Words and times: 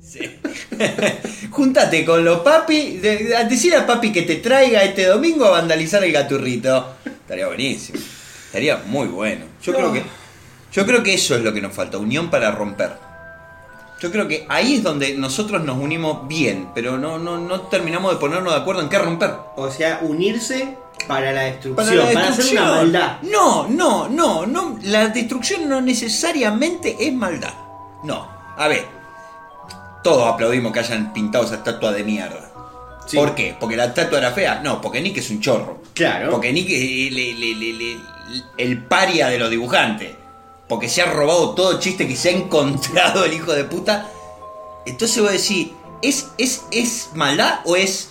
Sí. 0.00 0.20
Júntate 1.50 2.04
con 2.04 2.24
los 2.24 2.40
papi, 2.40 2.98
de- 2.98 3.24
de- 3.24 3.44
decir 3.44 3.74
a 3.76 3.86
papi 3.86 4.12
que 4.12 4.22
te 4.22 4.36
traiga 4.36 4.82
este 4.82 5.06
domingo 5.06 5.46
a 5.46 5.50
vandalizar 5.52 6.02
el 6.04 6.12
gaturrito. 6.12 6.94
Estaría 7.04 7.46
buenísimo. 7.46 7.98
Estaría 8.46 8.78
muy 8.86 9.06
bueno. 9.08 9.44
Yo 9.62 9.72
creo 9.74 9.92
que 9.92 10.02
yo 10.72 10.84
creo 10.84 11.02
que 11.04 11.14
eso 11.14 11.36
es 11.36 11.42
lo 11.42 11.52
que 11.52 11.60
nos 11.60 11.72
falta, 11.72 11.98
unión 11.98 12.30
para 12.30 12.50
romper. 12.50 12.92
Yo 14.00 14.10
creo 14.10 14.26
que 14.26 14.44
ahí 14.48 14.74
es 14.74 14.82
donde 14.82 15.14
nosotros 15.14 15.62
nos 15.64 15.78
unimos 15.78 16.26
bien, 16.26 16.68
pero 16.74 16.98
no, 16.98 17.18
no, 17.18 17.38
no 17.38 17.62
terminamos 17.62 18.12
de 18.12 18.18
ponernos 18.18 18.52
de 18.52 18.60
acuerdo 18.60 18.82
en 18.82 18.88
qué 18.88 18.98
romper. 18.98 19.30
O 19.56 19.70
sea, 19.70 20.00
unirse 20.02 20.76
para 21.06 21.32
la 21.32 21.42
destrucción, 21.42 21.76
Para 21.76 22.12
para, 22.12 22.26
la 22.26 22.28
hacer 22.28 22.52
una 22.52 22.64
maldad. 22.72 23.16
No, 23.22 23.68
no, 23.68 24.08
no, 24.08 24.44
no. 24.46 24.78
La 24.82 25.08
destrucción 25.08 25.68
no 25.68 25.80
necesariamente 25.80 26.96
es 26.98 27.12
maldad. 27.14 27.54
No. 28.02 28.28
A 28.56 28.66
ver. 28.68 28.93
Todos 30.04 30.32
aplaudimos 30.32 30.72
que 30.72 30.78
hayan 30.80 31.12
pintado 31.12 31.44
esa 31.44 31.56
estatua 31.56 31.90
de 31.90 32.04
mierda. 32.04 32.50
Sí. 33.06 33.16
¿Por 33.16 33.34
qué? 33.34 33.56
¿Porque 33.58 33.76
la 33.76 33.86
estatua 33.86 34.18
era 34.18 34.30
fea? 34.30 34.60
No, 34.62 34.80
porque 34.80 35.00
Nick 35.00 35.16
es 35.18 35.30
un 35.30 35.40
chorro. 35.40 35.78
Claro. 35.94 36.30
Porque 36.30 36.52
Nick 36.52 36.68
es 36.70 36.82
el, 37.12 37.98
el- 38.58 38.84
paria 38.84 39.28
de 39.28 39.38
los 39.38 39.50
dibujantes. 39.50 40.14
Porque 40.68 40.88
se 40.88 41.02
ha 41.02 41.06
robado 41.06 41.50
todo 41.54 41.78
chiste 41.80 42.06
que 42.08 42.16
se 42.16 42.28
ha 42.30 42.32
encontrado 42.32 43.24
el 43.24 43.32
hijo 43.34 43.52
de 43.52 43.64
puta. 43.64 44.08
Entonces 44.86 45.18
voy 45.20 45.28
a 45.30 45.32
decir, 45.32 45.72
¿es, 46.02 46.28
es, 46.38 46.62
¿es 46.70 47.10
maldad 47.14 47.60
o 47.64 47.76
es 47.76 48.08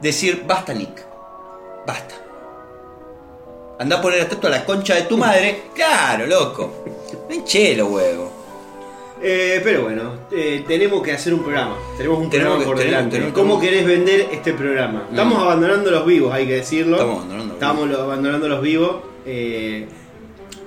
decir, 0.00 0.44
basta 0.46 0.72
Nick? 0.74 1.04
Basta. 1.86 2.14
Anda 3.78 3.98
a 3.98 4.00
poner 4.02 4.18
la 4.18 4.24
estatua 4.24 4.48
a 4.48 4.52
la 4.52 4.64
concha 4.64 4.94
de 4.94 5.02
tu 5.02 5.16
madre. 5.16 5.64
Claro, 5.74 6.26
loco. 6.26 6.84
No 7.28 7.34
hinché 7.34 7.76
los 7.76 7.88
huevos. 7.90 8.30
Eh, 9.22 9.60
pero 9.64 9.82
bueno, 9.84 10.12
eh, 10.30 10.62
tenemos 10.68 11.02
que 11.02 11.12
hacer 11.12 11.32
un 11.32 11.42
programa. 11.42 11.74
Tenemos 11.96 12.18
un 12.18 12.28
Tenemos 12.30 12.56
programa 12.56 12.58
que- 12.58 12.64
por 12.66 12.76
tenemos- 12.76 12.96
delante. 12.96 13.16
tenemos- 13.16 13.34
¿Cómo 13.34 13.58
tenemos- 13.58 13.84
querés 13.84 13.86
vender 13.86 14.28
este 14.32 14.52
programa? 14.52 15.04
Estamos 15.10 15.38
Mm. 15.38 15.42
abandonando 15.42 15.90
los 15.90 16.06
vivos, 16.06 16.32
hay 16.34 16.46
que 16.46 16.52
decirlo. 16.54 16.96
Estamos 16.96 17.16
abandonando 17.16 17.46
los 17.46 17.54
Estamos 17.54 17.88
lo- 17.88 18.00
abandonando 18.02 18.48
los 18.48 18.60
vivos. 18.62 18.96
eh, 19.24 19.86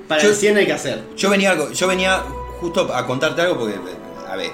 para 0.07 0.21
Yo- 0.23 0.29
el 0.29 0.35
100 0.35 0.57
hay 0.57 0.65
que 0.65 0.73
hacer. 0.73 1.03
Yo 1.15 1.29
venía, 1.29 1.51
algo- 1.51 1.71
yo 1.71 1.87
venía 1.87 2.17
justo 2.59 2.91
a 2.93 3.05
contarte 3.05 3.41
algo 3.43 3.57
porque, 3.59 3.75
a 4.27 4.35
ver, 4.35 4.49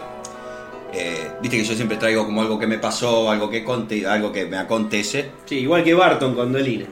eh, 0.93 1.31
viste 1.41 1.57
que 1.57 1.63
yo 1.63 1.73
siempre 1.73 1.95
traigo 1.97 2.25
como 2.25 2.41
algo 2.41 2.59
que 2.59 2.67
me 2.67 2.77
pasó, 2.77 3.31
algo 3.31 3.49
que 3.49 3.63
conte, 3.63 4.05
algo 4.05 4.31
que 4.33 4.45
me 4.45 4.57
acontece. 4.57 5.31
Sí, 5.45 5.59
igual 5.59 5.83
que 5.83 5.93
Barton 5.93 6.35
con 6.35 6.51
Dolina. 6.51 6.85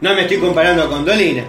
No 0.00 0.14
me 0.14 0.22
estoy 0.22 0.38
comparando 0.38 0.88
con 0.88 1.04
Dolina. 1.04 1.44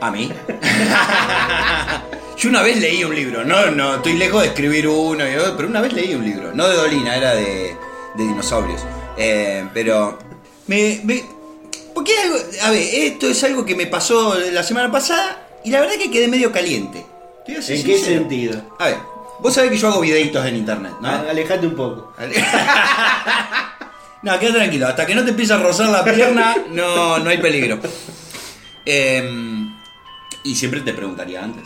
A 0.00 0.10
mí. 0.10 0.30
Yo 2.36 2.48
una 2.50 2.62
vez 2.62 2.78
leí 2.78 3.04
un 3.04 3.14
libro, 3.14 3.44
no, 3.44 3.70
no, 3.70 3.96
estoy 3.96 4.14
lejos 4.14 4.42
de 4.42 4.48
escribir 4.48 4.88
uno, 4.88 5.28
y 5.28 5.34
otro, 5.36 5.56
pero 5.56 5.68
una 5.68 5.80
vez 5.80 5.92
leí 5.92 6.14
un 6.14 6.24
libro, 6.24 6.52
no 6.52 6.68
de 6.68 6.76
Dolina, 6.76 7.16
era 7.16 7.34
de, 7.34 7.76
de 8.16 8.24
dinosaurios. 8.24 8.80
Eh, 9.16 9.66
pero 9.72 10.18
me, 10.66 11.00
me- 11.04 11.24
porque 11.94 12.12
algo, 12.18 12.36
a 12.62 12.70
ver, 12.70 12.82
esto 12.92 13.28
es 13.28 13.42
algo 13.44 13.64
que 13.64 13.74
me 13.76 13.86
pasó 13.86 14.34
la 14.52 14.62
semana 14.64 14.90
pasada 14.90 15.46
y 15.64 15.70
la 15.70 15.80
verdad 15.80 15.94
que 15.96 16.10
quedé 16.10 16.26
medio 16.28 16.50
caliente. 16.52 17.06
¿En 17.46 17.84
qué 17.84 17.98
sentido? 17.98 18.62
A 18.80 18.86
ver, 18.86 18.96
vos 19.38 19.54
sabés 19.54 19.70
que 19.70 19.76
yo 19.78 19.88
hago 19.88 20.00
videitos 20.00 20.44
en 20.44 20.56
internet, 20.56 20.92
¿no? 21.00 21.08
A- 21.08 21.30
Alejate 21.30 21.66
un 21.66 21.76
poco. 21.76 22.12
No, 24.22 24.38
queda 24.38 24.54
tranquilo, 24.54 24.86
hasta 24.88 25.04
que 25.04 25.14
no 25.14 25.22
te 25.22 25.30
empiece 25.30 25.52
a 25.52 25.58
rozar 25.58 25.90
la 25.90 26.02
pierna, 26.02 26.56
no, 26.70 27.18
no 27.18 27.28
hay 27.28 27.36
peligro. 27.38 27.78
Em, 28.86 29.74
y 30.44 30.54
siempre 30.54 30.80
te 30.80 30.92
preguntaría 30.94 31.42
antes. 31.44 31.64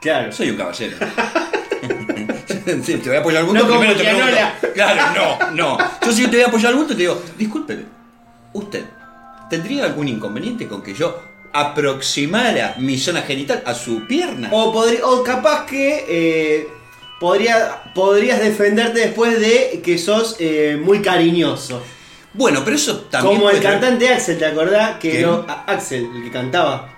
Claro. 0.00 0.32
Soy 0.32 0.50
un 0.50 0.56
caballero. 0.56 0.96
Sí, 2.84 2.96
te 2.96 3.08
voy 3.08 3.16
a 3.16 3.20
apoyar 3.20 3.40
al 3.40 3.46
bulto, 3.46 3.64
No 3.64 3.70
primero 3.70 3.96
te 3.96 4.04
pregunto. 4.04 4.26
Claro, 4.74 5.38
no, 5.50 5.50
no. 5.52 5.78
Yo 6.04 6.12
si 6.12 6.22
te 6.26 6.36
voy 6.36 6.42
a 6.42 6.46
apoyar 6.48 6.68
al 6.72 6.74
bulto 6.76 6.94
te 6.94 7.00
digo, 7.00 7.22
discúlpeme, 7.38 7.84
¿usted 8.52 8.84
tendría 9.48 9.84
algún 9.84 10.06
inconveniente 10.08 10.66
con 10.68 10.82
que 10.82 10.92
yo 10.92 11.18
aproximara 11.52 12.74
mi 12.78 12.98
zona 12.98 13.22
genital 13.22 13.62
a 13.64 13.72
su 13.74 14.06
pierna? 14.06 14.48
O, 14.52 14.72
podri- 14.74 15.00
o 15.02 15.22
capaz 15.24 15.64
que 15.64 16.04
eh, 16.08 16.68
podría, 17.20 17.84
podrías 17.94 18.40
defenderte 18.40 19.00
después 19.00 19.40
de 19.40 19.80
que 19.82 19.96
sos 19.96 20.36
eh, 20.38 20.78
muy 20.82 21.00
cariñoso. 21.00 21.82
Bueno, 22.34 22.60
pero 22.64 22.76
eso 22.76 22.98
también. 23.10 23.36
Como 23.36 23.50
el 23.50 23.60
cantante 23.62 24.08
Axel, 24.12 24.38
¿te 24.38 24.44
acordás? 24.46 24.98
Que 24.98 25.22
no, 25.22 25.46
Axel, 25.66 26.06
el 26.14 26.22
que 26.24 26.30
cantaba. 26.30 26.97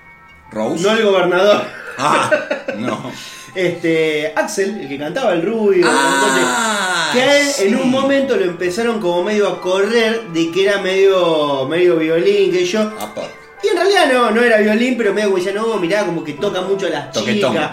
Rose. 0.50 0.82
No 0.82 0.92
el 0.92 1.04
gobernador. 1.04 1.64
Ah, 1.98 2.30
no. 2.76 3.10
Este, 3.52 4.32
Axel, 4.36 4.78
el 4.80 4.88
que 4.88 4.96
cantaba 4.96 5.32
el 5.32 5.42
rubio. 5.42 5.84
Ah, 5.88 7.10
que 7.12 7.42
sí. 7.46 7.64
en 7.66 7.74
un 7.74 7.90
momento 7.90 8.36
lo 8.36 8.44
empezaron 8.44 9.00
como 9.00 9.24
medio 9.24 9.48
a 9.48 9.60
correr 9.60 10.28
de 10.32 10.52
que 10.52 10.68
era 10.68 10.80
medio, 10.80 11.66
medio 11.66 11.96
violín, 11.96 12.52
que 12.52 12.64
yo. 12.64 12.80
Apa. 12.80 13.22
Y 13.60 13.68
en 13.68 13.74
realidad 13.76 14.12
no, 14.12 14.30
no 14.30 14.40
era 14.42 14.58
violín, 14.58 14.96
pero 14.96 15.12
medio 15.12 15.34
decía, 15.34 15.52
no, 15.52 15.76
mirá, 15.78 16.06
como 16.06 16.22
que 16.22 16.34
toca 16.34 16.60
mucho 16.62 16.86
a 16.86 16.90
las 16.90 17.10
Toquetón. 17.10 17.52
chicas. 17.54 17.70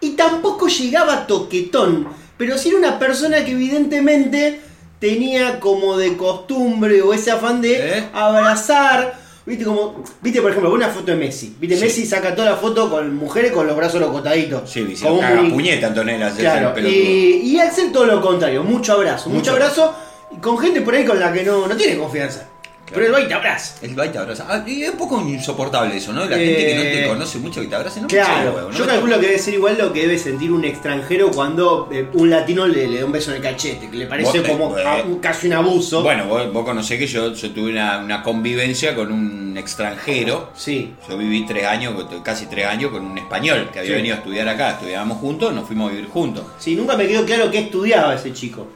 Y 0.00 0.10
tampoco 0.16 0.66
llegaba 0.66 1.24
toquetón, 1.26 2.08
pero 2.36 2.58
sí 2.58 2.70
era 2.70 2.78
una 2.78 2.98
persona 2.98 3.44
que 3.44 3.52
evidentemente 3.52 4.60
tenía 4.98 5.60
como 5.60 5.96
de 5.96 6.16
costumbre 6.16 7.00
o 7.02 7.14
ese 7.14 7.30
afán 7.30 7.60
de 7.62 7.98
¿Eh? 7.98 8.08
abrazar. 8.12 9.14
Viste 9.46 9.64
como, 9.64 10.02
viste 10.22 10.42
por 10.42 10.50
ejemplo, 10.50 10.72
una 10.74 10.88
foto 10.88 11.12
de 11.12 11.16
Messi. 11.16 11.54
Viste, 11.60 11.76
Sí. 11.76 11.84
Messi 11.84 12.04
saca 12.06 12.34
toda 12.34 12.50
la 12.50 12.56
foto 12.56 12.90
con 12.90 13.14
mujeres 13.14 13.52
con 13.52 13.66
los 13.66 13.76
brazos 13.76 14.00
locotaditos. 14.00 14.68
Sí, 14.68 14.84
sí, 14.96 15.04
Como 15.04 15.20
caga 15.20 15.40
muy- 15.40 15.50
puñeta 15.52 15.86
Antonella, 15.86 16.32
Claro, 16.36 16.74
pelotudo. 16.74 16.98
y, 17.00 17.42
y 17.44 17.58
Axel 17.60 17.92
todo 17.92 18.06
lo 18.06 18.20
contrario, 18.20 18.64
mucho 18.64 18.94
abrazo, 18.94 19.28
mucho, 19.28 19.38
Mucho 19.38 19.52
abrazo, 19.52 19.94
con 20.42 20.58
gente 20.58 20.80
por 20.80 20.94
ahí 20.94 21.04
con 21.04 21.20
la 21.20 21.32
que 21.32 21.44
no, 21.44 21.66
no 21.68 21.76
tiene 21.76 21.96
confianza. 21.96 22.48
Pero 22.94 23.12
va 23.12 23.20
y 23.20 23.26
te 23.28 23.34
abraza. 23.34 23.74
El 23.82 23.94
baile 23.94 24.12
te 24.12 24.18
abraza. 24.18 24.46
Ah, 24.48 24.62
y 24.66 24.82
es 24.84 24.90
un 24.90 24.96
poco 24.98 25.20
insoportable 25.20 25.96
eso, 25.96 26.12
¿no? 26.12 26.24
La 26.24 26.36
Eh, 26.40 26.46
gente 26.46 26.66
que 26.66 26.74
no 26.76 26.82
te 26.82 27.06
conoce 27.08 27.38
mucho 27.38 27.60
que 27.60 27.66
te 27.66 27.74
abrace, 27.74 28.00
no 28.00 28.06
Claro, 28.06 28.44
los 28.46 28.54
huevos, 28.56 28.72
¿no? 28.72 28.78
yo 28.78 28.86
calculo 28.86 29.20
que 29.20 29.26
debe 29.26 29.38
ser 29.38 29.54
igual 29.54 29.76
lo 29.78 29.92
que 29.92 30.00
debe 30.02 30.18
sentir 30.18 30.52
un 30.52 30.64
extranjero 30.64 31.30
cuando 31.30 31.88
eh, 31.92 32.06
un 32.14 32.30
latino 32.30 32.66
le, 32.66 32.86
le 32.86 33.00
da 33.00 33.04
un 33.04 33.12
beso 33.12 33.30
en 33.30 33.38
el 33.38 33.42
cachete, 33.42 33.90
que 33.90 33.96
le 33.96 34.06
parece 34.06 34.42
como 34.42 34.78
eh, 34.78 34.84
casi 35.20 35.48
un 35.48 35.54
abuso. 35.54 36.02
Bueno, 36.02 36.26
vos, 36.26 36.52
vos 36.52 36.64
conocés 36.64 36.98
que 36.98 37.06
yo, 37.06 37.32
yo 37.32 37.50
tuve 37.50 37.70
una, 37.72 37.98
una 37.98 38.22
convivencia 38.22 38.94
con 38.94 39.10
un 39.12 39.56
extranjero. 39.58 40.50
Sí, 40.54 40.94
Yo 41.08 41.16
viví 41.18 41.44
tres 41.46 41.64
años, 41.66 41.94
casi 42.22 42.46
tres 42.46 42.66
años, 42.66 42.90
con 42.90 43.04
un 43.04 43.18
español 43.18 43.68
que 43.72 43.80
había 43.80 43.90
Sí. 43.92 43.96
venido 43.96 44.14
a 44.14 44.18
estudiar 44.18 44.48
acá. 44.48 44.70
Estudiábamos 44.72 45.18
juntos, 45.18 45.52
nos 45.54 45.66
fuimos 45.66 45.88
a 45.90 45.94
vivir 45.94 46.08
juntos. 46.10 46.44
sí, 46.58 46.74
nunca 46.76 46.96
me 46.96 47.06
quedó 47.06 47.24
claro 47.24 47.50
qué 47.50 47.58
estudiaba 47.60 48.14
ese 48.14 48.32
chico. 48.32 48.66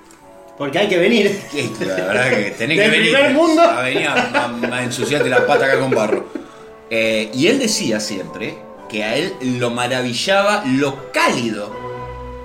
Porque 0.60 0.78
hay 0.78 0.88
que 0.88 0.98
venir. 0.98 1.40
La 1.80 1.94
verdad 2.04 2.28
que 2.28 2.50
tenés 2.50 2.78
que 2.78 2.88
venir 2.90 3.12
primer 3.14 3.32
mundo. 3.32 3.62
a 3.62 3.80
venir 3.80 4.06
a, 4.06 4.12
a- 4.14 4.76
a 4.76 4.82
ensuciarte 4.84 5.30
la 5.30 5.46
pata 5.46 5.64
acá 5.64 5.80
con 5.80 5.90
barro. 5.90 6.26
Eh, 6.90 7.30
y 7.32 7.46
él 7.46 7.58
decía 7.58 7.98
siempre 7.98 8.58
que 8.90 9.02
a 9.02 9.16
él 9.16 9.32
lo 9.58 9.70
maravillaba 9.70 10.62
lo 10.66 11.10
cálido 11.12 11.74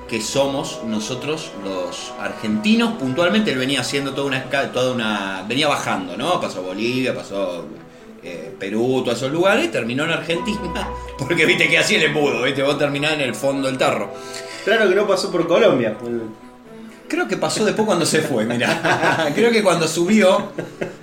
que 0.08 0.22
somos 0.22 0.80
nosotros 0.86 1.52
los 1.66 2.14
argentinos. 2.18 2.94
Puntualmente 2.94 3.52
él 3.52 3.58
venía 3.58 3.82
haciendo 3.82 4.14
toda 4.14 4.28
una 4.28 4.50
esca- 4.50 4.72
toda 4.72 4.94
una. 4.94 5.44
venía 5.46 5.68
bajando, 5.68 6.16
¿no? 6.16 6.40
Pasó 6.40 6.62
Bolivia, 6.62 7.14
pasó 7.14 7.66
eh, 8.24 8.56
Perú, 8.58 9.02
todos 9.04 9.18
esos 9.18 9.32
lugares, 9.34 9.70
terminó 9.74 10.06
en 10.06 10.12
Argentina. 10.12 10.88
Porque 11.18 11.46
viste 11.46 11.68
que 11.68 11.78
así 11.80 11.96
el 11.96 12.04
embudo, 12.04 12.44
viste, 12.44 12.64
vos 12.64 12.78
terminás 12.78 13.12
en 13.16 13.22
el 13.22 13.36
fondo 13.36 13.68
del 13.68 13.78
tarro. 13.78 14.14
Claro 14.64 14.88
que 14.88 14.96
no 14.96 15.06
pasó 15.06 15.30
por 15.32 15.46
Colombia. 15.48 15.98
Creo 17.08 17.28
que 17.28 17.38
pasó 17.38 17.64
después 17.66 17.86
cuando 17.86 18.06
se 18.06 18.22
fue, 18.22 18.46
mira. 18.46 19.30
Creo 19.36 19.52
que 19.52 19.62
cuando 19.64 19.88
subió, 19.88 20.52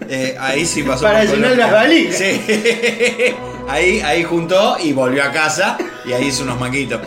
eh, 0.08 0.36
ahí 0.38 0.66
sí 0.66 0.82
pasó. 0.82 1.02
Para 1.04 1.24
llenar 1.24 1.56
las 1.56 1.70
valijas. 1.72 2.16
Sí. 2.18 2.40
Ahí, 3.68 4.00
ahí 4.00 4.24
juntó 4.24 4.76
y 4.82 4.92
volvió 4.92 5.22
a 5.22 5.30
casa 5.30 5.78
y 6.04 6.12
ahí 6.12 6.26
hizo 6.26 6.42
unos 6.42 6.58
manguitos. 6.58 7.00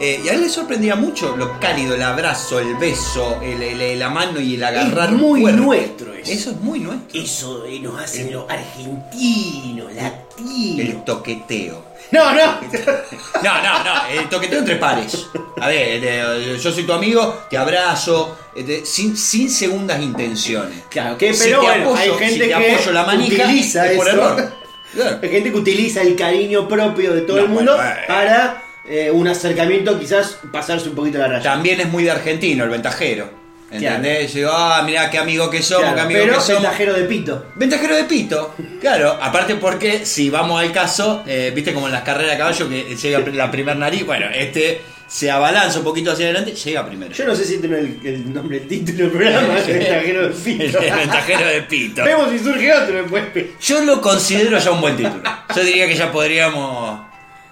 Eh, 0.00 0.20
y 0.24 0.28
a 0.30 0.32
él 0.32 0.40
le 0.40 0.48
sorprendía 0.48 0.96
mucho 0.96 1.36
lo 1.36 1.60
cálido, 1.60 1.94
el 1.94 2.02
abrazo, 2.02 2.58
el 2.58 2.74
beso, 2.76 3.38
el, 3.42 3.62
el- 3.62 3.98
la 3.98 4.08
mano 4.08 4.40
y 4.40 4.54
el 4.54 4.64
agarrar. 4.64 5.10
Es 5.10 5.14
muy 5.16 5.42
nuestro 5.52 6.14
eso. 6.14 6.32
Eso 6.32 6.50
es 6.52 6.56
muy 6.60 6.80
nuestro. 6.80 7.20
Eso 7.20 7.64
nos 7.82 8.00
hace 8.02 8.30
los 8.30 8.50
argentinos, 8.50 9.92
latinos. 9.94 10.80
El 10.80 11.04
toqueteo. 11.04 11.84
No, 12.12 12.30
no. 12.34 12.60
No, 13.42 13.62
no, 13.62 13.84
no, 13.84 14.06
el 14.12 14.28
toqueteo 14.28 14.58
entre 14.58 14.76
pares. 14.76 15.28
A 15.60 15.66
ver, 15.68 16.00
eh, 16.04 16.58
yo 16.62 16.70
soy 16.70 16.84
tu 16.84 16.92
amigo, 16.92 17.44
te 17.48 17.56
abrazo, 17.56 18.36
eh, 18.54 18.82
sin, 18.84 19.16
sin 19.16 19.48
segundas 19.50 20.00
intenciones. 20.00 20.84
Claro, 20.90 21.16
que 21.16 21.32
Si 21.32 21.44
pero 21.44 21.60
te 21.60 21.66
bueno, 21.66 21.84
apoyo- 21.90 21.96
hay 21.98 22.10
gente 22.10 22.32
si 22.34 22.38
te 22.40 22.48
que 22.48 22.54
apoyo 22.54 22.92
la 22.92 23.04
manija, 23.04 23.44
utiliza 23.44 23.90
es 23.90 23.96
por 23.96 24.08
eso. 24.08 24.16
error. 24.16 24.52
Claro. 24.92 25.18
Hay 25.22 25.28
gente 25.30 25.50
que 25.52 25.56
utiliza 25.56 26.02
el 26.02 26.14
cariño 26.14 26.68
propio 26.68 27.14
de 27.14 27.22
todo 27.22 27.38
No, 27.38 27.42
el 27.44 27.48
mundo 27.48 27.74
bueno, 27.76 27.90
eh. 27.90 27.96
para 28.06 28.62
eh, 28.84 29.10
un 29.10 29.26
acercamiento, 29.26 29.98
quizás 29.98 30.38
pasarse 30.52 30.90
un 30.90 30.94
poquito 30.94 31.16
la 31.18 31.28
raya. 31.28 31.42
También 31.42 31.80
es 31.80 31.88
muy 31.88 32.04
de 32.04 32.10
argentino 32.10 32.64
el 32.64 32.70
ventajero. 32.70 33.30
¿Entendés? 33.72 34.34
Yo, 34.34 34.50
ah, 34.52 34.82
mirá 34.84 35.10
qué 35.10 35.18
amigo 35.18 35.48
que 35.48 35.62
somos, 35.62 35.82
Claro, 35.82 35.96
qué 35.96 36.00
amigo 36.02 36.20
pero 36.22 36.34
que 36.34 36.40
somos. 36.40 36.62
ventajero 36.62 36.92
de 36.94 37.04
pito. 37.04 37.46
Ventajero 37.54 37.96
de 37.96 38.04
pito, 38.04 38.54
claro. 38.80 39.18
Aparte 39.20 39.54
porque 39.56 40.04
si 40.04 40.28
vamos 40.30 40.60
al 40.60 40.72
caso, 40.72 41.22
eh, 41.26 41.52
viste 41.54 41.72
como 41.72 41.86
en 41.86 41.92
las 41.92 42.02
carreras 42.02 42.32
de 42.32 42.38
caballo 42.38 42.68
que 42.68 42.96
llega 42.96 43.20
la 43.32 43.50
primer 43.50 43.76
nariz, 43.76 44.04
bueno, 44.04 44.26
este 44.32 44.82
se 45.06 45.30
abalanza 45.30 45.78
un 45.78 45.84
poquito 45.84 46.12
hacia 46.12 46.26
adelante, 46.26 46.52
llega 46.52 46.86
primero. 46.86 47.12
Yo 47.12 47.26
no 47.26 47.34
sé 47.34 47.44
si 47.44 47.54
es 47.56 47.64
el, 47.64 48.00
el 48.02 48.32
nombre 48.32 48.60
del 48.60 48.68
título 48.68 48.98
del 48.98 49.10
programa, 49.10 49.58
el 49.66 49.72
ventajero 49.78 50.28
de 50.28 50.34
pito. 50.34 50.78
El 50.80 50.94
ventajero 50.94 51.46
de 51.46 51.62
pito. 51.62 52.04
Vemos 52.04 52.30
si 52.30 52.38
surge 52.38 52.72
otro 52.72 53.02
después. 53.02 53.24
Yo 53.60 53.80
lo 53.84 54.00
considero 54.00 54.58
ya 54.58 54.70
un 54.70 54.80
buen 54.80 54.96
título. 54.96 55.22
Yo 55.54 55.64
diría 55.64 55.86
que 55.86 55.96
ya 55.96 56.10
podríamos 56.10 57.00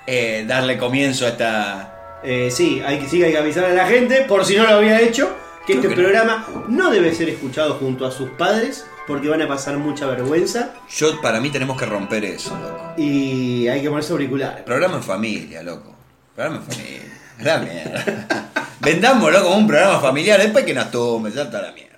eh, 0.07 0.45
darle 0.47 0.79
comienzo 0.79 1.27
a 1.27 1.29
esta. 1.29 2.21
Eh, 2.25 2.51
sí, 2.51 2.83
hay 2.85 2.99
que, 2.99 3.09
sí, 3.09 3.23
hay 3.23 3.33
que 3.33 3.39
avisar 3.39 3.65
a 3.65 3.75
la 3.75 3.87
gente, 3.87 4.23
por 4.23 4.45
si 4.45 4.57
no 4.57 4.65
lo 4.65 4.77
había 4.77 5.01
hecho, 5.01 5.35
que 5.67 5.75
este 5.75 5.89
programa 5.91 6.47
no 6.69 6.91
debe 6.91 7.15
ser 7.15 7.29
escuchado 7.29 7.75
junto 7.75 8.07
a 8.07 8.11
sus 8.11 8.31
padres, 8.31 8.87
porque 9.07 9.29
van 9.29 9.43
a 9.43 9.49
pasar 9.49 9.77
mucha 9.77 10.07
vergüenza 10.07 10.73
Yo, 10.91 11.21
para 11.21 11.41
mí, 11.41 11.51
tenemos 11.51 11.79
que 11.79 11.87
romper 11.87 12.25
eso, 12.25 12.57
loco. 12.57 12.95
y 12.97 13.67
hay 13.69 13.83
que 13.83 13.89
ponerse 13.89 14.13
auriculares. 14.13 14.63
Programa 14.65 14.97
en 14.97 15.03
familia, 15.03 15.63
loco. 15.63 15.95
Programa 16.35 16.63
en 16.65 16.73
familia. 16.73 17.03
La 17.41 17.59
mierda. 17.59 18.51
Vendámoslo 18.81 19.43
como 19.43 19.57
un 19.57 19.67
programa 19.67 20.01
familiar, 20.01 20.41
después 20.41 20.65
que 20.65 20.75
nos 20.75 20.91
tome, 20.91 21.31
ya 21.31 21.43
está 21.43 21.61
la 21.63 21.73
mierda. 21.73 21.90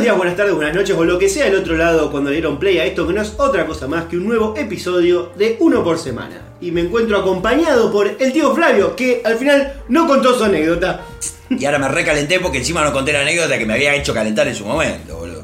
Buenos 0.00 0.12
días, 0.12 0.16
buenas 0.16 0.36
tardes, 0.38 0.54
buenas 0.54 0.74
noches 0.74 0.96
o 0.96 1.04
lo 1.04 1.18
que 1.18 1.28
sea 1.28 1.46
el 1.46 1.54
otro 1.54 1.76
lado 1.76 2.10
cuando 2.10 2.30
le 2.30 2.36
dieron 2.36 2.58
play 2.58 2.78
a 2.78 2.86
esto 2.86 3.06
que 3.06 3.12
no 3.12 3.20
es 3.20 3.34
otra 3.36 3.66
cosa 3.66 3.86
más 3.86 4.06
que 4.06 4.16
un 4.16 4.26
nuevo 4.26 4.56
episodio 4.56 5.30
de 5.36 5.58
uno 5.60 5.84
por 5.84 5.98
semana. 5.98 6.40
Y 6.58 6.70
me 6.70 6.80
encuentro 6.80 7.18
acompañado 7.18 7.92
por 7.92 8.16
el 8.18 8.32
tío 8.32 8.54
Flavio, 8.54 8.96
que 8.96 9.20
al 9.22 9.36
final 9.36 9.82
no 9.90 10.06
contó 10.06 10.38
su 10.38 10.44
anécdota. 10.44 11.02
Y 11.50 11.66
ahora 11.66 11.78
me 11.78 11.88
recalenté 11.88 12.40
porque 12.40 12.56
encima 12.56 12.82
no 12.82 12.94
conté 12.94 13.12
la 13.12 13.20
anécdota 13.20 13.58
que 13.58 13.66
me 13.66 13.74
había 13.74 13.94
hecho 13.94 14.14
calentar 14.14 14.48
en 14.48 14.54
su 14.54 14.64
momento, 14.64 15.18
boludo. 15.18 15.42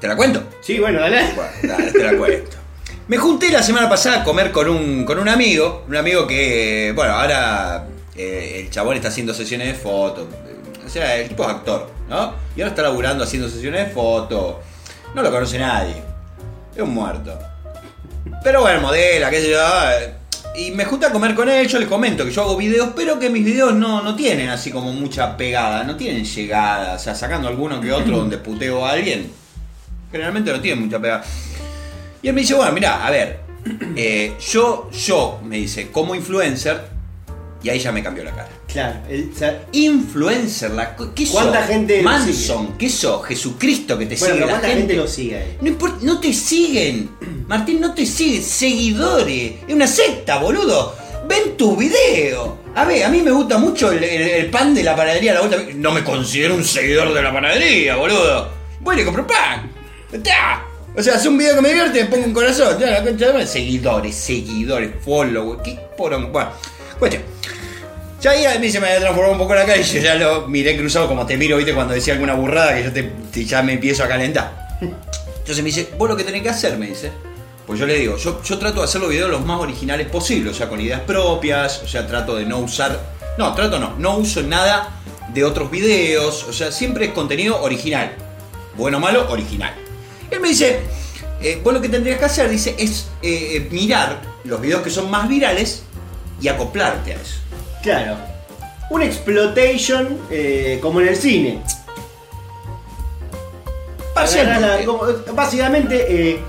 ¿Te 0.00 0.08
la 0.08 0.16
cuento? 0.16 0.42
Sí, 0.60 0.80
bueno, 0.80 0.98
dale. 0.98 1.32
Bueno, 1.36 1.52
dale, 1.62 1.92
te 1.92 2.02
la 2.02 2.16
cuento. 2.16 2.56
Me 3.06 3.18
junté 3.18 3.50
la 3.50 3.62
semana 3.62 3.88
pasada 3.88 4.22
a 4.22 4.24
comer 4.24 4.50
con 4.50 4.68
un, 4.68 5.04
con 5.04 5.20
un 5.20 5.28
amigo, 5.28 5.84
un 5.86 5.94
amigo 5.94 6.26
que, 6.26 6.92
bueno, 6.96 7.12
ahora 7.12 7.86
eh, 8.16 8.62
el 8.64 8.70
chabón 8.70 8.96
está 8.96 9.08
haciendo 9.08 9.32
sesiones 9.32 9.68
de 9.68 9.74
fotos, 9.74 10.26
o 10.86 10.88
sea, 10.88 11.16
el 11.16 11.28
tipo 11.28 11.42
es 11.42 11.50
actor, 11.50 11.90
¿no? 12.08 12.34
Y 12.54 12.60
ahora 12.60 12.70
está 12.70 12.82
laburando 12.82 13.24
haciendo 13.24 13.48
sesiones 13.48 13.88
de 13.88 13.92
fotos, 13.92 14.56
no 15.14 15.22
lo 15.22 15.30
conoce 15.32 15.58
nadie, 15.58 15.96
es 16.74 16.82
un 16.82 16.94
muerto. 16.94 17.36
Pero 18.44 18.60
bueno, 18.60 18.80
modela, 18.80 19.28
qué 19.28 19.40
sé 19.40 19.50
yo, 19.50 19.58
eh, 19.58 20.14
y 20.54 20.70
me 20.70 20.84
junté 20.84 21.06
a 21.06 21.10
comer 21.10 21.34
con 21.34 21.48
él, 21.48 21.66
yo 21.66 21.80
les 21.80 21.88
comento 21.88 22.24
que 22.24 22.30
yo 22.30 22.42
hago 22.42 22.56
videos, 22.56 22.90
pero 22.94 23.18
que 23.18 23.28
mis 23.28 23.44
videos 23.44 23.74
no, 23.74 24.02
no 24.02 24.14
tienen 24.14 24.48
así 24.48 24.70
como 24.70 24.92
mucha 24.92 25.36
pegada, 25.36 25.82
no 25.82 25.96
tienen 25.96 26.24
llegada, 26.24 26.94
o 26.94 26.98
sea, 26.98 27.14
sacando 27.14 27.48
alguno 27.48 27.80
que 27.80 27.90
otro 27.92 28.18
donde 28.18 28.38
puteo 28.38 28.86
a 28.86 28.92
alguien, 28.92 29.30
generalmente 30.12 30.52
no 30.52 30.60
tienen 30.60 30.84
mucha 30.84 31.00
pegada. 31.00 31.24
Y 32.22 32.28
él 32.28 32.34
me 32.34 32.42
dice, 32.42 32.54
bueno, 32.54 32.72
mira, 32.72 33.04
a 33.04 33.10
ver, 33.10 33.40
eh, 33.96 34.36
yo, 34.52 34.88
yo, 34.92 35.40
me 35.44 35.56
dice, 35.56 35.90
como 35.90 36.14
influencer, 36.14 36.95
y 37.66 37.70
ahí 37.70 37.78
ya 37.80 37.90
me 37.92 38.02
cambió 38.02 38.22
la 38.24 38.30
cara. 38.30 38.48
Claro, 38.68 38.96
el- 39.08 39.30
o 39.34 39.36
sea, 39.38 39.64
Influencer, 39.72 40.70
la, 40.70 40.94
¿qué 41.14 41.26
¿Cuánta 41.26 41.60
sos? 41.60 41.68
gente 41.68 41.96
lo 41.98 42.02
Manson, 42.04 42.78
¿qué 42.78 42.88
sos? 42.88 43.26
Jesucristo 43.26 43.98
que 43.98 44.06
te 44.06 44.16
bueno, 44.16 44.34
sigue 44.34 44.34
pero 44.34 44.46
la 44.46 44.52
¿cuánta 44.52 44.68
gente. 44.68 44.80
gente 44.82 44.94
lo 44.96 45.08
sigue 45.08 45.36
ahí? 45.36 45.56
No 45.60 45.68
importa, 45.68 45.96
no 46.02 46.20
te 46.20 46.32
siguen. 46.32 47.10
Martín, 47.48 47.80
no 47.80 47.92
te 47.94 48.06
siguen. 48.06 48.42
Seguidores. 48.42 49.52
Es 49.66 49.74
una 49.74 49.86
secta, 49.86 50.38
boludo. 50.38 50.94
Ven 51.28 51.56
tus 51.56 51.76
videos. 51.76 52.50
A 52.76 52.84
ver, 52.84 53.02
a 53.04 53.08
mí 53.08 53.20
me 53.22 53.30
gusta 53.32 53.58
mucho 53.58 53.90
el, 53.90 54.04
el- 54.04 54.22
el 54.44 54.50
pan 54.50 54.74
de 54.74 54.82
la 54.84 54.94
panadería. 54.94 55.34
La 55.34 55.40
vuelta. 55.40 55.58
No 55.74 55.90
me 55.92 56.04
considero 56.04 56.54
un 56.54 56.64
seguidor 56.64 57.12
de 57.14 57.22
la 57.22 57.32
panadería, 57.32 57.96
boludo. 57.96 58.48
Voy 58.80 58.94
y 58.94 58.98
le 58.98 59.04
compro 59.04 59.26
pan. 59.26 59.72
O 60.98 61.02
sea, 61.02 61.14
hace 61.16 61.28
un 61.28 61.36
video 61.36 61.56
que 61.56 61.60
me 61.62 61.68
divierte, 61.70 62.04
me 62.04 62.10
pongo 62.10 62.24
un 62.26 62.32
corazón. 62.32 62.78
Ya, 62.78 62.86
la 62.90 63.02
concha 63.04 63.26
de 63.26 63.32
madre. 63.34 63.46
Seguidores, 63.46 64.14
seguidores, 64.14 64.90
followers. 65.04 65.60
¿Qué 65.62 65.78
porón? 65.96 66.32
Bueno, 66.32 66.50
cuestión. 66.98 67.22
Ya 68.20 68.30
ahí 68.30 68.44
a 68.46 68.58
mí 68.58 68.70
se 68.70 68.80
me 68.80 68.86
había 68.86 69.00
transformado 69.00 69.32
un 69.34 69.38
poco 69.38 69.54
la 69.54 69.66
cara 69.66 69.78
y 69.78 69.82
yo 69.82 70.00
ya 70.00 70.14
lo 70.14 70.48
miré 70.48 70.76
cruzado 70.76 71.06
como 71.06 71.26
te 71.26 71.36
miro, 71.36 71.56
viste, 71.56 71.74
cuando 71.74 71.94
decía 71.94 72.14
alguna 72.14 72.34
burrada 72.34 72.74
que 72.74 72.84
yo 72.84 72.92
te, 72.92 73.44
ya 73.44 73.62
me 73.62 73.74
empiezo 73.74 74.04
a 74.04 74.08
calentar. 74.08 74.78
Entonces 74.80 75.58
me 75.58 75.68
dice, 75.68 75.90
vos 75.96 76.08
lo 76.08 76.16
que 76.16 76.24
tenés 76.24 76.42
que 76.42 76.48
hacer, 76.48 76.76
me 76.78 76.86
dice. 76.86 77.12
Pues 77.66 77.78
yo 77.78 77.86
le 77.86 77.94
digo, 77.94 78.16
yo, 78.16 78.42
yo 78.42 78.58
trato 78.58 78.80
de 78.80 78.84
hacer 78.84 79.00
los 79.00 79.10
videos 79.10 79.30
los 79.30 79.44
más 79.44 79.60
originales 79.60 80.08
posibles, 80.08 80.54
o 80.54 80.56
sea, 80.56 80.68
con 80.68 80.80
ideas 80.80 81.00
propias, 81.00 81.82
o 81.82 81.88
sea, 81.88 82.06
trato 82.06 82.36
de 82.36 82.46
no 82.46 82.58
usar... 82.58 82.98
No, 83.38 83.54
trato 83.54 83.78
no, 83.78 83.94
no 83.98 84.16
uso 84.16 84.42
nada 84.42 85.00
de 85.34 85.44
otros 85.44 85.70
videos, 85.70 86.44
o 86.44 86.52
sea, 86.52 86.72
siempre 86.72 87.06
es 87.06 87.12
contenido 87.12 87.60
original. 87.62 88.12
Bueno 88.76 88.96
o 88.96 89.00
malo, 89.00 89.30
original. 89.30 89.74
Él 90.30 90.40
me 90.40 90.48
dice, 90.48 90.80
eh, 91.42 91.60
vos 91.62 91.74
lo 91.74 91.80
que 91.80 91.88
tendrías 91.88 92.18
que 92.18 92.24
hacer, 92.24 92.48
dice, 92.48 92.74
es 92.78 93.08
eh, 93.22 93.56
eh, 93.56 93.68
mirar 93.70 94.20
los 94.44 94.60
videos 94.60 94.82
que 94.82 94.90
son 94.90 95.10
más 95.10 95.28
virales 95.28 95.82
y 96.40 96.48
acoplarte 96.48 97.12
a 97.12 97.16
eso. 97.16 97.36
Claro. 97.82 98.16
Un 98.90 99.02
exploitation 99.02 100.18
eh, 100.30 100.78
como 100.80 101.00
en 101.00 101.08
el 101.08 101.16
cine. 101.16 101.62
Parcialmente. 104.14 104.84
Como- 104.84 105.04
básicamente, 105.34 106.06
eh, 106.30 106.40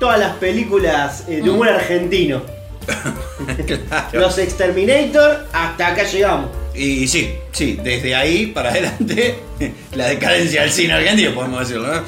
todas 0.00 0.18
las 0.18 0.36
películas 0.36 1.24
eh, 1.28 1.40
de 1.42 1.50
humor 1.50 1.68
argentino. 1.68 2.42
Claro. 3.66 4.20
Los 4.20 4.38
Exterminator, 4.38 5.48
hasta 5.52 5.88
acá 5.88 6.04
llegamos. 6.04 6.50
Y 6.74 7.06
sí, 7.08 7.34
sí, 7.52 7.78
desde 7.82 8.14
ahí 8.14 8.46
para 8.46 8.70
adelante, 8.70 9.38
la 9.94 10.08
decadencia 10.08 10.62
del 10.62 10.70
cine 10.72 10.94
argentino, 10.94 11.34
podemos 11.34 11.60
decirlo, 11.60 11.86
¿no? 11.94 12.02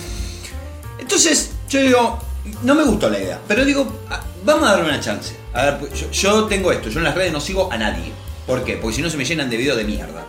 Entonces, 0.99 1.53
yo 1.69 1.81
digo, 1.81 2.19
no 2.63 2.75
me 2.75 2.85
gustó 2.85 3.09
la 3.09 3.19
idea, 3.19 3.41
pero 3.47 3.65
digo, 3.65 3.87
ah, 4.11 4.23
vamos 4.45 4.69
a 4.69 4.73
darle 4.73 4.89
una 4.89 5.01
chance. 5.01 5.35
A 5.57 5.65
ver, 5.65 5.79
pues, 5.79 5.93
yo, 5.99 6.11
yo 6.11 6.45
tengo 6.45 6.71
esto, 6.71 6.91
yo 6.91 6.99
en 6.99 7.05
las 7.05 7.15
redes 7.15 7.33
no 7.33 7.41
sigo 7.41 7.73
a 7.73 7.79
nadie. 7.79 8.13
¿Por 8.47 8.63
qué? 8.63 8.77
Porque 8.77 8.97
si 8.97 9.03
no 9.03 9.09
se 9.09 9.17
me 9.17 9.25
llenan 9.25 9.49
de 9.49 9.57
videos 9.57 9.79
de 9.79 9.85
mierda. 9.85 10.25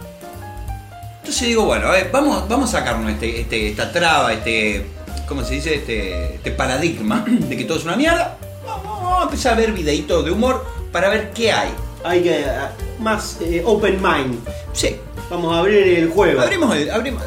Entonces 1.18 1.48
digo, 1.50 1.66
bueno, 1.66 1.88
a 1.88 1.92
ver, 1.92 2.10
vamos, 2.12 2.48
vamos 2.48 2.74
a 2.74 2.80
sacarnos 2.80 3.12
este, 3.12 3.42
este, 3.42 3.70
esta 3.70 3.92
traba, 3.92 4.32
este, 4.32 4.86
¿cómo 5.28 5.44
se 5.44 5.56
dice? 5.56 5.76
Este, 5.76 6.36
este 6.36 6.52
paradigma 6.52 7.26
de 7.28 7.58
que 7.58 7.66
todo 7.66 7.78
es 7.78 7.84
una 7.84 7.98
mierda. 7.98 8.38
Vamos, 8.66 9.02
vamos 9.02 9.20
a 9.20 9.24
empezar 9.26 9.54
a 9.54 9.58
ver 9.58 9.74
videitos 9.74 10.24
de 10.24 10.32
humor 10.32 10.66
para 10.94 11.10
ver 11.10 11.32
qué 11.32 11.52
hay. 11.52 11.70
Hay 12.06 12.24
que. 12.24 12.46
ah, 12.46 12.72
más 13.00 13.38
eh, 13.42 13.62
open 13.66 14.02
mind. 14.02 14.40
Sí, 14.72 14.96
Vamos 15.30 15.54
a 15.54 15.60
abrir 15.60 16.00
el 16.00 16.10
juego. 16.10 16.40
Abrimos 16.40 16.74
el. 16.74 16.90
Abrimos, 16.90 17.22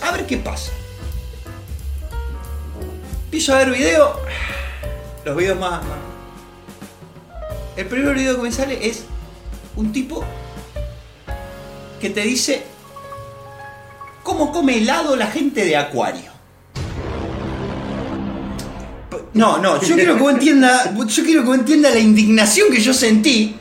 a 0.00 0.10
ver 0.12 0.24
qué 0.26 0.38
pasa. 0.38 0.72
Empiezo 3.24 3.54
a 3.54 3.58
ver 3.58 3.70
video. 3.70 4.16
Los 5.26 5.36
videos 5.36 5.58
más, 5.58 5.82
más- 5.84 6.11
El 7.76 7.86
primer 7.86 8.14
video 8.14 8.36
que 8.36 8.42
me 8.42 8.52
sale 8.52 8.86
es 8.86 9.04
un 9.76 9.92
tipo 9.92 10.22
que 12.00 12.10
te 12.10 12.20
dice 12.22 12.62
cómo 14.22 14.52
come 14.52 14.78
helado 14.78 15.16
la 15.16 15.28
gente 15.28 15.64
de 15.64 15.76
Acuario. 15.76 16.30
No, 19.34 19.58
no, 19.58 19.80
yo 19.80 19.94
quiero 19.94 20.14
que 20.16 20.20
vos 20.20 20.32
entienda, 20.32 20.94
yo 20.94 21.24
quiero 21.24 21.42
que 21.42 21.48
vos 21.48 21.58
entienda 21.58 21.88
la 21.88 21.98
indignación 21.98 22.70
que 22.70 22.80
yo 22.80 22.92
sentí 22.92 23.56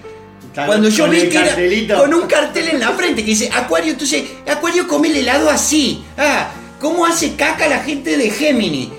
cuando 0.53 0.89
yo 0.89 1.09
vi 1.09 1.29
que 1.29 1.37
era 1.37 1.97
con 1.97 2.13
un 2.13 2.27
cartel 2.27 2.69
en 2.69 2.79
la 2.81 2.91
frente 2.91 3.23
que 3.23 3.31
dice 3.31 3.49
Acuario, 3.53 3.93
entonces 3.93 4.23
Acuario 4.47 4.87
come 4.87 5.07
el 5.07 5.17
helado 5.17 5.49
así. 5.49 6.03
Ah, 6.17 6.51
¿cómo 6.79 7.05
hace 7.05 7.35
caca 7.35 7.69
la 7.69 7.79
gente 7.79 8.17
de 8.17 8.29
Gemini? 8.29 8.91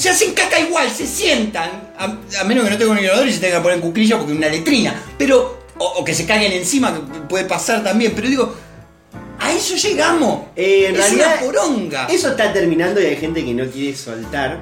Se 0.00 0.08
hacen 0.08 0.32
caca 0.32 0.58
igual, 0.58 0.90
se 0.90 1.06
sientan. 1.06 1.92
A, 1.98 2.04
a 2.40 2.44
menos 2.44 2.64
que 2.64 2.70
no 2.70 2.78
tengan 2.78 2.96
un 2.98 3.04
inodoro 3.04 3.26
y 3.28 3.32
se 3.32 3.38
tengan 3.40 3.58
que 3.58 3.62
poner 3.64 3.76
en 3.78 3.82
cuclilla 3.82 4.16
porque 4.16 4.32
es 4.32 4.38
una 4.38 4.48
letrina. 4.48 4.94
Pero. 5.18 5.60
O, 5.78 5.84
o 6.00 6.04
que 6.04 6.14
se 6.14 6.24
caguen 6.26 6.52
encima, 6.52 6.94
que 6.94 7.00
puede 7.28 7.44
pasar 7.44 7.82
también. 7.84 8.12
Pero 8.14 8.28
digo. 8.28 8.54
A 9.38 9.52
eso 9.52 9.74
llegamos. 9.76 10.46
Eh, 10.56 10.86
en 10.88 10.94
es 10.96 11.00
realidad, 11.00 11.38
una 11.42 11.46
poronga. 11.46 12.06
Eso 12.06 12.30
está 12.30 12.52
terminando 12.52 13.00
y 13.00 13.06
hay 13.06 13.16
gente 13.16 13.44
que 13.44 13.52
no 13.54 13.66
quiere 13.70 13.96
soltar. 13.96 14.58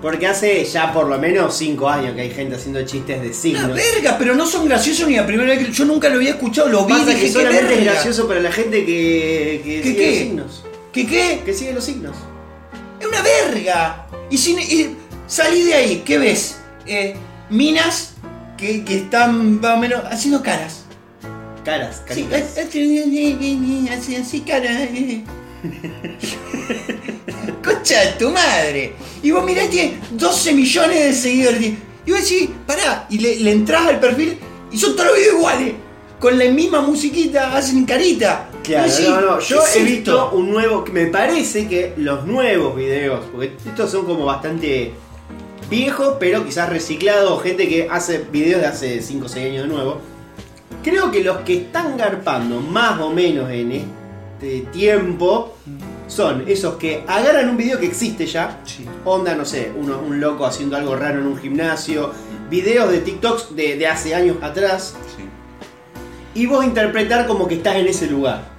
Porque 0.00 0.26
hace 0.26 0.64
ya 0.64 0.92
por 0.92 1.06
lo 1.08 1.16
menos 1.18 1.56
5 1.56 1.88
años 1.88 2.14
que 2.16 2.22
hay 2.22 2.30
gente 2.30 2.56
haciendo 2.56 2.82
chistes 2.84 3.20
de 3.20 3.28
Una 3.28 3.36
signos. 3.36 3.74
verga, 3.76 4.16
pero 4.18 4.34
no 4.34 4.46
son 4.46 4.68
graciosos 4.68 5.08
ni 5.08 5.14
la 5.16 5.24
primera 5.26 5.48
vez 5.54 5.64
que. 5.66 5.72
Yo 5.72 5.84
nunca 5.84 6.08
lo 6.08 6.16
había 6.16 6.30
escuchado, 6.30 6.68
lo 6.68 6.84
vi 6.86 6.92
Pasa 6.94 7.06
dije, 7.06 7.18
que 7.20 7.26
"¿Qué 7.26 7.32
solamente 7.32 7.62
es 7.74 7.78
verga?". 7.78 7.92
gracioso 7.92 8.26
para 8.28 8.40
la 8.40 8.50
gente 8.52 8.84
que, 8.84 9.60
que 9.64 9.80
¿Qué 9.80 9.82
sigue 9.82 9.96
qué? 9.96 10.06
los 10.10 10.18
signos. 10.18 10.64
¿Qué 10.92 11.06
qué? 11.06 11.42
Que 11.44 11.54
sigue 11.54 11.72
los 11.72 11.84
signos. 11.84 12.16
Es 13.00 13.06
una 13.06 13.22
verga. 13.22 14.06
Y, 14.32 14.38
si, 14.38 14.52
y 14.52 14.96
salí 15.26 15.62
de 15.62 15.74
ahí, 15.74 16.02
¿qué 16.06 16.18
ves? 16.18 16.56
Eh, 16.86 17.14
minas 17.50 18.14
que, 18.56 18.82
que 18.84 18.96
están 18.96 19.60
más 19.60 19.76
o 19.76 19.80
menos 19.80 20.02
haciendo 20.10 20.42
caras. 20.42 20.84
Caras, 21.64 22.02
Sí, 22.10 22.24
caritas. 22.24 22.56
así, 23.98 24.16
así 24.16 24.40
caras. 24.40 24.88
Concha 27.62 28.00
de 28.00 28.12
tu 28.18 28.30
madre. 28.30 28.94
Y 29.22 29.30
vos 29.30 29.44
mirá, 29.44 29.68
tiene 29.68 29.98
12 30.12 30.52
millones 30.54 31.04
de 31.04 31.12
seguidores. 31.12 31.72
Y 32.06 32.10
vos 32.10 32.20
decís, 32.20 32.48
pará, 32.66 33.06
y 33.10 33.18
le, 33.18 33.36
le 33.36 33.52
entras 33.52 33.86
al 33.86 34.00
perfil 34.00 34.38
y 34.72 34.78
son 34.78 34.96
todos 34.96 35.10
los 35.10 35.18
videos 35.18 35.36
iguales. 35.36 35.74
con 36.18 36.38
la 36.38 36.46
misma 36.46 36.80
musiquita 36.80 37.56
hacen 37.56 37.84
carita. 37.84 38.48
Claro, 38.62 38.88
Sí, 38.90 39.04
no, 39.08 39.20
no, 39.20 39.40
yo 39.40 39.60
¿qué 39.72 39.80
he 39.80 39.84
visto 39.84 40.30
un 40.32 40.50
nuevo, 40.50 40.84
me 40.92 41.06
parece 41.06 41.66
que 41.68 41.94
los 41.96 42.24
nuevos 42.26 42.76
videos, 42.76 43.24
porque 43.32 43.52
estos 43.66 43.90
son 43.90 44.04
como 44.06 44.24
bastante 44.24 44.92
viejos, 45.68 46.16
pero 46.20 46.44
quizás 46.44 46.68
reciclados, 46.68 47.42
gente 47.42 47.68
que 47.68 47.88
hace 47.90 48.18
videos 48.30 48.60
de 48.60 48.66
hace 48.68 49.02
5 49.02 49.26
o 49.26 49.28
6 49.28 49.50
años 49.50 49.62
de 49.64 49.68
nuevo. 49.74 49.98
Creo 50.84 51.10
que 51.10 51.24
los 51.24 51.38
que 51.38 51.56
están 51.58 51.96
garpando 51.96 52.60
más 52.60 53.00
o 53.00 53.10
menos 53.10 53.50
en 53.50 53.72
este 53.72 54.60
tiempo 54.72 55.56
son 56.06 56.44
esos 56.46 56.74
que 56.76 57.02
agarran 57.06 57.48
un 57.48 57.56
video 57.56 57.80
que 57.80 57.86
existe 57.86 58.26
ya, 58.26 58.60
Sí. 58.64 58.84
onda, 59.04 59.34
no 59.34 59.44
sé, 59.44 59.72
uno, 59.76 59.98
un 60.06 60.20
loco 60.20 60.44
haciendo 60.46 60.76
algo 60.76 60.94
raro 60.94 61.20
en 61.20 61.26
un 61.26 61.36
gimnasio, 61.38 62.12
videos 62.50 62.92
de 62.92 62.98
TikToks 62.98 63.56
de, 63.56 63.76
de 63.76 63.86
hace 63.86 64.14
años 64.14 64.36
atrás, 64.42 64.94
Sí. 65.16 65.24
y 66.40 66.46
vos 66.46 66.64
interpretar 66.64 67.26
como 67.26 67.48
que 67.48 67.54
estás 67.56 67.76
en 67.76 67.86
ese 67.86 68.06
lugar. 68.08 68.51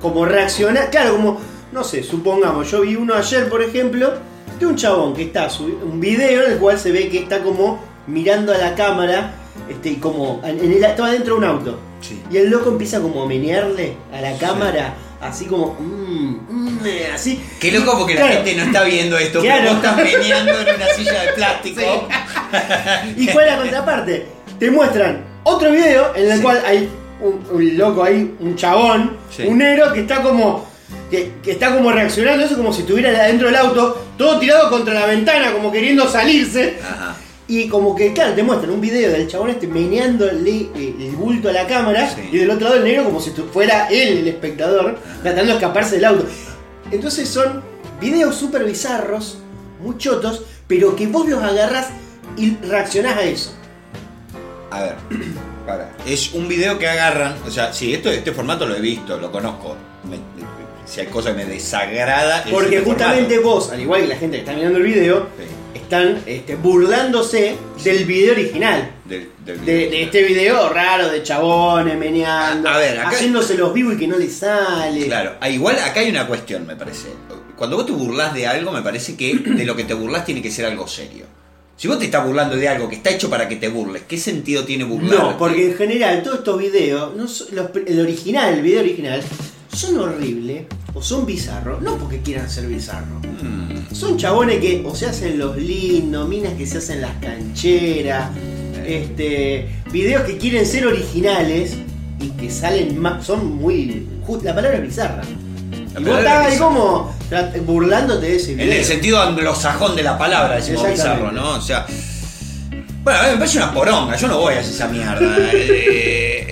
Como 0.00 0.24
reaccionar, 0.24 0.90
claro, 0.90 1.12
como, 1.16 1.40
no 1.72 1.84
sé, 1.84 2.02
supongamos, 2.02 2.70
yo 2.70 2.80
vi 2.82 2.96
uno 2.96 3.14
ayer, 3.14 3.48
por 3.48 3.62
ejemplo, 3.62 4.14
de 4.58 4.66
un 4.66 4.76
chabón 4.76 5.14
que 5.14 5.24
está, 5.24 5.48
un 5.60 6.00
video 6.00 6.44
en 6.44 6.52
el 6.52 6.58
cual 6.58 6.78
se 6.78 6.90
ve 6.92 7.08
que 7.08 7.18
está 7.18 7.42
como 7.42 7.78
mirando 8.06 8.52
a 8.52 8.58
la 8.58 8.74
cámara, 8.74 9.34
este, 9.68 9.90
y 9.90 9.96
como, 9.96 10.40
en 10.44 10.58
el, 10.58 10.82
estaba 10.82 11.10
dentro 11.10 11.34
de 11.34 11.38
un 11.40 11.44
auto. 11.44 11.78
Sí. 12.00 12.20
Y 12.30 12.38
el 12.38 12.48
loco 12.50 12.70
empieza 12.70 13.00
como 13.00 13.22
a 13.22 13.26
menearle 13.26 13.94
a 14.12 14.20
la 14.22 14.36
cámara, 14.38 14.94
así 15.20 15.44
como, 15.44 15.74
mm, 15.78 16.36
mm, 16.48 16.78
así. 17.14 17.42
Qué 17.60 17.70
loco 17.72 17.98
porque 17.98 18.14
la 18.14 18.28
gente 18.28 18.54
no 18.56 18.62
está 18.64 18.82
viendo 18.84 19.18
esto, 19.18 19.40
Claro. 19.42 19.60
pero 19.60 19.74
vos 19.74 19.84
estás 19.84 19.96
meneando 20.20 20.60
en 20.60 20.74
una 20.76 20.86
silla 20.96 21.22
de 21.24 21.32
plástico. 21.34 21.80
¿Y 23.16 23.26
cuál 23.28 23.44
es 23.46 23.52
la 23.52 23.58
contraparte? 23.58 24.26
Te 24.58 24.70
muestran 24.70 25.24
otro 25.42 25.70
video 25.72 26.14
en 26.16 26.30
el 26.30 26.36
Sí. 26.38 26.42
cual 26.42 26.62
hay 26.66 26.88
un, 27.22 27.44
un 27.50 27.78
loco 27.78 28.02
ahí, 28.04 28.34
un 28.40 28.56
chabón, 28.56 29.16
Sí. 29.30 29.44
un 29.46 29.58
negro 29.58 29.92
que 29.92 30.00
está 30.00 30.22
como. 30.22 30.68
Que, 31.10 31.32
que 31.42 31.52
está 31.52 31.72
como 31.74 31.90
reaccionando 31.92 32.44
eso 32.44 32.56
como 32.56 32.72
si 32.72 32.80
estuviera 32.82 33.10
adentro 33.10 33.46
del 33.46 33.56
auto, 33.56 34.06
todo 34.18 34.38
tirado 34.40 34.70
contra 34.70 34.94
la 34.94 35.06
ventana, 35.06 35.52
como 35.52 35.70
queriendo 35.70 36.08
salirse. 36.08 36.78
Ajá. 36.82 37.16
Y 37.46 37.66
como 37.68 37.96
que, 37.96 38.12
claro, 38.12 38.32
te 38.34 38.44
muestran 38.44 38.70
un 38.72 38.80
video 38.80 39.10
del 39.10 39.26
chabón 39.26 39.50
este 39.50 39.66
meneándole 39.66 40.68
eh, 40.74 40.94
el 41.00 41.16
bulto 41.16 41.48
a 41.48 41.52
la 41.52 41.66
cámara 41.66 42.08
Sí. 42.08 42.28
y 42.32 42.38
del 42.38 42.50
otro 42.50 42.68
lado 42.68 42.76
el 42.78 42.84
negro 42.84 43.04
como 43.04 43.20
si 43.20 43.30
fuera 43.30 43.88
él 43.88 44.18
el 44.18 44.28
espectador, 44.28 44.98
tratando 45.22 45.46
de 45.52 45.58
escaparse 45.58 45.96
del 45.96 46.04
auto. 46.04 46.26
Entonces 46.92 47.28
son 47.28 47.62
videos 48.00 48.36
súper 48.36 48.64
bizarros, 48.64 49.38
muy 49.82 49.96
chotos, 49.98 50.44
pero 50.68 50.94
que 50.94 51.06
vos 51.08 51.28
los 51.28 51.42
agarrás 51.42 51.88
y 52.36 52.56
reaccionás 52.56 53.16
a 53.16 53.22
eso. 53.24 53.52
A 54.70 54.82
ver, 54.82 54.94
para. 55.66 55.90
Es 56.06 56.32
un 56.32 56.48
video 56.48 56.78
que 56.78 56.88
agarran. 56.88 57.36
O 57.46 57.50
sea, 57.50 57.72
sí, 57.72 57.92
esto, 57.94 58.10
este 58.10 58.32
formato 58.32 58.66
lo 58.66 58.74
he 58.76 58.80
visto, 58.80 59.18
lo 59.18 59.30
conozco. 59.30 59.76
Me- 60.04 60.18
si 60.86 61.00
hay 61.00 61.06
cosas 61.06 61.36
que 61.36 61.44
me 61.44 61.50
desagrada. 61.52 62.40
es 62.42 62.50
Porque 62.50 62.78
este 62.78 62.90
justamente 62.90 63.36
formato. 63.36 63.54
vos, 63.56 63.70
al 63.70 63.80
igual 63.80 64.00
que 64.02 64.06
la 64.08 64.16
gente 64.16 64.36
que 64.38 64.40
está 64.40 64.52
mirando 64.54 64.78
el 64.78 64.84
video, 64.84 65.26
Sí, 65.38 65.78
están 65.78 66.20
este, 66.26 66.56
burlándose 66.56 67.56
del 67.84 68.04
video 68.06 68.32
original. 68.32 68.90
del, 69.04 69.28
del 69.44 69.64
De, 69.64 70.02
este 70.02 70.22
video 70.24 70.68
raro 70.70 71.08
de 71.08 71.22
chabones 71.22 71.96
meneando, 71.96 72.68
A- 72.68 72.74
a 72.74 72.78
ver, 72.78 72.98
acá- 72.98 73.10
haciéndose 73.10 73.54
los 73.56 73.72
vivos 73.72 73.94
y 73.94 73.98
que 73.98 74.08
no 74.08 74.16
les 74.18 74.34
sale. 74.36 75.06
Claro, 75.06 75.34
ah, 75.40 75.48
igual 75.48 75.78
acá 75.78 76.00
hay 76.00 76.10
una 76.10 76.26
cuestión, 76.26 76.66
me 76.66 76.74
parece. 76.74 77.08
Cuando 77.56 77.76
vos 77.76 77.86
te 77.86 77.92
burlas 77.92 78.32
de 78.34 78.46
algo, 78.48 78.72
me 78.72 78.82
parece 78.82 79.16
que 79.16 79.34
de 79.36 79.64
lo 79.64 79.76
que 79.76 79.84
te 79.84 79.94
burlas 79.94 80.24
tiene 80.24 80.42
que 80.42 80.50
ser 80.50 80.64
algo 80.66 80.88
serio. 80.88 81.26
Si 81.80 81.88
vos 81.88 81.98
te 81.98 82.04
estás 82.04 82.26
burlando 82.26 82.56
de 82.56 82.68
algo 82.68 82.90
que 82.90 82.96
está 82.96 83.08
hecho 83.08 83.30
para 83.30 83.48
que 83.48 83.56
te 83.56 83.68
burles, 83.70 84.02
¿qué 84.06 84.18
sentido 84.18 84.64
tiene 84.66 84.84
burlar? 84.84 85.18
No, 85.18 85.38
porque 85.38 85.70
en 85.70 85.74
general 85.78 86.22
todos 86.22 86.40
estos 86.40 86.58
videos, 86.58 87.16
no 87.16 87.26
son- 87.26 87.46
los- 87.52 87.70
el 87.86 88.00
original, 88.00 88.52
el 88.52 88.60
video 88.60 88.80
original, 88.80 89.22
son 89.74 89.98
horribles 89.98 90.64
o 90.92 91.00
son 91.00 91.24
bizarros, 91.24 91.80
no 91.80 91.96
porque 91.96 92.18
quieran 92.18 92.50
ser 92.50 92.66
bizarros. 92.66 93.22
Mm, 93.42 93.94
Son 93.94 94.18
chabones 94.18 94.60
que 94.60 94.82
o 94.86 94.94
se 94.94 95.06
hacen 95.06 95.38
los 95.38 95.56
lindos, 95.56 96.28
minas 96.28 96.52
que 96.52 96.66
se 96.66 96.76
hacen 96.76 97.00
las 97.00 97.14
cancheras, 97.14 98.28
este, 98.86 99.66
videos 99.90 100.24
que 100.24 100.36
quieren 100.36 100.66
ser 100.66 100.86
originales 100.86 101.76
y 102.20 102.28
que 102.32 102.50
salen 102.50 102.98
más, 103.00 103.24
son 103.24 103.56
muy, 103.56 104.06
la 104.44 104.54
palabra 104.54 104.76
es 104.76 104.82
bizarra. 104.84 105.22
Y 105.98 106.02
vos 106.04 106.18
ahí 106.24 106.56
como 106.58 107.14
burlándote 107.62 108.26
de 108.26 108.36
ese 108.36 108.52
En 108.52 108.58
video. 108.58 108.72
el 108.72 108.84
sentido 108.84 109.20
anglosajón 109.20 109.96
de 109.96 110.02
la 110.02 110.18
palabra, 110.18 110.56
decimos 110.56 110.88
bizarro, 110.88 111.32
¿no? 111.32 111.50
O 111.54 111.60
sea. 111.60 111.86
Bueno, 113.02 113.18
a 113.18 113.22
mí 113.22 113.28
me 113.30 113.36
parece 113.38 113.56
una 113.58 113.72
poronga, 113.72 114.14
yo 114.16 114.28
no 114.28 114.38
voy 114.38 114.54
a 114.54 114.60
hacer 114.60 114.74
esa 114.74 114.88
mierda. 114.88 115.20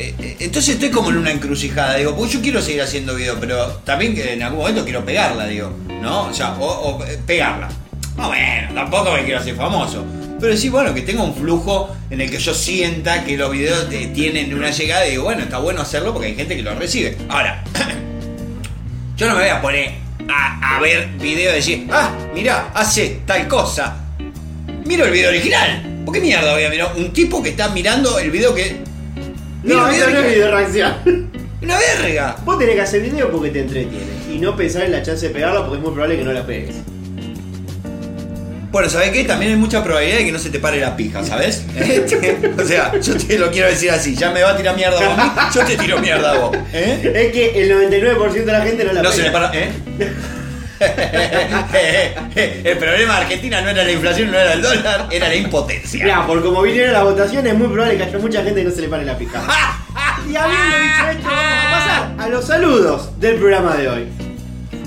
Eh, 0.01 0.15
eh, 0.21 0.37
entonces 0.41 0.75
estoy 0.75 0.91
como 0.91 1.11
en 1.11 1.17
una 1.19 1.31
encrucijada, 1.33 1.97
digo, 1.97 2.15
pues 2.15 2.33
yo 2.33 2.41
quiero 2.41 2.63
seguir 2.63 2.83
haciendo 2.83 3.15
videos, 3.17 3.37
pero 3.41 3.67
también 3.85 4.15
que 4.15 4.33
en 4.35 4.43
algún 4.43 4.61
momento 4.61 4.85
quiero 4.85 5.05
pegarla, 5.05 5.47
digo, 5.47 5.73
¿no? 6.01 6.29
O 6.29 6.33
sea, 6.35 6.53
o, 6.55 6.67
o, 6.67 7.05
eh, 7.05 7.19
pegarla. 7.27 7.69
No, 8.17 8.29
bueno, 8.29 8.75
tampoco 8.75 9.13
me 9.13 9.25
quiero 9.25 9.41
hacer 9.41 9.57
famoso. 9.57 10.05
Pero 10.41 10.57
sí, 10.57 10.69
bueno, 10.69 10.95
que 10.95 11.03
tenga 11.03 11.23
un 11.23 11.35
flujo 11.35 11.95
en 12.11 12.21
el 12.21 12.31
que 12.31 12.39
yo 12.39 12.55
sienta 12.55 13.25
que 13.25 13.37
los 13.37 13.51
videos 13.51 13.87
eh, 13.91 14.11
tienen 14.15 14.55
una 14.55 14.71
llegada 14.71 15.07
y 15.07 15.11
digo, 15.13 15.25
bueno, 15.25 15.43
está 15.43 15.59
bueno 15.59 15.83
hacerlo 15.83 16.13
porque 16.13 16.29
hay 16.29 16.35
gente 16.37 16.57
que 16.57 16.63
lo 16.63 16.75
recibe. 16.77 17.17
Ahora, 17.29 17.65
yo 19.19 19.27
no 19.27 19.35
me 19.35 19.41
voy 19.41 19.51
a 19.51 19.61
poner 19.61 19.95
a, 20.29 20.77
a 20.77 20.81
ver 20.81 21.09
video 21.19 21.51
y 21.51 21.57
decir, 21.57 21.89
ah, 21.91 22.17
mira, 22.33 22.71
hace 22.73 23.21
tal 23.27 23.49
cosa. 23.49 23.97
Miro 24.85 25.05
el 25.05 25.11
video 25.11 25.31
original. 25.31 26.03
¿Por 26.05 26.15
qué 26.15 26.21
mierda 26.21 26.53
voy 26.53 26.65
a 26.65 26.71
mirar 26.71 26.93
un 26.97 27.13
tipo 27.13 27.43
que 27.43 27.51
está 27.51 27.69
mirando 27.71 28.19
el 28.21 28.31
video 28.31 28.55
que. 28.55 28.77
No, 29.65 29.89
eso 29.89 30.09
no 30.09 30.21
es 30.21 30.35
video 30.35 30.51
reacción. 30.53 30.95
Una 31.63 31.77
verga. 31.77 32.37
Vos 32.45 32.61
tenés 32.61 32.77
que 32.77 32.81
hacer 32.81 33.03
video 33.03 33.29
porque 33.33 33.51
te 33.51 33.61
entretiene 33.61 34.07
y 34.33 34.39
no 34.39 34.57
pensar 34.57 34.85
en 34.85 34.93
la 34.93 35.03
chance 35.03 35.27
de 35.27 35.35
pegarla 35.35 35.63
porque 35.63 35.79
es 35.79 35.83
muy 35.83 35.91
probable 35.91 36.17
que 36.17 36.25
no 36.25 36.33
la 36.33 36.47
pegues. 36.47 36.77
Bueno, 38.71 38.91
¿sabés 38.91 39.11
qué? 39.11 39.25
También 39.25 39.53
hay 39.53 39.57
mucha 39.57 39.83
probabilidad 39.83 40.19
de 40.19 40.27
que 40.27 40.33
no 40.33 40.39
se 40.39 40.51
te 40.51 40.59
pare 40.59 40.79
la 40.79 40.95
pija, 40.95 41.25
¿sabes? 41.25 41.65
o 42.59 42.65
sea, 42.67 42.93
yo 43.01 43.17
te 43.17 43.39
lo 43.39 43.51
quiero 43.51 43.69
decir 43.69 43.91
así. 43.91 44.15
Ya 44.15 44.31
me 44.31 44.43
va 44.43 44.51
a 44.51 44.57
tirar 44.57 44.77
mierda 44.77 44.99
vos 45.01 45.19
a 45.19 45.25
mí, 45.25 45.31
yo 45.55 45.65
te 45.65 45.77
tiro 45.77 45.99
mierda 45.99 46.33
a 46.33 46.39
vos. 46.39 46.57
¿Eh? 46.73 47.13
Es 47.15 47.33
que 47.33 47.63
el 47.63 47.71
99% 47.73 48.45
de 48.45 48.53
la 48.53 48.61
gente 48.61 48.85
no 48.85 48.93
la 48.93 49.03
No 49.03 49.11
pega. 49.11 49.23
se 49.23 49.23
le 49.23 49.31
para. 49.31 49.51
¿Eh? 49.55 49.71
el 52.65 52.79
problema 52.79 53.17
de 53.17 53.21
Argentina 53.23 53.61
no 53.63 53.71
era 53.71 53.83
la 53.85 53.91
inflación, 53.91 54.31
no 54.31 54.39
era 54.39 54.53
el 54.53 54.63
dólar, 54.63 55.09
era 55.11 55.29
la 55.29 55.35
impotencia. 55.35 56.05
Mirá, 56.05 56.27
por 56.27 56.43
como 56.43 56.63
vinieron 56.63 56.93
las 56.93 57.03
votaciones, 57.03 57.53
es 57.53 57.59
muy 57.59 57.69
probable 57.69 57.97
que 57.97 58.05
haya 58.05 58.19
mucha 58.19 58.45
gente 58.45 58.63
que 58.63 58.69
no 58.69 58.75
se 58.75 58.83
le 58.83 58.89
pare 58.89 59.05
la 59.05 59.17
pija. 59.17 59.43
y 60.31 60.37
habiendo 60.37 60.77
dicho 60.77 61.09
esto, 61.11 61.29
vamos 61.29 61.65
a 61.67 61.71
pasar 61.71 62.15
a 62.19 62.29
los 62.29 62.47
saludos 62.47 63.19
del 63.19 63.37
programa 63.37 63.77
de 63.77 63.89
hoy. 63.89 64.28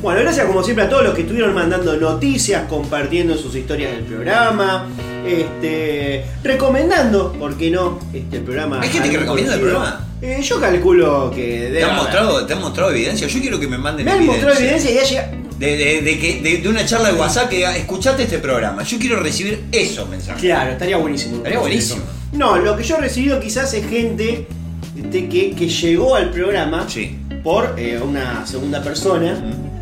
Bueno, 0.01 0.21
gracias 0.21 0.47
como 0.47 0.63
siempre 0.63 0.85
a 0.85 0.89
todos 0.89 1.03
los 1.03 1.13
que 1.13 1.21
estuvieron 1.21 1.53
mandando 1.53 1.95
noticias, 1.95 2.63
compartiendo 2.67 3.37
sus 3.37 3.55
historias 3.55 3.91
del 3.91 4.03
programa, 4.05 4.87
este, 5.27 6.25
recomendando, 6.43 7.31
¿por 7.33 7.55
qué 7.55 7.69
no? 7.69 7.99
Este 8.11 8.37
el 8.37 8.43
programa. 8.43 8.81
¿Hay 8.81 8.89
gente 8.89 9.09
que 9.11 9.17
recomienda 9.19 9.53
el 9.53 9.59
programa? 9.61 10.07
Eh, 10.21 10.39
yo 10.41 10.59
calculo 10.59 11.31
que 11.35 11.69
¿Te 11.73 11.83
han, 11.83 11.95
mostrado, 11.95 12.45
¿Te 12.47 12.53
han 12.53 12.61
mostrado 12.61 12.89
evidencia? 12.91 13.27
Yo 13.27 13.39
quiero 13.41 13.59
que 13.59 13.67
me 13.67 13.77
manden 13.77 14.05
Me 14.05 14.11
han 14.11 14.25
mostrado 14.25 14.57
evidencia 14.57 14.89
y 14.91 14.95
ya 14.95 15.03
llega. 15.03 15.31
De, 15.59 15.77
de- 15.77 16.01
de 16.01 16.19
que, 16.19 16.41
de, 16.41 16.57
de 16.57 16.69
una 16.69 16.83
charla 16.85 17.11
de 17.11 17.19
WhatsApp 17.19 17.49
que 17.49 17.57
diga, 17.57 17.77
escuchate 17.77 18.23
este 18.23 18.39
programa. 18.39 18.81
Yo 18.83 18.97
quiero 18.97 19.19
recibir 19.19 19.65
esos 19.71 20.09
mensajes. 20.09 20.41
Claro, 20.41 20.71
estaría 20.71 20.97
buenísimo. 20.97 21.37
Estaría 21.37 21.59
buenísimo. 21.59 22.01
No, 22.33 22.57
lo 22.57 22.75
que 22.75 22.83
yo 22.83 22.97
he 22.97 23.01
recibido 23.01 23.39
quizás 23.39 23.71
es 23.75 23.87
gente 23.87 24.47
este, 24.97 25.29
que, 25.29 25.51
que 25.55 25.67
llegó 25.69 26.15
al 26.15 26.31
programa 26.31 26.85
Sí. 26.89 27.19
por 27.43 27.75
eh, 27.77 27.99
una 28.03 28.45
segunda 28.47 28.81
persona 28.81 29.39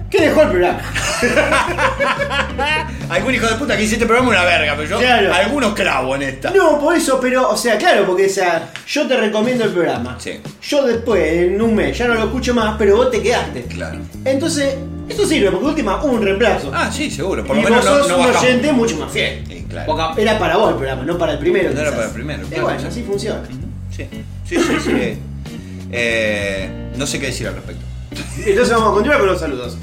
que 0.09 0.21
dejó 0.21 0.41
el 0.43 0.49
programa. 0.49 0.81
Algún 3.09 3.33
hijo 3.33 3.47
de 3.47 3.55
puta 3.55 3.75
que 3.75 3.81
dice 3.83 3.95
este 3.95 4.05
programa 4.05 4.31
es 4.33 4.39
una 4.39 4.45
verga, 4.49 4.73
pero 4.77 4.89
yo 4.89 4.99
Claro. 4.99 5.33
algunos 5.33 5.73
clavo 5.73 6.15
en 6.15 6.21
esta. 6.23 6.51
No, 6.51 6.79
por 6.79 6.95
eso, 6.95 7.19
pero, 7.19 7.49
o 7.49 7.57
sea, 7.57 7.77
claro, 7.77 8.05
porque 8.05 8.25
o 8.25 8.29
sea, 8.29 8.69
yo 8.87 9.07
te 9.07 9.17
recomiendo 9.17 9.63
el 9.65 9.71
programa. 9.71 10.15
Sí. 10.19 10.39
Yo 10.61 10.85
después, 10.85 11.21
en 11.33 11.61
un 11.61 11.75
mes, 11.75 11.97
ya 11.97 12.07
no 12.07 12.15
lo 12.15 12.25
escucho 12.25 12.53
más, 12.53 12.75
pero 12.77 12.97
vos 12.97 13.11
te 13.11 13.21
quedaste. 13.21 13.63
Claro. 13.63 13.99
Entonces, 14.25 14.75
eso 15.07 15.25
sirve, 15.25 15.51
porque 15.51 15.65
última 15.65 16.03
hubo 16.03 16.13
un 16.13 16.21
reemplazo. 16.23 16.71
Ah, 16.73 16.91
sí, 16.91 17.09
seguro. 17.09 17.43
Por 17.45 17.57
y 17.57 17.61
lo 17.61 17.69
menos 17.69 17.83
vos 17.85 17.93
no, 17.93 17.99
sos 17.99 18.07
no 18.09 18.17
un 18.17 18.21
bajamos. 18.25 18.43
oyente 18.43 18.71
mucho 18.71 18.97
más 18.97 19.11
fiel. 19.11 19.43
Sí, 19.47 19.65
claro. 19.69 19.87
Porque 19.95 20.21
era 20.21 20.37
para 20.39 20.57
vos 20.57 20.69
el 20.69 20.75
programa, 20.75 21.03
no 21.03 21.17
para 21.17 21.33
el 21.33 21.39
primero. 21.39 21.71
No 21.71 21.79
era 21.79 21.89
quizás. 21.89 21.95
para 21.95 22.07
el 22.07 22.13
primero, 22.13 22.43
Eh, 22.43 22.47
claro, 22.49 22.63
bueno, 22.63 22.79
sí. 22.81 22.87
así 22.87 23.03
funciona. 23.03 23.41
Sí, 23.95 24.07
sí, 24.47 24.55
sí. 24.57 24.63
sí. 24.85 25.19
Eh, 25.91 26.69
no 26.95 27.07
sé 27.07 27.19
qué 27.19 27.27
decir 27.27 27.47
al 27.47 27.55
respecto. 27.55 27.83
Entonces 28.45 28.69
vamos 28.73 28.89
a 28.89 28.93
continuar 28.93 29.19
con 29.19 29.27
los 29.29 29.39
saludos. 29.39 29.77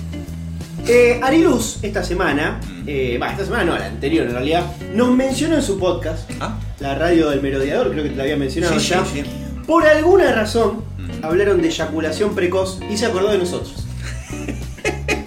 Eh, 0.89 1.19
Ariluz, 1.23 1.79
esta 1.83 2.05
semana, 2.05 2.61
Mm. 2.65 2.85
eh, 2.89 3.15
esta 3.31 3.45
semana 3.45 3.65
no, 3.65 3.79
la 3.79 3.87
anterior 3.87 4.27
en 4.27 4.33
realidad, 4.33 4.65
nos 4.95 5.11
mencionó 5.11 5.57
en 5.57 5.63
su 5.63 5.79
podcast, 5.79 6.31
Ah, 6.41 6.59
la 6.81 6.95
radio 6.95 7.31
del 7.31 7.43
merodeador, 7.43 7.91
creo 7.91 8.05
que 8.05 8.11
te 8.11 8.17
la 8.17 8.23
había 8.23 8.37
mencionado 8.37 8.79
Sí, 8.79 8.89
ya. 8.89 9.05
sí, 9.05 9.23
sí. 9.23 9.25
Por 9.67 9.87
alguna 9.87 10.33
razón, 10.33 10.85
Mm. 10.99 11.25
hablaron 11.25 11.61
de 11.61 11.69
eyaculación 11.69 12.35
precoz 12.35 12.79
y 12.89 12.97
se 12.97 13.07
acordó 13.07 13.31
de 13.33 13.39
nosotros. 13.39 13.85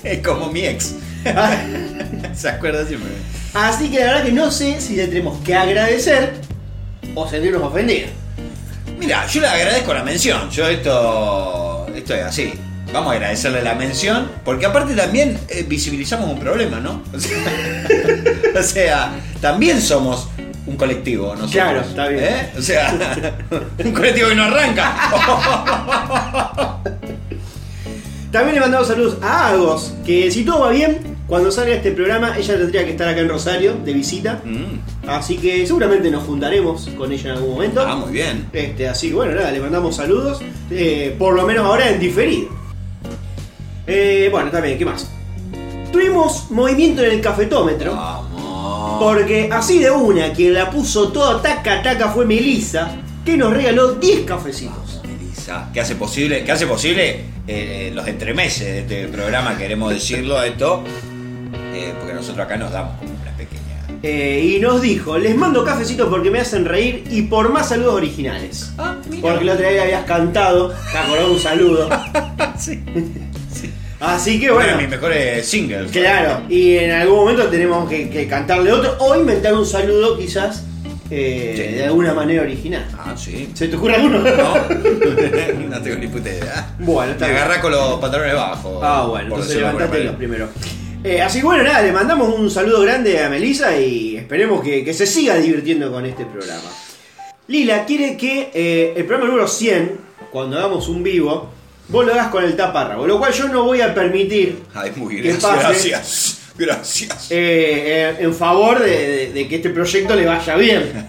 es 0.03 0.19
como 0.25 0.51
mi 0.51 0.61
ex. 0.61 0.95
¿Se 2.33 2.49
acuerda 2.49 2.85
siempre? 2.85 3.09
Así 3.53 3.89
que 3.89 3.99
la 3.99 4.05
verdad 4.05 4.23
que 4.23 4.31
no 4.31 4.51
sé 4.51 4.79
si 4.79 4.95
le 4.95 5.07
tenemos 5.07 5.37
que 5.43 5.55
agradecer 5.55 6.33
o 7.15 7.27
sentirnos 7.27 7.61
ofendidos. 7.63 8.11
Mira, 8.97 9.25
yo 9.27 9.41
le 9.41 9.47
agradezco 9.47 9.93
la 9.93 10.03
mención. 10.03 10.49
Yo 10.49 10.67
esto, 10.67 11.87
esto 11.95 12.13
es 12.15 12.23
así. 12.23 12.53
Vamos 12.91 13.11
a 13.11 13.15
agradecerle 13.15 13.61
la 13.61 13.75
mención, 13.75 14.29
porque 14.43 14.65
aparte 14.65 14.95
también 14.95 15.37
eh, 15.47 15.63
visibilizamos 15.67 16.27
un 16.31 16.39
problema, 16.39 16.79
¿no? 16.79 17.03
O 17.13 17.19
sea, 17.19 18.59
o 18.59 18.63
sea, 18.63 19.11
también 19.41 19.79
somos 19.81 20.27
un 20.65 20.75
colectivo 20.75 21.27
nosotros. 21.35 21.51
Claro, 21.51 21.81
está 21.81 22.07
bien. 22.07 22.23
¿Eh? 22.23 22.49
O 22.57 22.61
sea, 22.61 22.95
un 23.85 23.91
colectivo 23.91 24.29
que 24.29 24.35
no 24.35 24.43
arranca. 24.45 24.95
También 28.31 28.55
le 28.55 28.61
mandamos 28.61 28.87
saludos 28.87 29.17
a 29.23 29.49
Agos, 29.49 29.93
que 30.05 30.29
si 30.29 30.43
todo 30.45 30.59
va 30.61 30.69
bien, 30.69 31.17
cuando 31.25 31.51
salga 31.51 31.73
este 31.73 31.91
programa, 31.91 32.37
ella 32.37 32.57
tendría 32.59 32.85
que 32.85 32.91
estar 32.91 33.07
acá 33.07 33.21
en 33.21 33.29
Rosario 33.29 33.73
de 33.83 33.91
visita. 33.93 34.41
Mm, 34.43 35.07
Así 35.09 35.37
que 35.37 35.65
seguramente 35.65 36.11
nos 36.11 36.23
juntaremos 36.25 36.87
con 36.95 37.11
ella 37.11 37.31
en 37.31 37.35
algún 37.37 37.53
momento. 37.53 37.83
ah, 37.87 37.95
muy 37.95 38.11
bien. 38.11 38.47
Este, 38.53 38.87
así 38.87 39.09
que 39.09 39.15
bueno, 39.15 39.33
nada, 39.33 39.51
le 39.51 39.59
mandamos 39.59 39.95
saludos. 39.95 40.41
eh, 40.69 41.15
por 41.17 41.33
lo 41.35 41.43
menos 41.47 41.65
ahora 41.65 41.89
en 41.89 41.99
diferido. 41.99 42.49
Eh, 43.91 44.29
bueno, 44.31 44.51
también, 44.51 44.77
¿qué 44.77 44.85
más? 44.85 45.09
Tuvimos 45.91 46.51
movimiento 46.51 47.03
en 47.03 47.11
el 47.13 47.21
cafetómetro. 47.21 47.95
Vamos. 47.95 49.01
Porque 49.01 49.49
así 49.51 49.79
de 49.79 49.89
una, 49.89 50.31
quien 50.31 50.53
la 50.53 50.69
puso 50.69 51.11
toda 51.11 51.41
taca 51.41 51.81
taca 51.81 52.09
fue 52.09 52.25
Melissa, 52.25 52.91
que 53.25 53.35
nos 53.35 53.51
regaló 53.51 53.93
10 53.93 54.25
cafecitos. 54.25 55.01
Melissa, 55.07 55.69
que 55.73 55.79
hace 55.79 55.95
posible, 55.95 56.43
que 56.43 56.51
hace 56.51 56.67
posible 56.67 57.21
eh, 57.47 57.91
los 57.91 58.07
entremeses 58.07 58.67
de 58.67 58.79
este 58.81 59.07
programa, 59.07 59.57
queremos 59.57 59.91
decirlo 59.91 60.43
esto, 60.43 60.83
eh, 61.73 61.91
porque 61.97 62.13
nosotros 62.13 62.45
acá 62.45 62.57
nos 62.57 62.71
damos 62.71 62.95
como 62.99 63.11
una 63.11 63.31
pequeña. 63.35 63.99
Eh, 64.03 64.55
y 64.55 64.59
nos 64.59 64.83
dijo, 64.83 65.17
les 65.17 65.35
mando 65.35 65.65
cafecitos 65.65 66.09
porque 66.09 66.29
me 66.29 66.39
hacen 66.39 66.65
reír 66.65 67.05
y 67.09 67.23
por 67.23 67.51
más 67.51 67.69
saludos 67.69 67.95
originales. 67.95 68.71
Ah. 68.77 68.97
Porque 69.19 69.45
la 69.45 69.53
otra 69.53 69.69
vez 69.69 69.81
habías 69.81 70.03
cantado, 70.03 70.75
te 70.91 70.97
acordás 70.97 71.27
un 71.27 71.39
saludo. 71.39 71.89
sí. 72.57 72.83
Así 73.99 74.39
que 74.39 74.49
Bueno, 74.49 74.65
bueno, 74.71 74.81
mis 74.81 74.89
mejores 74.89 75.45
singles. 75.45 75.91
claro, 75.91 76.43
y 76.49 76.75
en 76.77 76.91
algún 76.91 77.17
momento 77.19 77.47
tenemos 77.47 77.89
que, 77.89 78.09
que 78.09 78.27
cantarle 78.27 78.71
otro 78.71 78.95
o 78.99 79.15
inventar 79.15 79.53
un 79.53 79.65
saludo 79.65 80.17
quizás 80.17 80.63
eh, 81.11 81.53
Sí. 81.57 81.75
de 81.75 81.85
alguna 81.85 82.13
manera 82.13 82.43
original. 82.43 82.87
Ah, 82.97 83.13
sí. 83.17 83.49
¿Se 83.53 83.67
te 83.67 83.75
ocurre 83.75 83.95
alguno? 83.95 84.19
No, 84.19 84.53
no 85.69 85.81
tengo 85.81 85.97
ni 85.97 86.07
puta 86.07 86.29
idea. 86.29 86.75
Bueno, 86.79 87.13
bien. 87.17 87.23
agarra 87.31 87.59
con 87.59 87.71
los 87.71 87.99
pantalones 87.99 88.35
bajos. 88.35 88.79
Ah, 88.81 89.05
bueno, 89.09 89.27
entonces 89.29 89.57
levantate 89.57 90.03
los 90.03 90.15
primero. 90.15 90.49
Eh, 91.03 91.21
así 91.21 91.39
que 91.39 91.45
bueno, 91.45 91.63
nada, 91.63 91.81
le 91.81 91.91
mandamos 91.91 92.33
un 92.37 92.49
saludo 92.51 92.81
grande 92.81 93.19
a 93.21 93.29
Melissa 93.29 93.75
y 93.79 94.17
esperemos 94.17 94.61
que, 94.61 94.83
que 94.85 94.93
se 94.93 95.05
siga 95.07 95.35
divirtiendo 95.35 95.91
con 95.91 96.05
este 96.05 96.25
programa. 96.25 96.69
Lila 97.47 97.85
quiere 97.85 98.15
que 98.15 98.51
eh, 98.53 98.93
el 98.95 99.05
programa 99.05 99.29
número 99.31 99.47
100, 99.47 99.97
cuando 100.31 100.57
hagamos 100.59 100.87
un 100.89 101.01
vivo, 101.01 101.49
vos 101.89 102.05
lo 102.05 102.13
hagas 102.13 102.27
con 102.29 102.43
el 102.43 102.55
taparrabo, 102.55 103.05
lo 103.05 103.17
cual 103.19 103.33
yo 103.33 103.47
no 103.49 103.63
voy 103.63 103.81
a 103.81 103.93
permitir 103.93 104.63
Ay, 104.73 104.91
muy 104.95 105.21
Que 105.21 105.33
gracias. 105.33 105.41
pase. 105.43 105.89
Gracias. 105.89 106.35
Gracias. 106.57 107.27
eh, 107.31 107.35
eh, 108.09 108.15
en 108.19 108.33
favor 108.35 108.79
de, 108.79 108.89
de- 108.89 109.31
de 109.33 109.47
que 109.47 109.55
este 109.57 109.69
proyecto 109.69 110.13
le 110.15 110.25
vaya 110.25 110.55
bien. 110.55 111.07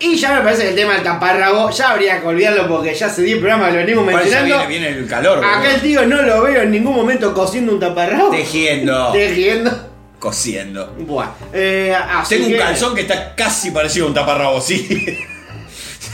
Y 0.00 0.16
ya 0.16 0.32
me 0.36 0.40
parece 0.40 0.62
que 0.62 0.68
el 0.70 0.74
tema 0.76 0.94
del 0.94 1.02
taparrabo 1.02 1.70
ya 1.70 1.90
habría 1.90 2.20
que 2.20 2.26
olvidarlo 2.26 2.66
porque 2.68 2.94
ya 2.94 3.06
hace 3.06 3.22
10 3.22 3.38
programas 3.38 3.70
lo 3.72 3.78
venimos 3.80 4.04
Por 4.04 4.14
eso 4.14 4.22
mencionando. 4.22 4.66
viene, 4.68 4.88
viene 4.88 4.98
el 5.00 5.06
calor. 5.06 5.38
Acá 5.44 5.56
el 5.56 5.62
boludo. 5.72 5.80
tío 5.82 6.06
no 6.06 6.22
lo 6.22 6.42
veo 6.42 6.62
en 6.62 6.70
ningún 6.70 6.94
momento 6.96 7.34
cosiendo 7.34 7.72
un 7.72 7.80
taparrabo. 7.80 8.30
Tejiendo. 8.30 9.10
Tejiendo. 9.12 9.88
Cosiendo. 10.18 10.94
Buah, 11.00 11.28
eh, 11.52 11.94
así 11.94 12.36
Tengo 12.36 12.46
un 12.46 12.52
que- 12.52 12.58
calzón 12.58 12.94
que 12.94 13.00
está 13.02 13.34
casi 13.34 13.72
parecido 13.72 14.06
a 14.06 14.08
un 14.08 14.14
taparrabo, 14.14 14.58
sí. 14.60 14.88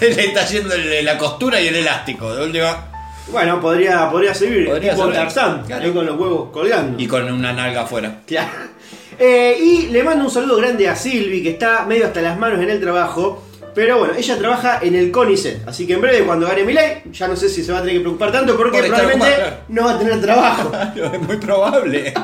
Se 0.00 0.10
le 0.14 0.24
está 0.26 0.44
yendo 0.46 0.74
el- 0.74 1.04
la 1.04 1.16
costura 1.16 1.60
y 1.60 1.68
el 1.68 1.76
elástico. 1.76 2.32
¿De 2.34 2.40
dónde 2.40 2.60
va? 2.60 2.90
Bueno, 3.30 3.60
podría, 3.60 4.10
podría 4.10 4.34
servir. 4.34 4.68
Podría 4.68 4.92
tipo 4.92 5.02
servir. 5.04 5.20
Tarzán, 5.20 5.62
Claro. 5.66 5.84
ahí 5.84 5.92
con 5.92 6.06
los 6.06 6.18
huevos 6.18 6.50
colgando. 6.50 7.00
Y 7.02 7.06
con 7.06 7.30
una 7.30 7.52
nalga 7.52 7.82
afuera. 7.82 8.20
Claro. 8.26 8.48
Eh, 9.18 9.58
y 9.60 9.86
le 9.88 10.02
mando 10.02 10.24
un 10.24 10.30
saludo 10.30 10.56
grande 10.56 10.88
a 10.88 10.94
Silvi, 10.96 11.42
que 11.42 11.50
está 11.50 11.84
medio 11.86 12.06
hasta 12.06 12.20
las 12.22 12.38
manos 12.38 12.60
en 12.62 12.70
el 12.70 12.80
trabajo. 12.80 13.44
Pero 13.74 13.98
bueno, 13.98 14.14
ella 14.16 14.38
trabaja 14.38 14.78
en 14.82 14.94
el 14.96 15.10
CONICET. 15.10 15.68
Así 15.68 15.86
que 15.86 15.94
en 15.94 16.00
breve, 16.00 16.24
cuando 16.24 16.46
gane 16.48 16.64
mi 16.64 16.72
ley, 16.72 17.02
ya 17.12 17.28
no 17.28 17.36
sé 17.36 17.48
si 17.48 17.62
se 17.62 17.70
va 17.72 17.78
a 17.78 17.80
tener 17.82 17.96
que 17.96 18.00
preocupar 18.00 18.32
tanto 18.32 18.56
porque 18.56 18.78
Por 18.78 18.86
probablemente 18.88 19.34
no 19.68 19.84
va 19.84 19.92
a 19.92 19.98
tener 19.98 20.20
trabajo. 20.20 20.72
es 21.12 21.20
muy 21.22 21.36
probable. 21.36 22.14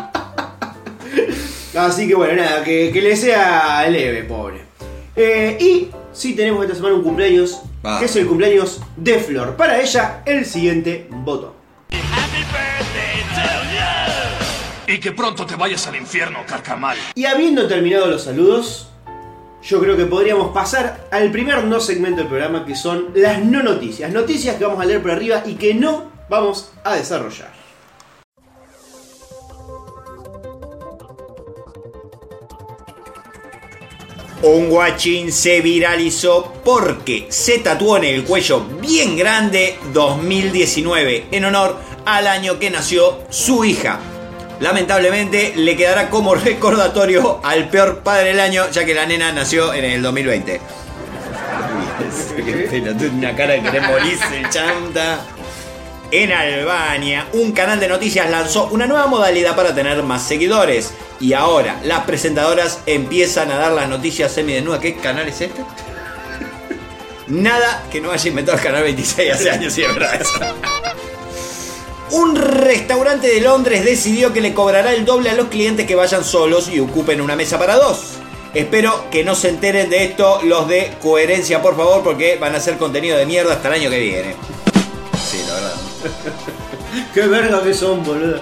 Así 1.76 2.08
que 2.08 2.14
bueno, 2.14 2.42
nada, 2.42 2.62
que, 2.64 2.90
que 2.92 3.00
le 3.02 3.16
sea 3.16 3.86
leve, 3.88 4.22
pobre. 4.24 4.62
Eh, 5.16 5.56
y 5.60 5.88
sí 6.12 6.34
tenemos 6.34 6.62
esta 6.64 6.76
semana 6.76 6.94
un 6.94 7.02
cumpleaños, 7.02 7.62
Que 7.98 8.06
es 8.06 8.16
el 8.16 8.26
cumpleaños 8.26 8.80
de 8.96 9.18
Flor. 9.18 9.56
Para 9.56 9.78
ella, 9.78 10.22
el 10.24 10.46
siguiente 10.46 11.06
voto. 11.10 11.54
Y 14.86 14.98
que 14.98 15.12
pronto 15.12 15.44
te 15.44 15.54
vayas 15.54 15.86
al 15.86 15.96
infierno, 15.96 16.38
carcamal. 16.46 16.96
Y 17.14 17.26
habiendo 17.26 17.68
terminado 17.68 18.06
los 18.06 18.24
saludos, 18.24 18.88
yo 19.62 19.80
creo 19.80 19.98
que 19.98 20.06
podríamos 20.06 20.52
pasar 20.52 21.08
al 21.10 21.30
primer 21.30 21.64
no 21.64 21.78
segmento 21.78 22.20
del 22.20 22.28
programa, 22.28 22.64
que 22.64 22.74
son 22.74 23.08
las 23.14 23.44
no 23.44 23.62
noticias. 23.62 24.10
Noticias 24.10 24.56
que 24.56 24.64
vamos 24.64 24.80
a 24.80 24.86
leer 24.86 25.02
por 25.02 25.10
arriba 25.10 25.42
y 25.44 25.54
que 25.54 25.74
no 25.74 26.10
vamos 26.30 26.72
a 26.84 26.94
desarrollar. 26.94 27.53
Un 34.44 34.68
guachín 34.68 35.32
se 35.32 35.62
viralizó 35.62 36.52
porque 36.62 37.26
se 37.30 37.60
tatuó 37.60 37.96
en 37.96 38.04
el 38.04 38.24
cuello 38.24 38.60
bien 38.78 39.16
grande 39.16 39.78
2019 39.94 41.28
en 41.30 41.46
honor 41.46 41.78
al 42.04 42.26
año 42.26 42.58
que 42.58 42.68
nació 42.68 43.20
su 43.30 43.64
hija. 43.64 43.98
Lamentablemente 44.60 45.54
le 45.56 45.74
quedará 45.78 46.10
como 46.10 46.34
recordatorio 46.34 47.40
al 47.42 47.70
peor 47.70 48.00
padre 48.00 48.28
del 48.28 48.40
año 48.40 48.64
ya 48.70 48.84
que 48.84 48.92
la 48.92 49.06
nena 49.06 49.32
nació 49.32 49.72
en 49.72 49.86
el 49.86 50.02
2020. 50.02 50.60
Una 53.16 53.34
cara 53.34 53.54
de 53.54 53.62
querer 53.62 53.80
morirse, 53.80 54.42
chanta. 54.50 55.24
En 56.16 56.30
Albania, 56.30 57.26
un 57.32 57.50
canal 57.50 57.80
de 57.80 57.88
noticias 57.88 58.30
lanzó 58.30 58.68
una 58.70 58.86
nueva 58.86 59.08
modalidad 59.08 59.56
para 59.56 59.74
tener 59.74 60.00
más 60.04 60.22
seguidores. 60.22 60.94
Y 61.18 61.32
ahora 61.32 61.80
las 61.82 62.04
presentadoras 62.04 62.78
empiezan 62.86 63.50
a 63.50 63.56
dar 63.56 63.72
las 63.72 63.88
noticias 63.88 64.30
semidesnudas. 64.30 64.78
¿Qué 64.78 64.94
canal 64.94 65.26
es 65.26 65.40
este? 65.40 65.60
Nada 67.26 67.82
que 67.90 68.00
no 68.00 68.12
haya 68.12 68.28
inventado 68.28 68.56
el 68.56 68.62
canal 68.62 68.84
26 68.84 69.32
hace 69.32 69.50
años, 69.50 69.72
sí, 69.72 69.82
es 69.82 69.92
verdad. 69.92 70.24
Un 72.12 72.36
restaurante 72.36 73.26
de 73.26 73.40
Londres 73.40 73.84
decidió 73.84 74.32
que 74.32 74.40
le 74.40 74.54
cobrará 74.54 74.94
el 74.94 75.04
doble 75.04 75.30
a 75.30 75.34
los 75.34 75.48
clientes 75.48 75.84
que 75.84 75.96
vayan 75.96 76.22
solos 76.22 76.68
y 76.68 76.78
ocupen 76.78 77.20
una 77.20 77.34
mesa 77.34 77.58
para 77.58 77.74
dos. 77.74 78.18
Espero 78.54 79.10
que 79.10 79.24
no 79.24 79.34
se 79.34 79.48
enteren 79.48 79.90
de 79.90 80.04
esto 80.04 80.42
los 80.44 80.68
de 80.68 80.92
coherencia, 81.02 81.60
por 81.60 81.76
favor, 81.76 82.04
porque 82.04 82.36
van 82.36 82.54
a 82.54 82.58
hacer 82.58 82.78
contenido 82.78 83.18
de 83.18 83.26
mierda 83.26 83.54
hasta 83.54 83.66
el 83.66 83.80
año 83.80 83.90
que 83.90 83.98
viene. 83.98 84.36
Sí, 85.28 85.42
la 85.48 85.54
verdad. 85.54 85.93
¡Qué 87.12 87.26
verga 87.26 87.62
que 87.62 87.74
son, 87.74 88.02
boludo! 88.04 88.40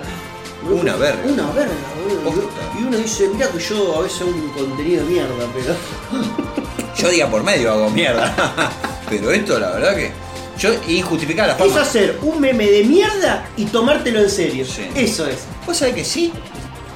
Una 0.70 0.94
verga. 0.96 1.22
Una 1.24 1.50
verga, 1.52 1.72
boludo. 2.04 2.20
Posta. 2.42 2.78
Y 2.78 2.82
uno 2.84 2.96
dice, 2.96 3.28
mira 3.32 3.48
que 3.48 3.58
yo 3.58 3.96
a 3.98 4.02
veces 4.02 4.20
hago 4.22 4.30
un 4.30 4.48
contenido 4.50 5.04
de 5.04 5.10
mierda, 5.10 5.34
pero... 5.54 5.74
Yo 6.96 7.08
día 7.08 7.28
por 7.30 7.42
medio 7.42 7.72
hago 7.72 7.88
mierda. 7.90 8.32
Pero 9.08 9.30
esto, 9.32 9.58
la 9.58 9.70
verdad 9.72 9.96
que. 9.96 10.12
Yo, 10.58 10.70
y 10.86 11.00
justificar 11.00 11.48
la 11.48 11.54
Es 11.54 11.58
fama. 11.72 11.80
hacer 11.82 12.18
un 12.22 12.38
meme 12.38 12.66
de 12.66 12.84
mierda 12.84 13.48
y 13.56 13.64
tomártelo 13.64 14.20
en 14.20 14.28
serio. 14.30 14.64
Sí. 14.66 14.86
Eso 14.94 15.26
es. 15.26 15.38
¿Vos 15.66 15.78
sabés 15.78 15.94
que 15.94 16.04
sí? 16.04 16.32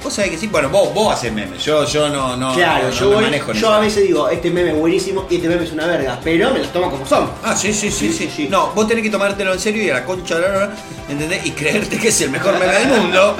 ¿Vos 0.07 0.13
sabés 0.13 0.31
que 0.31 0.37
sí? 0.37 0.47
Bueno, 0.47 0.69
vos, 0.69 0.93
vos 0.93 1.13
haces 1.13 1.33
memes. 1.33 1.61
Yo, 1.65 1.83
yo 1.83 2.07
no, 2.07 2.37
no, 2.37 2.53
claro, 2.53 2.85
no, 2.85 2.89
no 2.91 2.95
yo, 2.95 3.09
me 3.09 3.15
voy- 3.15 3.23
manejo 3.25 3.51
en 3.51 3.57
yo 3.57 3.67
eso. 3.67 3.75
a 3.75 3.79
veces 3.81 4.03
digo, 4.03 4.29
este 4.29 4.49
meme 4.49 4.69
es 4.71 4.77
buenísimo 4.77 5.27
y 5.29 5.35
este 5.35 5.49
meme 5.49 5.65
es 5.65 5.71
una 5.73 5.85
verga, 5.85 6.17
pero 6.23 6.49
me 6.53 6.59
los 6.59 6.71
tomo 6.71 6.89
como 6.89 7.05
son. 7.05 7.29
Ah, 7.43 7.53
sí, 7.57 7.73
sí, 7.73 7.91
sí, 7.91 8.13
Sí, 8.13 8.31
sí. 8.33 8.47
No, 8.49 8.67
vos 8.71 8.87
tenés 8.87 9.03
que 9.03 9.09
tomártelo 9.09 9.51
en 9.51 9.59
serio 9.59 9.83
y 9.83 9.89
a 9.89 9.95
la 9.95 10.05
concha 10.05 10.35
de 10.35 10.41
la 10.43 10.47
lora, 10.53 10.75
¿entendés? 11.09 11.45
Y 11.45 11.51
creerte 11.51 11.97
que 11.99 12.07
es 12.07 12.21
el 12.21 12.29
mejor 12.29 12.57
meme 12.57 12.71
del 12.73 12.87
mundo, 12.87 13.35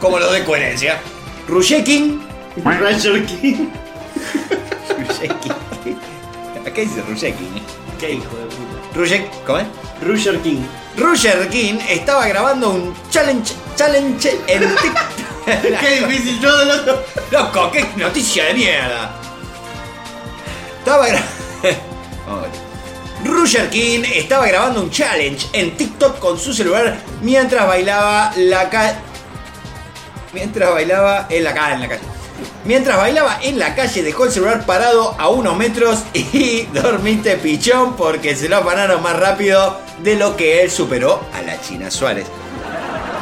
como 0.00 0.20
los 0.20 0.32
de 0.32 0.44
coherencia. 0.44 1.00
Rushekin. 1.48 2.22
Rancher 2.64 3.26
King. 3.26 3.66
Rushekin. 4.96 5.52
Acá 6.64 6.80
dice 6.80 7.02
Rushekin. 7.08 7.48
Qué 7.98 8.12
hijo 8.12 8.36
de 8.36 8.44
puta. 8.44 8.94
Rushek, 8.94 9.28
¿cómo 9.44 9.58
es? 9.58 9.66
Rusher 10.06 10.38
King. 10.40 10.60
Roger 10.96 11.48
King 11.48 11.78
estaba 11.88 12.28
grabando 12.28 12.70
un 12.70 12.94
challenge, 13.10 13.54
challenge 13.74 14.30
en 14.46 14.60
TikTok. 14.60 15.21
Qué 15.80 16.06
difícil 16.06 16.40
todo 16.40 16.64
lo 16.64 16.74
otro. 16.74 17.04
Loco, 17.30 17.70
qué 17.72 17.86
noticia 17.96 18.46
de 18.46 18.54
mierda. 18.54 19.14
Estaba. 20.78 21.06
Roger 23.24 23.70
King 23.70 24.02
estaba 24.14 24.46
grabando 24.46 24.82
un 24.82 24.90
challenge 24.90 25.46
en 25.52 25.76
TikTok 25.76 26.18
con 26.18 26.38
su 26.38 26.52
celular 26.52 26.98
mientras 27.22 27.66
bailaba 27.66 28.32
la 28.36 28.68
calle. 28.68 28.98
Mientras 30.32 30.72
bailaba 30.72 31.26
en 31.28 31.44
la 31.44 31.54
calle, 31.54 31.74
en 31.74 31.80
la 31.80 31.88
calle. 31.88 32.02
Mientras 32.64 32.96
bailaba 32.96 33.38
en 33.42 33.58
la 33.58 33.74
calle 33.74 34.02
dejó 34.02 34.24
el 34.24 34.32
celular 34.32 34.64
parado 34.66 35.14
a 35.18 35.28
unos 35.28 35.56
metros 35.56 36.02
y 36.14 36.62
dormiste 36.72 37.36
pichón 37.36 37.96
porque 37.96 38.34
se 38.34 38.48
lo 38.48 38.56
afanaron 38.56 39.02
más 39.02 39.16
rápido 39.16 39.78
de 40.02 40.16
lo 40.16 40.36
que 40.36 40.62
él 40.62 40.70
superó 40.70 41.20
a 41.32 41.42
la 41.42 41.60
China 41.60 41.90
Suárez. 41.90 42.26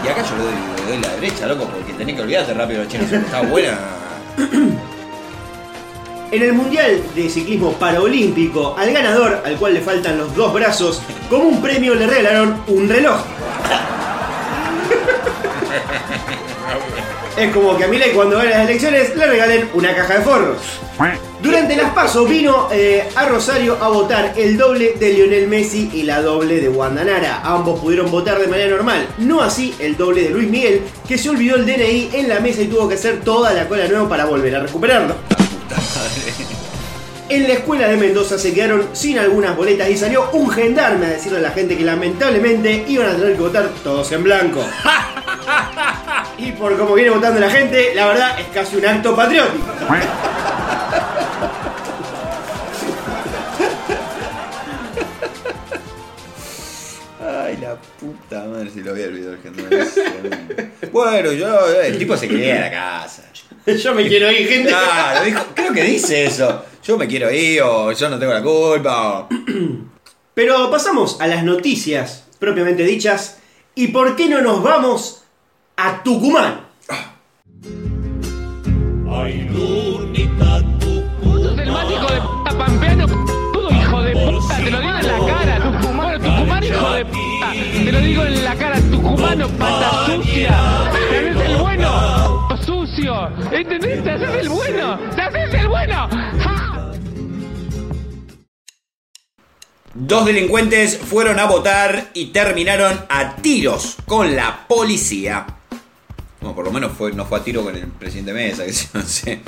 Y 0.04 0.08
acá 0.08 0.22
yo 0.22 0.36
le 0.36 0.42
doy, 0.44 0.52
le 0.76 0.92
doy 0.92 1.02
la 1.02 1.14
derecha, 1.16 1.46
loco, 1.46 1.66
porque 1.66 1.92
tenés 1.92 2.16
que 2.16 2.22
olvidarte 2.22 2.54
rápido 2.54 2.84
China 2.86 3.04
Suárez. 3.08 3.26
Está 3.26 3.42
buena. 3.42 3.78
En 6.32 6.44
el 6.44 6.52
Mundial 6.52 7.02
de 7.16 7.28
Ciclismo 7.28 7.72
Paraolímpico, 7.72 8.76
al 8.78 8.92
ganador, 8.92 9.42
al 9.44 9.56
cual 9.56 9.74
le 9.74 9.80
faltan 9.80 10.16
los 10.16 10.32
dos 10.36 10.52
brazos, 10.52 11.02
como 11.28 11.42
un 11.42 11.60
premio 11.60 11.96
le 11.96 12.06
regalaron 12.06 12.62
un 12.68 12.88
reloj. 12.88 13.18
Es 17.36 17.52
como 17.52 17.76
que 17.76 17.84
a 17.84 17.88
Milei 17.88 18.12
cuando 18.12 18.36
gane 18.36 18.50
las 18.50 18.68
elecciones 18.68 19.14
le 19.16 19.26
regalen 19.26 19.68
una 19.74 19.94
caja 19.94 20.18
de 20.18 20.20
forros. 20.22 20.56
Durante 21.42 21.74
las 21.74 21.92
pasos 21.92 22.28
vino 22.28 22.68
eh, 22.70 23.08
a 23.14 23.26
Rosario 23.26 23.78
a 23.80 23.88
votar 23.88 24.34
el 24.36 24.58
doble 24.58 24.94
de 24.98 25.12
Lionel 25.14 25.48
Messi 25.48 25.90
y 25.94 26.02
la 26.02 26.20
doble 26.20 26.60
de 26.60 26.68
Wanda 26.68 27.02
Nara. 27.02 27.40
Ambos 27.42 27.80
pudieron 27.80 28.10
votar 28.10 28.38
de 28.38 28.46
manera 28.46 28.70
normal, 28.70 29.06
no 29.18 29.40
así 29.40 29.74
el 29.78 29.96
doble 29.96 30.24
de 30.24 30.30
Luis 30.30 30.50
Miguel, 30.50 30.82
que 31.08 31.16
se 31.16 31.30
olvidó 31.30 31.56
el 31.56 31.64
DNI 31.64 32.10
en 32.12 32.28
la 32.28 32.40
mesa 32.40 32.60
y 32.60 32.66
tuvo 32.66 32.88
que 32.88 32.96
hacer 32.96 33.20
toda 33.20 33.54
la 33.54 33.66
cola 33.68 33.88
nueva 33.88 34.08
para 34.08 34.26
volver 34.26 34.56
a 34.56 34.60
recuperarlo. 34.60 35.14
En 37.30 37.44
la 37.44 37.54
escuela 37.54 37.86
de 37.86 37.96
Mendoza 37.96 38.38
se 38.38 38.52
quedaron 38.52 38.88
sin 38.92 39.18
algunas 39.18 39.56
boletas 39.56 39.88
y 39.88 39.96
salió 39.96 40.28
un 40.32 40.50
gendarme 40.50 41.06
a 41.06 41.10
decirle 41.10 41.38
a 41.38 41.42
la 41.42 41.52
gente 41.52 41.76
que 41.78 41.84
lamentablemente 41.84 42.84
iban 42.88 43.08
a 43.08 43.16
tener 43.16 43.36
que 43.36 43.40
votar 43.40 43.70
todos 43.84 44.10
en 44.10 44.24
blanco. 44.24 44.60
Y 46.42 46.52
por 46.52 46.76
como 46.78 46.94
viene 46.94 47.10
votando 47.10 47.38
la 47.38 47.50
gente, 47.50 47.92
la 47.94 48.06
verdad 48.06 48.40
es 48.40 48.46
casi 48.48 48.76
un 48.76 48.86
acto 48.86 49.14
patriótico. 49.14 49.66
Ay, 57.22 57.58
la 57.60 57.76
puta 57.98 58.44
madre, 58.46 58.70
si 58.70 58.80
lo 58.80 58.92
había 58.92 59.06
olvidado 59.06 59.34
el 59.34 59.40
gendarme. 59.42 60.70
Bueno, 60.90 61.32
yo, 61.32 61.70
el 61.82 61.98
tipo 61.98 62.16
se 62.16 62.28
quería 62.28 62.56
a 62.56 62.60
la 62.60 62.70
casa. 62.70 63.24
Yo 63.66 63.94
me 63.94 64.08
quiero 64.08 64.30
ir, 64.32 64.48
gente. 64.48 64.70
Claro, 64.70 65.24
dijo- 65.24 65.44
creo 65.54 65.72
que 65.74 65.82
dice 65.84 66.24
eso. 66.24 66.64
Yo 66.82 66.96
me 66.96 67.06
quiero 67.06 67.30
ir 67.30 67.60
o 67.62 67.92
yo 67.92 68.08
no 68.08 68.18
tengo 68.18 68.32
la 68.32 68.42
culpa. 68.42 69.18
o- 69.20 69.28
Pero 70.32 70.70
pasamos 70.70 71.20
a 71.20 71.26
las 71.26 71.44
noticias 71.44 72.24
propiamente 72.38 72.82
dichas. 72.84 73.36
¿Y 73.74 73.88
por 73.88 74.16
qué 74.16 74.28
no 74.30 74.40
nos 74.40 74.62
vamos 74.62 75.19
a 75.82 76.02
Tucumán? 76.02 76.60
Sos 81.42 81.58
el 81.58 81.72
más 81.72 81.90
hijo 81.90 82.06
de 82.12 82.20
puta 82.20 82.58
pampeano, 82.58 83.06
todo 83.52 83.70
hijo 83.70 84.02
de 84.02 84.12
puta, 84.12 84.56
te 84.56 84.70
lo 84.70 84.80
digo 84.80 84.98
en 84.98 85.06
la 85.06 85.26
cara, 85.26 85.58
tucumano, 85.58 86.18
tucumano 86.18 86.66
hijo 86.66 86.92
de 86.92 87.04
puta, 87.06 87.52
te 87.84 87.92
lo 87.92 88.00
digo 88.00 88.24
en 88.24 88.44
la 88.44 88.56
cara, 88.56 88.80
tucumano, 88.90 89.48
pata 89.48 90.06
sucia, 90.06 90.58
te 90.92 91.18
haces 91.18 91.50
el 91.50 91.56
bueno, 91.56 92.48
sucio, 92.62 93.30
¿entendés? 93.50 94.04
Te 94.04 94.10
haces 94.10 94.34
el 94.42 94.48
bueno, 94.50 94.98
te 95.16 95.22
haces 95.22 95.54
el 95.54 95.68
bueno, 95.68 96.08
¡Ja! 96.42 96.92
Dos 99.94 100.26
delincuentes 100.26 100.98
fueron 100.98 101.38
a 101.38 101.46
votar 101.46 102.10
y 102.14 102.26
terminaron 102.26 103.06
a 103.08 103.36
tiros 103.36 103.96
con 104.06 104.36
la 104.36 104.66
policía. 104.68 105.46
Por 106.54 106.64
lo 106.64 106.72
menos 106.72 106.92
fue, 106.96 107.12
no 107.12 107.24
fue 107.26 107.38
a 107.38 107.44
tiro 107.44 107.62
con 107.62 107.76
el 107.76 107.86
presidente 107.86 108.32
Mesa, 108.32 108.64
que 108.66 108.72
no 108.94 109.02
sé. 109.02 109.40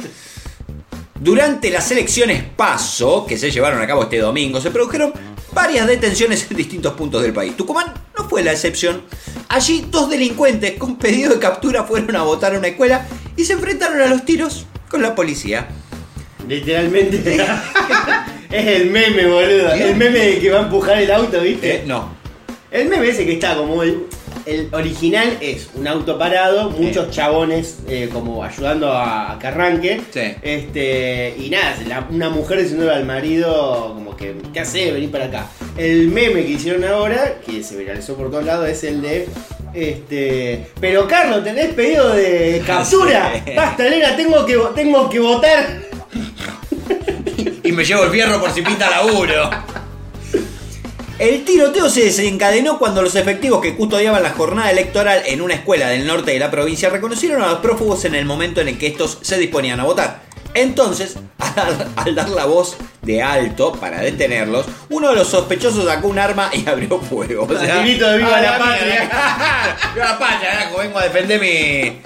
Durante 1.19 1.71
las 1.71 1.91
elecciones 1.91 2.43
PASO, 2.57 3.27
que 3.27 3.39
se 3.39 3.51
llevaron 3.51 3.81
a 3.81 3.87
cabo 3.87 4.03
este 4.03 4.19
domingo, 4.19 4.61
se 4.61 4.71
produjeron 4.71 5.13
varias 5.53 5.87
detenciones 5.87 6.47
en 6.51 6.57
distintos 6.57 6.95
puntos 6.95 7.23
del 7.23 7.33
país. 7.33 7.57
Tucumán 7.57 7.93
no 8.19 8.29
fue 8.29 8.43
la 8.43 8.53
excepción. 8.53 9.03
Allí 9.49 9.87
dos 9.91 10.11
delincuentes 10.11 10.73
con 10.79 10.97
pedido 10.97 11.35
de 11.35 11.39
captura 11.39 11.85
fueron 11.85 12.17
a 12.17 12.23
votar 12.23 12.55
a 12.55 12.59
una 12.59 12.69
escuela 12.69 13.07
y 13.37 13.45
se 13.45 13.53
enfrentaron 13.53 14.01
a 14.01 14.07
los 14.07 14.25
tiros 14.25 14.67
con 14.89 15.03
la 15.03 15.15
policía. 15.15 15.69
Literalmente. 16.49 17.37
es 18.51 18.67
el 18.67 18.91
meme, 18.91 19.27
boludo. 19.27 19.73
El 19.73 19.97
meme 19.97 20.19
de 20.19 20.39
que 20.41 20.51
va 20.51 20.61
a 20.61 20.63
empujar 20.63 20.99
el 20.99 21.11
auto, 21.11 21.41
¿viste? 21.41 21.77
Eh, 21.77 21.85
no. 21.87 22.17
El 22.71 22.89
meme 22.89 23.09
ese 23.09 23.25
que 23.25 23.35
está 23.35 23.57
como 23.57 23.83
el, 23.83 24.07
el 24.47 24.69
original 24.73 25.39
es 25.41 25.69
un 25.75 25.87
auto 25.87 26.19
parado, 26.19 26.71
muchos 26.71 27.11
chabones 27.11 27.79
eh, 27.89 28.09
como 28.13 28.43
ayudando 28.45 28.91
a, 28.93 29.33
a 29.33 29.39
que 29.39 29.47
arranque. 29.47 30.01
Sí. 30.13 30.21
Este, 30.43 31.35
y 31.39 31.51
nada, 31.51 31.77
la- 31.87 32.07
una 32.11 32.29
mujer 32.31 32.63
diciéndole 32.63 32.93
al 32.93 33.05
marido 33.05 33.93
como 33.95 34.17
que, 34.17 34.35
¿qué 34.53 34.61
hace? 34.61 34.93
Vení 34.93 35.09
para 35.09 35.27
acá. 35.27 35.47
El 35.77 36.09
meme 36.09 36.45
que 36.45 36.53
hicieron 36.53 36.85
ahora, 36.85 37.37
que 37.45 37.63
se 37.63 37.77
viralizó 37.77 38.15
por 38.17 38.31
todos 38.31 38.45
lados, 38.45 38.69
es 38.69 38.83
el 38.85 39.01
de... 39.03 39.29
Este, 39.75 40.67
pero 40.81 41.09
Carlos, 41.09 41.43
¿tenés 41.45 41.73
pedido 41.75 42.11
de 42.13 42.63
captura? 42.67 43.33
Sí. 43.45 43.53
Basta, 43.57 43.87
Elena, 43.87 44.15
tengo 44.17 44.45
que, 44.45 44.59
tengo 44.75 45.09
que 45.09 45.19
votar. 45.19 45.81
Y 47.65 47.73
me 47.73 47.85
llevo 47.85 48.05
el 48.05 48.11
fierro 48.11 48.41
por 48.41 48.51
si 48.51 48.61
pinta 48.63 48.91
laburo. 48.91 49.49
El 51.23 51.45
tiroteo 51.45 51.89
se 51.89 52.03
desencadenó 52.03 52.81
cuando 52.81 53.01
los 53.01 53.15
efectivos 53.15 53.61
que 53.61 53.77
custodiaban 53.77 54.25
la 54.25 54.31
jornada 54.31 54.73
electoral 54.73 55.23
en 55.25 55.41
una 55.41 55.55
escuela 55.55 55.89
del 55.89 56.05
norte 56.05 56.33
de 56.33 56.41
la 56.41 56.51
provincia 56.51 56.91
reconocieron 56.91 57.41
a 57.43 57.47
los 57.47 57.59
prófugos 57.61 58.05
en 58.05 58.17
el 58.17 58.25
momento 58.25 58.61
en 58.61 58.67
el 58.67 58.77
que 58.77 58.89
estos 58.89 59.19
se 59.23 59.39
disponían 59.39 59.79
a 59.79 59.85
votar. 59.85 60.23
Entonces, 60.53 61.15
al, 61.39 61.93
al 61.95 62.15
dar 62.17 62.29
la 62.29 62.47
voz 62.47 62.77
de 63.03 63.23
alto 63.23 63.71
para 63.71 64.01
detenerlos, 64.01 64.67
uno 64.91 65.11
de 65.11 65.15
los 65.15 65.29
sospechosos 65.29 65.85
sacó 65.85 66.09
un 66.09 66.19
arma 66.19 66.51
y 66.53 66.69
abrió 66.69 66.99
fuego. 66.99 67.47
O 67.49 67.57
sea, 67.57 67.77
Al 67.77 67.83
grito 67.85 68.11
de 68.11 68.19
viva 68.19 68.41
la 68.41 68.59
mierda. 68.59 69.79
¡Viva 69.95 70.09
la 70.09 70.19
patria! 70.19 70.51
carajo! 70.51 70.79
Vengo 70.79 70.99
a 70.99 71.05
defender 71.05 71.41
mi, 71.41 72.01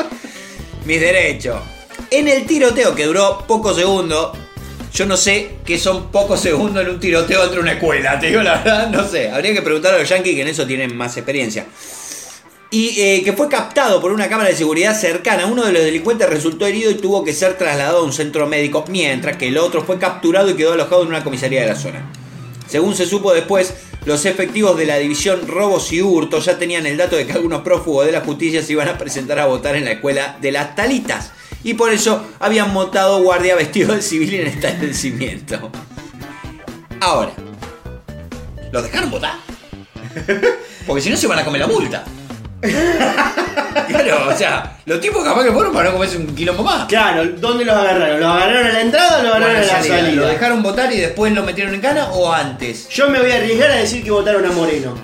mis 0.84 1.00
derechos. 1.00 1.62
En 2.10 2.28
el 2.28 2.44
tiroteo 2.44 2.94
que 2.94 3.06
duró 3.06 3.46
pocos 3.46 3.76
segundos, 3.76 4.36
yo 4.96 5.04
no 5.04 5.18
sé 5.18 5.56
qué 5.66 5.78
son 5.78 6.10
pocos 6.10 6.40
segundos 6.40 6.82
en 6.82 6.88
un 6.88 6.98
tiroteo 6.98 7.44
entre 7.44 7.60
una 7.60 7.72
escuela, 7.72 8.18
te 8.18 8.28
digo 8.28 8.42
la 8.42 8.62
verdad, 8.62 8.88
no 8.88 9.06
sé. 9.06 9.30
Habría 9.30 9.52
que 9.52 9.60
preguntar 9.60 9.94
a 9.94 9.98
los 9.98 10.08
yankees 10.08 10.34
que 10.34 10.40
en 10.40 10.48
eso 10.48 10.66
tienen 10.66 10.96
más 10.96 11.14
experiencia. 11.18 11.66
Y 12.70 12.98
eh, 12.98 13.22
que 13.22 13.34
fue 13.34 13.48
captado 13.48 14.00
por 14.00 14.10
una 14.10 14.26
cámara 14.28 14.48
de 14.48 14.56
seguridad 14.56 14.98
cercana. 14.98 15.44
Uno 15.46 15.66
de 15.66 15.72
los 15.72 15.82
delincuentes 15.82 16.28
resultó 16.30 16.66
herido 16.66 16.90
y 16.90 16.94
tuvo 16.94 17.24
que 17.24 17.34
ser 17.34 17.58
trasladado 17.58 17.98
a 17.98 18.02
un 18.04 18.12
centro 18.12 18.46
médico, 18.46 18.86
mientras 18.88 19.36
que 19.36 19.48
el 19.48 19.58
otro 19.58 19.84
fue 19.84 19.98
capturado 19.98 20.48
y 20.48 20.54
quedó 20.54 20.72
alojado 20.72 21.02
en 21.02 21.08
una 21.08 21.22
comisaría 21.22 21.60
de 21.60 21.66
la 21.66 21.76
zona. 21.76 22.10
Según 22.66 22.96
se 22.96 23.04
supo 23.04 23.34
después, 23.34 23.74
los 24.06 24.24
efectivos 24.24 24.78
de 24.78 24.86
la 24.86 24.96
división 24.96 25.46
Robos 25.46 25.92
y 25.92 26.00
Hurtos 26.00 26.46
ya 26.46 26.58
tenían 26.58 26.86
el 26.86 26.96
dato 26.96 27.16
de 27.16 27.26
que 27.26 27.32
algunos 27.32 27.60
prófugos 27.60 28.06
de 28.06 28.12
la 28.12 28.22
justicia 28.22 28.62
se 28.62 28.72
iban 28.72 28.88
a 28.88 28.96
presentar 28.96 29.38
a 29.40 29.46
votar 29.46 29.76
en 29.76 29.84
la 29.84 29.92
escuela 29.92 30.38
de 30.40 30.52
las 30.52 30.74
Talitas. 30.74 31.32
Y 31.66 31.74
por 31.74 31.92
eso 31.92 32.24
habían 32.38 32.72
montado 32.72 33.20
guardia 33.24 33.56
vestido 33.56 33.92
de 33.92 34.00
civil 34.00 34.32
en 34.34 34.46
este 34.46 34.68
establecimiento. 34.68 35.72
Ahora, 37.00 37.32
¿los 38.70 38.84
dejaron 38.84 39.10
votar? 39.10 39.34
Porque 40.86 41.02
si 41.02 41.10
no 41.10 41.16
se 41.16 41.26
van 41.26 41.40
a 41.40 41.44
comer 41.44 41.62
la 41.62 41.66
multa. 41.66 42.04
Claro, 43.88 44.28
o 44.32 44.36
sea, 44.36 44.78
los 44.86 45.00
tipos 45.00 45.24
capaz 45.24 45.42
que 45.42 45.50
fueron 45.50 45.72
para 45.72 45.88
no 45.88 45.94
comerse 45.94 46.18
un 46.18 46.36
quilombo 46.36 46.62
más. 46.62 46.86
Claro, 46.86 47.24
¿dónde 47.36 47.64
los 47.64 47.74
agarraron? 47.74 48.20
¿Los 48.20 48.30
agarraron 48.30 48.66
a 48.68 48.72
la 48.72 48.80
entrada 48.82 49.18
o 49.18 49.22
los 49.24 49.30
agarraron 49.32 49.56
Bueno, 49.56 49.58
a 49.58 49.62
la 49.76 49.82
salida. 49.82 49.96
salida? 49.96 50.22
¿Lo 50.22 50.28
dejaron 50.28 50.62
votar 50.62 50.92
y 50.92 51.00
después 51.00 51.32
lo 51.32 51.42
metieron 51.42 51.74
en 51.74 51.80
cana 51.80 52.10
o 52.12 52.32
antes? 52.32 52.88
Yo 52.90 53.10
me 53.10 53.18
voy 53.18 53.32
a 53.32 53.38
arriesgar 53.38 53.72
a 53.72 53.76
decir 53.76 54.04
que 54.04 54.12
votaron 54.12 54.46
a 54.46 54.52
Moreno. 54.52 54.94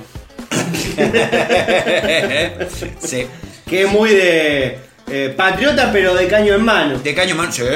sí. 3.01 3.27
Que 3.67 3.83
es 3.83 3.91
muy 3.91 4.11
de 4.11 4.92
eh, 5.13 5.29
patriota, 5.37 5.91
pero 5.93 6.15
de 6.15 6.27
caño 6.27 6.55
en 6.55 6.65
mano. 6.65 6.99
De 6.99 7.15
caño 7.15 7.35
man. 7.35 7.53
Sí. 7.53 7.63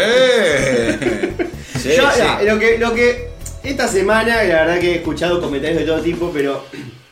Sí, 1.76 1.90
Yo, 1.94 2.10
sí. 2.10 2.18
ya, 2.18 2.40
lo 2.42 2.58
que, 2.58 2.78
lo 2.78 2.94
que 2.94 3.28
esta 3.62 3.86
semana, 3.86 4.42
la 4.42 4.64
verdad 4.64 4.80
que 4.80 4.92
he 4.92 4.94
escuchado 4.96 5.40
comentarios 5.40 5.80
de 5.80 5.86
todo 5.86 6.00
tipo, 6.00 6.30
pero 6.32 6.64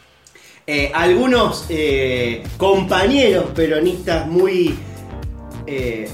eh, 0.66 0.90
algunos 0.94 1.66
eh, 1.68 2.42
compañeros 2.56 3.50
peronistas 3.54 4.26
muy 4.26 4.76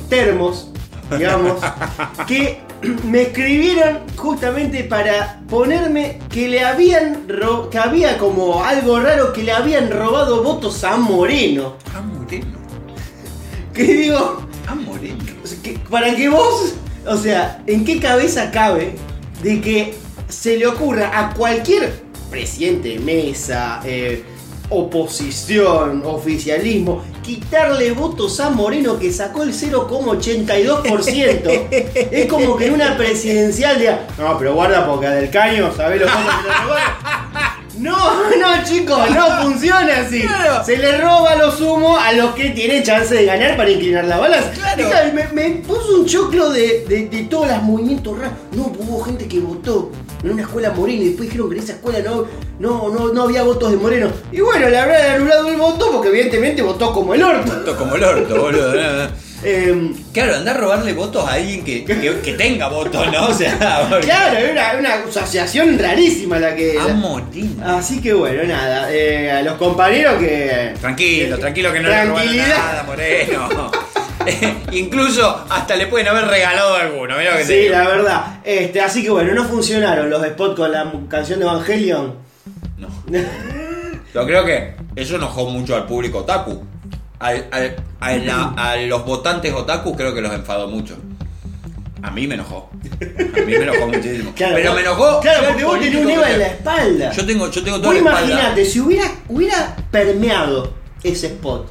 termos, 0.09 0.73
digamos, 1.17 1.61
que 2.27 2.59
me 3.05 3.23
escribieron 3.23 4.01
justamente 4.17 4.85
para 4.85 5.41
ponerme 5.49 6.19
que 6.29 6.49
le 6.49 6.65
habían 6.65 7.29
que 7.71 7.79
había 7.79 8.19
como 8.19 8.65
algo 8.65 8.99
raro 8.99 9.33
que 9.33 9.45
le 9.45 9.53
habían 9.53 9.91
robado 9.91 10.43
votos 10.43 10.83
a 10.85 10.97
Moreno. 10.97 11.77
Ah, 11.95 12.01
Moreno. 12.01 12.60
Que 13.75 13.85
digo, 13.85 14.43
Ah, 14.67 14.75
Moreno. 14.75 15.17
o 15.43 15.47
sea, 15.47 15.59
que- 15.63 15.79
para 15.91 16.15
que 16.15 16.29
vos, 16.29 16.75
o 17.07 17.17
sea, 17.17 17.63
¿en 17.67 17.85
qué 17.85 17.99
cabeza 18.01 18.51
cabe 18.51 18.95
de 19.43 19.61
que 19.61 19.95
se 20.29 20.57
le 20.59 20.67
ocurra 20.67 21.11
a 21.19 21.33
cualquier 21.35 21.93
presidente 22.31 22.91
de 22.91 22.99
mesa, 23.01 23.81
eh, 23.85 24.23
oposición, 24.69 26.03
oficialismo, 26.05 27.03
quitarle 27.25 27.91
votos 27.93 28.39
a 28.39 28.51
Moreno 28.51 28.99
que 28.99 29.13
sacó 29.13 29.43
el 29.43 29.53
0,82%. 29.53 31.51
es 31.71 32.27
como 32.27 32.57
que 32.57 32.67
en 32.67 32.75
una 32.75 32.97
presidencial 32.97 33.79
de. 33.81 33.91
No, 34.19 34.39
pero 34.39 34.55
guarda 34.55 34.87
porque 34.87 35.07
a 35.07 35.11
del 35.11 35.31
caño, 35.31 35.73
¿sabés 35.77 36.01
votos 36.01 36.07
que? 36.07 36.13
No, 37.81 37.97
no, 38.37 38.65
chicos, 38.65 39.11
no 39.11 39.27
funciona 39.43 40.01
así. 40.01 40.21
Claro. 40.21 40.65
Se 40.65 40.77
le 40.77 40.99
roba 40.99 41.35
lo 41.37 41.51
sumo 41.51 41.97
a 41.99 42.13
los 42.13 42.35
que 42.35 42.51
tienen 42.51 42.83
chance 42.83 43.15
de 43.15 43.25
ganar 43.25 43.57
para 43.57 43.71
inclinar 43.71 44.05
la 44.05 44.19
balanza. 44.19 44.51
Claro. 44.51 45.13
Me, 45.15 45.27
me 45.33 45.51
puso 45.63 46.01
un 46.01 46.07
choclo 46.07 46.51
de, 46.51 46.85
de, 46.87 47.09
de 47.09 47.23
todos 47.25 47.49
los 47.49 47.63
movimientos 47.63 48.19
raros. 48.19 48.35
No, 48.53 48.73
hubo 48.79 49.03
gente 49.03 49.27
que 49.27 49.41
votó 49.41 49.91
en 50.23 50.31
una 50.33 50.43
escuela 50.43 50.71
morena 50.71 51.03
y 51.03 51.09
después 51.09 51.29
dijeron 51.31 51.49
que 51.49 51.57
en 51.57 51.63
esa 51.63 51.73
escuela 51.73 52.01
no, 52.01 52.27
no, 52.59 52.91
no, 52.91 53.13
no 53.13 53.23
había 53.23 53.43
votos 53.43 53.71
de 53.71 53.79
Moreno. 53.79 54.11
Y 54.31 54.41
bueno, 54.41 54.69
le 54.69 54.79
habrán 54.79 55.13
anulado 55.17 55.49
el 55.49 55.57
voto 55.57 55.91
porque 55.91 56.09
evidentemente 56.09 56.61
votó 56.63 56.93
como 56.93 57.15
el 57.15 57.23
orto. 57.23 57.53
Esto 57.57 57.77
como 57.77 57.97
el 57.97 58.05
orto, 58.05 58.41
boludo. 58.43 59.09
Em, 59.43 59.95
Claro, 60.13 60.37
andar 60.37 60.57
a 60.57 60.61
robarle 60.61 60.93
votos 60.93 61.27
a 61.27 61.35
alguien 61.35 61.65
que, 61.65 61.85
que, 61.85 62.21
que 62.23 62.33
tenga 62.35 62.69
votos, 62.69 63.11
¿no? 63.13 63.27
O 63.29 63.35
sea, 63.35 63.87
porque- 63.89 64.07
claro, 64.07 64.37
era 64.39 64.73
una, 64.79 64.79
una 64.99 65.09
asociación 65.09 65.79
rarísima 65.79 66.39
la 66.39 66.55
que... 66.55 66.79
A 66.79 66.89
morir. 66.89 67.51
Así 67.65 68.01
que 68.03 68.13
bueno, 68.13 68.43
nada, 68.45 68.93
eh, 68.93 69.31
a 69.31 69.43
los 69.43 69.55
compañeros 69.55 70.15
que... 70.19 70.75
Tranquilo, 70.81 71.39
tranquilo 71.39 71.73
que 71.73 71.81
no 71.81 71.89
le 71.89 72.05
robaron 72.05 72.37
nada, 72.37 72.83
Moreno. 72.85 73.49
Incluso 74.73 75.45
hasta 75.49 75.77
le 75.77 75.87
pueden 75.87 76.09
haber 76.09 76.27
regalado 76.27 76.77
alguno, 76.77 77.17
mirá 77.17 77.33
que 77.39 77.45
te 77.45 77.47
Sí, 77.47 77.55
digo. 77.63 77.73
la 77.73 77.89
verdad. 77.89 78.25
Este, 78.45 78.81
así 78.81 79.03
que 79.03 79.11
bueno, 79.11 79.33
no 79.33 79.45
funcionaron 79.45 80.11
los 80.11 80.23
spots 80.27 80.57
con 80.57 80.71
la 80.73 80.93
canción 81.09 81.39
de 81.41 81.47
Evangelion. 81.47 82.15
No. 82.79 82.89
Yo 84.15 84.27
creo 84.27 84.45
que 84.45 84.75
eso 84.97 85.17
enojó 85.17 85.47
mucho 85.47 85.75
al 85.77 85.87
público 85.87 86.19
otaku. 86.19 86.63
Al- 87.21 87.47
al- 87.53 87.77
a, 88.01 88.17
la- 88.17 88.55
a 88.57 88.77
los 88.77 89.05
votantes 89.05 89.53
otaku 89.55 89.95
creo 89.95 90.15
que 90.15 90.21
los 90.21 90.33
enfadó 90.33 90.67
mucho. 90.69 90.97
A 92.03 92.11
mí 92.11 92.27
me 92.27 92.35
enojó. 92.35 92.71
A 92.73 93.41
mí 93.45 93.53
me 93.53 93.57
enojó 93.63 93.87
muchísimo. 93.89 94.33
Claro, 94.35 94.55
Pero 94.57 94.71
vos- 94.71 94.77
me 94.77 94.81
enojó. 94.87 95.21
Claro, 95.21 95.49
porque 95.49 95.65
vos 95.65 95.79
tenés 95.81 96.03
un 96.05 96.11
EVA 96.11 96.31
en 96.31 96.39
la 96.39 96.47
espalda. 96.47 97.13
Yo 97.13 97.27
tengo, 97.27 97.51
yo 97.51 97.63
tengo 97.63 97.77
Vos 97.79 97.83
toda 97.89 97.95
la 97.95 98.01
espalda. 98.01 98.31
imaginate, 98.33 98.65
si 98.65 98.81
hubiera, 98.81 99.05
hubiera 99.29 99.77
permeado 99.91 100.73
ese 101.03 101.27
spot. 101.27 101.71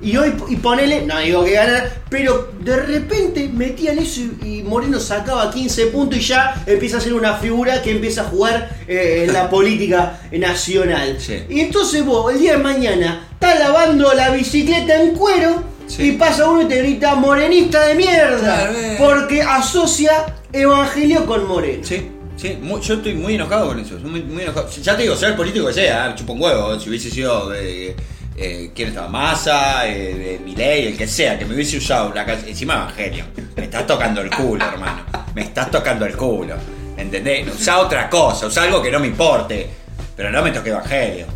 Y 0.00 0.16
hoy, 0.16 0.32
y 0.48 0.56
ponele, 0.56 1.02
no 1.06 1.18
digo 1.18 1.44
que 1.44 1.52
ganar, 1.52 1.90
pero 2.08 2.52
de 2.60 2.76
repente 2.76 3.50
metían 3.52 3.98
eso 3.98 4.20
y, 4.44 4.58
y 4.58 4.62
Moreno 4.62 5.00
sacaba 5.00 5.50
15 5.50 5.86
puntos 5.88 6.18
y 6.18 6.22
ya 6.22 6.62
empieza 6.66 6.98
a 6.98 7.00
ser 7.00 7.14
una 7.14 7.34
figura 7.34 7.82
que 7.82 7.90
empieza 7.90 8.20
a 8.20 8.24
jugar 8.24 8.70
eh, 8.86 9.24
en 9.26 9.32
la 9.32 9.50
política 9.50 10.20
nacional. 10.30 11.16
Sí. 11.18 11.42
Y 11.48 11.60
entonces 11.60 12.04
vos, 12.04 12.32
el 12.32 12.38
día 12.40 12.52
de 12.52 12.58
mañana, 12.58 13.26
estás 13.32 13.58
lavando 13.58 14.12
la 14.14 14.30
bicicleta 14.30 15.02
en 15.02 15.14
cuero 15.16 15.64
Sí. 15.88 16.02
y 16.02 16.12
pasa 16.12 16.46
uno 16.50 16.60
y 16.62 16.66
te 16.66 16.76
grita 16.82 17.14
morenista 17.14 17.86
de 17.86 17.94
mierda. 17.94 18.70
Porque 18.98 19.40
asocia 19.42 20.34
evangelio 20.52 21.24
con 21.24 21.48
Moreno. 21.48 21.82
Sí, 21.82 22.08
sí, 22.36 22.58
yo 22.82 22.94
estoy 22.94 23.14
muy 23.14 23.36
enojado 23.36 23.68
con 23.68 23.80
eso. 23.80 23.98
Muy 24.00 24.42
enojado. 24.42 24.68
Ya 24.82 24.94
te 24.96 25.04
digo, 25.04 25.16
sea 25.16 25.30
el 25.30 25.34
político 25.36 25.66
que 25.68 25.72
sea, 25.72 26.14
chupa 26.14 26.34
un 26.34 26.42
huevo. 26.42 26.78
Si 26.78 26.90
hubiese 26.90 27.10
sido. 27.10 27.54
Eh, 27.54 27.96
eh, 28.40 28.70
¿Quién 28.74 28.88
estaba? 28.88 29.08
Massa, 29.08 29.88
eh, 29.88 30.40
Milei, 30.44 30.88
el 30.88 30.96
que 30.96 31.08
sea, 31.08 31.38
que 31.38 31.44
me 31.44 31.54
hubiese 31.54 31.76
usado 31.76 32.12
la 32.14 32.24
canción. 32.24 32.48
Encima 32.48 32.74
Evangelio. 32.74 33.24
Me 33.56 33.64
estás 33.64 33.86
tocando 33.86 34.20
el 34.20 34.30
culo, 34.30 34.64
hermano. 34.64 35.04
Me 35.34 35.42
estás 35.42 35.70
tocando 35.70 36.06
el 36.06 36.16
culo. 36.16 36.54
¿Entendés? 36.96 37.48
Usa 37.52 37.78
otra 37.78 38.08
cosa, 38.08 38.46
usa 38.46 38.62
algo 38.62 38.80
que 38.80 38.90
no 38.90 39.00
me 39.00 39.08
importe. 39.08 39.68
Pero 40.16 40.30
no 40.30 40.42
me 40.42 40.50
toque 40.52 40.70
Evangelio. 40.70 41.26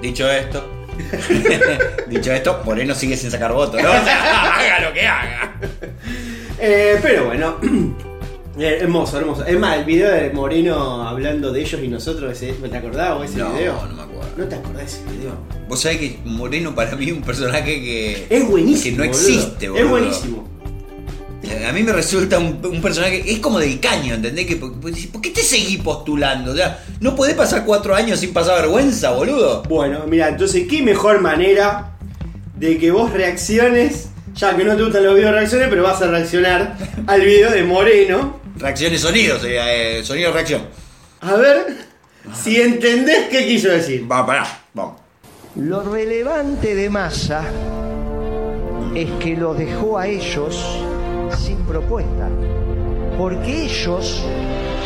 Dicho 0.00 0.28
esto. 0.30 0.68
Dicho 2.08 2.32
esto, 2.32 2.62
Moreno 2.64 2.94
sigue 2.94 3.16
sin 3.16 3.30
sacar 3.30 3.52
votos, 3.52 3.80
¿no? 3.82 3.90
O 3.90 3.92
sea, 4.04 4.54
haga 4.54 4.80
lo 4.80 4.92
que 4.92 5.06
haga. 5.06 5.54
Eh, 6.58 6.98
pero 7.02 7.26
bueno, 7.26 7.58
eh, 8.58 8.78
hermoso, 8.80 9.18
hermoso. 9.18 9.44
Es 9.44 9.58
más, 9.58 9.78
el 9.78 9.84
video 9.84 10.10
de 10.10 10.30
Moreno 10.30 11.06
hablando 11.06 11.52
de 11.52 11.60
ellos 11.60 11.80
y 11.82 11.88
nosotros, 11.88 12.32
ese, 12.32 12.52
¿te 12.54 12.76
acordás 12.76 13.10
o 13.18 13.24
ese 13.24 13.38
No, 13.38 13.52
video? 13.52 13.74
no 13.88 13.94
me 13.94 14.02
acuerdo. 14.02 14.30
¿No 14.36 14.44
te 14.44 14.54
acordás 14.54 14.78
de 14.78 14.84
ese 14.84 15.16
video? 15.16 15.32
Vos 15.68 15.80
sabés 15.80 15.98
que 15.98 16.18
Moreno 16.24 16.74
para 16.74 16.94
mí 16.96 17.06
es 17.06 17.12
un 17.12 17.22
personaje 17.22 17.64
que. 17.80 18.26
Es 18.30 18.48
buenísimo. 18.48 18.96
Que 19.02 19.08
no 19.08 19.12
boludo. 19.12 19.28
existe, 19.28 19.68
boludo. 19.68 19.84
Es 19.84 19.90
buenísimo. 19.90 20.48
A 21.68 21.72
mí 21.72 21.82
me 21.84 21.92
resulta 21.92 22.38
un, 22.38 22.58
un 22.64 22.82
personaje. 22.82 23.22
Es 23.30 23.38
como 23.38 23.58
del 23.60 23.78
caño, 23.78 24.14
¿entendés? 24.14 24.46
Que, 24.46 24.56
por, 24.56 24.72
¿Por 24.80 24.92
qué 25.20 25.30
te 25.30 25.42
seguís 25.42 25.78
postulando? 25.78 26.52
O 26.52 26.56
sea, 26.56 26.82
no 27.00 27.14
podés 27.14 27.34
pasar 27.34 27.64
cuatro 27.64 27.94
años 27.94 28.18
sin 28.20 28.32
pasar 28.32 28.60
vergüenza, 28.62 29.12
boludo. 29.12 29.62
Bueno, 29.68 30.00
mira, 30.08 30.28
entonces, 30.28 30.66
¿qué 30.68 30.82
mejor 30.82 31.20
manera 31.20 31.96
de 32.56 32.78
que 32.78 32.90
vos 32.90 33.12
reacciones? 33.12 34.08
Ya 34.34 34.56
que 34.56 34.64
no 34.64 34.76
te 34.76 34.82
gustan 34.82 35.04
los 35.04 35.14
videos 35.14 35.32
reacciones, 35.32 35.68
pero 35.70 35.82
vas 35.84 36.02
a 36.02 36.08
reaccionar 36.08 36.76
al 37.06 37.20
video 37.22 37.50
de 37.52 37.62
Moreno. 37.62 38.40
Reacciones 38.58 39.00
sonidos, 39.00 39.42
eh, 39.44 40.00
sonido 40.02 40.32
reacción. 40.32 40.62
A 41.20 41.34
ver 41.34 41.66
si 42.34 42.60
entendés 42.60 43.28
qué 43.28 43.46
quiso 43.46 43.68
decir. 43.68 44.10
Va, 44.10 44.24
pará, 44.24 44.46
vamos. 44.72 45.00
Lo 45.56 45.82
relevante 45.82 46.74
de 46.74 46.90
Massa 46.90 47.42
es 48.94 49.10
que 49.22 49.36
los 49.36 49.58
dejó 49.58 49.98
a 49.98 50.06
ellos 50.06 50.82
sin 51.38 51.58
propuesta, 51.66 52.28
porque 53.18 53.64
ellos 53.64 54.22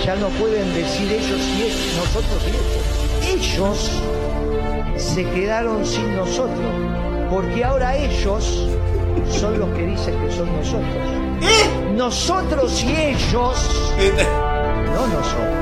ya 0.04 0.16
no 0.16 0.28
pueden 0.30 0.72
decir 0.74 1.12
ellos 1.12 1.40
y 1.56 1.62
ellos, 1.62 1.94
nosotros 1.96 2.42
y 2.46 3.30
ellos. 3.30 3.50
Ellos 3.54 4.02
se 4.96 5.24
quedaron 5.30 5.86
sin 5.86 6.16
nosotros, 6.16 6.72
porque 7.30 7.64
ahora 7.64 7.96
ellos 7.96 8.68
son 9.30 9.58
los 9.58 9.68
que 9.70 9.86
dicen 9.86 10.18
que 10.20 10.32
son 10.32 10.48
nosotros. 10.56 10.84
Nosotros 11.94 12.82
y 12.82 12.96
ellos, 12.96 13.92
no 14.94 15.06
nosotros. 15.06 15.60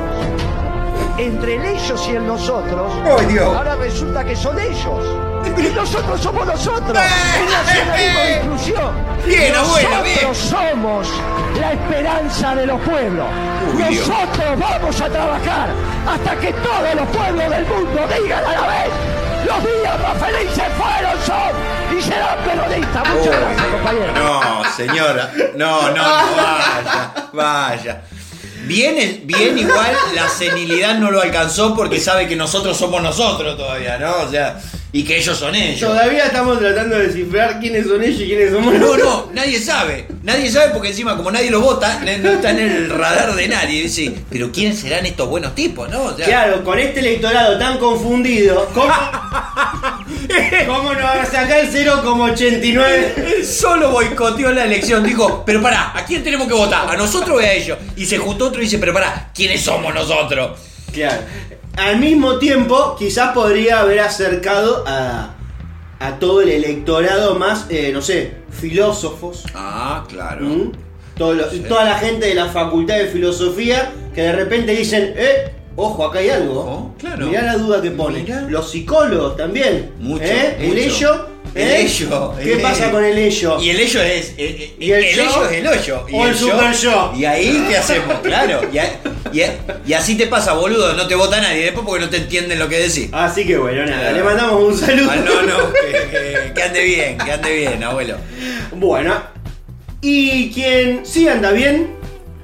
Entre 1.19 1.57
el 1.57 1.65
ellos 1.65 2.09
y 2.09 2.17
el 2.17 2.27
nosotros, 2.27 2.93
¡Ay, 3.19 3.27
Dios! 3.27 3.57
ahora 3.57 3.75
resulta 3.75 4.25
que 4.25 4.37
son 4.37 4.59
ellos. 4.59 5.05
Y 5.57 5.75
nosotros 5.75 6.21
somos 6.21 6.47
nosotros. 6.47 6.97
El 6.97 7.51
nacionalismo 7.53 8.21
de 8.21 8.37
inclusión. 8.37 8.93
Bien, 9.27 9.55
abuela, 9.55 9.89
nosotros 9.91 10.05
bien. 10.05 10.35
somos 10.35 11.09
la 11.61 11.73
esperanza 11.73 12.55
de 12.55 12.67
los 12.67 12.81
pueblos. 12.83 13.27
Uy, 13.75 13.83
Dios. 13.83 14.09
nosotros 14.09 14.59
vamos 14.59 15.01
a 15.01 15.09
trabajar 15.09 15.69
hasta 16.09 16.37
que 16.37 16.53
todos 16.53 16.95
los 16.95 17.09
pueblos 17.09 17.51
del 17.51 17.67
mundo 17.67 18.01
digan 18.23 18.45
a 18.45 18.53
la 18.53 18.67
vez. 18.69 19.18
Los 19.47 19.65
días 19.65 20.01
más 20.01 20.19
felices 20.19 20.65
fueron, 20.77 21.19
son 21.25 21.97
y 21.99 22.03
serán 22.03 22.39
peronistas. 22.45 23.09
Muchas 23.09 23.41
gracias, 23.41 23.67
compañero. 23.67 24.13
No, 24.15 24.65
señora. 24.77 25.33
No, 25.57 25.91
no, 25.91 25.97
no, 25.97 26.37
vaya, 26.37 27.15
vaya. 27.33 28.03
Bien, 28.67 29.23
bien, 29.25 29.57
igual 29.57 29.97
la 30.15 30.29
senilidad 30.29 30.99
no 30.99 31.11
lo 31.11 31.23
alcanzó 31.23 31.75
porque 31.75 32.01
sabe 32.01 32.29
que 32.29 32.37
nosotros 32.37 32.77
somos 32.77 33.03
nosotros 33.03 33.57
todavía, 33.57 33.99
¿no? 33.99 34.15
O 34.17 34.31
sea, 34.31 34.61
y 34.91 35.05
que 35.05 35.19
ellos 35.19 35.37
son 35.37 35.55
ellos. 35.55 35.81
Todavía 35.81 36.25
estamos 36.27 36.59
tratando 36.59 36.97
de 36.97 37.09
descifrar 37.09 37.61
quiénes 37.61 37.87
son 37.87 38.03
ellos 38.03 38.21
y 38.23 38.27
quiénes 38.27 38.53
somos 38.53 38.73
No, 38.73 38.79
nosotros. 38.81 39.07
no, 39.27 39.33
nadie 39.35 39.59
sabe. 39.61 40.07
Nadie 40.23 40.51
sabe 40.51 40.71
porque 40.73 40.89
encima, 40.89 41.17
como 41.17 41.31
nadie 41.31 41.51
lo 41.51 41.61
vota, 41.61 42.01
no 42.01 42.19
no 42.19 42.31
está 42.31 42.51
en 42.51 42.59
el 42.61 42.91
radar 42.91 43.35
de 43.35 43.49
nadie. 43.49 43.83
Dice, 43.83 44.15
pero 44.31 44.51
¿quiénes 44.51 44.79
serán 44.79 45.05
estos 45.05 45.29
buenos 45.29 45.55
tipos, 45.55 45.89
no? 45.91 46.05
O 46.05 46.17
sea, 46.17 46.25
Claro, 46.27 46.65
con 46.65 46.79
este 46.79 47.01
electorado 47.01 47.59
tan 47.59 47.77
confundido, 47.79 48.67
¿cómo, 48.73 48.93
¿cómo 50.67 50.95
no 50.95 51.03
van 51.03 51.19
a 51.21 51.25
sacar 51.27 51.59
el 51.61 51.71
0,89? 51.71 53.13
Él 53.37 53.47
solo 53.47 53.91
boicoteó 53.91 54.53
la 54.53 54.65
elección. 54.65 55.05
Dijo, 55.05 55.43
pero 55.45 55.61
pará, 55.63 55.93
¿a 55.95 56.05
quién 56.05 56.23
tenemos 56.25 56.49
que 56.49 56.55
votar? 56.55 56.89
¿A 56.89 56.97
nosotros 56.97 57.37
o 57.37 57.41
a 57.41 57.51
ellos? 57.51 57.79
Y 57.97 58.07
se 58.07 58.19
juntó 58.19 58.47
otro 58.47 58.61
y 58.61 58.65
dice, 58.65 58.79
pero 58.79 58.93
pará, 58.95 59.31
¿quiénes 59.35 59.61
somos 59.61 59.95
nosotros? 59.95 60.59
Claro. 60.93 61.23
Al 61.79 61.99
mismo 61.99 62.39
tiempo, 62.39 62.97
quizás 62.99 63.33
podría 63.33 63.81
haber 63.81 64.01
acercado 64.01 64.85
a, 64.87 65.31
a 66.01 66.19
todo 66.19 66.41
el 66.43 66.49
electorado 66.49 67.37
más, 67.37 67.67
eh, 67.71 67.91
no 67.93 68.03
sé, 68.03 68.35
filósofos. 68.51 69.45
Ah, 69.55 70.05
claro. 70.09 70.47
¿m? 70.47 70.73
Todo 71.17 71.35
lo- 71.35 71.47
Toda 71.69 71.85
la 71.85 71.95
gente 71.99 72.27
de 72.27 72.35
la 72.35 72.47
facultad 72.47 72.97
de 72.97 73.07
filosofía 73.07 73.93
que 74.15 74.23
de 74.23 74.33
repente 74.33 74.73
dicen, 74.73 75.15
eh, 75.17 75.53
ojo, 75.77 76.05
acá 76.05 76.19
hay 76.21 76.31
algo. 76.31 76.61
Ojo, 76.61 76.95
claro. 76.99 77.27
Mirá 77.27 77.43
la 77.43 77.57
duda 77.57 77.81
que 77.83 77.91
pone. 77.93 78.21
Mirá. 78.23 78.43
Los 78.43 78.71
psicólogos 78.71 79.37
también. 79.37 79.93
Mucho, 79.99 80.25
¿eh? 80.25 80.57
El 80.61 80.69
mucho. 80.69 80.81
ello. 80.81 81.27
El 81.55 81.69
¿eh? 81.71 81.81
ello, 81.83 82.35
¿Qué 82.43 82.53
el 82.55 82.61
pasa 82.61 82.85
ello. 82.85 82.93
con 82.93 83.05
el 83.05 83.19
ello? 83.19 83.61
Y 83.61 83.71
el 83.71 83.81
ello 83.81 84.03
es. 84.03 84.35
eh, 84.37 84.75
¿Y 84.79 84.93
el 84.93 85.05
yo? 85.05 85.23
ello 85.23 85.45
es 85.51 85.53
el 85.53 85.67
hoyo. 85.67 86.07
Y 86.09 86.15
¿O 86.15 86.27
el 86.27 86.35
super 86.37 86.73
yo? 86.75 87.13
Y 87.17 87.25
ahí, 87.25 87.65
¿qué 87.69 87.77
hacemos? 87.77 88.19
Claro. 88.23 88.61
Y, 88.73 88.79
a- 88.79 89.01
y 89.33 89.41
a- 89.43 89.59
y 89.87 89.93
así 89.95 90.17
te 90.17 90.27
pasa, 90.27 90.53
boludo. 90.53 90.93
No 90.95 91.07
te 91.09 91.15
vota 91.15 91.41
nadie 91.41 91.65
después 91.65 91.85
porque 91.87 92.05
no 92.05 92.11
te 92.11 92.19
entienden 92.19 92.59
lo 92.59 92.69
que 92.69 92.79
decís. 92.79 93.09
Así 93.13 93.47
que 93.47 93.57
bueno, 93.59 93.85
nada, 93.87 94.01
Claro. 94.01 94.17
le 94.17 94.23
mandamos 94.23 94.63
un 94.63 94.77
saludo. 94.79 95.11
Ah, 95.11 95.17
no, 95.17 95.43
no. 95.43 95.73
Que, 95.73 95.91
que- 96.11 96.53
que 96.55 96.63
ande 96.63 96.85
bien, 96.85 97.19
que 97.19 97.33
ande 97.33 97.53
bien, 97.57 97.83
abuelo. 97.83 98.17
Bueno, 98.73 99.15
y 100.01 100.51
quien 100.53 101.05
sí 101.05 101.29
anda 101.29 101.51
bien 101.53 101.97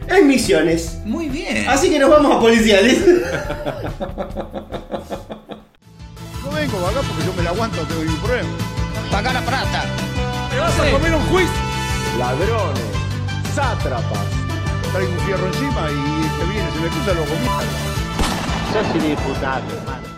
es 0.09 0.23
Misiones. 0.25 0.97
Muy 1.05 1.29
bien. 1.29 1.67
Así 1.69 1.89
que 1.91 1.99
nos 1.99 2.11
vamos 2.11 2.37
a 2.37 2.41
policiales. 2.41 2.99
No 6.45 6.51
vengo 6.51 6.87
acá 6.87 7.01
porque 7.09 7.25
yo 7.27 7.33
me 7.37 7.43
la 7.43 7.51
aguanto, 7.51 7.79
tengo 7.87 8.03
ningún 8.03 8.21
problema. 8.21 8.49
Paga 9.15 9.33
la 9.33 9.43
plata. 9.43 9.85
¡Te 10.51 10.59
vas 10.59 10.81
a 10.81 10.91
comer 10.91 11.15
un 11.15 11.23
juicio! 11.27 11.63
ladrones, 12.19 12.83
sátrapas. 13.55 14.27
Traigo 14.93 15.13
un 15.13 15.19
fierro 15.21 15.47
encima 15.47 15.89
y 15.89 16.27
este 16.27 16.45
viene, 16.53 16.69
se 16.73 16.81
me 16.81 16.89
cruza 16.89 17.15
lo 17.15 17.25
comida. 17.25 17.61
Sos 18.73 19.05
inimputable, 19.05 19.73
hermano. 19.73 20.09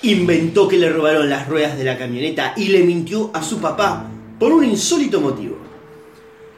Inventó 0.00 0.66
que 0.66 0.78
le 0.78 0.88
robaron 0.88 1.28
las 1.28 1.46
ruedas 1.46 1.76
de 1.76 1.84
la 1.84 1.98
camioneta 1.98 2.54
y 2.56 2.68
le 2.68 2.84
mintió 2.84 3.30
a 3.34 3.42
su 3.42 3.60
papá 3.60 4.06
por 4.38 4.52
un 4.52 4.64
insólito 4.64 5.20
motivo. 5.20 5.58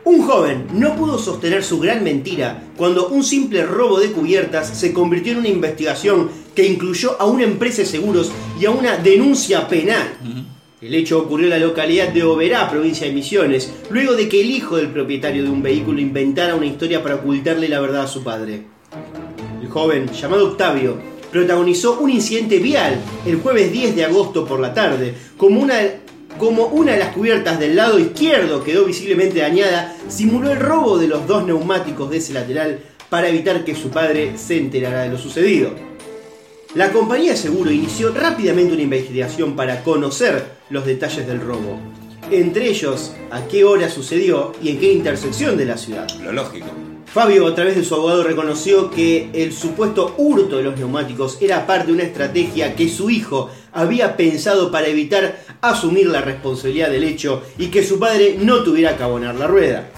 Un 0.04 0.22
joven 0.22 0.68
no 0.74 0.94
pudo 0.94 1.18
sostener 1.18 1.64
su 1.64 1.80
gran 1.80 2.04
mentira 2.04 2.62
cuando 2.76 3.08
un 3.08 3.24
simple 3.24 3.66
robo 3.66 3.98
de 3.98 4.12
cubiertas 4.12 4.78
se 4.78 4.92
convirtió 4.92 5.32
en 5.32 5.38
una 5.38 5.48
investigación 5.48 6.30
que 6.54 6.66
incluyó 6.66 7.20
a 7.20 7.26
una 7.26 7.42
empresa 7.42 7.82
de 7.82 7.86
seguros 7.86 8.30
y 8.60 8.66
a 8.66 8.70
una 8.70 8.96
denuncia 8.96 9.66
penal. 9.66 10.57
El 10.80 10.94
hecho 10.94 11.18
ocurrió 11.18 11.46
en 11.46 11.50
la 11.50 11.58
localidad 11.58 12.10
de 12.10 12.22
Oberá, 12.22 12.70
provincia 12.70 13.04
de 13.04 13.12
Misiones, 13.12 13.72
luego 13.90 14.14
de 14.14 14.28
que 14.28 14.40
el 14.40 14.48
hijo 14.48 14.76
del 14.76 14.92
propietario 14.92 15.42
de 15.42 15.50
un 15.50 15.60
vehículo 15.60 16.00
inventara 16.00 16.54
una 16.54 16.66
historia 16.66 17.02
para 17.02 17.16
ocultarle 17.16 17.68
la 17.68 17.80
verdad 17.80 18.02
a 18.02 18.06
su 18.06 18.22
padre. 18.22 18.62
El 19.60 19.68
joven, 19.68 20.08
llamado 20.12 20.46
Octavio, 20.50 20.96
protagonizó 21.32 21.98
un 21.98 22.10
incidente 22.10 22.58
vial 22.60 23.00
el 23.26 23.40
jueves 23.40 23.72
10 23.72 23.96
de 23.96 24.04
agosto 24.04 24.46
por 24.46 24.60
la 24.60 24.72
tarde, 24.72 25.14
como 25.36 25.60
una, 25.60 25.80
como 26.38 26.66
una 26.66 26.92
de 26.92 27.00
las 27.00 27.12
cubiertas 27.12 27.58
del 27.58 27.74
lado 27.74 27.98
izquierdo 27.98 28.62
quedó 28.62 28.84
visiblemente 28.84 29.40
dañada, 29.40 29.96
simuló 30.06 30.52
el 30.52 30.60
robo 30.60 30.96
de 30.96 31.08
los 31.08 31.26
dos 31.26 31.44
neumáticos 31.44 32.08
de 32.08 32.18
ese 32.18 32.34
lateral 32.34 32.78
para 33.10 33.28
evitar 33.28 33.64
que 33.64 33.74
su 33.74 33.88
padre 33.90 34.38
se 34.38 34.58
enterara 34.58 35.02
de 35.02 35.08
lo 35.08 35.18
sucedido. 35.18 35.72
La 36.78 36.92
compañía 36.92 37.32
de 37.32 37.36
seguro 37.36 37.72
inició 37.72 38.14
rápidamente 38.14 38.72
una 38.72 38.82
investigación 38.82 39.56
para 39.56 39.82
conocer 39.82 40.44
los 40.70 40.86
detalles 40.86 41.26
del 41.26 41.40
robo, 41.40 41.76
entre 42.30 42.68
ellos 42.68 43.14
a 43.32 43.48
qué 43.48 43.64
hora 43.64 43.90
sucedió 43.90 44.52
y 44.62 44.68
en 44.68 44.78
qué 44.78 44.92
intersección 44.92 45.56
de 45.56 45.64
la 45.64 45.76
ciudad. 45.76 46.08
Lo 46.22 46.32
lógico. 46.32 46.68
Fabio, 47.06 47.48
a 47.48 47.54
través 47.56 47.74
de 47.74 47.82
su 47.82 47.96
abogado, 47.96 48.22
reconoció 48.22 48.92
que 48.92 49.28
el 49.32 49.52
supuesto 49.52 50.14
hurto 50.18 50.58
de 50.58 50.62
los 50.62 50.78
neumáticos 50.78 51.38
era 51.40 51.66
parte 51.66 51.88
de 51.88 51.94
una 51.94 52.04
estrategia 52.04 52.76
que 52.76 52.88
su 52.88 53.10
hijo 53.10 53.50
había 53.72 54.16
pensado 54.16 54.70
para 54.70 54.86
evitar 54.86 55.44
asumir 55.60 56.06
la 56.06 56.20
responsabilidad 56.20 56.90
del 56.90 57.02
hecho 57.02 57.42
y 57.58 57.72
que 57.72 57.82
su 57.82 57.98
padre 57.98 58.36
no 58.40 58.62
tuviera 58.62 58.96
que 58.96 59.02
abonar 59.02 59.34
la 59.34 59.48
rueda. 59.48 59.90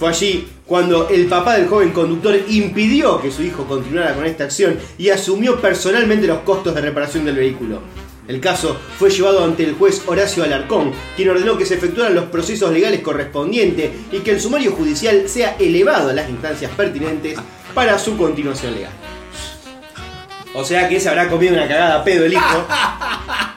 Fue 0.00 0.08
allí 0.08 0.48
cuando 0.66 1.08
el 1.08 1.26
papá 1.26 1.56
del 1.56 1.68
joven 1.68 1.90
conductor 1.90 2.38
impidió 2.48 3.20
que 3.20 3.30
su 3.30 3.42
hijo 3.42 3.64
continuara 3.64 4.14
con 4.14 4.24
esta 4.24 4.44
acción 4.44 4.78
y 4.96 5.10
asumió 5.10 5.60
personalmente 5.60 6.26
los 6.26 6.38
costos 6.38 6.74
de 6.74 6.80
reparación 6.80 7.24
del 7.24 7.36
vehículo. 7.36 7.80
El 8.26 8.40
caso 8.40 8.74
fue 8.98 9.10
llevado 9.10 9.44
ante 9.44 9.64
el 9.64 9.74
juez 9.74 10.02
Horacio 10.06 10.42
Alarcón, 10.42 10.92
quien 11.14 11.28
ordenó 11.28 11.58
que 11.58 11.66
se 11.66 11.74
efectuaran 11.74 12.14
los 12.14 12.24
procesos 12.24 12.72
legales 12.72 13.00
correspondientes 13.00 13.90
y 14.10 14.20
que 14.20 14.30
el 14.30 14.40
sumario 14.40 14.72
judicial 14.72 15.28
sea 15.28 15.56
elevado 15.58 16.08
a 16.08 16.14
las 16.14 16.30
instancias 16.30 16.70
pertinentes 16.70 17.38
para 17.74 17.98
su 17.98 18.16
continuación 18.16 18.74
legal. 18.74 18.92
O 20.54 20.64
sea 20.64 20.88
que 20.88 21.00
se 21.00 21.08
habrá 21.08 21.28
comido 21.28 21.52
una 21.54 21.66
cagada 21.66 21.96
a 21.96 22.04
pedo 22.04 22.24
el 22.24 22.32
hijo. 22.32 22.66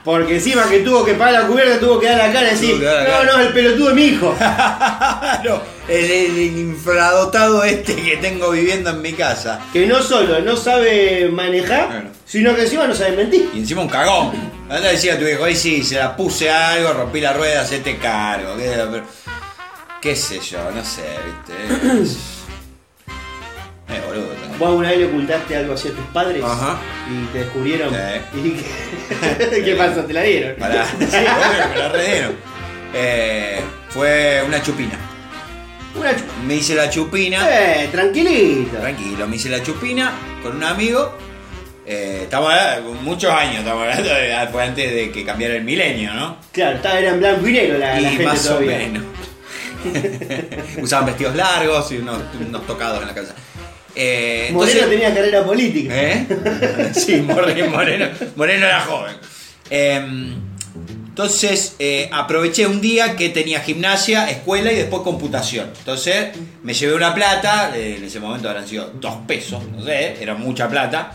Porque 0.03 0.35
encima 0.35 0.67
que 0.67 0.79
tuvo 0.79 1.05
que 1.05 1.13
pagar 1.13 1.43
la 1.43 1.47
cubierta, 1.47 1.79
tuvo 1.79 1.99
que 1.99 2.07
dar 2.07 2.17
la 2.17 2.33
cara 2.33 2.47
y 2.47 2.51
decir, 2.51 2.75
no, 2.75 2.83
cara". 2.85 3.23
no, 3.23 3.39
el 3.39 3.53
pelotudo 3.53 3.89
es 3.89 3.95
mi 3.95 4.03
hijo. 4.05 4.35
Claro, 5.41 5.61
el, 5.87 6.11
el 6.11 6.37
infradotado 6.57 7.63
este 7.63 7.95
que 7.95 8.17
tengo 8.17 8.49
viviendo 8.51 8.89
en 8.89 9.01
mi 9.01 9.13
casa. 9.13 9.59
Que 9.71 9.85
no 9.85 10.01
solo 10.01 10.39
no 10.39 10.57
sabe 10.57 11.29
manejar, 11.29 12.07
sino 12.25 12.55
que 12.55 12.63
encima 12.63 12.87
no 12.87 12.95
sabe 12.95 13.15
mentir. 13.15 13.49
Y 13.53 13.59
encima 13.59 13.81
un 13.81 13.89
cagón. 13.89 14.31
Anda 14.69 14.89
decía 14.89 15.13
a 15.13 15.19
tu 15.19 15.25
hijo, 15.27 15.43
ay 15.43 15.55
sí, 15.55 15.83
se 15.83 15.95
la 15.95 16.15
puse 16.15 16.49
algo, 16.49 16.93
rompí 16.93 17.21
la 17.21 17.33
rueda, 17.33 17.61
hacete 17.61 17.97
cargo. 17.97 18.55
¿Qué, 18.57 19.01
qué 20.01 20.15
sé 20.15 20.39
yo? 20.39 20.59
No 20.71 20.83
sé, 20.83 21.03
viste. 21.25 22.15
Eh, 23.89 24.01
boludo. 24.05 24.26
¿Vos 24.59 24.69
alguna 24.69 24.89
vez 24.89 24.97
le 24.99 25.05
ocultaste 25.05 25.55
algo 25.55 25.73
así 25.73 25.87
a 25.89 25.91
tus 25.91 26.05
padres? 26.07 26.43
Ajá. 26.43 26.77
Y 27.11 27.25
te 27.31 27.39
descubrieron. 27.39 27.93
Sí. 28.33 28.39
¿Y 28.39 28.51
qué, 29.51 29.61
¿Qué 29.65 29.75
pasó? 29.75 30.01
¿Te 30.03 30.13
la 30.13 30.21
dieron? 30.23 30.55
Sí, 30.99 31.17
obvio, 31.17 31.69
me 31.69 31.77
la 31.77 31.89
redieron. 31.89 32.35
Eh, 32.93 33.59
fue 33.89 34.41
una 34.47 34.61
chupina. 34.61 34.97
Una 35.95 36.11
chu- 36.15 36.23
Me 36.45 36.55
hice 36.55 36.75
la 36.75 36.89
chupina. 36.89 37.45
Eh, 37.49 37.89
tranquilito. 37.91 38.77
Tranquilo, 38.77 39.27
me 39.27 39.35
hice 39.35 39.49
la 39.49 39.61
chupina 39.61 40.11
con 40.41 40.55
un 40.55 40.63
amigo. 40.63 41.15
Eh, 41.85 42.21
estamos 42.23 42.51
hablando, 42.51 42.93
muchos 42.95 43.31
años, 43.31 43.59
estamos 43.59 43.83
hablando 43.83 44.09
de, 44.09 44.47
fue 44.51 44.63
antes 44.63 44.93
de 44.93 45.11
que 45.11 45.23
cambiara 45.23 45.55
el 45.55 45.63
milenio, 45.63 46.13
¿no? 46.13 46.37
Claro, 46.51 46.75
estaba 46.77 46.99
era 46.99 47.11
en 47.11 47.19
blanco 47.19 47.47
y 47.47 47.51
negro 47.53 47.77
la, 47.77 47.93
la 47.93 48.01
y 48.01 48.05
gente 48.05 48.25
más 48.25 48.43
todavía. 48.43 48.75
o 48.75 48.79
menos. 48.79 49.03
Usaban 50.81 51.05
vestidos 51.05 51.35
largos 51.35 51.91
y 51.91 51.97
unos, 51.97 52.19
unos 52.45 52.65
tocados 52.67 53.01
en 53.01 53.07
la 53.07 53.13
casa. 53.13 53.33
Eh, 53.99 54.49
Moreno 54.53 54.87
tenía 54.87 55.13
carrera 55.13 55.43
política. 55.43 55.93
¿Eh? 55.95 56.27
Sí, 56.93 57.21
Moreno, 57.21 57.71
Moreno, 57.71 58.07
Moreno 58.35 58.65
era 58.65 58.81
joven. 58.81 59.15
Eh, 59.69 60.35
entonces 61.17 61.75
eh, 61.79 62.07
aproveché 62.13 62.67
un 62.67 62.79
día 62.79 63.15
que 63.15 63.29
tenía 63.29 63.59
gimnasia, 63.61 64.29
escuela 64.29 64.71
y 64.71 64.75
después 64.75 65.01
computación. 65.01 65.71
Entonces 65.79 66.27
me 66.61 66.75
llevé 66.75 66.93
una 66.93 67.11
plata, 67.15 67.75
eh, 67.75 67.95
en 67.97 68.03
ese 68.03 68.19
momento 68.19 68.47
habrán 68.47 68.67
sido 68.67 68.91
dos 69.01 69.15
pesos, 69.25 69.63
no 69.67 69.83
sé, 69.83 70.21
era 70.21 70.35
mucha 70.35 70.69
plata. 70.69 71.13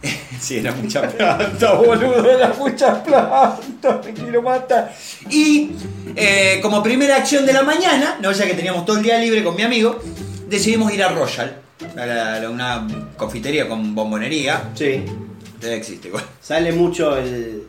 Sí, 0.40 0.58
era 0.58 0.70
mucha 0.70 1.02
plata, 1.02 1.72
boludo, 1.84 2.30
era 2.30 2.54
mucha 2.56 3.02
plata, 3.02 4.00
me 4.04 4.12
quiero 4.12 4.40
matar. 4.40 4.94
Y 5.28 5.72
eh, 6.14 6.60
como 6.62 6.80
primera 6.80 7.16
acción 7.16 7.44
de 7.44 7.52
la 7.52 7.64
mañana, 7.64 8.18
no 8.20 8.30
ya 8.30 8.46
que 8.46 8.54
teníamos 8.54 8.86
todo 8.86 8.98
el 8.98 9.02
día 9.02 9.18
libre 9.18 9.42
con 9.42 9.56
mi 9.56 9.62
amigo, 9.62 10.00
decidimos 10.48 10.92
ir 10.92 11.02
a 11.02 11.08
Royal, 11.08 11.60
a 11.96 12.06
la- 12.06 12.42
a 12.46 12.50
una 12.50 12.86
confitería 13.16 13.68
con 13.68 13.94
bombonería. 13.94 14.70
Sí. 14.74 15.02
Todavía 15.58 15.78
existe, 15.78 16.08
igual. 16.08 16.24
Sale 16.40 16.72
mucho 16.72 17.16
el, 17.16 17.64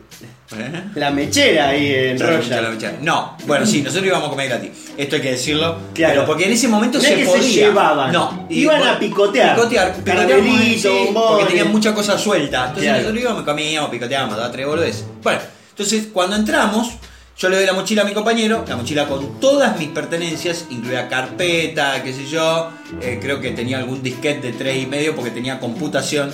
¿Eh? 0.56 0.82
la 0.94 1.10
mechera 1.10 1.70
ahí 1.70 1.92
en 1.92 2.18
la. 2.20 2.76
No, 3.00 3.36
bueno, 3.46 3.66
sí, 3.66 3.82
nosotros 3.82 4.06
íbamos 4.06 4.28
a 4.28 4.30
comer 4.30 4.48
gratis. 4.48 4.70
Esto 4.96 5.16
hay 5.16 5.22
que 5.22 5.30
decirlo. 5.32 5.76
Claro. 5.92 6.14
Pero 6.14 6.26
porque 6.26 6.44
en 6.46 6.52
ese 6.52 6.68
momento 6.68 6.98
No 6.98 7.04
se 7.04 7.12
es 7.14 7.18
que 7.18 7.24
se 7.24 7.30
podía. 7.30 7.66
llevaban. 7.66 8.12
No. 8.12 8.46
Iban 8.48 8.82
a 8.82 8.98
picotear. 8.98 9.56
Picotear. 9.56 9.94
Picoteamos, 9.96 10.60
sí. 10.80 10.88
Porque 11.12 11.44
tenían 11.46 11.72
mucha 11.72 11.92
cosa 11.92 12.16
suelta. 12.16 12.60
Entonces 12.66 12.84
Claro. 12.84 12.98
nosotros 12.98 13.22
íbamos, 13.22 13.42
comíamos, 13.44 13.90
picoteábamos, 13.90 14.36
daba 14.36 14.52
tres 14.52 14.66
boludeces. 14.66 15.04
Bueno, 15.22 15.40
entonces 15.70 16.08
cuando 16.12 16.36
entramos, 16.36 16.90
yo 17.40 17.48
le 17.48 17.56
doy 17.56 17.64
la 17.64 17.72
mochila 17.72 18.02
a 18.02 18.04
mi 18.04 18.12
compañero, 18.12 18.66
la 18.68 18.76
mochila 18.76 19.08
con 19.08 19.40
todas 19.40 19.78
mis 19.78 19.88
pertenencias, 19.88 20.66
incluida 20.68 21.08
carpeta, 21.08 22.02
qué 22.02 22.12
sé 22.12 22.26
yo. 22.26 22.70
eh, 23.00 23.18
creo 23.20 23.40
que 23.40 23.52
tenía 23.52 23.78
algún 23.78 24.02
disquete 24.02 24.48
de 24.48 24.52
tres 24.52 24.82
y 24.82 24.84
medio 24.86 25.16
porque 25.16 25.30
tenía 25.30 25.58
computación. 25.58 26.30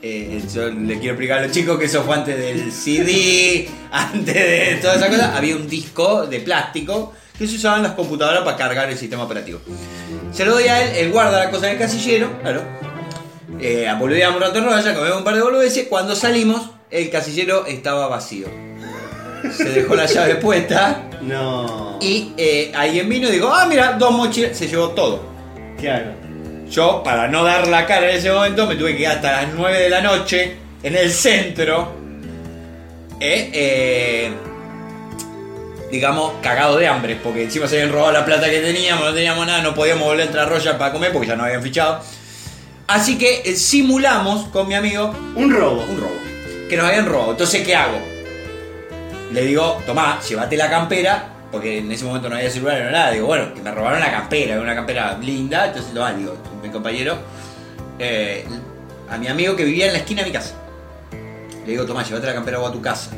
Eh, 0.00 0.42
yo 0.54 0.70
le 0.70 0.98
quiero 0.98 1.10
explicar 1.12 1.40
a 1.40 1.42
los 1.42 1.52
chicos 1.52 1.78
que 1.78 1.84
eso 1.84 2.02
fue 2.04 2.14
antes 2.14 2.38
del 2.38 2.72
CD, 2.72 3.68
antes 3.92 4.34
de 4.34 4.78
toda 4.80 4.94
esa 4.94 5.10
cosa. 5.10 5.36
Había 5.36 5.56
un 5.56 5.68
disco 5.68 6.26
de 6.26 6.40
plástico 6.40 7.12
que 7.38 7.46
se 7.46 7.56
usaba 7.56 7.76
en 7.76 7.82
las 7.82 7.92
computadoras 7.92 8.42
para 8.42 8.56
cargar 8.56 8.88
el 8.88 8.96
sistema 8.96 9.24
operativo. 9.24 9.60
Se 10.32 10.46
lo 10.46 10.52
doy 10.52 10.64
a 10.64 10.82
él, 10.82 10.96
él 11.04 11.12
guarda 11.12 11.38
la 11.38 11.50
cosa 11.50 11.66
en 11.66 11.74
el 11.74 11.78
casillero, 11.78 12.40
claro. 12.40 12.62
Eh, 13.60 13.86
volvíamos 13.98 14.42
en 14.42 14.64
Royal, 14.64 14.94
comemos 14.94 15.18
un 15.18 15.24
par 15.24 15.34
de 15.34 15.42
boludeces. 15.42 15.86
Cuando 15.86 16.16
salimos, 16.16 16.70
el 16.90 17.10
casillero 17.10 17.66
estaba 17.66 18.08
vacío. 18.08 18.69
Se 19.56 19.64
dejó 19.70 19.94
la 19.94 20.06
llave 20.06 20.36
puesta 20.36 21.02
No. 21.22 21.98
y 22.00 22.32
eh, 22.36 22.72
alguien 22.74 23.08
vino 23.08 23.28
y 23.28 23.32
dijo, 23.32 23.48
ah, 23.52 23.66
mira, 23.66 23.92
dos 23.98 24.12
mochilas. 24.12 24.56
Se 24.56 24.68
llevó 24.68 24.90
todo. 24.90 25.22
Claro. 25.78 26.12
Yo, 26.70 27.02
para 27.02 27.26
no 27.28 27.42
dar 27.44 27.66
la 27.68 27.84
cara 27.86 28.10
en 28.10 28.16
ese 28.18 28.30
momento, 28.30 28.66
me 28.66 28.76
tuve 28.76 28.94
que 28.96 29.02
ir 29.02 29.08
hasta 29.08 29.32
las 29.42 29.54
9 29.54 29.78
de 29.80 29.90
la 29.90 30.00
noche 30.00 30.56
en 30.82 30.96
el 30.96 31.10
centro. 31.10 31.92
eh, 33.20 33.50
eh, 33.52 34.30
digamos, 35.90 36.34
cagado 36.42 36.76
de 36.76 36.86
hambre, 36.86 37.18
porque 37.22 37.42
encima 37.42 37.66
se 37.66 37.76
habían 37.76 37.92
robado 37.92 38.12
la 38.12 38.24
plata 38.24 38.48
que 38.48 38.60
teníamos, 38.60 39.04
no 39.04 39.12
teníamos 39.12 39.44
nada, 39.46 39.60
no 39.62 39.74
podíamos 39.74 40.04
volver 40.04 40.20
a 40.22 40.24
entrar 40.26 40.46
a 40.46 40.48
Royal 40.48 40.78
para 40.78 40.92
comer 40.92 41.12
porque 41.12 41.26
ya 41.26 41.34
no 41.36 41.44
habían 41.44 41.62
fichado. 41.62 42.00
Así 42.86 43.18
que 43.18 43.42
eh, 43.44 43.56
simulamos 43.56 44.48
con 44.50 44.68
mi 44.68 44.74
amigo 44.74 45.12
Un 45.34 45.52
robo. 45.52 45.82
un 45.88 46.00
robo, 46.00 46.14
que 46.68 46.76
nos 46.76 46.86
habían 46.86 47.06
robado. 47.06 47.32
Entonces, 47.32 47.62
¿qué 47.66 47.74
hago? 47.74 47.98
Le 49.32 49.42
digo, 49.42 49.80
tomá, 49.86 50.20
llévate 50.20 50.56
la 50.56 50.68
campera, 50.68 51.28
porque 51.52 51.78
en 51.78 51.90
ese 51.90 52.04
momento 52.04 52.28
no 52.28 52.36
había 52.36 52.50
celular 52.50 52.84
ni 52.84 52.92
nada. 52.92 53.10
Digo, 53.10 53.26
bueno, 53.26 53.54
que 53.54 53.62
me 53.62 53.70
robaron 53.70 54.00
la 54.00 54.10
campera, 54.10 54.52
era 54.54 54.60
una 54.60 54.74
campera 54.74 55.16
linda. 55.18 55.66
Entonces, 55.66 55.92
tomá, 55.94 56.12
digo, 56.12 56.36
mi 56.62 56.68
compañero, 56.68 57.16
eh, 57.98 58.44
a 59.08 59.16
mi 59.18 59.28
amigo 59.28 59.54
que 59.54 59.64
vivía 59.64 59.86
en 59.86 59.92
la 59.92 59.98
esquina 59.98 60.22
de 60.22 60.28
mi 60.28 60.32
casa. 60.32 60.54
Le 61.64 61.72
digo, 61.72 61.84
tomá, 61.84 62.02
llévate 62.02 62.26
la 62.26 62.34
campera 62.34 62.58
vos 62.58 62.70
a 62.70 62.72
tu 62.72 62.80
casa. 62.80 63.10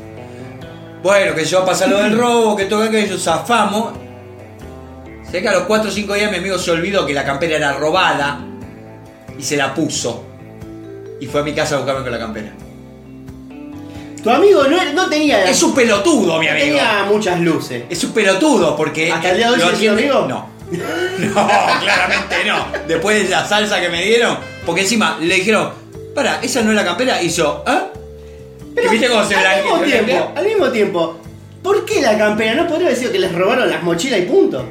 Bueno, 1.01 1.35
que 1.35 1.43
yo 1.43 1.65
pasa 1.65 1.87
lo 1.87 1.97
del 1.97 2.17
robo, 2.17 2.55
que 2.55 2.65
todo 2.65 2.83
aquello, 2.83 3.17
zafamos. 3.17 3.93
Sé 5.29 5.41
que 5.41 5.49
a 5.49 5.53
los 5.53 5.63
4 5.63 5.89
o 5.89 5.91
5 5.91 6.13
días 6.13 6.31
mi 6.31 6.37
amigo 6.37 6.57
se 6.57 6.71
olvidó 6.71 7.05
que 7.05 7.13
la 7.13 7.25
campera 7.25 7.57
era 7.57 7.73
robada 7.73 8.39
y 9.37 9.43
se 9.43 9.57
la 9.57 9.73
puso. 9.73 10.23
Y 11.19 11.25
fue 11.25 11.41
a 11.41 11.43
mi 11.43 11.53
casa 11.53 11.75
a 11.75 11.77
buscarme 11.79 12.03
con 12.03 12.11
la 12.11 12.19
campera. 12.19 12.53
Tu 14.23 14.29
amigo 14.29 14.63
no, 14.67 14.93
no 14.93 15.09
tenía. 15.09 15.43
Es 15.49 15.61
un 15.63 15.75
pelotudo, 15.75 16.39
mi 16.39 16.47
amigo. 16.47 16.65
tenía 16.65 17.05
muchas 17.09 17.39
luces. 17.41 17.83
Es 17.89 18.03
un 18.05 18.11
pelotudo 18.13 18.75
porque. 18.75 19.11
¿Hasta 19.11 19.31
el 19.31 19.37
día 19.37 19.51
de 19.51 19.63
hoy 19.63 19.69
atiende- 19.73 20.03
amigo? 20.09 20.25
No. 20.27 20.53
No, 21.19 21.47
claramente 21.81 22.35
no. 22.47 22.65
Después 22.87 23.21
de 23.23 23.29
la 23.29 23.45
salsa 23.45 23.79
que 23.81 23.89
me 23.89 24.03
dieron. 24.03 24.37
Porque 24.65 24.81
encima 24.81 25.17
le 25.21 25.35
dijeron, 25.35 25.71
para, 26.15 26.41
esa 26.41 26.61
no 26.61 26.71
es 26.71 26.75
la 26.75 26.85
campera. 26.85 27.21
Hizo, 27.21 27.63
¿ah? 27.67 27.87
¿Y 28.83 28.89
viste 28.89 29.07
cómo 29.09 29.23
se 29.25 29.35
al 29.35 29.61
mismo 29.63 29.79
tiempo, 29.81 30.31
al 30.35 30.45
mismo 30.45 30.69
tiempo, 30.69 31.17
¿por 31.61 31.85
qué 31.85 32.01
la 32.01 32.17
campera? 32.17 32.55
¿No 32.55 32.67
podría 32.67 32.89
decir 32.89 33.11
que 33.11 33.19
les 33.19 33.31
robaron 33.33 33.69
las 33.69 33.83
mochilas 33.83 34.19
y 34.19 34.23
punto? 34.23 34.65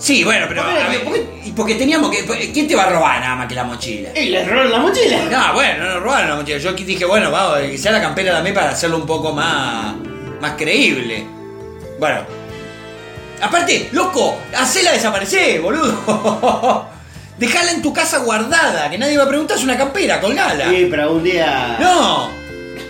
Sí, 0.00 0.24
bueno, 0.24 0.46
pero. 0.48 0.62
¿Por 0.62 0.72
qué? 0.72 0.82
a 0.82 0.88
ver, 0.88 1.04
¿Por 1.04 1.16
y 1.44 1.52
porque 1.52 1.74
teníamos 1.74 2.10
que. 2.10 2.24
¿Quién 2.52 2.66
te 2.66 2.74
va 2.74 2.84
a 2.84 2.90
robar 2.90 3.20
nada 3.20 3.36
más 3.36 3.46
que 3.46 3.54
la 3.54 3.64
mochila? 3.64 4.08
Y 4.18 4.30
les 4.30 4.48
robaron 4.48 4.72
la 4.72 4.78
mochila. 4.78 5.24
No, 5.30 5.52
bueno, 5.52 5.84
no 5.84 6.00
robaron 6.00 6.30
la 6.30 6.36
mochila. 6.36 6.58
Yo 6.58 6.70
aquí 6.70 6.84
dije, 6.84 7.04
bueno, 7.04 7.30
vamos, 7.30 7.58
que 7.58 7.76
sea 7.76 7.92
la 7.92 8.00
campera 8.00 8.32
también 8.32 8.54
para 8.54 8.70
hacerlo 8.70 8.96
un 8.96 9.06
poco 9.06 9.32
más. 9.32 9.94
más 10.40 10.52
creíble. 10.52 11.24
Bueno. 11.98 12.20
Aparte, 13.42 13.88
loco, 13.92 14.38
hacela 14.56 14.92
desaparecer, 14.92 15.60
boludo. 15.60 16.86
Dejala 17.38 17.70
en 17.70 17.80
tu 17.80 17.92
casa 17.92 18.18
guardada, 18.18 18.90
que 18.90 18.98
nadie 18.98 19.16
va 19.16 19.24
a 19.24 19.28
preguntar, 19.28 19.56
es 19.56 19.64
una 19.64 19.78
campera, 19.78 20.20
colgala. 20.20 20.68
Sí, 20.68 20.88
pero 20.90 21.04
algún 21.04 21.24
día. 21.24 21.78
No, 21.80 22.30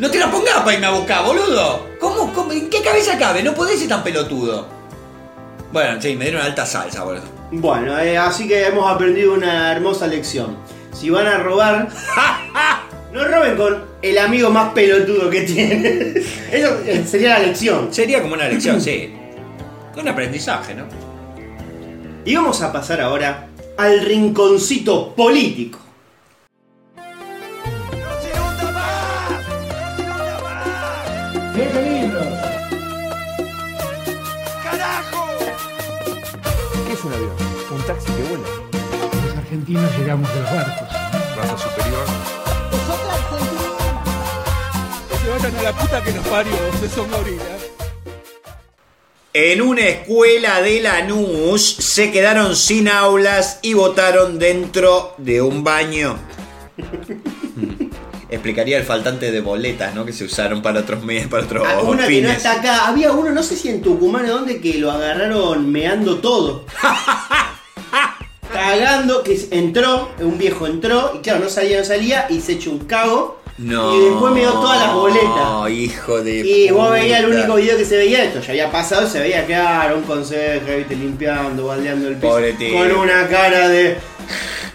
no 0.01 0.11
te 0.11 0.19
la 0.19 0.29
pongas 0.29 0.57
para 0.57 0.75
irme 0.75 0.87
a 0.89 0.91
buscar, 0.91 1.25
boludo. 1.25 1.91
¿Cómo, 2.01 2.33
cómo, 2.33 2.51
en 2.51 2.69
qué 2.69 2.83
cabeza 2.83 3.17
cabe? 3.17 3.45
No 3.45 3.55
podés 3.55 3.79
ser 3.79 3.89
tan 3.89 4.03
pelotudo. 4.03 4.80
Bueno, 5.73 6.01
sí, 6.01 6.17
me 6.17 6.27
dieron 6.27 6.43
alta 6.43 6.67
salsa, 6.67 7.05
boludo. 7.05 7.23
Bueno, 7.53 7.99
eh, 7.99 8.17
así 8.17 8.47
que 8.47 8.67
hemos 8.67 8.91
aprendido 8.91 9.35
una 9.35 9.73
hermosa 9.73 10.07
lección. 10.07 10.57
Si 10.93 11.11
van 11.11 11.27
a 11.27 11.39
robar, 11.39 11.89
no 13.13 13.25
roben 13.25 13.57
con 13.57 13.85
el 14.03 14.19
amigo 14.19 14.51
más 14.51 14.73
pelotudo 14.73 15.29
que 15.29 15.43
tienen. 15.43 16.15
Eso 16.53 16.81
eh, 16.87 17.05
sería 17.07 17.39
la 17.39 17.47
lección. 17.47 17.93
Sería 17.93 18.23
como 18.23 18.35
una 18.35 18.49
lección, 18.49 18.81
sí. 18.81 19.13
Un 19.97 20.09
aprendizaje, 20.09 20.75
¿no? 20.75 20.85
Y 22.25 22.37
vamos 22.37 22.63
a 22.63 22.73
pasar 22.73 23.01
ahora 23.01 23.49
al 23.77 24.01
rinconcito 24.01 25.15
político. 25.15 25.80
Es 37.01 37.05
un 37.05 37.13
avión? 37.15 37.33
Un 37.71 37.83
taxi 37.83 38.13
que 38.13 38.23
vuela. 38.23 38.49
Los 39.27 39.37
argentinos 39.37 39.99
llegamos 39.99 40.35
de 40.35 40.41
los 40.41 40.53
barcos. 40.53 40.89
Raza 41.37 41.59
superior. 41.59 42.07
Se 45.23 45.31
vayan 45.31 45.57
a 45.57 45.63
la 45.63 45.73
puta 45.73 46.03
que 46.03 46.13
nos 46.13 46.27
parió, 46.27 46.53
esos 46.85 47.11
gorilas. 47.11 47.63
En 49.33 49.63
una 49.63 49.83
escuela 49.83 50.61
de 50.61 50.81
Lanús 50.81 51.63
se 51.63 52.11
quedaron 52.11 52.57
sin 52.57 52.89
aulas 52.89 53.61
y 53.63 53.75
votaron 53.75 54.39
dentro 54.39 55.15
de 55.19 55.41
un 55.41 55.63
baño. 55.63 56.19
Explicaría 58.31 58.79
el 58.79 58.85
faltante 58.85 59.33
de 59.33 59.41
boletas, 59.41 59.95
¿no? 59.95 60.05
Que 60.05 60.13
se 60.13 60.25
usaron 60.25 60.63
para 60.63 60.81
otros 60.81 61.03
medios, 61.03 61.27
para 61.27 61.43
otros 61.45 61.67
Ah, 61.67 61.81
una 61.83 62.07
que 62.07 62.21
no 62.23 62.29
fines. 62.29 62.37
está 62.37 62.53
acá. 62.61 62.87
Había 62.87 63.11
uno, 63.13 63.31
no 63.33 63.43
sé 63.43 63.57
si 63.57 63.69
en 63.69 63.83
Tucumán 63.83 64.25
o 64.27 64.35
dónde, 64.35 64.61
que 64.61 64.75
lo 64.79 64.91
agarraron 64.93 65.71
meando 65.71 66.19
todo. 66.19 66.65
Cagando, 68.53 69.23
que 69.23 69.39
entró, 69.53 70.11
un 70.19 70.37
viejo 70.37 70.67
entró, 70.67 71.13
y 71.17 71.19
claro, 71.21 71.41
no 71.41 71.49
salía, 71.49 71.79
no 71.79 71.85
salía, 71.85 72.27
y 72.29 72.41
se 72.41 72.53
echó 72.53 72.71
un 72.73 72.81
cago. 72.81 73.41
No. 73.59 73.95
Y 73.95 74.05
después 74.09 74.33
me 74.33 74.41
dio 74.41 74.53
todas 74.53 74.81
las 74.81 74.95
boletas. 74.95 75.23
No, 75.37 75.69
hijo 75.69 76.21
de. 76.23 76.39
Y 76.41 76.71
vos 76.71 76.91
veías 76.91 77.21
el 77.21 77.27
puta. 77.27 77.39
único 77.39 77.55
video 77.57 77.77
que 77.77 77.85
se 77.85 77.97
veía 77.97 78.25
esto, 78.25 78.41
ya 78.41 78.51
había 78.51 78.71
pasado, 78.73 79.09
se 79.09 79.21
veía 79.21 79.45
claro, 79.47 79.99
un 79.99 80.03
consejo, 80.05 80.65
viste, 80.77 80.97
limpiando, 80.97 81.67
baldeando 81.67 82.09
el 82.09 82.15
piso. 82.17 82.29
Pobre 82.29 82.53
tío. 82.55 82.77
Con 82.77 82.91
una 82.93 83.29
cara 83.29 83.69
de. 83.69 83.99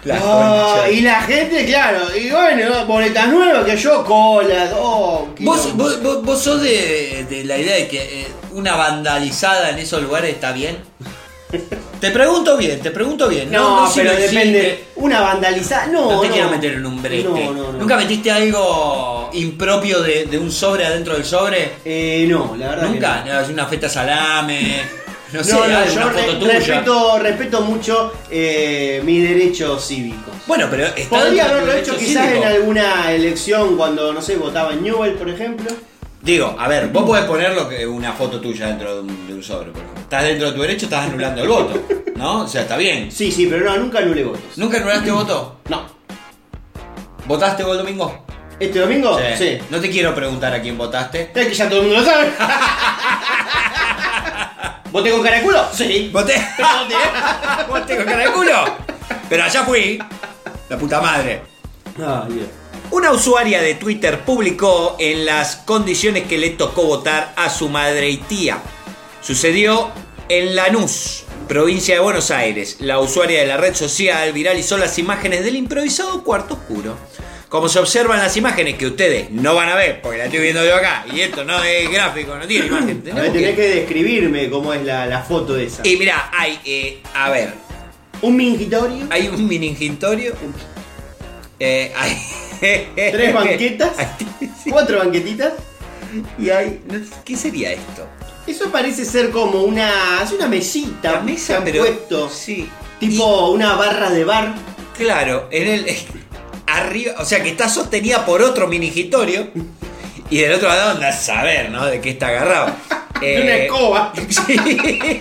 La 0.06 0.18
concha. 0.20 0.90
y 0.90 1.00
la 1.00 1.20
gente, 1.22 1.66
claro, 1.66 1.98
y 2.16 2.30
bueno, 2.30 2.86
boletas 2.86 3.28
nuevas 3.28 3.64
que 3.64 3.76
yo, 3.76 4.04
cola, 4.04 4.70
oh, 4.78 5.28
¿Vos, 5.40 5.76
vos, 5.76 6.02
vos- 6.02 6.22
vos 6.22 6.40
sos 6.42 6.62
de, 6.62 7.26
de 7.28 7.44
la 7.44 7.58
idea 7.58 7.74
de 7.76 7.88
que 7.88 8.22
eh, 8.22 8.28
una 8.52 8.76
vandalizada 8.76 9.70
en 9.70 9.78
esos 9.78 10.02
lugares 10.02 10.30
está 10.34 10.52
bien? 10.52 10.76
Te 12.00 12.10
pregunto 12.10 12.56
bien, 12.56 12.80
te 12.80 12.90
pregunto 12.90 13.28
bien. 13.28 13.50
No, 13.50 13.82
No, 13.82 13.90
si 13.90 14.00
pero 14.00 14.12
lo 14.12 14.18
depende. 14.18 14.84
Una 14.96 15.20
vandalizada. 15.20 15.86
No, 15.86 16.10
No 16.12 16.20
te 16.20 16.26
no. 16.28 16.32
quiero 16.34 16.50
meter 16.50 16.72
en 16.74 16.84
un 16.86 17.00
brete. 17.02 17.24
No, 17.28 17.52
no, 17.52 17.72
no. 17.72 17.78
¿Nunca 17.78 17.96
metiste 17.96 18.30
algo 18.30 19.30
impropio 19.32 20.02
de, 20.02 20.24
de 20.26 20.38
un 20.38 20.50
sobre 20.50 20.84
adentro 20.86 21.14
del 21.14 21.24
sobre? 21.24 21.70
Eh, 21.84 22.26
no, 22.28 22.54
la 22.58 22.70
verdad. 22.70 22.88
¿Nunca? 22.88 23.24
que 23.24 23.30
No, 23.30 23.46
una 23.48 23.66
feta 23.66 23.88
salame. 23.88 24.80
No, 25.32 25.38
No, 25.40 25.44
sé, 25.44 25.52
no, 25.54 25.86
yo 25.86 26.08
re- 26.10 26.52
respeto, 26.52 27.18
respeto 27.18 27.60
mucho 27.62 28.12
eh, 28.30 29.00
mis 29.04 29.28
derechos 29.28 29.84
cívicos. 29.86 30.32
Bueno, 30.46 30.68
pero 30.70 30.86
está 30.86 31.08
Podría 31.18 31.46
haberlo 31.46 31.72
hecho 31.72 31.96
quizás 31.96 32.26
cívico. 32.28 32.42
en 32.46 32.48
alguna 32.52 33.10
elección 33.12 33.76
cuando, 33.76 34.12
no 34.12 34.22
sé, 34.22 34.36
votaba 34.36 34.72
en 34.72 34.84
Newell, 34.84 35.14
por 35.14 35.28
ejemplo. 35.28 35.66
Digo, 36.22 36.54
a 36.58 36.68
ver, 36.68 36.88
vos 36.88 37.04
podés 37.04 37.24
poner 37.24 37.54
lo 37.54 37.68
que 37.68 37.86
una 37.86 38.12
foto 38.12 38.40
tuya 38.40 38.66
dentro 38.68 38.94
de 38.96 39.00
un, 39.02 39.26
de 39.26 39.34
un 39.34 39.42
sobre, 39.42 39.70
por 39.70 39.80
ejemplo. 39.82 40.02
Estás 40.02 40.22
dentro 40.24 40.48
de 40.48 40.52
tu 40.56 40.62
derecho, 40.62 40.86
estás 40.86 41.06
anulando 41.08 41.42
el 41.42 41.48
voto. 41.48 41.82
¿No? 42.16 42.42
O 42.42 42.48
sea, 42.48 42.62
está 42.62 42.76
bien. 42.76 43.10
Sí, 43.12 43.30
sí, 43.32 43.46
pero 43.50 43.64
no, 43.64 43.76
nunca 43.78 43.98
anulé 43.98 44.24
votos. 44.24 44.40
¿Nunca 44.56 44.78
anulaste 44.78 45.10
voto? 45.10 45.60
No. 45.68 45.86
¿Votaste 47.26 47.62
vos 47.64 47.72
el 47.72 47.78
domingo? 47.84 48.24
¿Este 48.58 48.78
domingo? 48.78 49.18
Sí. 49.36 49.58
No 49.70 49.78
te 49.80 49.90
quiero 49.90 50.14
preguntar 50.14 50.54
a 50.54 50.62
quién 50.62 50.78
votaste. 50.78 51.30
Es 51.34 51.46
que 51.48 51.54
ya 51.54 51.68
todo 51.68 51.80
el 51.82 51.86
mundo 51.88 52.00
lo 52.00 52.06
sabe. 52.06 52.28
¿Voté 54.92 55.10
con 55.10 55.22
cara 55.22 55.36
de 55.36 55.42
culo? 55.42 55.64
Sí. 55.72 56.10
¿Voté? 56.12 56.34
¿Voté 57.68 57.96
con 57.96 58.04
cara 58.04 58.24
de 58.26 58.32
culo? 58.32 58.64
Pero 59.28 59.44
allá 59.44 59.64
fui. 59.64 59.98
La 60.68 60.78
puta 60.78 61.00
madre. 61.00 61.42
Ah. 62.00 62.26
Una 62.90 63.10
usuaria 63.10 63.60
de 63.62 63.74
Twitter 63.74 64.24
publicó 64.24 64.96
en 64.98 65.26
las 65.26 65.56
condiciones 65.56 66.24
que 66.24 66.38
le 66.38 66.50
tocó 66.50 66.84
votar 66.84 67.32
a 67.36 67.50
su 67.50 67.68
madre 67.68 68.08
y 68.10 68.18
tía. 68.18 68.58
Sucedió 69.20 69.90
en 70.28 70.54
Lanús, 70.54 71.24
provincia 71.48 71.94
de 71.94 72.00
Buenos 72.00 72.30
Aires. 72.30 72.76
La 72.80 73.00
usuaria 73.00 73.40
de 73.40 73.46
la 73.46 73.56
red 73.56 73.74
social 73.74 74.32
viralizó 74.32 74.78
las 74.78 74.98
imágenes 74.98 75.44
del 75.44 75.56
improvisado 75.56 76.22
cuarto 76.22 76.54
oscuro. 76.54 76.96
Como 77.48 77.68
se 77.68 77.78
observan 77.78 78.18
las 78.18 78.36
imágenes 78.36 78.74
que 78.76 78.86
ustedes 78.86 79.30
no 79.30 79.54
van 79.54 79.68
a 79.68 79.76
ver, 79.76 80.02
porque 80.02 80.18
la 80.18 80.24
estoy 80.24 80.40
viendo 80.40 80.64
yo 80.64 80.74
acá, 80.74 81.06
y 81.12 81.20
esto 81.20 81.44
no 81.44 81.62
es 81.62 81.88
gráfico, 81.90 82.34
no 82.36 82.46
tiene 82.46 82.66
imagen. 82.66 82.88
A 82.88 82.92
ver, 82.92 83.02
tenemos 83.04 83.32
tenés 83.32 83.50
que- 83.50 83.56
que 83.56 83.68
describirme 83.76 84.50
cómo 84.50 84.74
es 84.74 84.82
la, 84.84 85.06
la 85.06 85.22
foto 85.22 85.56
esa. 85.56 85.86
Y 85.86 85.96
mira, 85.96 86.30
hay, 86.36 86.58
eh, 86.64 86.98
a 87.14 87.30
ver, 87.30 87.54
Un 88.22 88.34
mingitorio, 88.36 89.06
hay 89.10 89.28
un 89.28 89.46
miningitorio. 89.46 90.34
Eh, 91.60 91.92
hay 91.96 92.18
tres 93.12 93.32
banquetas, 93.34 93.90
cuatro 94.70 94.98
banquetitas. 94.98 95.52
Y 96.38 96.50
hay. 96.50 96.80
¿Qué 97.24 97.36
sería 97.36 97.72
esto? 97.72 98.06
Eso 98.46 98.70
parece 98.70 99.04
ser 99.04 99.30
como 99.30 99.62
una. 99.62 100.22
Es 100.22 100.32
una 100.32 100.46
mesita. 100.48 101.12
La 101.12 101.18
que 101.20 101.24
mesa, 101.32 101.58
han 101.58 101.64
pero. 101.64 101.80
puesto. 101.84 102.28
Sí. 102.30 102.68
Tipo 103.00 103.50
una 103.50 103.74
barra 103.76 104.10
de 104.10 104.24
bar. 104.24 104.54
Claro, 104.96 105.48
en 105.50 105.68
el. 105.68 105.86
Arriba. 106.66 107.14
O 107.18 107.24
sea 107.24 107.42
que 107.42 107.50
está 107.50 107.68
sostenida 107.68 108.24
por 108.24 108.42
otro 108.42 108.66
minigitorio. 108.66 109.50
Y 110.28 110.38
del 110.38 110.54
otro 110.54 110.68
lado 110.68 110.90
anda 110.90 111.08
a 111.08 111.12
saber, 111.12 111.70
¿no? 111.70 111.86
De 111.86 112.00
qué 112.00 112.10
está 112.10 112.28
agarrado. 112.28 112.74
Una 113.20 113.56
escoba. 113.56 114.12
Sí. 114.28 115.20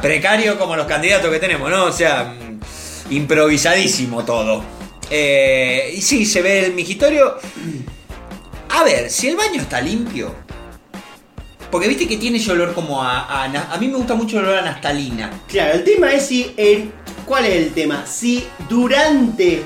Precario 0.00 0.58
como 0.58 0.76
los 0.76 0.86
candidatos 0.86 1.30
que 1.30 1.38
tenemos, 1.38 1.70
¿no? 1.70 1.84
O 1.84 1.92
sea, 1.92 2.24
mm, 2.24 3.12
improvisadísimo 3.12 4.24
todo. 4.24 4.64
Eh, 5.10 5.92
y 5.94 6.00
sí, 6.00 6.24
se 6.24 6.42
ve 6.42 6.66
el 6.66 6.72
migitorio. 6.74 7.38
A 8.70 8.84
ver, 8.84 9.10
si 9.10 9.28
el 9.28 9.36
baño 9.36 9.60
está 9.60 9.80
limpio. 9.80 10.34
Porque 11.72 11.88
viste 11.88 12.06
que 12.06 12.18
tiene 12.18 12.36
ese 12.38 12.52
olor 12.52 12.72
como 12.74 13.02
a, 13.02 13.20
a. 13.44 13.44
a 13.46 13.78
mí 13.78 13.88
me 13.88 13.96
gusta 13.96 14.14
mucho 14.14 14.38
el 14.38 14.44
olor 14.44 14.58
a 14.58 14.62
naftalina. 14.62 15.30
Claro, 15.48 15.72
el 15.74 15.82
tema 15.84 16.12
es 16.12 16.26
si. 16.26 16.52
el- 16.56 16.92
¿Cuál 17.26 17.46
es 17.46 17.54
el 17.54 17.72
tema? 17.72 18.04
Si 18.04 18.44
durante 18.68 19.62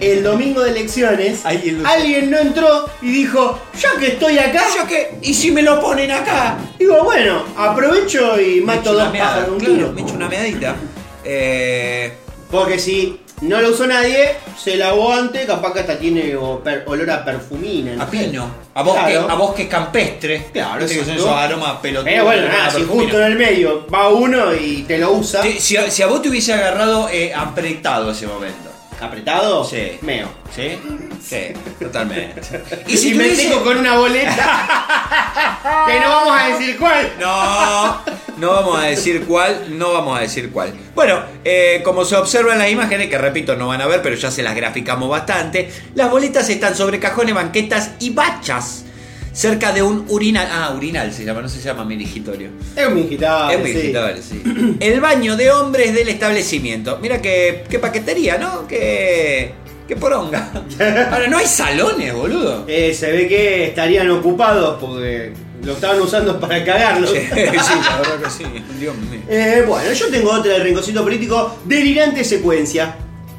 el 0.00 0.22
domingo 0.22 0.60
de 0.62 0.70
elecciones 0.70 1.40
Alguien 1.44 2.30
no 2.30 2.38
entró 2.38 2.88
y 3.02 3.10
dijo, 3.10 3.58
ya 3.78 3.90
que 3.98 4.06
estoy 4.12 4.38
acá, 4.38 4.62
¿Yo 4.76 4.86
qué? 4.86 5.18
¿Y 5.20 5.34
si 5.34 5.50
me 5.50 5.60
lo 5.60 5.80
ponen 5.80 6.12
acá? 6.12 6.56
digo, 6.78 7.02
bueno, 7.02 7.42
aprovecho 7.56 8.40
y 8.40 8.60
mato 8.60 8.92
dos 8.94 9.08
pájaros 9.08 9.50
un 9.50 9.58
claro, 9.58 9.74
tiro. 9.74 9.92
me 9.92 10.00
echo 10.02 10.14
una 10.14 10.28
medadita. 10.28 10.76
Eh, 11.24 12.14
Porque 12.50 12.78
si 12.78 13.20
no 13.42 13.60
lo 13.60 13.70
usó 13.70 13.86
nadie, 13.88 14.36
se 14.56 14.76
lavó 14.76 15.12
antes, 15.12 15.46
capaz 15.46 15.72
que 15.72 15.80
hasta 15.80 15.98
tiene 15.98 16.36
olor 16.36 17.10
a 17.10 17.24
perfumina. 17.24 17.96
no 17.96 18.02
a 18.04 18.06
sé. 18.10 18.18
pino. 18.18 18.50
A 18.80 18.82
vos, 18.82 18.94
Claro. 18.94 19.26
que, 19.26 19.32
a 19.32 19.34
vos 19.36 19.54
que 19.54 19.62
es 19.64 19.68
campestre. 19.68 20.46
Claro, 20.52 20.80
Viste 20.80 20.98
que 20.98 21.04
son 21.04 21.14
exacto. 21.14 21.30
esos 21.34 21.42
aromas 21.42 21.72
pelotudos. 21.80 22.04
Pero 22.12 22.24
bueno, 22.24 22.48
nada, 22.48 22.66
a 22.66 22.70
si 22.70 22.82
justo 22.84 23.16
en 23.20 23.24
el 23.32 23.38
medio 23.38 23.86
va 23.92 24.08
uno 24.08 24.54
y 24.54 24.84
te 24.88 24.96
lo 24.98 25.12
usa, 25.12 25.42
Sí, 25.42 25.56
Si, 25.60 25.76
si 25.90 26.02
a 26.02 26.06
vos 26.06 26.22
te 26.22 26.30
hubiese 26.30 26.54
agarrado 26.54 27.08
eh, 27.10 27.32
apretado 27.34 28.10
ese 28.10 28.26
momento. 28.26 28.69
Apretado, 29.00 29.64
Sí. 29.64 29.98
meo. 30.02 30.28
¿Sí? 30.54 30.78
Sí, 31.22 31.52
totalmente. 31.78 32.40
Y 32.86 32.96
si 32.96 33.14
me 33.14 33.28
tengo 33.30 33.62
con 33.62 33.78
una 33.78 33.96
boleta, 33.96 35.84
que 35.86 36.00
no 36.00 36.08
vamos 36.08 36.40
a 36.40 36.46
decir 36.48 36.78
cuál. 36.78 37.12
No, 37.20 38.00
no 38.38 38.50
vamos 38.52 38.78
a 38.78 38.86
decir 38.86 39.24
cuál, 39.26 39.78
no 39.78 39.92
vamos 39.92 40.18
a 40.18 40.22
decir 40.22 40.50
cuál. 40.50 40.72
Bueno, 40.94 41.22
eh, 41.44 41.80
como 41.84 42.04
se 42.04 42.16
observa 42.16 42.52
en 42.52 42.58
las 42.58 42.70
imágenes, 42.70 43.08
que 43.08 43.18
repito, 43.18 43.56
no 43.56 43.68
van 43.68 43.80
a 43.80 43.86
ver, 43.86 44.02
pero 44.02 44.16
ya 44.16 44.30
se 44.30 44.42
las 44.42 44.54
graficamos 44.54 45.08
bastante, 45.08 45.70
las 45.94 46.10
boletas 46.10 46.48
están 46.48 46.74
sobre 46.76 46.98
cajones, 46.98 47.34
banquetas 47.34 47.92
y 48.00 48.10
bachas. 48.10 48.84
Cerca 49.32 49.72
de 49.72 49.82
un 49.82 50.04
urinal. 50.08 50.48
Ah, 50.50 50.74
urinal 50.76 51.12
se 51.12 51.24
llama, 51.24 51.40
no 51.42 51.48
se 51.48 51.60
llama 51.60 51.84
minigitorio. 51.84 52.50
Es 52.74 52.86
un 52.86 52.94
mingitorio. 52.94 53.50
es 53.50 53.56
un 53.56 53.62
mingitorio, 53.62 54.22
sí. 54.22 54.76
El 54.80 55.00
baño 55.00 55.36
de 55.36 55.50
hombres 55.52 55.94
del 55.94 56.08
establecimiento. 56.08 56.98
Mira 57.00 57.22
qué, 57.22 57.64
qué 57.70 57.78
paquetería, 57.78 58.38
¿no? 58.38 58.66
Qué, 58.66 59.52
qué 59.86 59.96
poronga. 59.96 60.50
Ahora, 61.12 61.28
no 61.28 61.38
hay 61.38 61.46
salones, 61.46 62.12
boludo. 62.12 62.64
Eh, 62.66 62.92
se 62.92 63.12
ve 63.12 63.28
que 63.28 63.66
estarían 63.66 64.10
ocupados 64.10 64.78
porque 64.80 65.32
lo 65.62 65.72
estaban 65.74 66.00
usando 66.00 66.40
para 66.40 66.64
cagarlo. 66.64 67.06
Sí, 67.06 67.18
sí, 67.30 67.34
la 67.34 67.98
verdad 67.98 68.18
que 68.24 68.30
sí. 68.30 68.44
Dios 68.80 68.96
mío. 68.96 69.20
Eh, 69.28 69.62
bueno, 69.66 69.92
yo 69.92 70.08
tengo 70.10 70.32
otra 70.32 70.54
del 70.54 70.62
rinconcito 70.62 71.04
político. 71.04 71.56
Delirante 71.66 72.24
secuencia. 72.24 72.96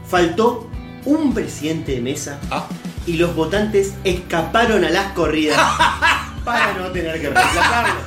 Faltó 0.07 0.69
un 1.05 1.33
presidente 1.33 1.93
de 1.93 2.01
mesa 2.01 2.39
Ah. 2.49 2.67
Y 3.11 3.17
los 3.17 3.35
votantes 3.35 3.93
escaparon 4.05 4.85
a 4.85 4.89
las 4.89 5.11
corridas 5.11 5.59
para 6.45 6.73
no 6.73 6.87
tener 6.91 7.19
que 7.19 7.29
reemplazarlo. 7.29 7.99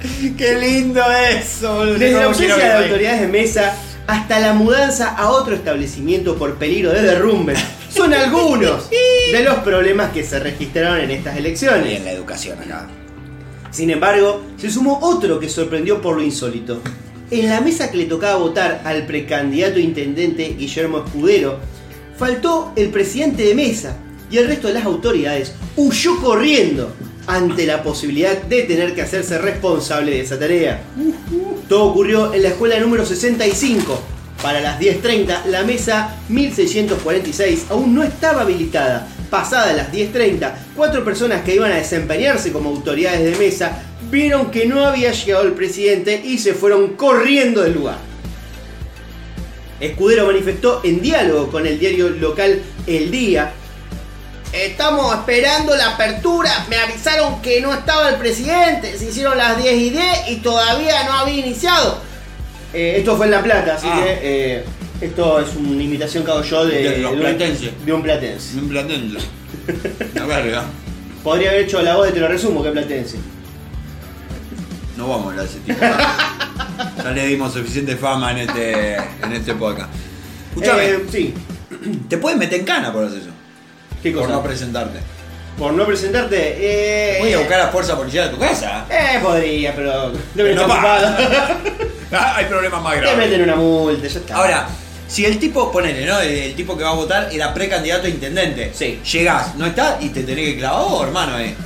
Qué 0.36 0.54
lindo 0.56 1.00
eso, 1.12 1.76
boludo. 1.76 1.98
Desde 1.98 2.18
la 2.18 2.24
ausencia 2.24 2.56
de 2.56 2.84
autoridades 2.84 3.20
de 3.20 3.28
mesa 3.28 3.76
hasta 4.08 4.40
la 4.40 4.52
mudanza 4.52 5.14
a 5.16 5.30
otro 5.30 5.54
establecimiento 5.54 6.36
por 6.36 6.56
peligro 6.56 6.92
de 6.92 7.02
derrumbe 7.02 7.54
son 7.88 8.12
algunos 8.12 8.90
de 9.32 9.42
los 9.44 9.56
problemas 9.58 10.10
que 10.12 10.24
se 10.24 10.40
registraron 10.40 10.98
en 10.98 11.12
estas 11.12 11.36
Y 11.36 11.38
elecciones. 11.38 11.98
en 11.98 12.04
la 12.04 12.10
educación 12.12 12.58
acá. 12.60 12.88
Sin 13.70 13.90
embargo, 13.90 14.42
se 14.56 14.70
sumó 14.70 14.98
otro 15.02 15.38
que 15.38 15.48
sorprendió 15.48 16.00
por 16.00 16.16
lo 16.16 16.22
insólito. 16.22 16.80
En 17.30 17.48
la 17.48 17.60
mesa 17.60 17.90
que 17.90 17.98
le 17.98 18.04
tocaba 18.06 18.36
votar 18.36 18.82
al 18.84 19.06
precandidato 19.06 19.78
intendente 19.78 20.54
Guillermo 20.58 21.04
Escudero, 21.04 21.58
faltó 22.18 22.72
el 22.76 22.88
presidente 22.90 23.44
de 23.44 23.54
mesa 23.54 23.96
y 24.30 24.38
el 24.38 24.48
resto 24.48 24.68
de 24.68 24.74
las 24.74 24.84
autoridades 24.84 25.52
huyó 25.76 26.20
corriendo 26.20 26.92
ante 27.26 27.66
la 27.66 27.82
posibilidad 27.82 28.40
de 28.42 28.62
tener 28.62 28.94
que 28.94 29.02
hacerse 29.02 29.38
responsable 29.38 30.12
de 30.12 30.20
esa 30.20 30.38
tarea. 30.38 30.82
Todo 31.68 31.84
ocurrió 31.86 32.32
en 32.32 32.42
la 32.42 32.50
escuela 32.50 32.78
número 32.78 33.04
65. 33.04 34.00
Para 34.42 34.60
las 34.60 34.78
10.30, 34.78 35.46
la 35.46 35.64
mesa 35.64 36.16
1646 36.28 37.66
aún 37.70 37.94
no 37.94 38.02
estaba 38.02 38.42
habilitada. 38.42 39.08
Pasadas 39.30 39.74
las 39.76 39.92
10.30, 39.92 40.52
cuatro 40.76 41.04
personas 41.04 41.42
que 41.42 41.54
iban 41.54 41.72
a 41.72 41.76
desempeñarse 41.76 42.52
como 42.52 42.70
autoridades 42.70 43.24
de 43.24 43.44
mesa 43.44 43.82
vieron 44.10 44.50
que 44.50 44.66
no 44.66 44.84
había 44.84 45.10
llegado 45.10 45.44
el 45.44 45.52
presidente 45.52 46.22
y 46.24 46.38
se 46.38 46.54
fueron 46.54 46.94
corriendo 46.94 47.62
del 47.62 47.74
lugar. 47.74 47.98
Escudero 49.80 50.26
manifestó 50.26 50.80
en 50.84 51.00
diálogo 51.02 51.50
con 51.50 51.66
el 51.66 51.78
diario 51.78 52.08
local 52.10 52.62
El 52.86 53.10
Día. 53.10 53.52
Estamos 54.52 55.14
esperando 55.14 55.76
la 55.76 55.90
apertura. 55.94 56.50
Me 56.70 56.76
avisaron 56.76 57.42
que 57.42 57.60
no 57.60 57.74
estaba 57.74 58.08
el 58.08 58.16
presidente. 58.16 58.96
Se 58.96 59.06
hicieron 59.10 59.36
las 59.36 59.62
10 59.62 59.74
y 59.74 59.90
10 59.90 60.04
y 60.30 60.36
todavía 60.36 61.04
no 61.04 61.12
había 61.12 61.44
iniciado. 61.46 61.98
Eh, 62.72 62.94
esto 62.98 63.16
fue 63.16 63.26
en 63.26 63.32
La 63.32 63.42
Plata, 63.42 63.74
así 63.74 63.86
Ah. 63.90 64.00
que 64.02 64.18
eh, 64.22 64.64
esto 65.00 65.40
es 65.40 65.54
una 65.56 65.82
imitación 65.82 66.24
que 66.24 66.30
hago 66.30 66.42
yo 66.42 66.64
de, 66.64 66.76
De 66.82 66.98
los 66.98 67.12
un- 67.12 67.18
de 67.20 67.92
un 67.92 68.02
platense. 68.02 68.58
Un 68.58 68.68
platense. 68.68 69.18
Una 70.14 70.26
verga. 70.26 70.64
Podría 71.22 71.50
haber 71.50 71.62
hecho 71.62 71.82
la 71.82 71.96
voz 71.96 72.06
de 72.06 72.12
Te 72.12 72.20
lo 72.20 72.28
resumo, 72.28 72.62
que 72.62 72.68
es 72.68 72.72
platense. 72.72 73.16
No 74.96 75.08
vamos 75.08 75.26
a 75.26 75.30
hablar 75.30 75.44
de 75.46 75.50
ese 75.50 75.60
tipo. 75.60 75.78
ya 77.04 77.10
le 77.10 77.26
dimos 77.26 77.52
suficiente 77.52 77.96
fama 77.96 78.32
en 78.32 78.38
este, 78.48 78.94
en 78.96 79.32
este 79.32 79.54
podcast. 79.54 79.90
Escúchame, 80.50 80.84
Eh, 80.86 81.04
sí. 81.10 81.34
te 82.08 82.16
puedes 82.18 82.38
meter 82.38 82.60
en 82.60 82.66
cana 82.66 82.92
por 82.92 83.04
hacer 83.04 83.18
eso. 83.18 83.30
¿Qué 84.02 84.10
Por 84.12 84.22
cosa? 84.22 84.34
no 84.34 84.42
presentarte. 84.42 84.98
Por 85.58 85.72
no 85.72 85.86
presentarte. 85.86 86.56
Eh, 86.58 87.18
Voy 87.20 87.32
a 87.32 87.38
buscar 87.38 87.60
a 87.60 87.68
fuerza 87.68 87.96
policial 87.96 88.28
a 88.28 88.30
tu 88.30 88.38
casa. 88.38 88.86
Eh, 88.90 89.18
podría, 89.22 89.74
pero. 89.74 90.12
Debe 90.34 90.54
No 90.54 90.62
estar 90.62 90.84
va. 90.84 90.96
ocupado. 90.98 91.16
Ah, 92.12 92.34
Hay 92.36 92.44
problemas 92.44 92.80
más 92.82 92.94
Te 92.94 93.00
graves. 93.00 93.18
meten 93.18 93.42
una 93.42 93.56
multa, 93.56 94.06
ya 94.06 94.18
está. 94.20 94.36
Ahora, 94.36 94.68
si 95.08 95.24
el 95.24 95.40
tipo, 95.40 95.72
ponele, 95.72 96.06
¿no? 96.06 96.20
El, 96.20 96.54
tipo 96.54 96.76
que 96.78 96.84
va 96.84 96.90
a 96.90 96.94
votar 96.94 97.28
era 97.32 97.52
precandidato 97.52 98.06
a 98.06 98.08
intendente. 98.08 98.70
Sí. 98.72 99.00
Llegás, 99.12 99.56
no 99.56 99.66
está 99.66 99.98
y 100.00 100.10
te 100.10 100.22
tenés 100.22 100.44
que 100.52 100.58
clavar 100.58 100.84
vos, 100.84 101.04
hermano, 101.04 101.36
eh. 101.40 101.56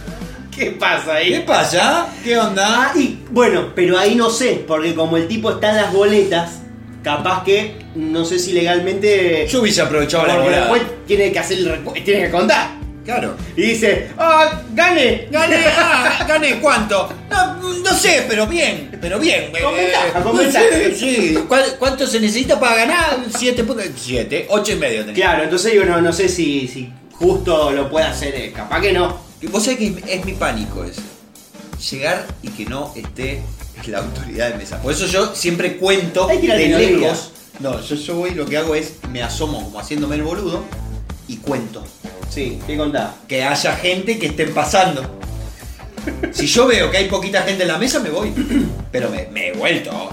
¿Qué 0.54 0.72
pasa 0.72 1.14
ahí? 1.14 1.30
¿Qué 1.32 1.40
pasa? 1.40 2.08
¿Qué 2.24 2.36
onda? 2.36 2.66
Ah, 2.68 2.92
y 2.98 3.18
bueno, 3.30 3.72
pero 3.74 3.98
ahí 3.98 4.14
no 4.14 4.28
sé, 4.30 4.64
porque 4.66 4.94
como 4.94 5.16
el 5.16 5.26
tipo 5.28 5.50
está 5.52 5.70
en 5.70 5.76
las 5.76 5.92
boletas, 5.92 6.60
capaz 7.02 7.44
que 7.44 7.76
no 7.94 8.24
sé 8.24 8.38
si 8.38 8.52
legalmente. 8.52 9.46
Yo 9.48 9.60
hubiese 9.60 9.80
aprovechado 9.82 10.26
la 10.26 10.36
porque 10.36 10.50
después 10.56 10.82
tiene 11.06 11.32
que 11.32 11.38
hacer 11.38 11.58
el 11.58 11.68
recu- 11.84 12.04
tiene 12.04 12.24
que 12.26 12.30
contar. 12.30 12.78
Claro. 13.04 13.34
Y 13.56 13.62
dice, 13.62 14.08
¡ah, 14.18 14.60
gané! 14.74 15.28
Gané, 15.30 15.56
ah, 15.78 16.24
gané 16.28 16.60
cuánto? 16.60 17.08
No, 17.30 17.54
no 17.56 17.94
sé, 17.94 18.26
pero 18.28 18.46
bien, 18.46 18.90
pero 19.00 19.18
bien. 19.18 19.50
Con 19.50 19.74
Eh, 19.74 19.84
ventaja, 19.84 20.22
con 20.22 20.36
sí, 20.36 20.42
ventaja. 20.44 20.66
Sí, 20.94 21.38
¿Cuál- 21.48 21.76
¿Cuánto 21.78 22.06
se 22.06 22.20
necesita 22.20 22.60
para 22.60 22.76
ganar? 22.76 23.18
Siete 23.36 23.64
puntos. 23.64 23.86
Siete, 23.96 24.46
ocho 24.50 24.72
y 24.72 24.76
medio 24.76 25.00
tenés. 25.00 25.14
Claro, 25.16 25.44
entonces 25.44 25.72
digo, 25.72 25.84
no, 25.86 26.00
no 26.02 26.12
sé 26.12 26.28
si, 26.28 26.68
si 26.68 26.92
justo 27.12 27.70
lo 27.70 27.88
puede 27.90 28.06
hacer, 28.06 28.34
eh, 28.34 28.52
capaz 28.54 28.80
que 28.82 28.92
no. 28.92 29.29
Vos 29.48 29.64
sabés 29.64 29.78
que 29.78 29.86
es, 29.86 29.94
es 30.06 30.24
mi 30.24 30.32
pánico 30.32 30.84
eso. 30.84 31.02
Llegar 31.90 32.26
y 32.42 32.48
que 32.48 32.66
no 32.66 32.92
esté 32.94 33.42
la 33.86 33.98
autoridad 33.98 34.50
de 34.50 34.58
mesa. 34.58 34.80
Por 34.82 34.92
eso 34.92 35.06
yo 35.06 35.34
siempre 35.34 35.76
cuento 35.76 36.26
de 36.26 36.38
lejos. 36.38 37.32
No, 37.60 37.80
yo, 37.80 37.94
yo 37.94 38.14
voy 38.16 38.30
y 38.30 38.34
lo 38.34 38.46
que 38.46 38.56
hago 38.56 38.74
es 38.74 38.94
me 39.10 39.22
asomo 39.22 39.62
como 39.64 39.78
haciéndome 39.78 40.16
el 40.16 40.22
boludo 40.22 40.64
y 41.28 41.36
cuento. 41.36 41.84
Sí, 42.30 42.58
¿qué 42.66 42.76
contás? 42.76 43.10
Que 43.28 43.42
haya 43.42 43.76
gente 43.76 44.18
que 44.18 44.26
estén 44.26 44.52
pasando. 44.54 45.18
Si 46.32 46.46
yo 46.46 46.66
veo 46.66 46.90
que 46.90 46.98
hay 46.98 47.08
poquita 47.08 47.42
gente 47.42 47.62
en 47.62 47.68
la 47.68 47.78
mesa, 47.78 47.98
me 48.00 48.10
voy. 48.10 48.32
Pero 48.90 49.10
me, 49.10 49.26
me 49.32 49.48
he 49.48 49.52
vuelto. 49.52 50.10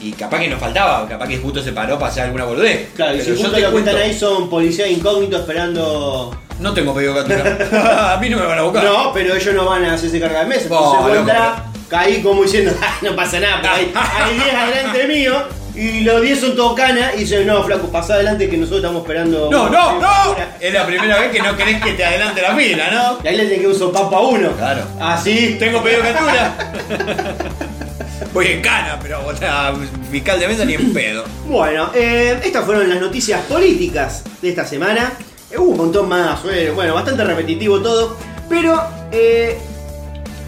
Y 0.00 0.12
capaz 0.12 0.40
que 0.40 0.48
nos 0.48 0.60
faltaba, 0.60 1.06
capaz 1.08 1.26
que 1.28 1.38
justo 1.38 1.62
se 1.62 1.72
paró 1.72 1.98
para 1.98 2.12
hacer 2.12 2.24
alguna 2.24 2.44
boludez. 2.44 2.88
Claro, 2.94 3.16
y 3.16 3.20
si 3.20 3.32
justo 3.32 3.52
que 3.52 3.62
cuento, 3.64 3.90
están 3.90 3.96
ahí 3.96 4.16
son 4.16 4.48
policías 4.48 4.90
incógnitos 4.90 5.40
esperando. 5.40 6.38
No 6.58 6.74
tengo 6.74 6.94
pedido 6.94 7.14
captura. 7.14 8.14
a 8.14 8.16
mí 8.18 8.28
no 8.28 8.38
me 8.38 8.46
van 8.46 8.58
a 8.58 8.62
buscar. 8.62 8.84
No, 8.84 9.12
pero 9.12 9.34
ellos 9.34 9.54
no 9.54 9.64
van 9.66 9.84
a 9.84 9.94
hacerse 9.94 10.18
carga 10.20 10.40
de 10.40 10.46
mesa. 10.46 10.62
Entonces 10.64 11.00
vos 11.00 11.16
entrás, 11.16 11.60
caí 11.88 12.20
como 12.22 12.42
diciendo, 12.42 12.72
"Ah, 12.82 12.94
no 13.02 13.14
pasa 13.14 13.38
nada, 13.40 13.58
pero 13.62 13.74
hay, 13.74 13.92
hay 13.94 14.34
10 14.34 14.54
adelante 14.54 15.06
mío 15.06 15.34
y 15.74 16.00
los 16.00 16.20
10 16.20 16.40
son 16.40 16.56
todos 16.56 16.74
canas 16.74 17.12
y 17.14 17.18
dicen, 17.20 17.46
no, 17.46 17.62
flaco, 17.62 17.86
pasá 17.88 18.14
adelante 18.14 18.48
que 18.50 18.56
nosotros 18.56 18.80
estamos 18.80 19.02
esperando. 19.02 19.48
No, 19.50 19.68
no, 19.68 20.00
no. 20.00 20.36
Es 20.58 20.74
la 20.74 20.84
primera 20.84 21.20
vez 21.20 21.30
que 21.30 21.40
no 21.40 21.56
querés 21.56 21.80
que 21.80 21.92
te 21.92 22.04
adelante 22.04 22.42
la 22.42 22.56
fila, 22.56 22.90
¿no? 22.90 23.18
Y 23.22 23.28
ahí 23.28 23.36
le 23.36 23.46
tiene 23.46 23.62
que 23.62 23.68
usar 23.68 23.92
papo 23.92 24.16
a 24.16 24.28
uno. 24.28 24.50
Claro. 24.56 24.82
Así. 25.00 25.56
Tengo 25.60 25.80
pedido 25.80 26.02
captura. 26.02 26.72
Voy 28.34 28.46
en 28.48 28.60
cana, 28.60 28.98
pero 29.00 29.24
o 29.24 29.34
sea, 29.36 29.72
fiscal 30.10 30.38
de 30.40 30.48
mesa 30.48 30.64
ni 30.64 30.74
en 30.74 30.92
pedo. 30.92 31.24
Bueno, 31.46 31.90
eh, 31.94 32.38
estas 32.44 32.64
fueron 32.64 32.88
las 32.88 33.00
noticias 33.00 33.40
políticas 33.42 34.24
de 34.42 34.48
esta 34.50 34.66
semana. 34.66 35.12
Eh, 35.50 35.56
hubo 35.58 35.70
un 35.70 35.76
montón 35.78 36.08
más, 36.08 36.40
fue, 36.40 36.70
bueno, 36.70 36.94
bastante 36.94 37.24
repetitivo 37.24 37.80
todo. 37.80 38.16
Pero 38.48 38.80
eh, 39.10 39.58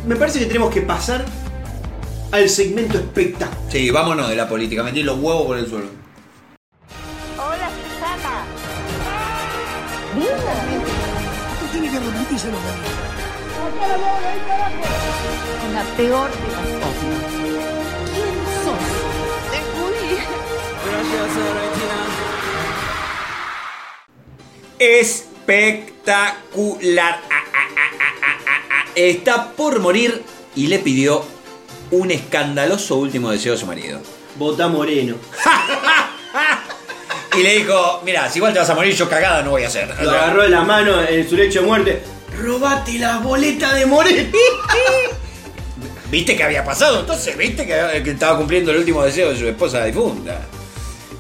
me 0.07 0.17
parece 0.17 0.39
que 0.41 0.47
tenemos 0.47 0.73
que 0.73 0.83
pasar 0.83 1.25
al 2.33 2.49
segmento 2.49 2.99
espectáculo. 2.99 3.61
Sí, 3.71 3.91
vámonos 3.91 4.29
de 4.29 4.37
la 4.37 4.49
política, 4.49 4.83
metí 4.83 5.03
los 5.03 5.19
huevos 5.19 5.47
por 5.47 5.59
el 5.59 5.69
suelo. 5.69 5.89
Hola, 7.37 7.71
Susana. 7.71 8.45
La 15.75 15.85
peor 15.97 16.31
de 16.31 16.49
las 16.49 16.67
cosas. 16.81 17.05
¿Quién 18.13 18.35
sos? 18.65 18.85
Te 19.51 19.59
Espectacular. 21.21 21.91
Ah, 21.93 22.00
ah, 27.31 27.45
ah, 28.01 28.41
ah, 28.41 28.69
ah. 28.71 28.85
Está 28.95 29.53
por 29.53 29.79
morir 29.79 30.23
y 30.57 30.69
le 30.69 30.79
pidió 30.79 31.23
un 31.91 32.11
escandaloso 32.11 32.97
último 32.97 33.31
deseo 33.31 33.53
a 33.53 33.57
su 33.59 33.67
marido. 33.67 34.01
Vota 34.37 34.69
Moreno. 34.69 35.17
Y 37.37 37.43
le 37.43 37.59
dijo, 37.59 38.01
mira, 38.07 38.31
si 38.31 38.39
igual 38.39 38.55
te 38.55 38.59
vas 38.59 38.71
a 38.71 38.75
morir, 38.75 38.95
yo 38.95 39.07
cagada 39.07 39.43
no 39.43 39.51
voy 39.51 39.65
a 39.65 39.67
hacer. 39.67 39.95
Lo 40.01 40.11
agarró 40.11 40.45
de 40.45 40.49
la 40.49 40.63
mano 40.63 41.03
en 41.03 41.29
su 41.29 41.37
lecho 41.37 41.61
de 41.61 41.67
muerte. 41.67 42.03
Robate 42.39 42.99
la 42.99 43.19
boleta 43.19 43.75
de 43.75 43.85
Moreno. 43.85 44.33
¿Viste 46.11 46.35
que 46.35 46.43
había 46.43 46.65
pasado? 46.65 47.01
Entonces, 47.01 47.37
¿viste 47.37 47.67
que, 47.67 48.03
que 48.03 48.11
estaba 48.13 48.39
cumpliendo 48.39 48.71
el 48.71 48.79
último 48.79 49.05
deseo 49.05 49.31
de 49.31 49.39
su 49.39 49.47
esposa 49.47 49.85
difunta? 49.85 50.41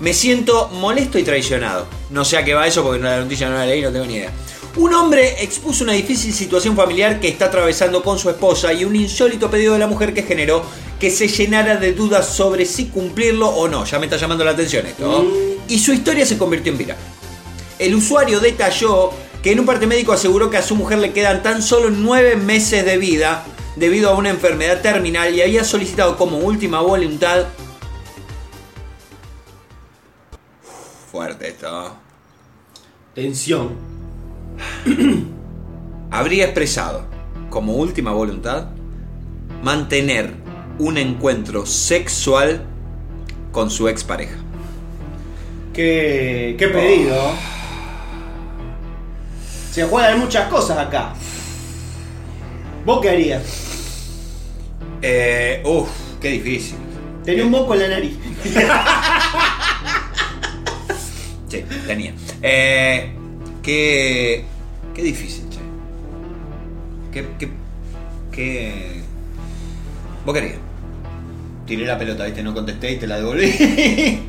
Me 0.01 0.15
siento 0.15 0.69
molesto 0.69 1.19
y 1.19 1.23
traicionado. 1.23 1.87
No 2.09 2.25
sé 2.25 2.39
a 2.39 2.45
qué 2.45 2.55
va 2.55 2.67
eso 2.67 2.83
porque 2.83 3.03
la 3.03 3.21
noticia 3.21 3.49
no 3.49 3.57
la 3.57 3.67
leí, 3.67 3.83
no 3.83 3.93
tengo 3.93 4.07
ni 4.07 4.15
idea. 4.15 4.33
Un 4.77 4.95
hombre 4.95 5.43
expuso 5.43 5.85
una 5.85 5.93
difícil 5.93 6.33
situación 6.33 6.75
familiar 6.75 7.21
que 7.21 7.29
está 7.29 7.47
atravesando 7.47 8.03
con 8.03 8.19
su 8.19 8.31
esposa 8.31 8.73
y 8.73 8.85
un 8.85 8.97
insólito 8.97 9.51
pedido 9.51 9.75
de 9.75 9.79
la 9.79 9.87
mujer 9.87 10.15
que 10.15 10.23
generó 10.23 10.63
que 10.99 11.11
se 11.11 11.29
llenara 11.29 11.77
de 11.77 11.93
dudas 11.93 12.35
sobre 12.35 12.65
si 12.65 12.87
cumplirlo 12.87 13.49
o 13.49 13.69
no. 13.69 13.85
Ya 13.85 13.99
me 13.99 14.07
está 14.07 14.17
llamando 14.17 14.45
la 14.45 14.53
atención 14.53 14.87
esto. 14.87 15.07
¿no? 15.07 15.25
Y 15.69 15.79
su 15.79 15.93
historia 15.93 16.25
se 16.25 16.39
convirtió 16.39 16.73
en 16.73 16.79
viral. 16.79 16.97
El 17.79 17.95
usuario 17.95 18.41
detalló 18.41 19.11
que 19.43 19.53
en 19.53 19.61
un 19.61 19.67
parte 19.67 19.87
médico 19.87 20.13
aseguró 20.13 20.51
que 20.51 20.57
a 20.57 20.63
su 20.63 20.77
mujer 20.77 20.99
le 20.99 21.13
quedan 21.13 21.43
tan 21.43 21.63
solo 21.63 21.91
nueve 21.91 22.37
meses 22.37 22.85
de 22.85 22.97
vida 22.97 23.45
debido 23.77 24.11
a 24.11 24.15
una 24.15 24.31
enfermedad 24.31 24.81
terminal 24.83 25.35
y 25.35 25.43
había 25.43 25.65
solicitado 25.65 26.17
como 26.17 26.39
última 26.39 26.81
voluntad. 26.81 27.47
Fuerte 31.11 31.49
esto. 31.49 31.97
Tensión. 33.17 33.71
Habría 36.13 36.45
expresado 36.45 37.05
como 37.49 37.75
última 37.75 38.13
voluntad 38.13 38.69
mantener 39.61 40.33
un 40.79 40.99
encuentro 40.99 41.67
sexual 41.67 42.63
con 43.51 43.73
su 43.73 43.89
expareja. 43.89 44.37
Qué, 45.75 46.55
qué 46.57 46.69
pedido. 46.69 47.33
Se 49.73 49.83
juegan 49.83 50.21
muchas 50.21 50.49
cosas 50.49 50.79
acá. 50.79 51.13
¿Vos 52.85 53.01
qué 53.01 53.11
harías? 53.11 53.43
Eh, 55.03 55.61
uf, 55.67 55.89
qué 56.21 56.29
difícil. 56.29 56.77
Tenía 57.25 57.45
un 57.45 57.51
moco 57.51 57.75
en 57.75 57.81
la 57.81 57.89
nariz. 57.89 58.17
Sí, 61.51 61.65
tenía. 61.87 62.15
Eh, 62.43 63.13
qué, 63.63 64.45
qué 64.95 65.03
difícil, 65.03 65.49
che. 65.51 65.59
Qué, 67.13 67.27
qué, 67.39 67.49
qué... 68.31 69.01
¿Vos 70.25 70.35
querías? 70.35 70.57
Tiré 71.67 71.85
la 71.87 71.99
pelota, 71.99 72.25
viste, 72.25 72.43
no 72.43 72.55
contesté 72.55 72.93
y 72.93 72.97
te 72.99 73.07
la 73.07 73.17
devolví. 73.17 73.51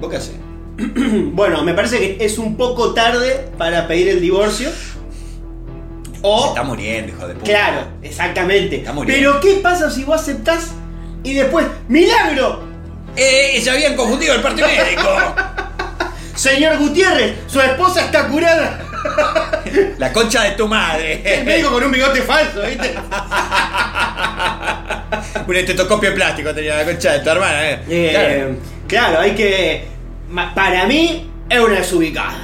¿Vos 0.00 0.10
qué 0.10 0.16
haces? 0.16 0.34
Bueno, 1.32 1.62
me 1.62 1.74
parece 1.74 1.98
que 1.98 2.24
es 2.24 2.38
un 2.38 2.56
poco 2.56 2.92
tarde 2.94 3.48
para 3.58 3.86
pedir 3.88 4.08
el 4.08 4.20
divorcio. 4.20 4.70
Se 4.70 6.18
O. 6.22 6.48
está 6.48 6.62
muriendo, 6.62 7.12
hijo 7.12 7.28
de 7.28 7.34
puta. 7.34 7.44
Claro, 7.46 7.86
exactamente. 8.02 8.76
Está 8.76 8.92
muriendo. 8.92 9.30
Pero 9.32 9.40
¿qué 9.40 9.60
pasa 9.62 9.90
si 9.90 10.04
vos 10.04 10.20
aceptás 10.20 10.72
y 11.22 11.34
después, 11.34 11.66
¡milagro! 11.88 12.62
Eh, 13.16 13.58
se 13.62 13.70
habían 13.70 13.96
confundido 13.96 14.34
el 14.34 14.42
parte 14.42 14.62
médico. 14.66 15.08
Señor 16.36 16.78
Gutiérrez, 16.78 17.34
su 17.46 17.60
esposa 17.60 18.02
está 18.04 18.26
curada. 18.28 18.82
La 19.98 20.12
concha 20.12 20.42
de 20.44 20.50
tu 20.52 20.64
El 20.64 20.70
madre. 20.70 21.42
médico 21.44 21.70
con 21.70 21.82
un 21.84 21.90
bigote 21.90 22.22
falso, 22.22 22.62
¿viste? 22.62 22.94
Un 25.46 25.56
estetoscopio 25.56 26.10
de 26.10 26.16
plástico 26.16 26.52
tenía 26.54 26.76
la 26.76 26.84
concha 26.84 27.12
de 27.12 27.20
tu 27.20 27.30
hermana, 27.30 27.70
eh. 27.70 27.78
Eh, 27.88 28.10
Claro. 28.12 28.56
claro. 28.88 29.20
hay 29.20 29.32
que. 29.34 29.84
Para 30.54 30.86
mí, 30.86 31.30
es 31.48 31.60
una 31.60 31.76
desubicada. 31.76 32.38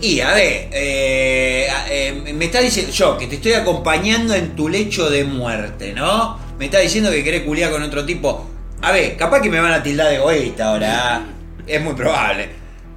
Y 0.00 0.18
a 0.20 0.32
ver, 0.34 0.68
eh, 0.72 1.68
eh, 1.88 2.32
me 2.34 2.46
está 2.46 2.58
diciendo 2.60 2.90
yo 2.92 3.16
que 3.16 3.28
te 3.28 3.36
estoy 3.36 3.52
acompañando 3.52 4.34
en 4.34 4.56
tu 4.56 4.68
lecho 4.68 5.08
de 5.08 5.22
muerte, 5.24 5.92
¿no? 5.92 6.38
Me 6.58 6.64
está 6.64 6.80
diciendo 6.80 7.08
que 7.10 7.22
querés 7.22 7.42
culiar 7.42 7.70
con 7.70 7.82
otro 7.84 8.04
tipo. 8.04 8.50
A 8.82 8.90
ver, 8.90 9.16
capaz 9.16 9.40
que 9.40 9.48
me 9.48 9.60
van 9.60 9.72
a 9.72 9.80
tildar 9.82 10.08
de 10.08 10.16
egoísta 10.16 10.70
ahora. 10.70 11.14
¿ah? 11.16 11.20
Es 11.66 11.80
muy 11.80 11.94
probable. 11.94 12.48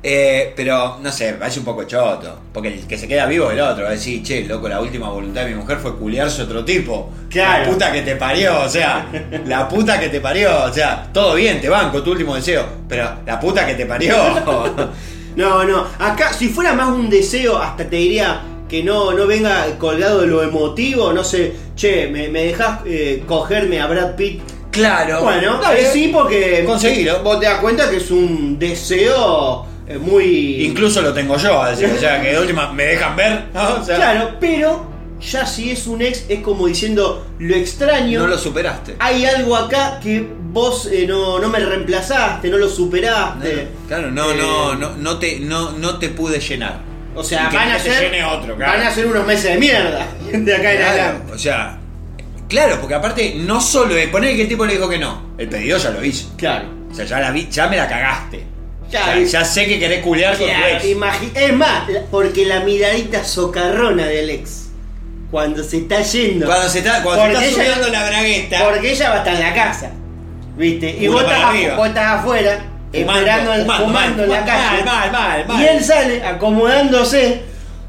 Eh, 0.08 0.54
pero, 0.56 1.00
no 1.02 1.12
sé, 1.12 1.34
parece 1.34 1.58
un 1.58 1.66
poco 1.66 1.84
choto. 1.86 2.38
Porque 2.54 2.68
el 2.68 2.86
que 2.86 2.96
se 2.96 3.08
queda 3.08 3.26
vivo 3.26 3.48
es 3.48 3.54
el 3.58 3.62
otro. 3.62 3.86
Va 3.86 3.90
a 3.90 3.94
decir, 3.94 4.22
che, 4.22 4.44
loco, 4.44 4.70
la 4.70 4.80
última 4.80 5.10
voluntad 5.10 5.42
de 5.42 5.50
mi 5.50 5.56
mujer 5.56 5.80
fue 5.80 5.96
culiarse 5.98 6.44
otro 6.44 6.64
tipo. 6.64 7.10
Claro. 7.28 7.64
La 7.66 7.72
puta 7.72 7.92
que 7.92 8.02
te 8.04 8.16
parió, 8.16 8.62
o 8.62 8.70
sea, 8.70 9.08
la 9.48 9.68
puta 9.68 10.00
que 10.00 10.10
te 10.10 10.22
parió. 10.22 10.66
O 10.66 10.72
sea, 10.72 11.10
todo 11.12 11.34
bien, 11.34 11.60
te 11.60 11.70
banco, 11.70 12.04
tu 12.04 12.12
último 12.12 12.36
deseo. 12.36 12.64
Pero 12.88 13.10
la 13.26 13.40
puta 13.40 13.66
que 13.66 13.74
te 13.74 13.86
parió. 13.88 14.16
No, 15.36 15.66
no. 15.66 15.86
Acá, 16.00 16.32
si 16.32 16.48
fuera 16.48 16.72
más 16.74 16.88
un 16.88 17.10
deseo, 17.10 17.58
hasta 17.58 17.84
te 17.84 17.98
diría 17.98 18.40
que 18.70 18.82
no, 18.82 19.12
no 19.12 19.28
venga 19.28 19.66
colgado 19.78 20.22
de 20.22 20.28
lo 20.28 20.42
emotivo. 20.42 21.12
No 21.12 21.26
sé, 21.26 21.54
che, 21.76 22.08
me, 22.08 22.30
me 22.30 22.46
dejás 22.46 22.80
eh, 22.86 23.22
cogerme 23.28 23.82
a 23.82 23.88
Brad 23.88 24.16
Pitt. 24.16 24.42
claro. 24.72 25.24
Bueno, 25.24 25.58
Dale. 25.62 25.92
sí, 25.92 26.10
porque. 26.14 26.64
Conseguilo. 26.66 27.22
Vos 27.22 27.40
te 27.42 27.48
das 27.48 27.60
cuenta 27.60 27.90
que 27.90 27.98
es 27.98 28.12
un 28.12 28.58
deseo 28.58 29.66
eh, 29.88 29.98
muy. 29.98 30.66
Incluso 30.66 31.02
lo 31.02 31.14
tengo 31.14 31.38
yo, 31.38 31.62
a 31.62 31.72
decir, 31.72 31.92
o 31.96 32.00
sea, 32.00 32.22
que 32.22 32.32
de 32.34 32.40
última 32.40 32.72
me 32.74 32.84
dejan 32.86 33.16
ver, 33.16 33.46
¿no? 33.54 33.76
O 33.82 33.84
sea, 33.84 33.96
Claro, 33.98 34.32
pero 34.40 34.94
ya 35.22 35.46
si 35.46 35.72
es 35.72 35.88
un 35.88 36.02
ex, 36.02 36.26
es 36.30 36.40
como 36.42 36.68
diciendo 36.68 37.26
lo 37.40 37.56
extraño. 37.56 38.20
no 38.22 38.28
lo 38.28 38.38
superaste. 38.38 38.96
Hay 39.00 39.26
algo 39.26 39.56
acá 39.56 40.00
que 40.02 40.28
vos 40.52 40.88
eh, 40.92 41.06
no, 41.08 41.40
no 41.40 41.50
me 41.50 41.60
reemplazaste, 41.60 42.50
no 42.50 42.58
lo 42.58 42.68
superaste. 42.70 43.68
Claro, 43.88 44.12
no, 44.12 44.32
Eh, 44.32 44.38
no, 44.38 44.76
no, 44.76 44.96
no 44.98 45.18
te, 45.20 45.40
no, 45.40 45.72
no 45.74 45.98
te 46.00 46.10
pude 46.10 46.40
llenar. 46.40 46.80
O 47.16 47.24
sea, 47.24 47.50
van 47.50 47.72
a 47.72 47.78
te 47.78 47.84
ser. 47.92 48.04
llene 48.12 48.26
otro, 48.26 48.56
claro. 48.58 48.74
Van 48.78 48.88
a 48.88 48.92
ser 48.92 49.06
unos 49.06 49.26
meses 49.26 49.54
de 49.54 49.58
mierda. 49.58 50.06
De 50.32 50.54
acá 50.56 50.72
en 50.74 50.78
Claro, 50.78 50.92
adelante. 50.92 51.34
o 51.34 51.38
sea, 51.38 51.78
claro, 52.50 52.78
porque 52.82 52.94
aparte 52.96 53.36
no 53.38 53.62
solo 53.62 53.96
es 53.96 54.10
poner 54.10 54.36
que 54.36 54.42
el 54.42 54.48
tipo 54.50 54.66
le 54.66 54.74
dijo 54.74 54.90
que 54.90 54.98
no, 55.00 55.22
el 55.38 55.48
pedido 55.48 55.78
ya 55.78 55.92
lo 55.92 56.04
hizo. 56.04 56.34
Claro. 56.36 56.66
O 56.92 56.94
sea, 56.94 57.06
ya 57.06 57.20
la 57.22 57.32
vi, 57.32 57.48
ya 57.50 57.68
me 57.68 57.78
la 57.78 57.88
cagaste. 57.88 58.46
Ya, 58.96 59.16
Ya, 59.16 59.24
ya 59.26 59.46
sé 59.46 59.66
que 59.68 59.80
querés 59.80 60.02
culear 60.04 60.38
con 60.38 60.48
tu 60.48 60.52
ex. 60.54 60.86
imagi- 60.86 61.32
es 61.36 61.54
más, 61.54 61.90
la- 61.90 62.02
porque 62.12 62.46
la 62.46 62.62
miradita 62.62 63.24
socarrona 63.24 64.06
del 64.06 64.30
ex. 64.30 64.62
Cuando 65.32 65.64
se 65.64 65.78
está 65.80 66.02
yendo. 66.02 66.46
Cuando 66.46 66.70
se 66.70 66.80
está, 66.80 67.04
cuando 67.04 67.24
se 67.26 67.30
Porque 67.32 67.48
está 67.50 67.62
ella- 67.64 67.74
subiendo 67.74 67.92
la 68.00 68.10
bragueta, 68.10 68.64
Porque 68.64 68.92
ella 68.92 69.10
va 69.10 69.16
a 69.16 69.18
estar 69.20 69.34
en 69.34 69.40
la 69.42 69.54
casa. 69.54 69.92
¿Viste? 70.56 70.96
Y 71.00 71.08
Uno 71.08 71.18
vos 71.18 71.24
para 71.26 71.36
estás, 71.38 71.50
arriba. 71.52 71.74
afu- 71.74 71.78
vos 71.78 71.88
estás 71.88 72.20
afuera, 72.20 72.66
Fumando, 72.94 73.14
esperando, 73.20 73.52
fumando, 73.52 73.86
fumando 73.86 74.24
en 74.24 74.30
mal, 74.30 74.40
la 74.40 74.46
calle. 74.46 74.84
mal, 74.86 75.12
mal, 75.12 75.46
mal. 75.48 75.62
Y 75.62 75.66
él 75.68 75.84
sale 75.84 76.24
acomodándose 76.24 77.42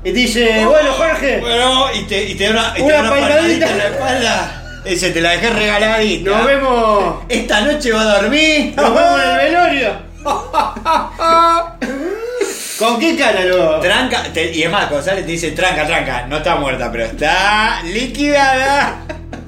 y 0.03 0.11
dice, 0.11 0.65
bueno 0.67 0.93
Jorge, 0.93 1.39
Bueno, 1.41 1.87
y 1.95 2.03
te, 2.05 2.25
y 2.25 2.35
te 2.35 2.45
da 2.45 2.51
una, 2.51 2.73
y 2.75 2.79
te 2.79 2.83
Una 2.83 2.93
da 2.95 3.01
una 3.03 3.11
palmadita. 3.11 3.37
palmadita 3.37 3.71
en 3.71 3.79
la 3.79 3.85
espalda. 3.85 4.63
Ese 4.85 5.11
te 5.11 5.21
la 5.21 5.31
dejé 5.33 5.51
regaladita. 5.51 6.31
nos 6.31 6.47
vemos, 6.47 7.15
Esta 7.29 7.61
noche 7.61 7.93
va 7.93 8.01
a 8.03 8.21
dormir. 8.23 8.73
nos 8.77 8.95
vemos 8.95 9.21
en 9.23 9.31
el 9.31 9.37
velorio. 9.37 10.06
¿Con 12.79 13.01
qué 13.01 13.17
cara 13.17 13.45
lo? 13.45 13.81
Tranca, 13.81 14.25
te- 14.35 14.53
y 14.53 14.63
es 14.63 14.71
más, 14.71 14.91
González 14.91 15.25
te 15.25 15.33
dice 15.33 15.53
tranca, 15.53 15.87
tranca, 15.87 16.27
no 16.27 16.37
está 16.39 16.57
muerta, 16.57 16.91
pero 16.93 17.05
está 17.05 17.81
liquidada. 17.85 18.99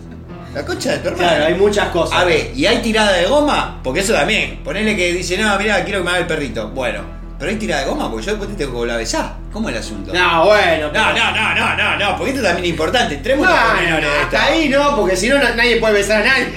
La 0.54 0.64
concha 0.64 0.92
de 0.96 1.10
tu. 1.10 1.14
Claro, 1.14 1.44
hay 1.44 1.54
muchas 1.54 1.88
cosas. 1.88 2.18
A 2.18 2.24
ver, 2.24 2.52
¿y 2.54 2.64
hay 2.64 2.78
tirada 2.78 3.12
de 3.12 3.26
goma? 3.26 3.80
Porque 3.84 4.00
eso 4.00 4.14
también. 4.14 4.60
Ponele 4.64 4.96
que 4.96 5.12
dice, 5.12 5.36
no, 5.36 5.58
mira, 5.58 5.84
quiero 5.84 5.98
que 6.00 6.04
me 6.04 6.10
haga 6.10 6.20
el 6.20 6.26
perrito. 6.26 6.68
Bueno, 6.70 7.02
pero 7.38 7.50
hay 7.50 7.58
tirada 7.58 7.82
de 7.84 7.90
goma 7.90 8.10
porque 8.10 8.24
yo 8.24 8.32
después 8.32 8.50
te 8.50 8.56
tengo 8.56 8.70
que 8.72 8.76
volver 8.78 8.94
a 8.94 8.98
besar. 8.98 9.34
¿Cómo 9.52 9.68
es 9.68 9.74
el 9.76 9.82
asunto? 9.82 10.12
No, 10.14 10.46
bueno. 10.46 10.90
no, 10.90 11.12
no, 11.12 11.30
no, 11.32 11.54
no, 11.54 11.76
no, 11.76 11.96
no, 11.98 12.16
porque 12.16 12.30
esto 12.32 12.42
también 12.42 12.64
es 12.64 12.70
importante. 12.70 13.14
Entremos 13.16 13.46
No, 13.46 13.52
no, 13.54 14.00
no, 14.00 14.08
hasta 14.24 14.44
ahí 14.44 14.68
no, 14.70 14.96
porque 14.96 15.16
si 15.16 15.28
no 15.28 15.38
na- 15.38 15.54
nadie 15.54 15.76
puede 15.76 15.92
besar 15.94 16.22
a 16.22 16.24
nadie. 16.24 16.48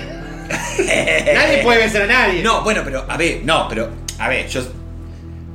nadie 1.36 1.58
puede 1.62 1.80
besar 1.84 2.04
a 2.04 2.08
nadie. 2.08 2.42
No, 2.42 2.64
bueno, 2.64 2.82
pero, 2.86 3.06
a 3.08 3.18
ver, 3.18 3.42
no, 3.44 3.68
pero, 3.68 3.90
a 4.22 4.30
ver, 4.30 4.48
yo. 4.48 4.62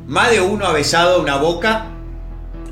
Más 0.06 0.30
de 0.30 0.40
uno 0.40 0.66
ha 0.66 0.72
besado 0.72 1.20
una 1.20 1.36
boca. 1.36 1.86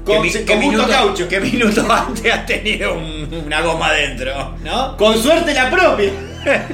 Con- 0.04 0.22
mi- 0.22 0.30
con 0.32 0.60
gusto 0.62 0.82
a 0.82 0.88
caucho. 0.88 1.26
¿Qué 1.28 1.40
minuto 1.40 1.86
antes 1.90 2.32
has 2.32 2.46
tenido 2.46 2.94
un- 2.94 3.42
una 3.46 3.60
goma 3.62 3.88
adentro? 3.88 4.56
¿No? 4.62 4.96
Con 4.96 5.16
suerte 5.20 5.52
la 5.54 5.70
propia. 5.70 6.10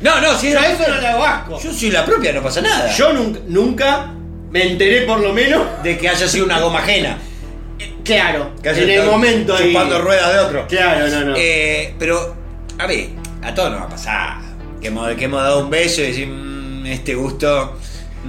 No, 0.00 0.20
no, 0.20 0.38
si 0.38 0.52
a 0.54 0.60
eso 0.72 0.88
no 0.88 1.00
le 1.00 1.06
hago 1.08 1.24
asco. 1.24 1.60
Yo 1.60 1.72
soy 1.72 1.90
la 1.90 2.04
propia, 2.04 2.32
no 2.32 2.40
pasa 2.40 2.60
nada. 2.60 2.88
Yo 2.94 3.12
nunca, 3.12 3.40
nunca 3.48 4.06
me 4.52 4.70
enteré 4.70 5.02
por 5.02 5.18
lo 5.18 5.32
menos. 5.32 5.60
De 5.82 5.98
que 5.98 6.08
haya 6.08 6.28
sido 6.28 6.44
una 6.44 6.60
goma 6.60 6.78
ajena. 6.78 7.18
Claro, 8.04 8.52
Que 8.62 8.70
en 8.70 8.90
el 8.90 9.06
momento 9.06 9.56
ahí. 9.56 9.72
Chupando 9.72 9.98
ruedas 10.00 10.32
de 10.32 10.38
otro. 10.38 10.66
Claro, 10.68 11.08
no, 11.08 11.20
no. 11.24 11.34
Eh, 11.36 11.94
pero, 11.98 12.36
a 12.78 12.86
ver, 12.86 13.08
a 13.42 13.52
todos 13.52 13.72
nos 13.72 13.80
va 13.80 13.84
a 13.86 13.88
pasar. 13.88 14.38
Que 14.80 14.86
hemos, 14.86 15.12
que 15.16 15.24
hemos 15.24 15.42
dado 15.42 15.64
un 15.64 15.70
beso 15.70 16.00
y 16.00 16.06
decir, 16.06 16.28
"Mm, 16.28 16.86
este 16.86 17.16
gusto. 17.16 17.76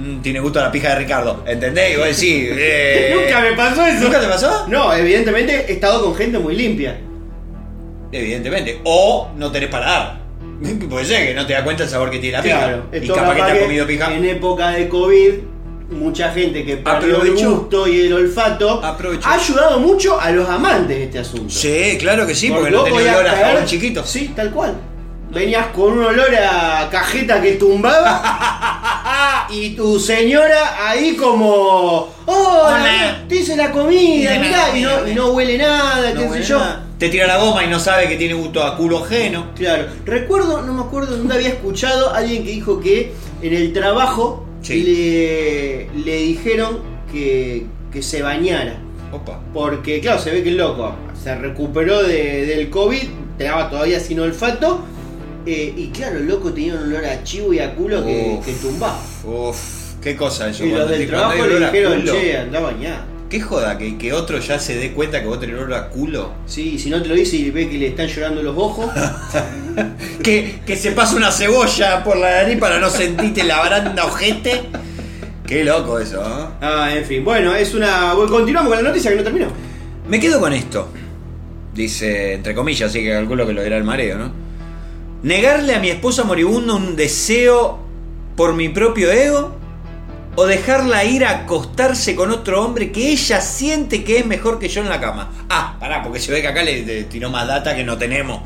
Mm, 0.00 0.20
tiene 0.22 0.40
gusto 0.40 0.58
a 0.60 0.64
la 0.64 0.72
pija 0.72 0.90
de 0.90 0.96
Ricardo. 0.96 1.44
¿Entendés? 1.46 1.94
Y 1.94 1.96
vos 1.96 2.06
decís. 2.06 2.48
eh, 2.58 3.14
Nunca 3.14 3.40
me 3.40 3.52
pasó 3.52 3.86
eso. 3.86 4.04
¿Nunca 4.04 4.20
te 4.20 4.26
pasó? 4.26 4.66
No, 4.68 4.92
evidentemente 4.94 5.66
he 5.68 5.72
estado 5.72 6.02
con 6.04 6.14
gente 6.14 6.38
muy 6.38 6.56
limpia. 6.56 6.98
Evidentemente. 8.12 8.80
O 8.84 9.30
no 9.36 9.50
tenés 9.52 9.68
para 9.68 9.86
dar. 9.86 10.20
Puede 10.90 11.04
ser 11.04 11.26
que 11.28 11.34
no 11.34 11.46
te 11.46 11.52
das 11.52 11.62
cuenta 11.62 11.82
del 11.84 11.90
sabor 11.92 12.10
que 12.10 12.18
tiene 12.18 12.36
la 12.38 12.42
pija. 12.42 12.58
Claro, 12.58 12.82
y 12.92 12.96
esto 12.96 13.14
capaz 13.14 13.28
que 13.28 13.34
te 13.34 13.40
capaz 13.40 13.50
ha 13.50 13.54
que 13.54 13.60
comido 13.62 13.86
pija. 13.86 14.14
En 14.14 14.24
época 14.24 14.70
de 14.72 14.88
COVID, 14.88 15.32
mucha 15.90 16.30
gente 16.32 16.64
que 16.64 16.76
perdió 16.76 17.08
el 17.08 17.14
Aprovechó. 17.16 17.50
gusto 17.56 17.88
y 17.88 18.00
el 18.00 18.12
olfato 18.12 18.84
Aprovechó. 18.84 19.26
ha 19.28 19.34
ayudado 19.34 19.78
mucho 19.80 20.20
a 20.20 20.30
los 20.32 20.48
amantes 20.48 20.96
de 20.98 21.04
este 21.04 21.18
asunto. 21.20 21.50
Sí, 21.52 21.96
claro 21.98 22.26
que 22.26 22.34
sí, 22.34 22.48
porque, 22.50 22.64
vos 22.70 22.72
no 22.72 22.84
tenés 22.84 22.98
podías 22.98 23.16
olor 23.16 23.28
a 23.28 23.34
caer- 23.34 23.44
jabón 23.52 23.64
chiquito. 23.66 24.04
Sí, 24.04 24.32
tal 24.36 24.50
cual. 24.50 24.74
Venías 25.30 25.66
con 25.68 25.92
un 25.98 26.04
olor 26.04 26.28
a 26.34 26.88
cajeta 26.90 27.40
que 27.40 27.52
tumbaba 27.52 29.46
y 29.50 29.70
tu 29.70 29.98
señora 30.00 30.88
ahí 30.88 31.14
como. 31.16 32.12
¡Oh! 32.26 32.62
Hola. 32.66 33.24
Te 33.28 33.36
hice 33.36 33.54
la 33.56 33.70
comida, 33.70 34.38
mirá, 34.40 34.76
y, 34.76 34.82
no, 34.82 35.06
y 35.08 35.14
no 35.14 35.28
huele 35.30 35.56
nada, 35.56 36.10
No 36.14 36.20
qué 36.20 36.26
huele 36.26 36.42
sé 36.42 36.48
yo. 36.48 36.58
nada. 36.58 36.84
Te 36.98 37.08
tira 37.08 37.26
la 37.28 37.38
goma 37.38 37.64
y 37.64 37.68
no 37.68 37.78
sabe 37.78 38.08
que 38.08 38.16
tiene 38.16 38.34
gusto 38.34 38.62
a 38.62 38.76
culo 38.76 39.04
ajeno. 39.04 39.46
Claro, 39.54 39.86
recuerdo, 40.04 40.62
no 40.62 40.72
me 40.74 40.82
acuerdo 40.82 41.16
dónde 41.16 41.34
había 41.34 41.48
escuchado 41.50 42.10
a 42.12 42.18
alguien 42.18 42.42
que 42.44 42.50
dijo 42.50 42.80
que 42.80 43.12
en 43.40 43.54
el 43.54 43.72
trabajo 43.72 44.46
Sí. 44.62 44.82
le, 44.82 45.88
le 46.04 46.16
dijeron 46.22 46.80
que, 47.10 47.66
que 47.92 48.02
se 48.02 48.20
bañara. 48.20 48.74
Opa. 49.12 49.40
Porque, 49.54 50.00
claro, 50.00 50.20
se 50.20 50.30
ve 50.32 50.42
que 50.42 50.50
el 50.50 50.56
loco 50.58 50.94
se 51.22 51.34
recuperó 51.36 52.02
de- 52.02 52.44
del 52.46 52.68
COVID, 52.68 53.02
estaba 53.38 53.70
todavía 53.70 53.98
sin 54.00 54.20
olfato. 54.20 54.82
Eh, 55.46 55.74
y 55.76 55.88
claro, 55.88 56.18
el 56.18 56.26
loco 56.26 56.52
tenía 56.52 56.74
un 56.74 56.82
olor 56.84 57.04
a 57.04 57.22
chivo 57.24 57.52
y 57.52 57.58
a 57.58 57.74
culo 57.74 58.04
que, 58.04 58.36
Uf. 58.38 58.46
que 58.46 58.52
tumbaba. 58.54 59.00
Uf, 59.24 59.58
qué 60.02 60.16
cosa 60.16 60.48
eso. 60.50 60.64
Y 60.64 60.72
los 60.72 60.88
del 60.88 61.06
trabajo 61.08 61.46
le 61.46 61.58
dijeron, 61.60 62.04
che, 62.04 62.36
anda 62.38 62.60
bañado. 62.60 63.10
Qué 63.28 63.40
joda, 63.40 63.78
que, 63.78 63.96
que 63.96 64.12
otro 64.12 64.40
ya 64.40 64.58
se 64.58 64.74
dé 64.76 64.90
cuenta 64.90 65.20
que 65.20 65.26
vos 65.28 65.38
tenés 65.38 65.54
olor 65.56 65.72
a 65.74 65.88
culo. 65.88 66.32
Sí, 66.46 66.78
si 66.80 66.90
no 66.90 67.00
te 67.00 67.08
lo 67.08 67.14
dice 67.14 67.36
y 67.36 67.50
ve 67.52 67.68
que 67.68 67.78
le 67.78 67.86
están 67.88 68.08
llorando 68.08 68.42
los 68.42 68.56
ojos. 68.56 68.90
Que, 70.22 70.58
que 70.66 70.76
se 70.76 70.90
pasa 70.90 71.14
una 71.14 71.30
cebolla 71.30 72.02
por 72.02 72.16
la 72.16 72.42
nariz 72.42 72.58
para 72.58 72.78
no 72.80 72.90
sentirte 72.90 73.44
la 73.44 73.58
baranda 73.58 74.04
ojete. 74.04 74.62
Qué 75.46 75.64
loco 75.64 75.98
eso, 75.98 76.20
¿eh? 76.20 76.54
ah, 76.60 76.90
en 76.94 77.04
fin, 77.04 77.24
bueno, 77.24 77.54
es 77.54 77.72
una. 77.72 78.12
Continuamos 78.28 78.74
con 78.74 78.82
la 78.82 78.88
noticia 78.90 79.10
que 79.12 79.16
no 79.16 79.22
terminó. 79.22 79.46
Me 80.08 80.18
quedo 80.20 80.40
con 80.40 80.52
esto. 80.52 80.88
Dice, 81.72 82.34
entre 82.34 82.54
comillas, 82.54 82.90
así 82.90 83.02
que 83.02 83.10
calculo 83.10 83.46
que 83.46 83.52
lo 83.52 83.62
dirá 83.62 83.76
el 83.76 83.84
mareo, 83.84 84.18
¿no? 84.18 84.32
¿Negarle 85.22 85.74
a 85.74 85.78
mi 85.80 85.90
esposa 85.90 86.24
moribunda 86.24 86.74
un 86.74 86.96
deseo 86.96 87.78
por 88.36 88.54
mi 88.54 88.68
propio 88.70 89.10
ego? 89.10 89.56
¿O 90.36 90.46
dejarla 90.46 91.04
ir 91.04 91.24
a 91.24 91.30
acostarse 91.30 92.14
con 92.14 92.30
otro 92.30 92.64
hombre 92.64 92.92
que 92.92 93.10
ella 93.10 93.40
siente 93.40 94.04
que 94.04 94.18
es 94.18 94.26
mejor 94.26 94.58
que 94.58 94.68
yo 94.68 94.80
en 94.80 94.88
la 94.88 95.00
cama? 95.00 95.30
Ah, 95.50 95.76
pará, 95.78 96.02
porque 96.02 96.20
se 96.20 96.32
ve 96.32 96.40
que 96.40 96.48
acá 96.48 96.62
le, 96.62 97.04
tiró 97.04 97.28
más 97.28 97.46
data 97.46 97.74
que 97.76 97.84
no 97.84 97.98
tenemos. 97.98 98.40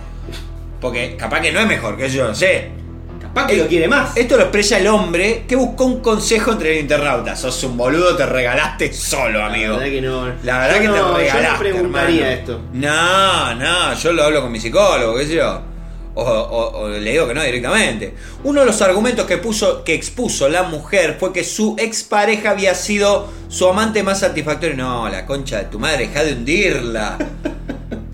Porque 0.81 1.15
capaz 1.17 1.41
que 1.41 1.53
no 1.53 1.61
es 1.61 1.67
mejor, 1.67 1.97
que 1.97 2.09
yo 2.09 2.27
no 2.27 2.35
sé. 2.35 2.71
Capaz 3.21 3.47
que 3.47 3.57
lo 3.57 3.67
quiere 3.69 3.87
más. 3.87 4.17
Esto 4.17 4.37
lo 4.37 4.43
expresa 4.43 4.79
el 4.79 4.87
hombre 4.89 5.45
que 5.47 5.55
buscó 5.57 5.85
un 5.85 6.01
consejo 6.01 6.53
entre 6.53 6.75
el 6.75 6.81
internauta. 6.81 7.37
Sos 7.37 7.63
un 7.65 7.77
boludo, 7.77 8.17
te 8.17 8.27
regalaste 8.27 8.93
solo, 8.93 9.45
amigo. 9.45 9.75
La 9.75 9.79
verdad 9.79 9.91
que 9.93 10.01
no. 10.01 10.27
La 10.43 10.59
verdad 10.59 10.75
Yo 10.77 10.81
que 10.83 10.89
no- 10.89 10.95
te 10.95 10.99
yo 11.01 11.09
no 11.13 11.17
regalaste, 11.19 11.59
preguntaría 11.59 12.33
hermano. 12.33 12.41
esto. 12.41 12.61
No, 12.73 13.55
no, 13.55 13.95
yo 13.95 14.13
lo 14.13 14.25
hablo 14.25 14.43
con 14.43 14.51
mi 14.53 14.59
psicólogo, 14.59 15.17
qué 15.19 15.27
sé 15.27 15.35
yo. 15.37 15.61
O, 16.17 16.23
o- 16.23 16.81
o 16.83 16.89
le 16.89 17.11
digo 17.11 17.27
que 17.27 17.35
no 17.35 17.43
directamente. 17.43 18.15
Uno 18.45 18.61
de 18.61 18.67
los 18.67 18.81
argumentos 18.83 19.27
que, 19.27 19.39
puso, 19.39 19.83
que 19.83 19.95
expuso 19.95 20.49
la 20.49 20.63
mujer 20.63 21.17
fue 21.19 21.33
que 21.33 21.43
su 21.45 21.75
expareja 21.79 22.51
había 22.51 22.75
sido 22.75 23.29
su 23.49 23.67
amante 23.69 24.03
más 24.05 24.21
satisfactorio. 24.21 24.77
No, 24.77 25.09
la 25.09 25.27
concha 25.27 25.59
de 25.59 25.65
tu 25.65 25.79
madre, 25.81 26.07
deja 26.09 26.23
de 26.25 26.33
hundirla. 26.35 27.19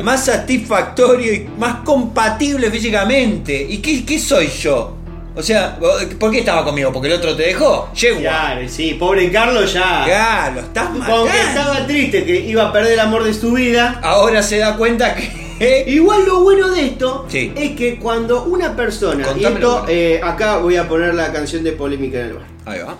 Más 0.02 0.24
satisfactorio 0.24 1.30
y 1.34 1.46
más 1.58 1.82
compatible 1.84 2.70
físicamente. 2.70 3.66
¿Y 3.68 3.78
qué, 3.78 4.02
qué 4.06 4.18
soy 4.18 4.48
yo? 4.48 4.96
O 5.36 5.42
sea, 5.42 5.78
¿por 6.18 6.30
qué 6.30 6.38
estaba 6.38 6.64
conmigo? 6.64 6.90
¿Porque 6.90 7.08
el 7.08 7.14
otro 7.14 7.36
te 7.36 7.42
dejó? 7.42 7.90
Yegua. 7.92 8.20
Claro, 8.22 8.66
sí, 8.66 8.94
pobre 8.94 9.30
Carlos 9.30 9.74
ya. 9.74 10.02
Claro, 10.06 10.60
estás 10.60 10.84
Con 10.86 10.94
que 10.94 10.98
matando. 11.00 11.28
estaba 11.32 11.86
triste 11.86 12.24
que 12.24 12.40
iba 12.40 12.68
a 12.68 12.72
perder 12.72 12.94
el 12.94 13.00
amor 13.00 13.24
de 13.24 13.34
su 13.34 13.52
vida. 13.52 14.00
Ahora 14.02 14.42
se 14.42 14.56
da 14.56 14.74
cuenta 14.78 15.14
que. 15.14 15.49
Igual 15.60 16.24
lo 16.26 16.40
bueno 16.40 16.68
de 16.70 16.86
esto 16.86 17.26
Sí. 17.28 17.52
es 17.54 17.72
que 17.76 17.98
cuando 17.98 18.44
una 18.44 18.74
persona. 18.74 19.26
Y 19.36 19.44
esto, 19.44 19.84
eh, 19.88 20.20
acá 20.22 20.56
voy 20.58 20.76
a 20.76 20.88
poner 20.88 21.14
la 21.14 21.30
canción 21.32 21.62
de 21.62 21.72
polémica 21.72 22.18
en 22.20 22.26
el 22.26 22.32
bar. 22.34 22.46
Ahí 22.64 22.80
va. 22.80 22.96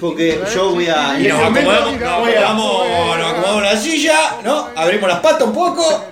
Porque 0.00 0.40
yo 0.54 0.70
voy 0.70 0.86
a. 0.88 1.20
Y 1.20 1.28
nos 1.28 1.38
acomodamos, 1.40 1.92
nos 2.00 2.02
acomodamos, 2.10 2.88
nos 3.18 3.26
acomodamos 3.30 3.56
en 3.58 3.62
la 3.64 3.76
silla, 3.76 4.18
¿no? 4.44 4.68
Abrimos 4.74 5.08
las 5.08 5.20
patas 5.20 5.42
un 5.48 5.54
poco. 5.54 6.04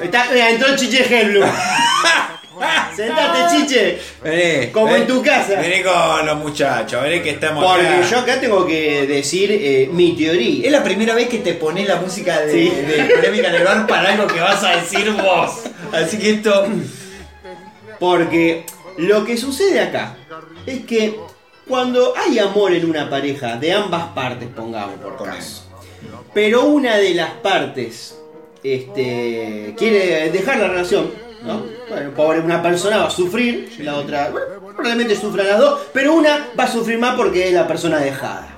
Está- 0.00 0.26
mira, 0.32 0.50
entró 0.50 0.68
el 0.68 0.76
chiche 0.76 1.04
Hellblum. 1.08 1.48
Sentate, 2.96 3.56
chiche. 3.56 3.98
Vení. 4.22 4.72
Como 4.72 4.86
vení. 4.86 5.00
en 5.02 5.06
tu 5.06 5.22
casa. 5.22 5.54
Vení 5.60 5.82
con 5.82 6.26
los 6.26 6.36
muchachos, 6.38 7.02
vení 7.02 7.20
que 7.22 7.30
estamos 7.30 7.64
Porque 7.64 7.86
acá. 7.86 8.08
yo 8.10 8.18
acá 8.18 8.40
tengo 8.40 8.66
que 8.66 9.06
decir 9.06 9.50
eh, 9.52 9.88
mi 9.92 10.12
teoría. 10.16 10.66
Es 10.66 10.72
la 10.72 10.82
primera 10.82 11.14
vez 11.14 11.28
que 11.28 11.38
te 11.38 11.54
pones 11.54 11.86
la 11.88 11.96
música 11.96 12.40
de, 12.40 12.52
Sí. 12.52 12.70
de 12.70 13.14
polémica 13.14 13.48
en 13.48 13.54
el 13.54 13.64
bar 13.64 13.86
para 13.86 14.12
algo 14.12 14.26
que 14.26 14.40
vas 14.40 14.62
a 14.64 14.76
decir 14.76 15.10
vos. 15.12 15.62
Así 15.92 16.18
que 16.18 16.30
esto. 16.30 16.66
Porque 17.98 18.64
lo 18.98 19.24
que 19.24 19.36
sucede 19.36 19.80
acá 19.80 20.16
es 20.66 20.84
que 20.84 21.16
cuando 21.68 22.14
hay 22.16 22.38
amor 22.38 22.72
en 22.72 22.88
una 22.88 23.08
pareja, 23.08 23.56
de 23.56 23.72
ambas 23.72 24.06
partes, 24.08 24.48
pongamos 24.54 24.96
por 25.00 25.16
caso, 25.24 25.64
pero 26.34 26.64
una 26.64 26.96
de 26.96 27.14
las 27.14 27.30
partes 27.34 28.18
este, 28.64 29.74
quiere 29.76 30.30
dejar 30.30 30.56
la 30.58 30.68
relación, 30.68 31.12
¿no? 31.44 31.62
Bueno, 31.88 32.10
pobre, 32.14 32.40
una 32.40 32.62
persona 32.62 32.98
va 32.98 33.06
a 33.06 33.10
sufrir, 33.10 33.72
la 33.80 33.96
otra, 33.96 34.30
bueno, 34.30 34.46
probablemente 34.76 35.16
sufran 35.16 35.46
las 35.46 35.58
dos, 35.58 35.80
pero 35.92 36.14
una 36.14 36.48
va 36.58 36.64
a 36.64 36.68
sufrir 36.70 36.98
más 36.98 37.16
porque 37.16 37.48
es 37.48 37.54
la 37.54 37.66
persona 37.66 37.98
dejada. 37.98 38.56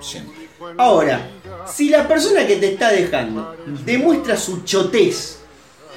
Ahora, 0.79 1.21
si 1.67 1.89
la 1.89 2.07
persona 2.07 2.47
que 2.47 2.57
te 2.57 2.73
está 2.73 2.91
dejando 2.91 3.57
demuestra 3.85 4.37
su 4.37 4.63
chotez, 4.65 5.39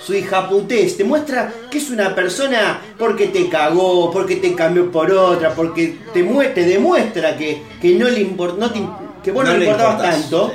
su 0.06 0.14
hijaputez, 0.14 0.96
te 0.96 1.04
muestra 1.04 1.52
que 1.70 1.80
es 1.80 1.90
una 1.90 2.16
persona 2.16 2.80
porque 2.98 3.28
te 3.28 3.50
cagó, 3.50 4.10
porque 4.12 4.38
te 4.38 4.54
cambió 4.56 4.92
por 4.92 5.12
otra, 5.12 5.54
porque 5.54 5.98
te, 6.14 6.24
te 6.24 6.64
demuestra 6.66 7.36
que, 7.36 7.64
que 7.82 7.96
no 7.96 8.08
le 8.08 8.26
import- 8.26 8.58
no 8.58 8.72
te 8.72 8.82
que 9.24 9.32
vos 9.32 9.44
no, 9.44 9.52
No 9.52 9.58
le 9.58 9.66
importabas 9.66 9.96
importás, 9.96 10.22
tanto, 10.22 10.54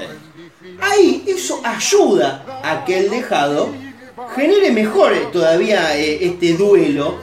ahí 0.81 1.25
eso 1.27 1.61
ayuda 1.63 2.45
a 2.63 2.85
que 2.85 2.99
el 2.99 3.11
dejado 3.11 3.69
genere 4.35 4.71
mejor 4.71 5.31
todavía 5.33 5.97
eh, 5.97 6.19
este 6.25 6.55
duelo, 6.55 7.17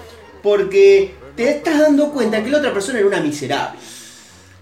porque 0.44 1.16
te 1.36 1.50
estás 1.50 1.80
dando 1.80 2.12
cuenta 2.12 2.44
que 2.44 2.50
la 2.50 2.58
otra 2.60 2.74
persona 2.74 3.00
era 3.00 3.08
una 3.08 3.22
miserable 3.22 3.80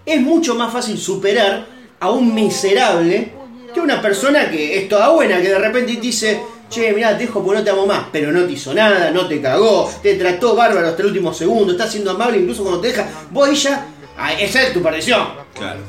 es 0.08 0.20
mucho 0.22 0.54
más 0.54 0.72
fácil 0.72 0.98
superar 0.98 1.66
a 2.00 2.10
un 2.10 2.34
miserable 2.34 3.32
que 3.74 3.80
una 3.80 4.00
persona 4.00 4.50
que 4.50 4.78
es 4.78 4.88
toda 4.88 5.10
buena, 5.10 5.40
que 5.40 5.50
de 5.50 5.58
repente 5.58 5.94
te 5.94 6.00
dice, 6.00 6.40
che, 6.70 6.92
mirá, 6.92 7.16
te 7.18 7.26
dejo 7.26 7.42
porque 7.42 7.58
no 7.58 7.64
te 7.64 7.70
amo 7.70 7.86
más, 7.86 8.06
pero 8.10 8.32
no 8.32 8.44
te 8.44 8.52
hizo 8.52 8.72
nada, 8.72 9.10
no 9.10 9.28
te 9.28 9.42
cagó, 9.42 9.92
te 10.02 10.14
trató 10.14 10.56
bárbaro 10.56 10.88
hasta 10.88 11.02
el 11.02 11.08
último 11.08 11.34
segundo, 11.34 11.72
está 11.72 11.86
siendo 11.86 12.12
amable 12.12 12.38
incluso 12.38 12.62
cuando 12.62 12.80
te 12.80 12.88
deja, 12.88 13.06
vos 13.30 13.50
ella, 13.50 13.84
ah, 14.16 14.32
esa 14.32 14.62
es 14.62 14.72
tu 14.72 14.82
perdición. 14.82 15.28
Claro. 15.54 15.80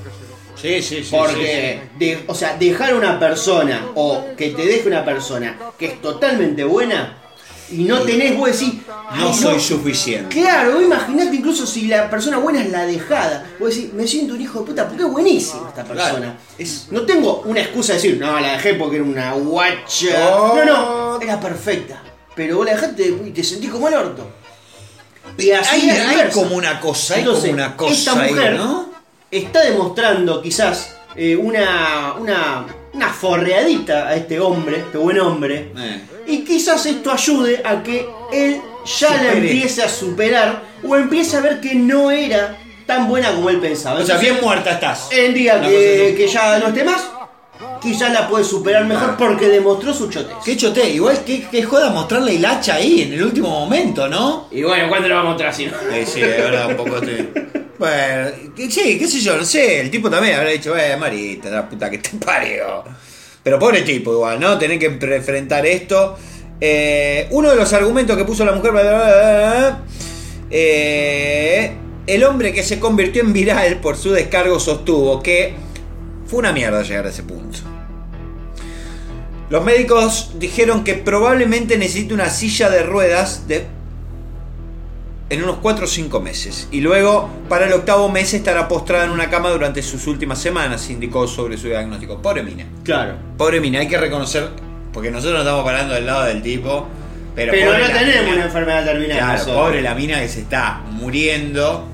Sí, 0.61 0.81
sí, 0.81 1.03
sí. 1.03 1.09
Porque, 1.11 1.81
de- 1.97 2.23
o 2.27 2.35
sea, 2.35 2.57
dejar 2.57 2.91
a 2.91 2.95
una 2.95 3.19
persona 3.19 3.87
o 3.95 4.25
que 4.37 4.49
te 4.49 4.65
deje 4.65 4.87
una 4.87 5.05
persona 5.05 5.57
que 5.77 5.85
es 5.87 6.01
totalmente 6.01 6.63
buena 6.63 7.15
y 7.71 7.83
no 7.83 7.99
tenés, 8.01 8.35
vos 8.37 8.51
decís, 8.51 8.73
No 9.15 9.29
"Ay, 9.29 9.33
soy 9.33 9.59
suficiente. 9.59 10.39
Claro, 10.41 10.73
vos 10.73 10.83
imaginate 10.83 11.35
incluso 11.35 11.65
si 11.65 11.87
la 11.87 12.09
persona 12.09 12.37
buena 12.37 12.61
es 12.61 12.69
la 12.71 12.85
dejada. 12.85 13.45
Vos 13.59 13.73
decís, 13.75 13.91
me 13.93 14.05
siento 14.05 14.33
un 14.35 14.41
hijo 14.41 14.59
de 14.59 14.65
puta 14.65 14.87
porque 14.87 15.03
es 15.03 15.09
buenísima 15.11 15.69
esta 15.69 15.83
persona. 15.83 16.19
Claro, 16.19 16.33
es- 16.59 16.87
No 16.91 17.01
tengo 17.03 17.41
una 17.45 17.61
excusa 17.61 17.93
de 17.93 17.99
decir, 18.01 18.17
no, 18.19 18.39
la 18.39 18.51
dejé 18.53 18.75
porque 18.75 18.97
era 18.97 19.05
una 19.05 19.33
guacha. 19.33 20.35
Oh. 20.37 20.55
No, 20.55 20.65
no, 20.65 21.21
era 21.21 21.39
perfecta. 21.39 22.03
Pero 22.35 22.57
vos 22.57 22.65
la 22.67 22.73
dejaste 22.73 23.07
y 23.25 23.31
te 23.31 23.43
sentís 23.43 23.69
como 23.71 23.87
el 23.87 23.93
orto. 23.95 24.27
Y 25.37 25.51
así 25.51 25.89
Hay, 25.89 26.29
como 26.31 26.55
una 26.55 26.79
cosa, 26.79 27.13
hay 27.15 27.19
Entonces, 27.21 27.49
como 27.51 27.53
una 27.63 27.75
cosa 27.77 27.93
esta 27.93 28.15
mujer 28.15 28.51
ahí, 28.51 28.57
¿no? 28.57 28.88
Está 29.31 29.61
demostrando 29.63 30.41
quizás 30.41 30.95
eh, 31.15 31.35
una, 31.35 32.13
una, 32.19 32.65
una 32.93 33.09
forreadita 33.09 34.07
a 34.07 34.15
este 34.15 34.39
hombre, 34.39 34.77
este 34.77 34.97
buen 34.97 35.19
hombre. 35.19 35.71
Eh. 35.77 36.01
Y 36.27 36.43
quizás 36.43 36.85
esto 36.85 37.11
ayude 37.11 37.61
a 37.63 37.81
que 37.83 38.07
él 38.31 38.61
ya 38.85 39.09
la 39.09 39.17
Supere. 39.17 39.37
empiece 39.37 39.83
a 39.83 39.89
superar 39.89 40.61
o 40.87 40.95
empiece 40.95 41.37
a 41.37 41.41
ver 41.41 41.59
que 41.59 41.75
no 41.75 42.11
era 42.11 42.57
tan 42.85 43.07
buena 43.07 43.31
como 43.33 43.49
él 43.49 43.59
pensaba. 43.59 43.99
O 43.99 44.05
sea, 44.05 44.15
Entonces, 44.15 44.33
bien 44.35 44.43
muerta 44.45 44.71
estás. 44.71 45.09
el 45.11 45.33
día 45.33 45.61
que, 45.61 46.15
que 46.17 46.27
ya 46.27 46.57
no 46.59 46.67
esté 46.69 46.83
más, 46.83 47.07
quizás 47.81 48.11
la 48.13 48.27
puede 48.27 48.43
superar 48.43 48.85
mejor 48.85 49.15
porque 49.17 49.47
demostró 49.47 49.93
su 49.93 50.09
chotez. 50.09 50.35
Qué 50.43 50.55
chote, 50.57 50.89
igual 50.89 51.23
que, 51.23 51.47
que 51.49 51.63
joda 51.63 51.89
mostrarle 51.91 52.35
el 52.35 52.45
hacha 52.45 52.75
ahí 52.75 53.01
en 53.03 53.13
el 53.13 53.23
último 53.23 53.49
momento, 53.49 54.07
¿no? 54.07 54.47
Y 54.51 54.63
bueno, 54.63 54.87
¿cuándo 54.89 55.07
lo 55.07 55.15
vamos 55.15 55.29
a 55.29 55.31
mostrar 55.33 55.53
si 55.53 55.65
no? 55.67 55.73
Eh, 55.91 56.05
sí, 56.05 56.21
de 56.21 56.27
verdad, 56.27 56.69
un 56.69 56.77
poco 56.77 56.97
estoy. 56.97 57.29
Bueno, 57.79 58.29
sí, 58.57 58.97
qué 58.99 59.07
sé 59.07 59.21
yo, 59.21 59.37
no 59.37 59.45
sé. 59.45 59.79
El 59.79 59.89
tipo 59.89 60.09
también 60.09 60.35
habrá 60.35 60.49
dicho, 60.49 60.77
eh, 60.77 60.97
Marita, 60.97 61.49
la 61.49 61.67
puta 61.67 61.89
que 61.89 61.99
te 61.99 62.09
parió. 62.25 62.83
Pero 63.41 63.57
pobre 63.57 63.83
tipo, 63.83 64.11
igual, 64.11 64.37
¿no? 64.37 64.59
Tener 64.59 64.77
que 64.77 64.87
enfrentar 64.87 65.65
esto. 65.65 66.17
Eh, 66.59 67.27
uno 67.31 67.49
de 67.49 67.55
los 67.55 67.71
argumentos 67.71 68.17
que 68.17 68.25
puso 68.25 68.43
la 68.43 68.51
mujer. 68.51 68.71
bla, 68.73 69.81
eh, 70.51 71.71
el 72.05 72.23
hombre 72.25 72.51
que 72.51 72.63
se 72.63 72.79
convirtió 72.79 73.21
en 73.21 73.31
viral 73.31 73.79
por 73.79 73.95
su 73.95 74.11
descargo 74.11 74.59
sostuvo 74.59 75.23
que 75.23 75.53
fue 76.25 76.39
una 76.39 76.51
mierda 76.51 76.83
llegar 76.83 77.05
a 77.05 77.09
ese 77.09 77.23
punto. 77.23 77.59
Los 79.49 79.63
médicos 79.63 80.31
dijeron 80.37 80.83
que 80.83 80.95
probablemente 80.95 81.77
necesite 81.77 82.13
una 82.13 82.29
silla 82.29 82.69
de 82.69 82.83
ruedas 82.83 83.47
de 83.47 83.65
en 85.29 85.43
unos 85.43 85.57
4 85.57 85.85
o 85.85 85.87
5 85.87 86.19
meses. 86.19 86.67
Y 86.71 86.81
luego, 86.81 87.29
para 87.47 87.67
el 87.67 87.73
octavo 87.73 88.09
mes, 88.09 88.33
estará 88.33 88.67
postrada 88.67 89.05
en 89.05 89.11
una 89.11 89.29
cama 89.29 89.49
durante 89.49 89.81
sus 89.81 90.07
últimas 90.07 90.39
semanas, 90.39 90.89
indicó 90.89 91.27
sobre 91.27 91.57
su 91.57 91.67
diagnóstico. 91.67 92.21
Pobre 92.21 92.43
mina. 92.43 92.65
Claro. 92.83 93.13
Pobre 93.37 93.61
mina, 93.61 93.79
hay 93.79 93.87
que 93.87 93.97
reconocer, 93.97 94.49
porque 94.91 95.11
nosotros 95.11 95.33
nos 95.33 95.45
estamos 95.45 95.63
parando 95.63 95.93
del 95.93 96.05
lado 96.05 96.25
del 96.25 96.41
tipo, 96.41 96.87
pero, 97.35 97.53
no 97.53 97.87
tenemos 97.87 98.23
mina. 98.23 98.33
una 98.33 98.45
enfermedad 98.45 98.85
terminal. 98.85 99.17
Claro, 99.17 99.33
nosotros. 99.33 99.55
pobre 99.57 99.81
la 99.81 99.95
mina 99.95 100.19
que 100.19 100.27
se 100.27 100.41
está 100.41 100.81
muriendo 100.91 101.85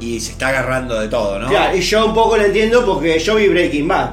y 0.00 0.20
se 0.20 0.32
está 0.32 0.48
agarrando 0.48 1.00
de 1.00 1.08
todo, 1.08 1.38
¿no? 1.38 1.48
Claro, 1.48 1.76
y 1.76 1.80
yo 1.80 2.04
un 2.04 2.14
poco 2.14 2.36
lo 2.36 2.44
entiendo 2.44 2.84
porque 2.84 3.18
yo 3.18 3.36
vi 3.36 3.48
Breaking 3.48 3.88
Bad. 3.88 4.10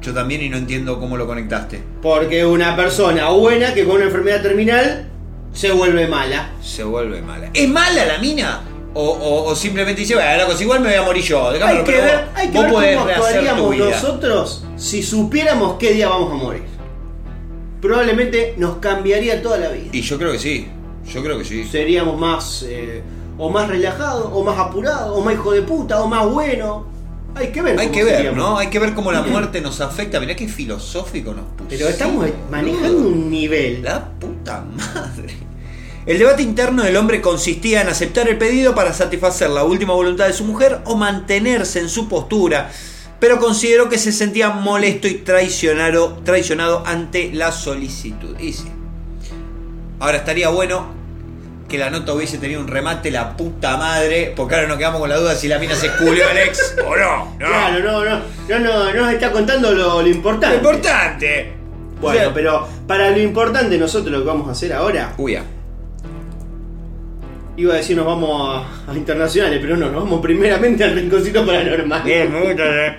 Yo 0.00 0.14
también 0.14 0.42
y 0.42 0.48
no 0.48 0.56
entiendo 0.56 0.98
cómo 1.00 1.16
lo 1.16 1.26
conectaste. 1.26 1.82
Porque 2.00 2.46
una 2.46 2.76
persona 2.76 3.28
buena 3.30 3.74
que 3.74 3.84
con 3.84 3.96
una 3.96 4.04
enfermedad 4.04 4.40
terminal 4.40 5.08
se 5.52 5.72
vuelve 5.72 6.06
mala. 6.06 6.50
Se 6.62 6.84
vuelve 6.84 7.20
mala. 7.22 7.50
¿Es 7.54 7.68
mala 7.68 8.04
la 8.04 8.18
mina? 8.18 8.60
O, 8.94 9.02
o- 9.04 9.44
o 9.50 9.54
simplemente 9.54 10.00
dice, 10.00 10.14
bueno, 10.14 10.42
loco, 10.42 10.56
si 10.56 10.64
igual 10.64 10.80
me 10.80 10.88
voy 10.88 10.96
a 10.96 11.02
morir 11.02 11.22
yo. 11.22 11.48
Hay 11.50 11.58
que 11.58 11.82
pero 11.84 12.02
ver, 12.02 12.14
vos- 12.16 12.24
hay 12.34 12.48
que 12.48 12.58
vos 12.58 12.80
ver 12.80 12.96
cómo 12.98 13.10
actuaríamos 13.10 13.76
nosotros 13.76 14.64
si 14.76 15.02
supiéramos 15.02 15.76
qué 15.78 15.92
día 15.92 16.08
vamos 16.08 16.32
a 16.32 16.34
morir. 16.34 16.62
Probablemente 17.80 18.54
nos 18.56 18.76
cambiaría 18.78 19.40
toda 19.42 19.58
la 19.58 19.68
vida. 19.68 19.90
Y 19.92 20.00
yo 20.00 20.18
creo 20.18 20.32
que 20.32 20.38
sí. 20.38 20.68
Yo 21.12 21.22
creo 21.22 21.38
que 21.38 21.44
sí. 21.44 21.64
Seríamos 21.64 22.18
más 22.18 22.64
eh, 22.66 23.02
o 23.38 23.50
más 23.50 23.68
relajados, 23.68 24.30
o 24.32 24.42
más 24.42 24.58
apurados, 24.58 25.16
o 25.16 25.20
más 25.20 25.34
hijo 25.34 25.52
de 25.52 25.62
puta, 25.62 26.02
o 26.02 26.08
más 26.08 26.28
bueno. 26.28 26.86
Hay 27.34 27.48
que 27.48 27.62
ver. 27.62 27.78
Hay 27.78 27.88
que 27.88 28.04
ver, 28.04 28.16
seríamos. 28.16 28.38
¿no? 28.38 28.58
Hay 28.58 28.68
que 28.68 28.78
ver 28.78 28.94
cómo 28.94 29.12
la 29.12 29.22
muerte 29.22 29.60
nos 29.60 29.80
afecta. 29.80 30.18
Mirá 30.20 30.34
qué 30.34 30.48
filosófico 30.48 31.32
nos 31.32 31.44
puso. 31.56 31.68
Pero 31.68 31.88
estamos 31.88 32.26
manejando 32.50 33.08
un 33.08 33.30
nivel. 33.30 33.82
La 33.82 34.04
puta 34.04 34.64
madre. 34.64 35.48
El 36.06 36.18
debate 36.18 36.42
interno 36.42 36.84
del 36.84 36.96
hombre 36.96 37.20
consistía 37.20 37.82
en 37.82 37.88
aceptar 37.88 38.28
el 38.28 38.38
pedido 38.38 38.74
para 38.74 38.94
satisfacer 38.94 39.50
la 39.50 39.64
última 39.64 39.92
voluntad 39.92 40.26
de 40.26 40.32
su 40.32 40.44
mujer 40.44 40.80
o 40.86 40.96
mantenerse 40.96 41.80
en 41.80 41.90
su 41.90 42.08
postura, 42.08 42.70
pero 43.20 43.38
consideró 43.38 43.90
que 43.90 43.98
se 43.98 44.10
sentía 44.12 44.48
molesto 44.48 45.06
y 45.06 45.16
traicionado, 45.16 46.14
traicionado 46.24 46.82
ante 46.86 47.30
la 47.34 47.52
solicitud. 47.52 48.38
Y 48.40 48.54
sí. 48.54 48.64
Ahora 50.00 50.16
estaría 50.16 50.48
bueno 50.48 50.97
que 51.68 51.78
la 51.78 51.90
nota 51.90 52.14
hubiese 52.14 52.38
tenido 52.38 52.60
un 52.60 52.66
remate 52.68 53.10
la 53.10 53.36
puta 53.36 53.76
madre, 53.76 54.32
porque 54.34 54.54
ahora 54.54 54.68
nos 54.68 54.78
quedamos 54.78 55.00
con 55.00 55.10
la 55.10 55.16
duda 55.16 55.34
si 55.34 55.48
la 55.48 55.58
mina 55.58 55.74
se 55.74 55.90
culió 55.92 56.26
al 56.28 56.38
ex 56.38 56.74
o 56.86 56.96
no. 56.96 57.24
no. 57.26 57.46
Claro, 57.46 57.84
no, 57.84 58.04
no, 58.04 58.20
no, 58.48 58.58
no, 58.58 58.92
no 58.92 59.02
nos 59.02 59.12
está 59.12 59.30
contando 59.30 59.72
lo, 59.72 60.00
lo 60.00 60.08
importante. 60.08 60.60
Lo 60.60 60.70
importante. 60.72 61.52
Bueno, 62.00 62.18
O 62.18 62.22
sea, 62.22 62.34
pero 62.34 62.68
para 62.86 63.10
lo 63.10 63.18
importante 63.18 63.76
nosotros 63.76 64.10
lo 64.12 64.20
que 64.20 64.26
vamos 64.26 64.48
a 64.48 64.52
hacer 64.52 64.72
ahora, 64.72 65.12
Uy, 65.18 65.38
iba 67.56 67.74
a 67.74 67.76
decir 67.76 67.96
nos 67.96 68.06
vamos 68.06 68.64
a, 68.86 68.90
a 68.90 68.96
internacionales, 68.96 69.58
pero 69.60 69.76
no, 69.76 69.90
nos 69.90 70.04
vamos 70.04 70.20
primeramente 70.20 70.84
al 70.84 70.94
rinconcito 70.94 71.44
paranormal. 71.44 72.02
Bien, 72.04 72.32
me 72.32 72.40
gusta, 72.46 72.86
eh. 72.86 72.98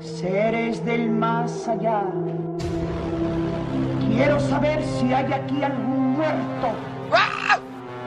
Seres 0.00 0.84
del 0.84 1.10
más 1.10 1.68
allá. 1.68 2.04
Quiero 4.14 4.40
saber 4.40 4.80
si 4.98 5.12
hay 5.12 5.30
aquí 5.32 5.62
algún 5.62 6.12
muerto. 6.12 6.95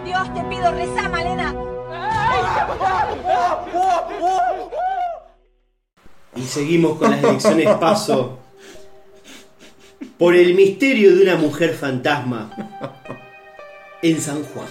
Dios, 0.05 0.33
te 0.33 0.43
pido, 0.43 0.71
reza, 0.71 1.09
Malena. 1.09 1.55
Y 6.35 6.43
seguimos 6.43 6.97
con 6.97 7.11
las 7.11 7.23
elecciones 7.23 7.67
paso. 7.77 8.39
Por 10.17 10.35
el 10.35 10.53
misterio 10.53 11.15
de 11.15 11.23
una 11.23 11.35
mujer 11.35 11.73
fantasma 11.73 12.49
en 14.01 14.21
San 14.21 14.43
Juan. 14.43 14.67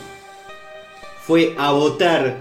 Fue 1.27 1.55
a 1.59 1.73
votar 1.73 2.37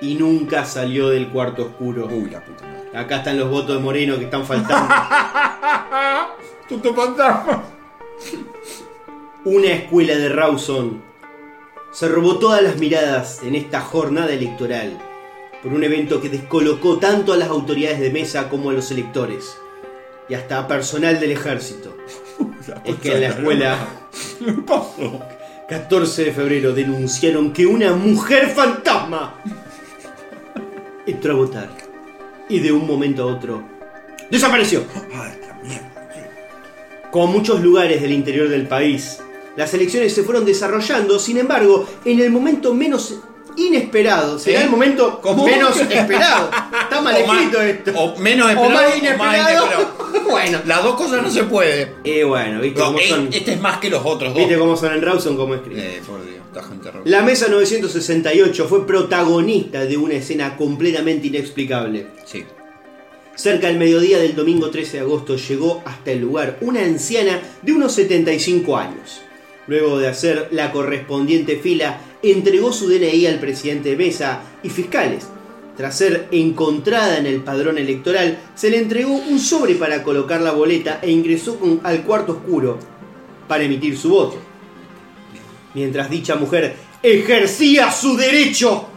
y 0.00 0.14
nunca 0.14 0.64
salió 0.64 1.08
del 1.08 1.28
cuarto 1.28 1.64
oscuro. 1.66 2.06
Uy, 2.06 2.30
la 2.30 2.44
puta 2.44 2.66
madre. 2.66 2.98
Acá 2.98 3.16
están 3.18 3.38
los 3.38 3.50
votos 3.50 3.76
de 3.76 3.82
Moreno 3.82 4.18
que 4.18 4.24
están 4.24 4.44
faltando. 4.44 4.94
Tuto 6.68 6.94
fantasma. 6.94 7.64
Una 9.46 9.72
escuela 9.72 10.16
de 10.16 10.30
Rawson 10.30 11.02
se 11.92 12.08
robó 12.08 12.38
todas 12.38 12.62
las 12.62 12.78
miradas 12.78 13.42
en 13.42 13.54
esta 13.54 13.82
jornada 13.82 14.32
electoral 14.32 14.98
por 15.62 15.74
un 15.74 15.84
evento 15.84 16.18
que 16.18 16.30
descolocó 16.30 16.96
tanto 16.96 17.34
a 17.34 17.36
las 17.36 17.50
autoridades 17.50 18.00
de 18.00 18.08
mesa 18.08 18.48
como 18.48 18.70
a 18.70 18.72
los 18.72 18.90
electores 18.90 19.58
y 20.30 20.34
hasta 20.34 20.60
a 20.60 20.66
personal 20.66 21.20
del 21.20 21.32
ejército. 21.32 21.94
Es 22.86 22.96
que 22.96 23.12
en 23.12 23.20
la 23.20 23.28
escuela 23.28 23.76
14 25.68 26.24
de 26.24 26.32
febrero 26.32 26.72
denunciaron 26.72 27.52
que 27.52 27.66
una 27.66 27.92
mujer 27.92 28.48
fantasma 28.48 29.42
entró 31.04 31.34
a 31.34 31.36
votar 31.36 31.68
y 32.48 32.60
de 32.60 32.72
un 32.72 32.86
momento 32.86 33.24
a 33.24 33.26
otro 33.26 33.62
desapareció. 34.30 34.84
Como 37.10 37.26
muchos 37.26 37.60
lugares 37.60 38.00
del 38.00 38.12
interior 38.12 38.48
del 38.48 38.66
país, 38.66 39.20
las 39.56 39.72
elecciones 39.74 40.14
se 40.14 40.22
fueron 40.22 40.44
desarrollando, 40.44 41.18
sin 41.18 41.38
embargo, 41.38 41.86
en 42.04 42.20
el 42.20 42.30
momento 42.30 42.74
menos 42.74 43.14
inesperado. 43.56 44.38
Será 44.38 44.62
el 44.62 44.70
momento 44.70 45.20
¿Cómo? 45.22 45.44
menos 45.46 45.76
esperado. 45.78 46.50
Está 46.82 47.00
mal 47.00 47.16
escrito 47.20 47.60
esto. 47.62 47.92
O 47.96 48.16
menos 48.18 48.46
O 48.46 48.50
esperado. 48.50 48.68
o 48.68 48.74
más 48.74 48.96
inesperado. 48.98 49.66
bueno. 50.30 50.60
Las 50.66 50.82
dos 50.82 50.96
cosas 50.96 51.22
no 51.22 51.30
se 51.30 51.44
puede. 51.44 51.94
Eh, 52.02 52.24
bueno, 52.24 52.60
viste 52.60 52.80
No, 52.80 52.86
cómo 52.86 52.98
eh, 52.98 53.08
son. 53.08 53.28
este 53.32 53.52
es 53.52 53.60
más 53.60 53.78
que 53.78 53.90
los 53.90 54.02
otros 54.04 54.30
dos. 54.34 54.38
Viste 54.38 54.58
cómo 54.58 54.76
son 54.76 54.92
en 54.94 55.02
Rawson, 55.02 55.36
cómo 55.36 55.54
escriben. 55.54 55.84
Eh, 55.84 56.00
por 56.04 56.24
Dios, 56.24 56.38
esta 56.52 56.62
gente. 56.64 56.90
La 57.04 57.22
Mesa 57.22 57.46
968 57.48 58.66
fue 58.68 58.84
protagonista 58.86 59.84
de 59.84 59.96
una 59.96 60.14
escena 60.14 60.56
completamente 60.56 61.28
inexplicable. 61.28 62.08
Sí. 62.24 62.44
Cerca 63.36 63.66
del 63.68 63.78
mediodía 63.78 64.18
del 64.18 64.34
domingo 64.34 64.70
13 64.70 64.92
de 64.96 65.00
agosto 65.00 65.36
llegó 65.36 65.82
hasta 65.84 66.10
el 66.12 66.20
lugar 66.20 66.58
una 66.60 66.80
anciana 66.82 67.40
de 67.62 67.72
unos 67.72 67.92
75 67.92 68.76
años. 68.76 69.20
Luego 69.66 69.98
de 69.98 70.08
hacer 70.08 70.48
la 70.50 70.72
correspondiente 70.72 71.56
fila, 71.56 72.00
entregó 72.22 72.72
su 72.72 72.88
DNI 72.88 73.26
al 73.26 73.40
presidente 73.40 73.90
de 73.90 73.96
mesa 73.96 74.42
y 74.62 74.70
fiscales. 74.70 75.26
Tras 75.76 75.96
ser 75.96 76.28
encontrada 76.30 77.18
en 77.18 77.26
el 77.26 77.42
padrón 77.42 77.78
electoral, 77.78 78.38
se 78.54 78.70
le 78.70 78.78
entregó 78.78 79.12
un 79.12 79.40
sobre 79.40 79.74
para 79.74 80.02
colocar 80.02 80.40
la 80.40 80.52
boleta 80.52 81.00
e 81.02 81.10
ingresó 81.10 81.58
al 81.82 82.02
cuarto 82.02 82.32
oscuro 82.32 82.78
para 83.48 83.64
emitir 83.64 83.96
su 83.98 84.10
voto. 84.10 84.36
Mientras 85.74 86.08
dicha 86.08 86.36
mujer 86.36 86.76
ejercía 87.02 87.90
su 87.90 88.16
derecho 88.16 88.88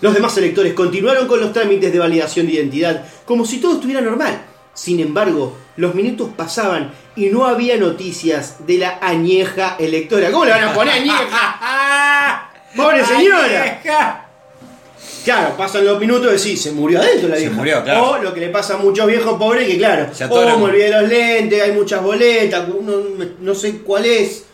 los 0.00 0.14
demás 0.14 0.36
electores 0.38 0.72
continuaron 0.72 1.28
con 1.28 1.40
los 1.40 1.52
trámites 1.52 1.92
de 1.92 1.98
validación 1.98 2.46
de 2.46 2.54
identidad 2.54 3.04
como 3.26 3.44
si 3.44 3.58
todo 3.58 3.74
estuviera 3.74 4.00
normal. 4.00 4.46
Sin 4.72 4.98
embargo, 4.98 5.56
los 5.76 5.94
minutos 5.94 6.30
pasaban 6.34 6.92
y 7.20 7.28
no 7.30 7.44
había 7.44 7.76
noticias 7.76 8.66
de 8.66 8.78
la 8.78 8.98
añeja 9.02 9.76
electora. 9.78 10.30
¿Cómo 10.30 10.44
le 10.46 10.52
van 10.52 10.64
a 10.64 10.72
poner 10.74 10.94
añeja? 10.94 12.50
¡Pobre 12.76 13.04
señora! 13.04 14.26
Claro, 15.24 15.54
pasan 15.56 15.84
los 15.84 16.00
minutos 16.00 16.30
y 16.32 16.36
decís, 16.48 16.62
se 16.62 16.72
murió 16.72 16.98
adentro 17.00 17.28
la 17.28 17.34
Se 17.34 17.42
vieja. 17.42 17.54
murió, 17.56 17.84
claro. 17.84 18.10
O 18.10 18.18
lo 18.22 18.32
que 18.32 18.40
le 18.40 18.48
pasa 18.48 18.74
a 18.74 18.78
muchos 18.78 19.06
viejos 19.06 19.38
pobres 19.38 19.68
que 19.68 19.76
claro, 19.76 20.14
Se 20.14 20.24
oh, 20.24 20.58
me 20.58 20.64
olvidé 20.64 20.90
los 20.90 21.08
lentes, 21.08 21.62
hay 21.62 21.72
muchas 21.72 22.02
boletas, 22.02 22.66
uno- 22.74 23.02
no 23.40 23.54
sé 23.54 23.78
cuál 23.78 24.06
es. 24.06 24.44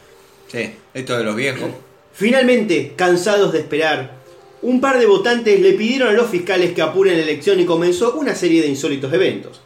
Sí, 0.51 0.71
esto 0.93 1.17
de 1.17 1.25
los 1.25 1.37
viejos. 1.37 1.71
Finalmente, 2.13 2.95
cansados 2.97 3.53
de 3.53 3.61
esperar, 3.61 4.11
un 4.63 4.81
par 4.81 4.99
de 4.99 5.07
votantes 5.07 5.61
le 5.61 5.73
pidieron 5.75 6.09
a 6.09 6.13
los 6.13 6.29
fiscales 6.31 6.73
que 6.73 6.83
apuren 6.83 7.17
la 7.17 7.23
elección 7.23 7.61
y 7.61 7.65
comenzó 7.65 8.15
una 8.15 8.35
serie 8.35 8.63
de 8.63 8.69
insólitos 8.69 9.13
eventos. 9.13 9.61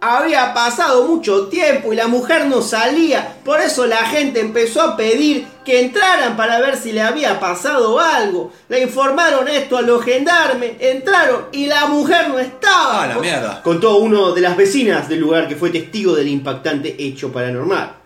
Había 0.00 0.54
pasado 0.54 1.08
mucho 1.08 1.48
tiempo 1.48 1.92
y 1.92 1.96
la 1.96 2.06
mujer 2.06 2.46
no 2.46 2.62
salía, 2.62 3.36
por 3.44 3.60
eso 3.60 3.84
la 3.84 4.06
gente 4.06 4.38
empezó 4.38 4.80
a 4.80 4.96
pedir 4.96 5.44
que 5.64 5.80
entraran 5.80 6.36
para 6.36 6.60
ver 6.60 6.76
si 6.76 6.92
le 6.92 7.00
había 7.00 7.40
pasado 7.40 7.98
algo. 7.98 8.52
Le 8.68 8.80
informaron 8.80 9.48
esto 9.48 9.76
a 9.76 9.82
los 9.82 10.04
gendarmes, 10.04 10.74
entraron 10.78 11.46
y 11.50 11.66
la 11.66 11.86
mujer 11.86 12.28
no 12.28 12.38
estaba. 12.38 13.02
Ah, 13.02 13.06
la 13.08 13.18
mierda. 13.18 13.60
Contó 13.64 13.96
uno 13.96 14.30
de 14.30 14.40
las 14.40 14.56
vecinas 14.56 15.08
del 15.08 15.18
lugar 15.18 15.48
que 15.48 15.56
fue 15.56 15.70
testigo 15.70 16.14
del 16.14 16.28
impactante 16.28 16.94
hecho 16.96 17.32
paranormal. 17.32 17.96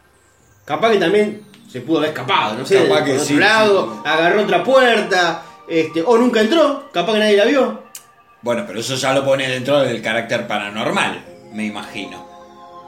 Capaz 0.65 0.93
que 0.93 0.99
también 0.99 1.43
se 1.71 1.83
pudo 1.83 1.99
haber 1.99 2.11
escapado, 2.11 2.55
no 2.55 2.65
sé, 2.65 2.89
Capaz 2.89 3.05
que 3.05 3.13
otro 3.13 3.25
sí, 3.27 3.35
lado, 3.35 4.03
agarró 4.03 4.43
otra 4.43 4.65
puerta, 4.65 5.43
este, 5.69 6.03
o 6.03 6.17
nunca 6.17 6.41
entró, 6.41 6.91
capaz 6.91 7.13
que 7.13 7.19
nadie 7.19 7.37
la 7.37 7.45
vio. 7.45 7.83
Bueno, 8.41 8.65
pero 8.67 8.81
eso 8.81 8.95
ya 8.95 9.13
lo 9.13 9.25
pone 9.25 9.47
dentro 9.47 9.81
del 9.81 10.01
carácter 10.01 10.47
paranormal, 10.47 11.32
me 11.53 11.67
imagino. 11.67 12.33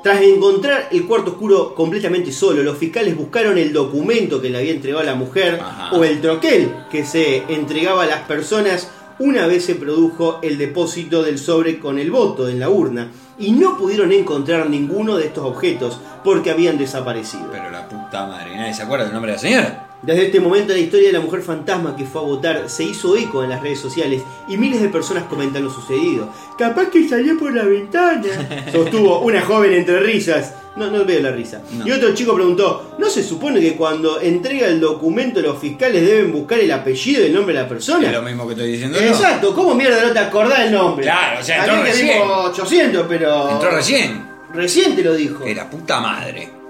Tras 0.03 0.21
encontrar 0.21 0.89
el 0.93 1.07
cuarto 1.07 1.31
oscuro 1.31 1.75
completamente 1.75 2.31
solo, 2.31 2.63
los 2.63 2.77
fiscales 2.77 3.17
buscaron 3.17 3.57
el 3.57 3.73
documento 3.73 4.41
que 4.41 4.51
le 4.51 4.59
había 4.59 4.73
entregado 4.73 5.03
a 5.03 5.07
la 5.07 5.15
mujer 5.15 5.61
Ajá. 5.63 5.97
o 5.97 6.05
el 6.05 6.21
troquel 6.21 6.71
que 6.91 7.07
se 7.07 7.39
entregaba 7.49 8.03
a 8.03 8.07
las 8.07 8.21
personas 8.21 8.91
una 9.19 9.47
vez 9.47 9.65
se 9.65 9.77
produjo 9.77 10.41
el 10.43 10.59
depósito 10.59 11.23
del 11.23 11.39
sobre 11.39 11.79
con 11.79 11.99
el 11.99 12.11
voto 12.11 12.49
en 12.49 12.61
la 12.61 12.69
urna 12.69 13.13
y 13.39 13.53
no 13.53 13.79
pudieron 13.79 14.13
encontrar 14.13 14.69
ninguno 14.69 15.17
de 15.17 15.27
estos 15.27 15.45
objetos 15.45 16.01
porque 16.23 16.51
habían 16.51 16.77
desaparecido. 16.77 17.49
Pero 17.51 17.71
la 17.71 17.89
puta 17.89 18.27
madre, 18.27 18.57
¿nadie 18.57 18.75
se 18.75 18.83
acuerda 18.83 19.05
del 19.05 19.15
nombre 19.15 19.33
de 19.33 19.37
la 19.37 19.41
señora? 19.41 19.94
Desde 20.07 20.27
este 20.27 20.39
momento 20.39 20.75
la 20.75 20.79
historia 20.79 21.07
de 21.07 21.15
la 21.15 21.21
mujer 21.21 21.41
fantasma 21.41 21.97
que 21.97 22.05
fue 22.05 22.21
a 22.21 22.25
votar 22.25 22.69
se 22.69 22.85
hizo 22.85 23.17
eco 23.17 23.43
en 23.43 23.49
las 23.51 23.63
redes 23.63 23.81
sociales 23.81 24.23
y 24.49 24.59
miles 24.59 24.83
de 24.83 24.91
personas 24.91 25.25
comentan 25.25 25.65
lo 25.65 25.71
sucedido. 25.71 26.29
Capaz 26.59 26.91
que 26.91 27.09
salió 27.09 27.39
por 27.39 27.55
la 27.55 27.65
ventana. 27.65 28.23
Sostuvo 28.73 29.21
una 29.21 29.41
joven 29.41 29.73
entre 29.73 30.01
risas. 30.01 30.55
No, 30.77 30.91
no 30.91 31.05
veo 31.07 31.23
la 31.23 31.31
risa. 31.31 31.63
No. 31.73 31.87
Y 31.87 31.93
otro 31.93 32.13
chico 32.15 32.35
preguntó, 32.35 32.97
¿no 32.99 33.09
se 33.09 33.23
supone 33.23 33.61
que 33.61 33.77
cuando 33.77 34.21
entrega 34.21 34.67
el 34.67 34.81
documento 34.81 35.41
los 35.41 35.59
fiscales 35.59 36.05
deben 36.05 36.33
buscar 36.33 36.59
el 36.59 36.71
apellido 36.73 37.23
y 37.23 37.27
el 37.27 37.33
nombre 37.33 37.55
de 37.55 37.63
la 37.63 37.69
persona? 37.69 38.07
Es 38.09 38.13
lo 38.13 38.23
mismo 38.23 38.47
que 38.47 38.55
estoy 38.55 38.73
diciendo 38.73 39.01
yo. 39.01 39.07
Exacto, 39.07 39.55
¿cómo 39.55 39.75
mierda 39.75 40.03
no 40.05 40.13
te 40.13 40.19
acordás 40.19 40.61
el 40.61 40.73
nombre? 40.73 41.05
Claro, 41.05 41.41
o 41.41 41.43
sea, 41.45 41.65
entró 41.65 41.77
que 41.83 41.91
recién. 41.91 42.09
dijo 42.09 42.43
800, 42.47 43.07
pero... 43.09 43.51
Entró 43.51 43.71
recién. 43.71 44.27
Recién 44.53 44.97
te 44.97 45.03
lo 45.03 45.15
dijo. 45.15 45.45
Era 45.45 45.71
puta 45.71 46.01
madre. 46.01 46.64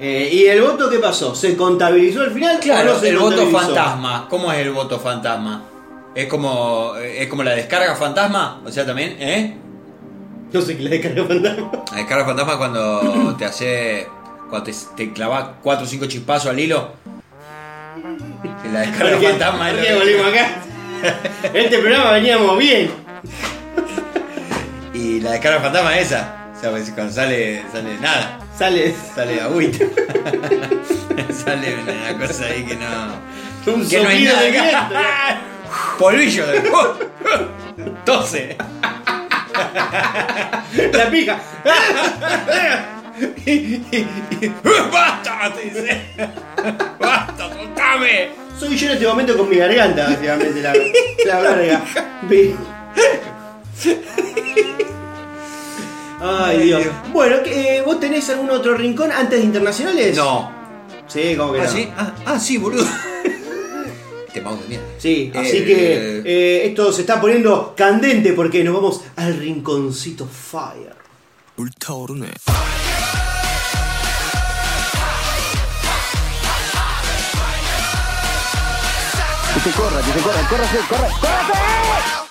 Eh, 0.00 0.28
¿Y 0.32 0.46
el 0.46 0.60
voto 0.60 0.90
qué 0.90 0.98
pasó? 0.98 1.34
¿Se 1.34 1.56
contabilizó 1.56 2.22
al 2.22 2.32
final? 2.32 2.56
o 2.56 2.60
Claro, 2.60 2.94
no 2.94 3.00
se 3.00 3.08
el 3.10 3.18
voto 3.18 3.46
fantasma. 3.48 4.26
¿Cómo 4.28 4.52
es 4.52 4.58
el 4.58 4.70
voto 4.72 4.98
fantasma? 4.98 5.62
Es 6.14 6.26
como, 6.26 6.94
es 6.96 7.26
como 7.28 7.42
la 7.42 7.52
descarga 7.52 7.94
fantasma, 7.96 8.60
o 8.64 8.70
sea, 8.70 8.84
también, 8.86 9.16
¿eh? 9.20 9.56
No 10.52 10.60
sé 10.60 10.76
qué 10.76 10.82
la 10.84 10.90
descarga 10.90 11.24
fantasma. 11.24 11.70
La 11.92 11.96
descarga 11.98 12.24
fantasma 12.24 12.52
es 12.52 12.58
cuando 12.58 13.34
te 13.38 13.44
hace, 13.44 14.08
cuando 14.50 14.62
te, 14.70 14.74
te 14.96 15.12
clavas 15.12 15.46
4 15.62 15.84
o 15.84 15.88
5 15.88 16.06
chispazos 16.06 16.50
al 16.50 16.58
hilo. 16.60 16.90
La 18.72 18.80
descarga 18.80 19.12
¿Por 19.12 19.20
qué- 19.20 19.28
fantasma 19.28 19.70
es 19.70 19.74
por 19.74 19.82
lo 19.82 19.82
qué 19.82 19.88
que- 19.92 19.98
volvimos 19.98 20.26
acá? 20.32 20.48
Este 21.54 21.78
programa 21.78 22.12
veníamos 22.12 22.58
bien. 22.58 22.90
Y 24.92 25.20
la 25.20 25.32
descarga 25.32 25.60
fantasma 25.60 25.96
es 25.98 26.06
esa. 26.06 26.50
O 26.56 26.60
sea, 26.60 26.70
pues, 26.70 26.90
cuando 26.90 27.12
sale, 27.12 27.62
sale 27.72 27.98
nada, 28.00 28.38
Sale 28.58 28.94
sale 29.14 29.40
agüita. 29.40 29.84
sale 31.32 31.74
una 31.74 32.18
cosa 32.18 32.46
ahí 32.46 32.64
que 32.64 32.76
no. 32.76 33.74
un 33.74 33.88
Que 33.88 34.00
no 34.00 34.08
hay 34.08 34.26
soplido 34.26 34.40
de 34.40 34.50
viento. 34.50 34.78
Polvillo 35.98 36.46
de. 36.46 36.62
Tose. 38.04 38.56
La 40.92 41.10
pija. 41.10 41.38
¡Basta! 44.92 45.52
Te 45.54 45.62
dice. 45.62 46.02
¡Basta! 46.98 47.48
¡Soltame! 47.48 48.30
Soy 48.58 48.76
yo 48.76 48.86
en 48.86 48.92
este 48.94 49.06
momento 49.06 49.36
con 49.36 49.48
mi 49.48 49.56
garganta, 49.56 50.04
básicamente, 50.04 50.60
la, 50.62 50.74
la 51.26 51.40
verga. 51.40 51.82
Ay, 56.26 56.58
Dios. 56.60 56.82
Bueno, 57.12 57.36
¿qué- 57.44 57.76
eh, 57.78 57.82
¿vos 57.82 58.00
tenés 58.00 58.28
algún 58.30 58.48
otro 58.50 58.74
rincón 58.74 59.12
antes 59.12 59.38
de 59.38 59.44
internacionales? 59.44 60.16
No. 60.16 60.50
Sí, 61.06 61.36
como 61.36 61.52
que 61.52 61.60
¿Ah, 61.60 61.64
no. 61.64 61.70
sí? 61.70 61.88
Ah, 61.96 62.14
ah, 62.24 62.38
sí, 62.40 62.56
boludo. 62.56 62.84
Te 64.32 64.40
mouse 64.40 64.62
de 64.62 64.68
mierda. 64.68 64.86
Sí, 64.98 65.30
así 65.34 65.58
Eh, 65.58 65.64
que 65.64 66.22
eh, 66.24 66.66
esto 66.66 66.90
se 66.92 67.02
está 67.02 67.20
poniendo 67.20 67.74
candente 67.76 68.32
porque 68.32 68.64
nos 68.64 68.74
vamos 68.74 69.00
al 69.16 69.36
rinconcito 69.36 70.26
Fire. 70.26 70.94
Se 81.94 82.23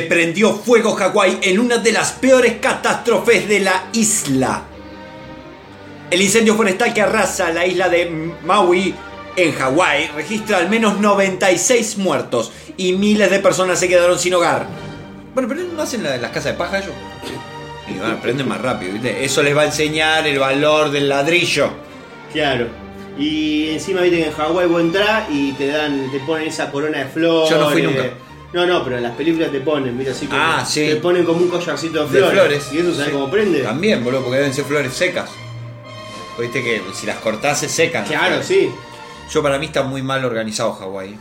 prendió 0.00 0.54
fuego 0.54 0.92
Hawái 0.92 1.40
en 1.42 1.58
una 1.60 1.76
de 1.76 1.92
las 1.92 2.12
peores 2.12 2.54
catástrofes 2.58 3.46
de 3.46 3.60
la 3.60 3.90
isla. 3.92 4.62
El 6.10 6.22
incendio 6.22 6.54
forestal 6.54 6.94
que 6.94 7.02
arrasa 7.02 7.50
la 7.50 7.66
isla 7.66 7.90
de 7.90 8.32
Maui 8.44 8.94
en 9.36 9.52
Hawái 9.52 10.08
registra 10.16 10.56
al 10.56 10.70
menos 10.70 10.98
96 10.98 11.98
muertos 11.98 12.50
y 12.78 12.94
miles 12.94 13.30
de 13.30 13.40
personas 13.40 13.78
se 13.78 13.88
quedaron 13.88 14.18
sin 14.18 14.32
hogar. 14.32 14.66
Bueno, 15.34 15.50
pero 15.50 15.60
no 15.64 15.82
hacen 15.82 16.02
la 16.02 16.12
de 16.12 16.18
las 16.18 16.30
casas 16.30 16.52
de 16.52 16.58
paja 16.58 16.78
ellos. 16.78 16.94
Y 17.94 17.98
van, 17.98 18.12
aprenden 18.12 18.48
más 18.48 18.62
rápido, 18.62 18.94
¿viste? 18.94 19.22
Eso 19.22 19.42
les 19.42 19.54
va 19.54 19.62
a 19.62 19.66
enseñar 19.66 20.26
el 20.26 20.38
valor 20.38 20.90
del 20.90 21.10
ladrillo. 21.10 21.70
Claro. 22.32 22.68
Y 23.18 23.68
encima 23.68 24.00
viste 24.00 24.16
que 24.16 24.26
en 24.28 24.32
Hawái 24.32 24.66
vos 24.66 24.80
entrás 24.80 25.28
y 25.30 25.52
te 25.52 25.66
dan, 25.66 26.10
te 26.10 26.20
ponen 26.20 26.48
esa 26.48 26.70
corona 26.70 27.00
de 27.00 27.04
flores. 27.04 27.50
Yo 27.50 27.58
no 27.58 27.70
fui 27.70 27.82
nunca. 27.82 28.04
No, 28.52 28.64
no, 28.66 28.82
pero 28.82 28.96
en 28.96 29.02
las 29.02 29.12
películas 29.14 29.52
te 29.52 29.60
ponen, 29.60 29.96
mira 29.96 30.12
así 30.12 30.26
como. 30.26 30.40
Ah, 30.40 30.64
sí. 30.66 30.86
Te 30.86 30.96
ponen 30.96 31.24
como 31.24 31.40
un 31.42 31.48
collarcito 31.48 32.06
de 32.06 32.20
De 32.20 32.26
flores. 32.30 32.68
¿Y 32.72 32.78
eso 32.78 32.92
sabes 32.92 33.06
Sí. 33.08 33.12
cómo 33.12 33.30
prende? 33.30 33.60
También, 33.60 34.02
boludo, 34.02 34.22
porque 34.22 34.38
deben 34.38 34.54
ser 34.54 34.64
flores 34.64 34.92
secas. 34.94 35.30
Viste 36.38 36.62
que 36.62 36.80
si 36.94 37.06
las 37.06 37.16
cortás 37.16 37.60
se 37.60 37.68
secan. 37.68 38.04
Claro, 38.06 38.42
sí. 38.42 38.70
Yo 39.30 39.42
para 39.42 39.58
mí 39.58 39.66
está 39.66 39.82
muy 39.82 40.02
mal 40.02 40.24
organizado 40.24 40.72
Hawái. 40.72 41.16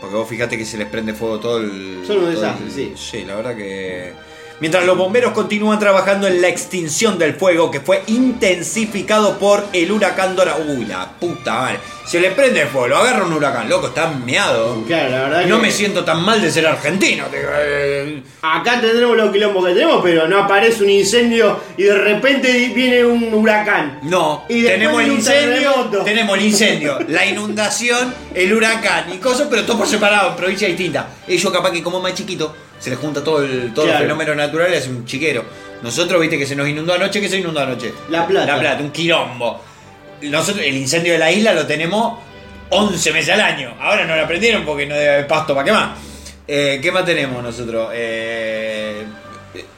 Porque 0.00 0.14
vos 0.16 0.28
fíjate 0.28 0.58
que 0.58 0.66
se 0.66 0.76
les 0.76 0.88
prende 0.88 1.14
fuego 1.14 1.40
todo 1.40 1.58
el. 1.58 2.02
Son 2.06 2.18
un 2.18 2.30
desastre, 2.34 2.66
el- 2.66 2.72
sí. 2.72 2.92
Sí, 2.96 3.24
la 3.24 3.36
verdad 3.36 3.56
que. 3.56 4.12
Mientras 4.58 4.86
los 4.86 4.96
bomberos 4.96 5.32
continúan 5.32 5.78
trabajando 5.78 6.26
en 6.26 6.40
la 6.40 6.48
extinción 6.48 7.18
del 7.18 7.34
fuego 7.34 7.70
que 7.70 7.80
fue 7.80 8.02
intensificado 8.06 9.38
por 9.38 9.66
el 9.74 9.92
huracán 9.92 10.34
Dora. 10.34 10.56
Uy, 10.56 10.86
la 10.86 11.10
puta 11.20 11.52
madre. 11.60 11.78
Se 12.06 12.20
le 12.20 12.30
prende 12.30 12.62
el 12.62 12.68
fuego, 12.68 12.86
lo 12.88 12.96
agarra 12.98 13.24
un 13.26 13.32
huracán, 13.32 13.68
loco, 13.68 13.88
está 13.88 14.06
meado. 14.08 14.82
Claro, 14.86 15.10
la 15.10 15.18
verdad 15.24 15.44
No 15.46 15.56
que- 15.56 15.62
me 15.62 15.70
siento 15.72 16.04
tan 16.04 16.22
mal 16.24 16.40
de 16.40 16.50
ser 16.52 16.66
argentino. 16.66 17.24
te- 17.26 17.42
eh, 17.42 18.22
Acá 18.42 18.80
tendremos 18.80 19.16
los 19.16 19.30
quilombos 19.32 19.66
que 19.66 19.74
tenemos, 19.74 20.00
pero 20.02 20.28
no 20.28 20.44
aparece 20.44 20.84
un 20.84 20.90
incendio 20.90 21.60
y 21.76 21.82
de 21.82 21.98
repente 21.98 22.70
viene 22.74 23.04
un 23.04 23.34
huracán. 23.34 23.98
No, 24.04 24.44
Y 24.48 24.62
tenemos 24.62 25.02
el 25.02 25.12
incendio, 25.12 25.50
terremoto. 25.72 25.98
tenemos 26.04 26.38
el 26.38 26.44
incendio, 26.44 26.98
la 27.08 27.26
inundación, 27.26 28.14
el 28.32 28.52
huracán 28.54 29.12
y 29.12 29.18
cosas, 29.18 29.48
pero 29.50 29.64
todo 29.64 29.78
por 29.78 29.88
separado, 29.88 30.30
en 30.30 30.36
provincias 30.36 30.68
distintas. 30.70 31.06
Ellos 31.26 31.52
capaz 31.52 31.72
que 31.72 31.82
como 31.82 32.00
más 32.00 32.14
chiquito, 32.14 32.54
se 32.78 32.90
les 32.90 32.98
junta 32.98 33.22
todo 33.24 33.42
el, 33.42 33.72
todos 33.74 33.88
Claro. 33.88 34.00
los 34.00 34.02
fenómenos 34.18 34.36
naturales, 34.36 34.82
es 34.84 34.88
un 34.88 35.04
chiquero. 35.04 35.44
Nosotros, 35.82 36.20
viste 36.20 36.38
que 36.38 36.46
se 36.46 36.56
nos 36.56 36.68
inundó 36.68 36.94
anoche, 36.94 37.20
que 37.20 37.28
se 37.28 37.38
inundó 37.38 37.60
anoche. 37.60 37.92
La 38.10 38.26
Plata. 38.26 38.46
La 38.54 38.58
Plata, 38.60 38.82
un 38.82 38.90
quilombo. 38.90 39.62
Nosotros, 40.22 40.64
el 40.64 40.76
incendio 40.76 41.12
de 41.12 41.18
la 41.18 41.30
isla 41.30 41.52
lo 41.52 41.66
tenemos 41.66 42.18
11 42.70 43.12
meses 43.12 43.34
al 43.34 43.40
año. 43.42 43.74
Ahora 43.80 44.04
no 44.06 44.16
lo 44.16 44.22
aprendieron 44.22 44.64
porque 44.64 44.86
no 44.86 44.94
debe 44.94 45.10
haber 45.14 45.26
pasto 45.26 45.54
para 45.54 45.64
quemar. 45.64 45.94
Eh, 46.48 46.78
¿Qué 46.82 46.90
más 46.92 47.04
tenemos 47.04 47.42
nosotros? 47.42 47.90
Eh, 47.92 49.04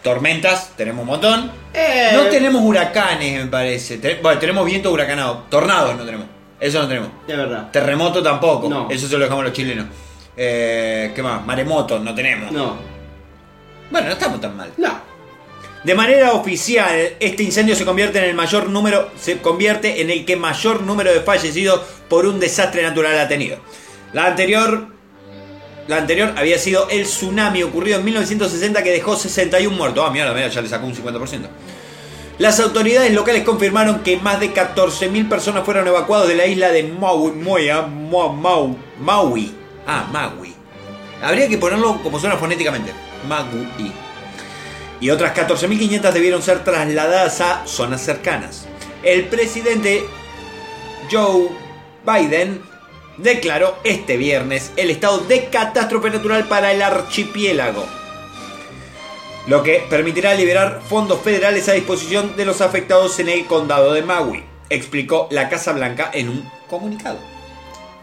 tormentas, 0.03 0.73
tenemos 0.77 1.03
un 1.03 1.09
montón. 1.09 1.51
Eh, 1.75 2.11
No 2.15 2.23
tenemos 2.25 2.63
huracanes, 2.63 3.45
me 3.45 3.51
parece. 3.51 3.99
Bueno, 4.23 4.39
tenemos 4.39 4.65
viento 4.67 4.91
huracanado. 4.93 5.45
Tornados 5.51 5.97
no 5.97 6.05
tenemos. 6.05 6.27
Eso 6.61 6.83
no 6.83 6.89
tenemos. 6.89 7.11
Es 7.27 7.37
verdad. 7.37 7.71
Terremoto 7.71 8.23
tampoco. 8.23 8.69
No. 8.69 8.89
Eso 8.91 9.07
se 9.09 9.15
lo 9.15 9.21
dejamos 9.25 9.43
a 9.43 9.49
los 9.49 9.53
chilenos. 9.57 9.87
Eh, 10.41 11.11
¿Qué 11.15 11.23
más? 11.23 11.45
Maremotos 11.45 12.01
no 12.01 12.15
tenemos. 12.15 12.53
No. 12.53 12.77
Bueno, 13.91 14.07
no 14.07 14.13
estamos 14.13 14.41
tan 14.41 14.57
mal. 14.57 14.71
No. 14.77 15.01
De 15.83 15.95
manera 15.95 16.33
oficial, 16.33 16.95
este 17.19 17.43
incendio 17.43 17.75
se 17.75 17.85
convierte 17.85 18.19
en 18.19 18.25
el 18.25 18.35
mayor 18.35 18.69
número, 18.69 19.11
se 19.19 19.39
convierte 19.39 20.01
en 20.01 20.11
el 20.11 20.25
que 20.25 20.37
mayor 20.37 20.83
número 20.83 21.13
de 21.13 21.21
fallecidos 21.21 21.81
por 22.09 22.27
un 22.27 22.39
desastre 22.41 22.83
natural 22.83 23.19
ha 23.19 23.27
tenido. 23.29 23.59
La 24.13 24.27
anterior, 24.27 24.89
la 25.87 25.97
anterior 25.97 26.35
había 26.37 26.59
sido 26.59 26.89
el 26.91 27.05
tsunami 27.05 27.63
ocurrido 27.63 27.99
en 27.99 28.05
1960 28.05 28.83
que 28.83 28.91
dejó 28.91 29.17
61 29.17 29.77
muertos. 29.77 30.05
Ah, 30.07 30.11
mira, 30.11 30.33
mira, 30.35 30.49
ya 30.49 30.61
le 30.61 30.69
sacó 30.69 30.87
un 30.87 30.95
50%. 30.95 31.49
Las 32.39 32.61
autoridades 32.61 33.13
locales 33.13 33.43
confirmaron 33.43 34.01
que 34.01 34.17
más 34.17 34.39
de 34.41 34.53
14.000 34.55 35.29
personas 35.29 35.65
fueron 35.65 35.89
evacuadas 35.89 36.29
de 36.29 36.35
la 36.37 36.47
isla 36.47 36.71
de 36.71 36.85
Maui, 36.85 37.33
Moya, 37.33 37.83
Mau- 37.87 38.33
Mau- 38.33 38.77
Maui. 39.01 39.55
Ah, 39.89 40.07
Maui. 40.13 40.55
Habría 41.23 41.49
que 41.49 41.59
ponerlo 41.59 42.01
como 42.03 42.21
suena 42.21 42.37
fonéticamente. 42.37 42.93
Maui 43.27 43.93
y 45.01 45.11
otras 45.11 45.35
14.500 45.35 46.13
debieron 46.13 46.43
ser 46.43 46.65
trasladadas 46.65 47.41
a 47.41 47.67
zonas 47.67 48.03
cercanas. 48.03 48.67
El 49.03 49.25
presidente 49.27 50.05
Joe 51.11 51.49
Biden 52.05 52.63
declaró 53.17 53.79
este 53.85 54.17
viernes 54.17 54.73
el 54.77 54.91
estado 54.91 55.19
de 55.19 55.47
catástrofe 55.47 56.11
natural 56.11 56.47
para 56.49 56.73
el 56.73 56.83
archipiélago, 56.83 57.85
lo 59.47 59.63
que 59.63 59.85
permitirá 59.89 60.35
liberar 60.35 60.83
fondos 60.87 61.21
federales 61.21 61.69
a 61.69 61.73
disposición 61.73 62.37
de 62.37 62.45
los 62.45 62.61
afectados 62.61 63.19
en 63.21 63.29
el 63.29 63.47
condado 63.47 63.93
de 63.93 64.03
Maui, 64.03 64.45
explicó 64.69 65.29
la 65.31 65.49
Casa 65.49 65.73
Blanca 65.73 66.11
en 66.13 66.29
un 66.29 66.51
comunicado. 66.69 67.19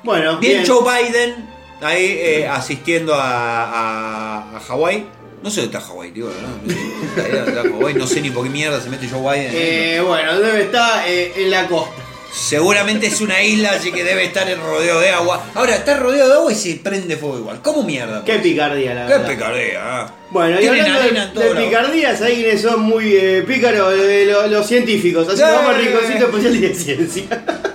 Bueno, 0.04 0.38
Bien, 0.38 0.64
bien. 0.64 0.66
Joe 0.68 0.84
Biden 0.84 1.55
ahí 1.82 2.18
eh, 2.20 2.48
asistiendo 2.48 3.14
a, 3.16 3.64
a, 3.64 4.58
a 4.58 4.60
Hawái. 4.60 5.06
No 5.44 5.50
sé 5.52 5.62
dónde 5.62 5.78
está 5.78 5.88
Hawái, 5.88 6.12
tío. 6.12 6.26
¿no? 6.28 7.86
Ahí 7.88 7.94
no 7.94 8.08
sé 8.08 8.20
ni 8.22 8.32
por 8.32 8.44
qué 8.46 8.50
mierda 8.50 8.82
se 8.82 8.90
mete 8.90 9.08
Joe 9.08 9.20
Biden. 9.22 9.52
Eh, 9.54 10.02
bueno, 10.06 10.40
debe 10.40 10.64
estar 10.64 11.08
eh, 11.08 11.34
en 11.38 11.52
la 11.52 11.68
costa. 11.68 11.94
Seguramente 12.34 13.08
es 13.08 13.22
una 13.22 13.42
isla, 13.44 13.72
así 13.72 13.92
que 13.94 14.04
debe 14.04 14.26
estar 14.26 14.50
en 14.50 14.60
rodeo 14.60 15.00
de 15.00 15.10
agua. 15.10 15.46
Ahora, 15.54 15.76
está 15.76 15.98
rodeado 15.98 16.30
de 16.30 16.36
agua 16.36 16.52
y 16.52 16.56
se 16.56 16.76
prende 16.76 17.16
fuego 17.16 17.38
igual. 17.38 17.62
¿Cómo 17.62 17.84
mierda? 17.84 18.24
Qué 18.26 18.40
picardía, 18.40 18.94
la 18.94 19.06
Qué 19.08 19.14
verdad. 19.14 19.30
picardía. 19.30 19.80
ah. 19.84 20.14
Bueno, 20.32 20.56
y 20.58 20.60
Tienen 20.60 20.82
hablando 20.82 21.00
arena 21.02 21.24
en 21.24 21.34
de, 21.34 21.34
todo 21.42 21.54
de 21.54 21.66
picardías, 21.66 22.22
hay 22.22 22.36
quienes 22.36 22.62
son 22.62 22.82
muy 22.82 23.16
eh, 23.16 23.44
pícaros, 23.48 23.94
eh, 23.98 24.26
lo- 24.30 24.48
los 24.48 24.68
científicos. 24.68 25.28
Así 25.30 25.38
que 25.38 25.44
vamos 25.44 25.76
al 25.76 25.82
rinconcito 25.86 26.26
especial 26.26 26.60
de 26.62 26.76
ciencia. 26.76 27.24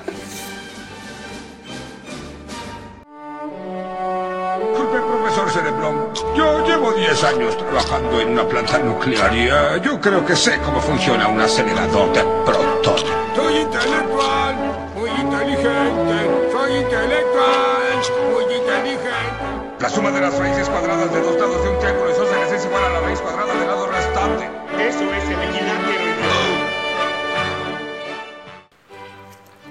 10 7.10 7.24
años 7.24 7.56
trabajando 7.56 8.20
en 8.20 8.28
una 8.28 8.48
planta 8.48 8.78
nuclear 8.78 9.34
y 9.34 9.48
eh, 9.48 9.82
yo 9.82 10.00
creo 10.00 10.24
que 10.24 10.36
sé 10.36 10.60
cómo 10.64 10.80
funciona 10.80 11.26
un 11.26 11.40
acelerador 11.40 12.12
de 12.12 12.22
protones. 12.46 13.04
Soy 13.34 13.56
intelectual, 13.56 14.54
muy 14.94 15.10
inteligente. 15.10 16.52
Soy 16.52 16.76
intelectual, 16.76 17.98
muy 18.32 18.44
inteligente. 18.54 19.80
La 19.80 19.90
suma 19.90 20.12
de 20.12 20.20
las 20.20 20.38
raíces 20.38 20.68
cuadradas 20.68 21.12
de 21.12 21.20
dos 21.20 21.34
lados 21.34 21.64
de 21.64 21.70
un 21.70 21.78
triángulo 21.80 22.12
isósceles 22.12 22.52
es 22.52 22.64
igual 22.64 22.84
a 22.84 22.90
la 22.90 23.00
raíz 23.00 23.20
cuadrada 23.20 23.54
del 23.54 23.66
lado 23.66 23.86
restante. 23.88 24.44
Eso 24.78 25.12
es 25.12 25.24
el 25.24 25.42
equilátero 25.48 26.00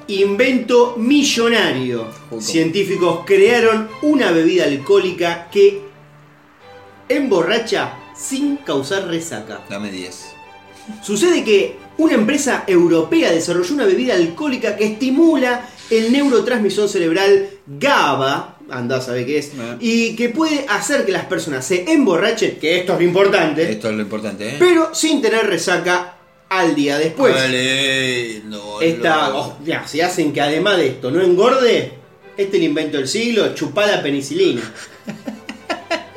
Invento 0.09 0.95
millonario. 0.97 2.07
Científicos 2.41 3.21
crearon 3.25 3.87
una 4.01 4.31
bebida 4.31 4.65
alcohólica 4.65 5.47
que 5.49 5.88
emborracha 7.09 7.93
sin 8.15 8.57
causar 8.57 9.07
resaca. 9.07 9.61
Dame 9.69 9.91
10. 9.91 10.35
Sucede 11.01 11.43
que 11.43 11.77
una 11.97 12.13
empresa 12.13 12.63
europea 12.65 13.31
desarrolló 13.31 13.73
una 13.73 13.85
bebida 13.85 14.15
alcohólica 14.15 14.75
que 14.75 14.85
estimula 14.85 15.67
el 15.89 16.11
neurotransmisor 16.11 16.87
cerebral 16.87 17.49
GABA, 17.67 18.57
anda 18.69 18.97
a 18.97 19.01
saber 19.01 19.25
qué 19.25 19.39
es, 19.39 19.51
y 19.79 20.15
que 20.15 20.29
puede 20.29 20.65
hacer 20.69 21.05
que 21.05 21.11
las 21.11 21.25
personas 21.25 21.65
se 21.65 21.91
emborrachen, 21.91 22.57
que 22.59 22.79
esto 22.79 22.93
es 22.93 22.99
lo 22.99 23.05
importante, 23.05 23.71
Esto 23.71 23.89
es 23.89 23.95
lo 23.95 24.01
importante, 24.01 24.49
¿eh? 24.49 24.55
pero 24.59 24.93
sin 24.93 25.21
tener 25.21 25.47
resaca 25.47 26.15
al 26.49 26.75
día 26.75 26.97
después. 26.97 27.33
Vale, 27.33 28.41
no, 28.45 28.81
Esta, 28.81 29.35
oh, 29.35 29.57
ya, 29.65 29.87
si 29.87 30.01
hacen 30.01 30.33
que 30.33 30.41
además 30.41 30.77
de 30.77 30.87
esto 30.87 31.11
no 31.11 31.21
engorde, 31.21 31.91
este 32.37 32.57
es 32.57 32.63
el 32.63 32.63
invento 32.63 32.97
del 32.97 33.07
siglo, 33.07 33.53
chupá 33.53 33.85
la 33.87 34.01
penicilina. 34.01 34.61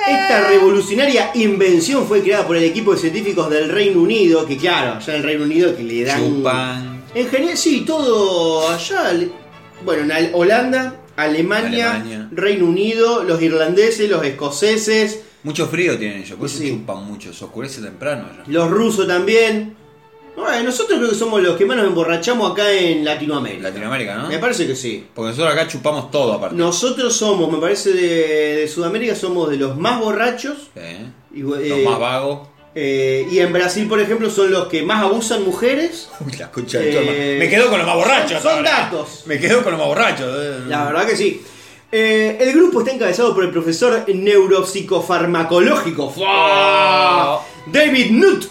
Esta 0.09 0.48
revolucionaria 0.48 1.30
invención 1.34 2.07
fue 2.07 2.22
creada 2.22 2.46
por 2.46 2.57
el 2.57 2.64
equipo 2.64 2.92
de 2.92 2.98
científicos 2.98 3.48
del 3.50 3.68
Reino 3.68 4.00
Unido, 4.00 4.44
que 4.46 4.57
claro, 4.57 4.96
allá 4.96 5.12
en 5.14 5.20
el 5.20 5.22
Reino 5.26 5.44
Unido 5.44 5.76
que 5.76 5.82
le 5.82 6.05
dan... 6.05 6.20
Chupan. 6.20 7.03
En 7.14 7.28
general, 7.28 7.57
sí, 7.57 7.84
todo 7.86 8.68
allá, 8.68 9.12
bueno, 9.84 10.14
en 10.14 10.30
Holanda, 10.34 10.96
Alemania, 11.16 11.92
Alemania. 11.92 12.28
Reino 12.32 12.64
Unido, 12.66 13.22
los 13.24 13.40
irlandeses, 13.42 14.09
los 14.11 14.24
escoceses, 14.24 15.20
Mucho 15.44 15.66
frío 15.66 15.98
tienen 15.98 16.18
ellos, 16.22 16.38
por 16.38 16.46
eso 16.46 16.59
Sí. 16.59 16.70
chupan 16.70 17.05
mucho, 17.05 17.32
se 17.32 17.44
oscurece 17.44 17.80
temprano 17.82 18.28
ya. 18.36 18.44
los 18.46 18.70
rusos 18.70 19.09
también. 19.09 19.74
Bueno, 20.37 20.62
nosotros 20.64 20.99
creo 20.99 21.11
que 21.11 21.14
somos 21.16 21.43
los 21.43 21.57
que 21.57 21.64
más 21.66 21.76
nos 21.76 21.87
emborrachamos 21.87 22.51
acá 22.53 22.72
en 22.72 23.05
Latinoamérica. 23.05 23.64
Latinoamérica, 23.68 24.14
¿no? 24.16 24.28
Me 24.28 24.39
parece 24.39 24.66
que 24.66 24.74
sí. 24.74 25.07
Porque 25.14 25.28
nosotros 25.30 25.53
acá 25.53 25.68
chupamos 25.68 26.11
todo 26.11 26.33
aparte. 26.33 26.57
Nosotros 26.57 27.14
somos, 27.14 27.53
me 27.53 27.59
parece, 27.59 27.93
de, 27.93 28.57
de 28.57 28.66
Sudamérica 28.68 29.14
somos 29.14 29.51
de 29.51 29.59
los 29.59 29.76
más 29.76 30.01
borrachos. 30.01 30.70
¿Eh? 30.74 31.05
Y, 31.35 31.41
Los 31.43 31.59
eh, 31.61 31.85
más 31.87 31.99
vagos. 31.99 32.49
eh, 32.74 33.26
y 33.30 33.39
en 33.41 33.53
Brasil, 33.53 33.87
por 33.89 34.01
ejemplo, 34.01 34.30
son 34.30 34.51
los 34.51 34.68
que 34.68 34.83
más 34.83 35.03
abusan 35.03 35.45
mujeres. 35.45 36.09
Uy, 36.26 36.33
la 36.39 36.51
concha 36.51 36.78
Eh, 36.80 36.85
de 36.87 36.99
alma. 36.99 37.12
Me 37.39 37.49
quedo 37.51 37.68
con 37.68 37.76
los 37.78 37.87
más 37.87 37.97
borrachos. 37.97 38.43
Son, 38.43 38.64
datos. 38.64 39.24
Me 39.26 39.39
quedo 39.39 39.62
con 39.62 39.72
los 39.72 39.78
más 39.80 39.89
borrachos. 39.89 40.35
eh. 40.35 40.61
La 40.66 40.85
verdad 40.87 41.07
que 41.07 41.14
sí. 41.16 41.43
Eh, 41.95 42.39
el 42.41 42.53
grupo 42.55 42.80
está 42.80 42.93
encabezado 42.93 43.35
por 43.35 43.45
el 43.45 43.51
profesor 43.51 44.07
neuropsicofarmacológico. 44.09 46.14
David 47.66 48.11
Nutt. 48.12 48.45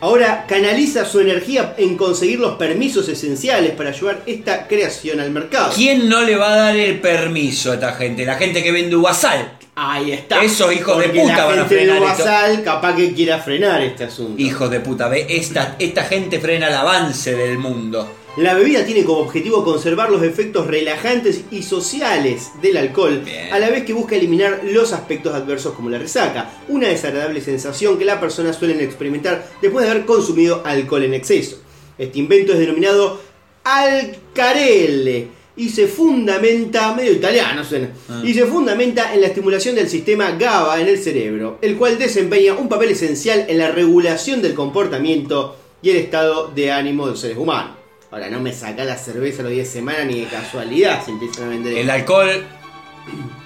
Ahora 0.00 0.46
canaliza 0.48 1.04
su 1.04 1.20
energía 1.20 1.74
en 1.76 1.96
conseguir 1.96 2.40
los 2.40 2.56
permisos 2.56 3.06
esenciales 3.08 3.72
para 3.72 3.90
llevar 3.90 4.22
esta 4.24 4.66
creación 4.66 5.20
al 5.20 5.30
mercado. 5.30 5.72
¿Quién 5.74 6.08
no 6.08 6.22
le 6.22 6.36
va 6.36 6.54
a 6.54 6.56
dar 6.56 6.76
el 6.76 7.00
permiso 7.00 7.70
a 7.70 7.74
esta 7.74 7.92
gente? 7.92 8.24
La 8.24 8.36
gente 8.36 8.62
que 8.62 8.72
vende 8.72 8.96
uvasal. 8.96 9.58
Ahí 9.74 10.12
está. 10.12 10.42
Esos 10.42 10.72
hijos 10.72 10.98
de 10.98 11.10
puta 11.10 11.36
la 11.36 11.44
van 11.44 11.58
a 11.58 11.62
gente 11.64 11.74
de 11.74 11.86
frenar 11.86 12.50
esto. 12.50 12.64
Capaz 12.64 12.96
que 12.96 13.12
quiera 13.12 13.38
frenar 13.38 13.82
este 13.82 14.04
asunto. 14.04 14.40
Hijos 14.40 14.70
de 14.70 14.80
puta, 14.80 15.08
ve, 15.08 15.26
esta, 15.28 15.76
esta 15.78 16.04
gente 16.04 16.40
frena 16.40 16.68
el 16.68 16.74
avance 16.74 17.34
del 17.34 17.58
mundo. 17.58 18.19
La 18.36 18.54
bebida 18.54 18.84
tiene 18.84 19.04
como 19.04 19.20
objetivo 19.20 19.64
conservar 19.64 20.10
los 20.10 20.22
efectos 20.22 20.66
relajantes 20.68 21.42
y 21.50 21.62
sociales 21.62 22.52
del 22.62 22.76
alcohol, 22.76 23.22
Bien. 23.24 23.52
a 23.52 23.58
la 23.58 23.68
vez 23.70 23.84
que 23.84 23.92
busca 23.92 24.14
eliminar 24.14 24.60
los 24.64 24.92
aspectos 24.92 25.34
adversos 25.34 25.74
como 25.74 25.90
la 25.90 25.98
resaca, 25.98 26.50
una 26.68 26.88
desagradable 26.88 27.40
sensación 27.40 27.98
que 27.98 28.04
las 28.04 28.18
personas 28.20 28.56
suelen 28.56 28.80
experimentar 28.80 29.46
después 29.60 29.84
de 29.84 29.90
haber 29.90 30.04
consumido 30.06 30.62
alcohol 30.64 31.02
en 31.02 31.14
exceso. 31.14 31.58
Este 31.98 32.18
invento 32.20 32.52
es 32.52 32.60
denominado 32.60 33.20
Alcarelle 33.64 35.28
y 35.56 35.68
se 35.68 35.88
fundamenta, 35.88 36.94
medio 36.94 37.12
italiano 37.12 37.64
suena, 37.64 37.90
Ah. 38.08 38.22
y 38.24 38.32
se 38.32 38.46
fundamenta 38.46 39.12
en 39.12 39.20
la 39.22 39.26
estimulación 39.26 39.74
del 39.74 39.88
sistema 39.88 40.30
GABA 40.38 40.80
en 40.80 40.88
el 40.88 40.98
cerebro, 40.98 41.58
el 41.60 41.76
cual 41.76 41.98
desempeña 41.98 42.54
un 42.54 42.68
papel 42.68 42.90
esencial 42.90 43.44
en 43.48 43.58
la 43.58 43.70
regulación 43.72 44.40
del 44.40 44.54
comportamiento 44.54 45.56
y 45.82 45.90
el 45.90 45.96
estado 45.96 46.48
de 46.54 46.70
ánimo 46.70 47.04
de 47.06 47.10
los 47.12 47.20
seres 47.20 47.36
humanos. 47.36 47.79
Ahora, 48.10 48.28
no 48.28 48.40
me 48.40 48.52
saca 48.52 48.84
la 48.84 48.96
cerveza 48.96 49.42
los 49.42 49.52
10 49.52 49.68
semanas 49.70 50.06
ni 50.06 50.20
de 50.20 50.26
casualidad 50.26 51.04
se 51.04 51.10
empiezan 51.12 51.44
a 51.44 51.48
vender. 51.48 51.78
El 51.78 51.90
alcohol 51.90 52.44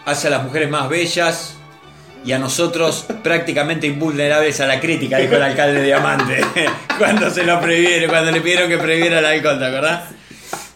hace 0.06 0.28
a 0.28 0.30
las 0.30 0.42
mujeres 0.44 0.70
más 0.70 0.88
bellas 0.88 1.54
y 2.24 2.32
a 2.32 2.38
nosotros 2.38 3.04
prácticamente 3.22 3.86
invulnerables 3.86 4.60
a 4.60 4.66
la 4.66 4.80
crítica, 4.80 5.18
dijo 5.18 5.34
el 5.34 5.42
alcalde 5.42 5.80
de 5.80 5.86
Diamante. 5.86 6.40
cuando 6.98 7.30
se 7.30 7.44
lo 7.44 7.60
prohibieron, 7.60 8.08
cuando 8.08 8.30
le 8.30 8.40
pidieron 8.40 8.68
que 8.68 8.78
prohibiera 8.78 9.18
el 9.18 9.26
alcohol, 9.26 9.58
¿te 9.58 9.66
acordás? 9.66 10.04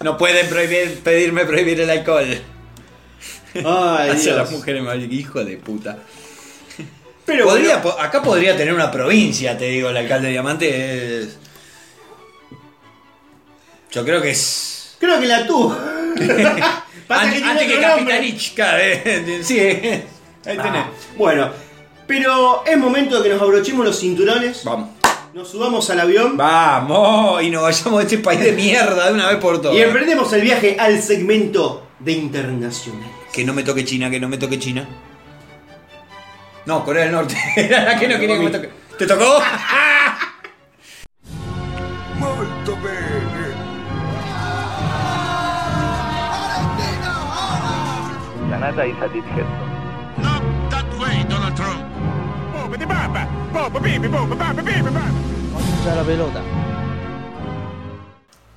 No 0.05 0.17
pueden 0.19 0.47
prohibir, 0.49 1.01
pedirme 1.03 1.45
prohibir 1.47 1.81
el 1.81 1.91
alcohol. 1.91 2.27
Ay, 3.55 4.11
hace 4.11 4.31
a 4.33 4.37
las 4.37 4.51
mujeres 4.51 4.83
más 4.83 4.97
hijo 4.99 5.43
de 5.45 5.57
puta. 5.57 5.99
Pero 7.25 7.45
Podría, 7.45 7.77
bueno, 7.79 7.95
po- 7.97 8.01
acá 8.01 8.23
podría 8.23 8.57
tener 8.57 8.73
una 8.73 8.91
provincia, 8.91 9.57
te 9.59 9.67
digo, 9.67 9.89
el 9.91 9.97
alcalde 9.97 10.27
de 10.29 10.33
Diamante 10.33 11.23
es. 11.23 11.39
Yo 13.91 14.05
creo 14.05 14.21
que 14.23 14.31
es. 14.31 14.97
creo 14.99 15.21
que 15.21 15.27
la 15.27 15.47
tuvo. 15.47 15.71
Pasa 17.09 17.23
Antes, 17.23 17.37
tiene 17.37 17.51
antes 17.51 17.67
que 17.67 17.79
otro 17.79 18.55
cada 18.55 18.75
vez. 18.77 19.47
Sí, 19.47 19.59
ahí 19.59 20.03
tenés. 20.45 20.61
Ah, 20.65 20.91
bueno, 21.17 21.51
pero 22.07 22.65
es 22.67 22.77
momento 22.77 23.17
de 23.17 23.23
que 23.29 23.35
nos 23.35 23.41
abrochemos 23.43 23.87
los 23.87 23.99
cinturones, 23.99 24.63
Vamos. 24.65 24.91
nos 25.33 25.49
subamos 25.49 25.89
al 25.89 26.01
avión 26.01 26.37
Vamos 26.37 27.43
y 27.43 27.51
nos 27.51 27.63
vayamos 27.63 27.99
de 27.99 28.05
este 28.05 28.19
país 28.19 28.41
de 28.41 28.53
mierda 28.53 29.07
de 29.09 29.15
una 29.15 29.29
vez 29.29 29.39
por 29.39 29.61
todas. 29.63 29.77
y 29.77 29.81
emprendemos 29.81 30.31
el 30.35 30.43
viaje 30.43 30.77
al 30.79 31.01
segmento 31.03 31.87
de 31.99 32.13
internacionales. 32.13 33.09
Que 33.33 33.45
no 33.45 33.55
me 33.55 33.63
toque 33.63 33.85
China, 33.87 34.11
que 34.11 34.21
no 34.21 34.29
me 34.29 34.37
toque 34.37 34.59
China. 34.59 34.87
No, 36.67 36.85
Corea 36.85 37.05
del 37.05 37.13
Norte. 37.13 37.37
Era 37.57 37.85
la 37.95 37.99
que 37.99 38.07
no 38.07 38.19
quería 38.19 38.37
que 38.37 38.45
me 38.45 38.51
toque. 38.51 38.71
¿Te 38.99 39.07
tocó? 39.07 39.41
Canada 48.59 48.85
is 48.87 48.97
a. 48.97 50.21
Not 50.21 50.43
that 50.71 50.99
way, 50.99 51.25
Donald 51.29 51.55
Trump. 51.55 51.85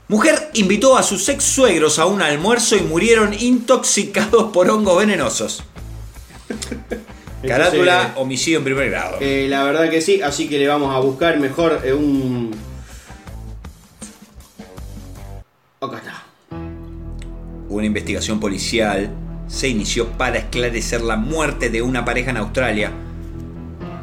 Mujer 0.07 0.49
invitó 0.55 0.97
a 0.97 1.03
sus 1.03 1.29
ex 1.29 1.43
suegros 1.43 1.99
a 1.99 2.07
un 2.07 2.21
almuerzo 2.21 2.75
y 2.75 2.81
murieron 2.81 3.33
intoxicados 3.33 4.51
por 4.51 4.69
hongos 4.71 4.97
venenosos. 4.97 5.63
Carátula, 7.47 8.13
homicidio 8.17 8.57
en 8.57 8.63
primer 8.63 8.89
grado. 8.89 9.17
eh, 9.21 9.45
la 9.47 9.63
verdad 9.63 9.89
que 9.89 10.01
sí, 10.01 10.21
así 10.21 10.49
que 10.49 10.57
le 10.57 10.67
vamos 10.67 10.95
a 10.95 10.99
buscar 10.99 11.39
mejor 11.39 11.81
eh, 11.83 11.93
un... 11.93 12.51
Acá 15.79 15.97
está. 15.97 16.23
Una 17.69 17.85
investigación 17.85 18.39
policial 18.39 19.20
se 19.51 19.67
inició 19.67 20.07
para 20.13 20.37
esclarecer 20.37 21.01
la 21.01 21.17
muerte 21.17 21.69
de 21.69 21.81
una 21.81 22.05
pareja 22.05 22.31
en 22.31 22.37
Australia. 22.37 22.91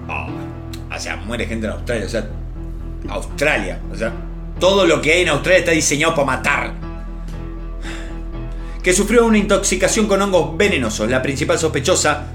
Ah, 0.07 0.29
o 0.95 1.01
sea, 1.01 1.16
muere 1.16 1.47
gente 1.47 1.66
en 1.66 1.73
Australia, 1.73 2.07
o 2.07 2.09
sea, 2.09 2.29
Australia, 3.09 3.81
o 3.91 3.97
sea, 3.97 4.12
todo 4.61 4.87
lo 4.87 5.01
que 5.01 5.12
hay 5.12 5.23
en 5.23 5.31
Australia 5.31 5.61
está 5.61 5.73
diseñado 5.73 6.15
para 6.15 6.27
matar. 6.27 6.75
Que 8.83 8.93
sufrió 8.93 9.25
una 9.25 9.39
intoxicación 9.39 10.07
con 10.07 10.20
hongos 10.20 10.57
venenosos. 10.57 11.11
La 11.11 11.23
principal 11.23 11.59
sospechosa, 11.59 12.27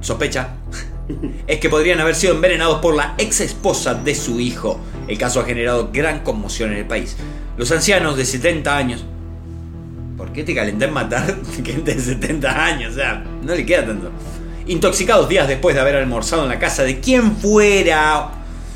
sospecha, 0.00 0.50
es 1.46 1.58
que 1.58 1.70
podrían 1.70 2.00
haber 2.00 2.14
sido 2.14 2.34
envenenados 2.34 2.80
por 2.80 2.94
la 2.94 3.14
ex 3.16 3.40
esposa 3.40 3.94
de 3.94 4.14
su 4.14 4.40
hijo. 4.40 4.78
El 5.08 5.16
caso 5.16 5.40
ha 5.40 5.44
generado 5.44 5.90
gran 5.90 6.20
conmoción 6.20 6.72
en 6.72 6.78
el 6.78 6.86
país. 6.86 7.16
Los 7.56 7.70
ancianos 7.72 8.16
de 8.16 8.26
70 8.26 8.76
años 8.76 9.04
¿Por 10.16 10.32
qué 10.32 10.44
te 10.44 10.54
calenté 10.54 10.84
en 10.86 10.92
matar 10.92 11.36
gente 11.64 11.94
de 11.94 12.00
70 12.00 12.64
años? 12.64 12.92
O 12.92 12.96
sea, 12.96 13.24
no 13.42 13.54
le 13.54 13.64
queda 13.66 13.86
tanto. 13.86 14.10
Intoxicados 14.66 15.28
días 15.28 15.48
después 15.48 15.74
de 15.74 15.80
haber 15.80 15.96
almorzado 15.96 16.44
en 16.44 16.48
la 16.48 16.58
casa 16.58 16.84
de 16.84 17.00
quien 17.00 17.36
fuera 17.36 18.30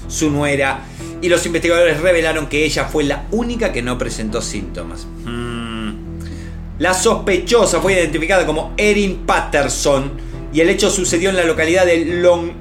su 0.08 0.30
nuera. 0.30 0.80
Y 1.22 1.28
los 1.28 1.44
investigadores 1.46 2.00
revelaron 2.00 2.46
que 2.46 2.64
ella 2.64 2.84
fue 2.84 3.04
la 3.04 3.24
única 3.30 3.72
que 3.72 3.82
no 3.82 3.96
presentó 3.96 4.42
síntomas. 4.42 5.06
Hmm. 5.24 5.90
La 6.78 6.92
sospechosa 6.92 7.80
fue 7.80 7.94
identificada 7.94 8.44
como 8.44 8.74
Erin 8.76 9.18
Patterson, 9.26 10.12
y 10.52 10.60
el 10.60 10.68
hecho 10.68 10.90
sucedió 10.90 11.30
en 11.30 11.36
la 11.36 11.44
localidad 11.44 11.86
de 11.86 12.04
Long- 12.20 12.52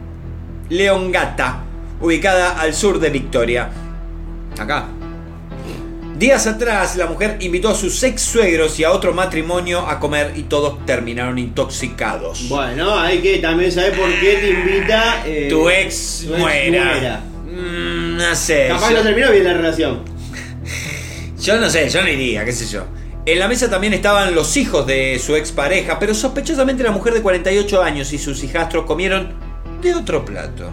Leongata, 0.70 1.64
ubicada 2.02 2.60
al 2.60 2.74
sur 2.74 3.00
de 3.00 3.10
Victoria. 3.10 3.70
Acá. 4.58 4.86
Días 6.18 6.48
atrás, 6.48 6.96
la 6.96 7.08
mujer 7.08 7.38
invitó 7.42 7.68
a 7.70 7.76
sus 7.76 8.02
ex 8.04 8.22
suegros 8.22 8.80
y 8.80 8.86
a 8.86 8.92
otro 8.92 9.14
matrimonio 9.14 9.80
a 9.86 10.00
comer 10.00 10.32
y 10.38 10.44
todos 10.44 10.86
terminaron 10.86 11.38
intoxicados. 11.38 12.48
Bueno, 12.48 12.98
hay 12.98 13.20
que 13.20 13.40
también 13.40 13.70
saber 13.72 13.94
por 14.00 14.10
qué 14.22 14.36
te 14.38 14.50
invita 14.50 15.24
eh, 15.26 15.48
tu 15.50 15.70
ex 15.70 16.24
tu 16.26 16.34
ex 16.34 16.40
muera. 16.40 16.86
muera. 16.86 17.20
Mm, 17.46 18.18
no 18.18 18.36
sé. 18.36 18.68
Capaz 18.70 18.92
yo- 18.92 18.98
no 18.98 19.04
terminó 19.04 19.32
bien 19.32 19.44
la 19.44 19.54
relación. 19.54 20.02
Yo 21.38 21.60
no 21.60 21.70
sé, 21.70 21.90
yo 21.90 22.02
no 22.02 22.08
iría, 22.10 22.44
qué 22.46 22.52
sé 22.54 22.66
yo. 22.66 22.86
En 23.26 23.38
la 23.38 23.48
mesa 23.48 23.70
también 23.70 23.94
estaban 23.94 24.34
los 24.34 24.56
hijos 24.58 24.88
de 24.88 25.20
su 25.24 25.36
expareja, 25.36 26.00
pero 26.00 26.16
sospechosamente 26.16 26.82
la 26.82 26.92
mujer 26.92 27.14
de 27.14 27.22
48 27.22 27.84
años 27.84 28.12
y 28.14 28.18
sus 28.18 28.44
hijastros 28.44 28.86
comieron 28.86 29.34
de 29.82 29.94
otro 29.94 30.24
plato. 30.26 30.72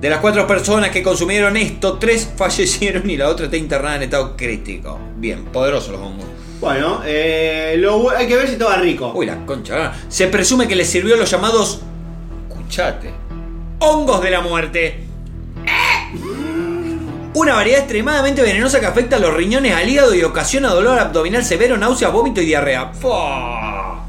De 0.00 0.08
las 0.08 0.20
cuatro 0.20 0.46
personas 0.46 0.90
que 0.90 1.02
consumieron 1.02 1.56
esto, 1.58 1.98
tres 1.98 2.30
fallecieron 2.36 3.08
y 3.08 3.16
la 3.16 3.28
otra 3.28 3.46
está 3.46 3.56
internada 3.56 3.96
en 3.96 4.02
estado 4.04 4.36
crítico. 4.36 4.98
Bien, 5.16 5.44
poderoso 5.46 5.92
los 5.92 6.00
hongos. 6.00 6.26
Bueno, 6.58 7.02
eh, 7.04 7.74
lo 7.78 8.10
hay 8.10 8.26
que 8.26 8.36
ver 8.36 8.46
si 8.46 8.52
estaba 8.54 8.76
rico. 8.76 9.12
Uy, 9.14 9.26
la 9.26 9.44
concha. 9.44 9.92
Se 10.08 10.26
presume 10.26 10.68
que 10.68 10.76
les 10.76 10.88
sirvió 10.88 11.16
los 11.16 11.30
llamados. 11.30 11.80
Escuchate. 12.48 13.10
Hongos 13.78 14.22
de 14.22 14.30
la 14.30 14.40
muerte. 14.40 15.00
Una 17.32 17.54
variedad 17.54 17.80
extremadamente 17.80 18.42
venenosa 18.42 18.80
que 18.80 18.86
afecta 18.86 19.16
a 19.16 19.18
los 19.18 19.32
riñones, 19.32 19.74
al 19.74 19.88
hígado 19.88 20.14
y 20.14 20.22
ocasiona 20.22 20.70
dolor 20.70 20.98
abdominal 20.98 21.44
severo, 21.44 21.76
náuseas, 21.76 22.12
vómito 22.12 22.40
y 22.40 22.46
diarrea. 22.46 22.92
¡Fua! 22.92 24.04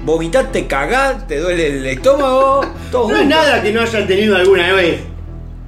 Vomitate, 0.00 0.66
cagás, 0.66 1.26
te 1.26 1.38
duele 1.38 1.68
el 1.68 1.86
estómago. 1.86 2.64
Todo 2.90 3.08
No 3.08 3.16
es 3.16 3.26
nada 3.26 3.62
que 3.62 3.72
no 3.72 3.82
hayan 3.82 4.06
tenido 4.06 4.36
alguna 4.36 4.72
vez. 4.72 5.15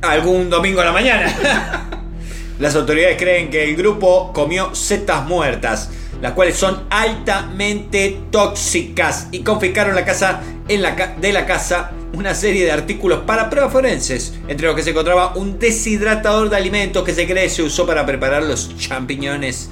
Algún 0.03 0.49
domingo 0.49 0.81
a 0.81 0.85
la 0.85 0.93
mañana. 0.93 1.89
Las 2.59 2.75
autoridades 2.75 3.17
creen 3.17 3.51
que 3.51 3.65
el 3.65 3.77
grupo 3.77 4.33
comió 4.33 4.75
setas 4.75 5.25
muertas, 5.27 5.91
las 6.21 6.33
cuales 6.33 6.57
son 6.57 6.85
altamente 6.91 8.21
tóxicas 8.31 9.29
y 9.31 9.41
confiscaron 9.41 9.95
la 9.95 10.05
casa 10.05 10.41
en 10.67 10.83
la 10.83 11.15
de 11.21 11.33
la 11.33 11.47
casa 11.47 11.93
una 12.15 12.35
serie 12.35 12.65
de 12.65 12.73
artículos 12.73 13.21
para 13.21 13.49
pruebas 13.49 13.73
forenses, 13.73 14.35
entre 14.49 14.67
los 14.67 14.75
que 14.75 14.83
se 14.83 14.91
encontraba 14.91 15.37
un 15.37 15.59
deshidratador 15.59 16.51
de 16.51 16.57
alimentos 16.57 17.05
que 17.05 17.15
se 17.15 17.27
cree 17.27 17.49
se 17.49 17.63
usó 17.63 17.87
para 17.87 18.05
preparar 18.05 18.43
los 18.43 18.77
champiñones. 18.77 19.71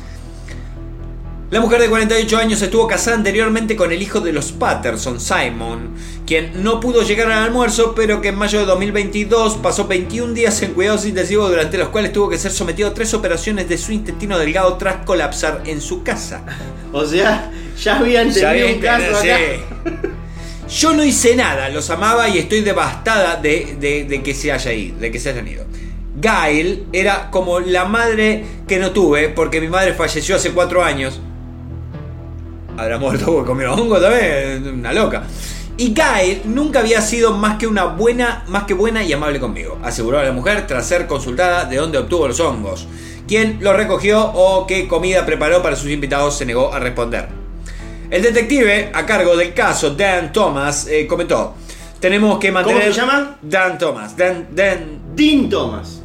La 1.48 1.60
mujer 1.60 1.80
de 1.80 1.88
48 1.88 2.38
años 2.38 2.60
estuvo 2.60 2.88
casada 2.88 3.16
anteriormente 3.16 3.76
con 3.76 3.92
el 3.92 4.02
hijo 4.02 4.20
de 4.20 4.32
los 4.32 4.50
Patterson, 4.50 5.20
Simon, 5.20 5.90
quien 6.26 6.64
no 6.64 6.80
pudo 6.80 7.02
llegar 7.02 7.30
al 7.30 7.44
almuerzo, 7.44 7.94
pero 7.94 8.20
que 8.20 8.28
en 8.28 8.34
mayo 8.34 8.58
de 8.58 8.64
2022 8.66 9.58
pasó 9.58 9.86
21 9.86 10.32
días 10.34 10.60
en 10.62 10.72
cuidados 10.72 11.06
intensivos, 11.06 11.48
durante 11.48 11.78
los 11.78 11.90
cuales 11.90 12.12
tuvo 12.12 12.28
que 12.28 12.36
ser 12.36 12.50
sometido 12.50 12.88
a 12.88 12.94
tres 12.94 13.14
operaciones 13.14 13.68
de 13.68 13.78
su 13.78 13.92
intestino 13.92 14.38
delgado 14.40 14.74
tras 14.76 15.04
colapsar 15.04 15.62
en 15.66 15.80
su 15.80 16.02
casa. 16.02 16.42
O 16.92 17.04
sea, 17.04 17.48
ya 17.80 17.98
habían 17.98 18.30
Ya 18.32 18.50
tenido 18.50 18.66
bien, 18.66 18.76
un 18.78 18.82
caso 18.82 19.16
acá. 19.16 19.38
Yo 20.68 20.94
no 20.94 21.04
hice 21.04 21.36
nada, 21.36 21.68
los 21.68 21.88
amaba 21.90 22.28
y 22.28 22.38
estoy 22.38 22.62
devastada 22.62 23.36
de, 23.36 23.76
de- 23.78 24.02
de 24.04 24.20
que 24.20 24.34
se 24.34 24.50
haya 24.50 24.72
ido, 24.72 24.98
de 24.98 25.12
que 25.12 25.20
se 25.20 25.28
hayan 25.30 25.46
ido. 25.46 25.64
Gail 26.20 26.86
era 26.92 27.30
como 27.30 27.60
la 27.60 27.84
madre 27.84 28.44
que 28.66 28.78
no 28.80 28.90
tuve, 28.90 29.28
porque 29.28 29.60
mi 29.60 29.68
madre 29.68 29.94
falleció 29.94 30.34
hace 30.34 30.50
cuatro 30.50 30.82
años. 30.82 31.20
Habrá 32.76 32.98
muerto 32.98 33.26
porque 33.26 33.46
comió 33.46 33.74
hongo 33.74 34.00
también, 34.00 34.78
una 34.78 34.92
loca. 34.92 35.24
Y 35.78 35.92
Gail 35.94 36.42
nunca 36.46 36.80
había 36.80 37.02
sido 37.02 37.32
más 37.32 37.58
que 37.58 37.66
una 37.66 37.84
buena, 37.84 38.44
más 38.48 38.64
que 38.64 38.72
buena 38.72 39.02
y 39.02 39.12
amable 39.12 39.38
conmigo, 39.38 39.78
aseguró 39.82 40.22
la 40.22 40.32
mujer 40.32 40.66
tras 40.66 40.86
ser 40.86 41.06
consultada 41.06 41.66
de 41.66 41.76
dónde 41.76 41.98
obtuvo 41.98 42.28
los 42.28 42.40
hongos. 42.40 42.88
Quién 43.28 43.58
los 43.60 43.76
recogió 43.76 44.24
o 44.24 44.66
qué 44.66 44.88
comida 44.88 45.26
preparó 45.26 45.62
para 45.62 45.76
sus 45.76 45.90
invitados 45.90 46.38
se 46.38 46.46
negó 46.46 46.72
a 46.72 46.78
responder. 46.78 47.28
El 48.08 48.22
detective 48.22 48.90
a 48.94 49.04
cargo 49.04 49.36
del 49.36 49.52
caso, 49.52 49.90
Dan 49.90 50.32
Thomas, 50.32 50.86
eh, 50.86 51.06
comentó: 51.06 51.54
Tenemos 51.98 52.38
que 52.38 52.52
mantener. 52.52 52.94
se 52.94 53.00
llama? 53.00 53.36
Dan 53.42 53.78
Thomas. 53.78 54.16
Dan. 54.16 54.48
Dan. 54.52 55.00
Dean 55.14 55.48
Thomas. 55.50 56.02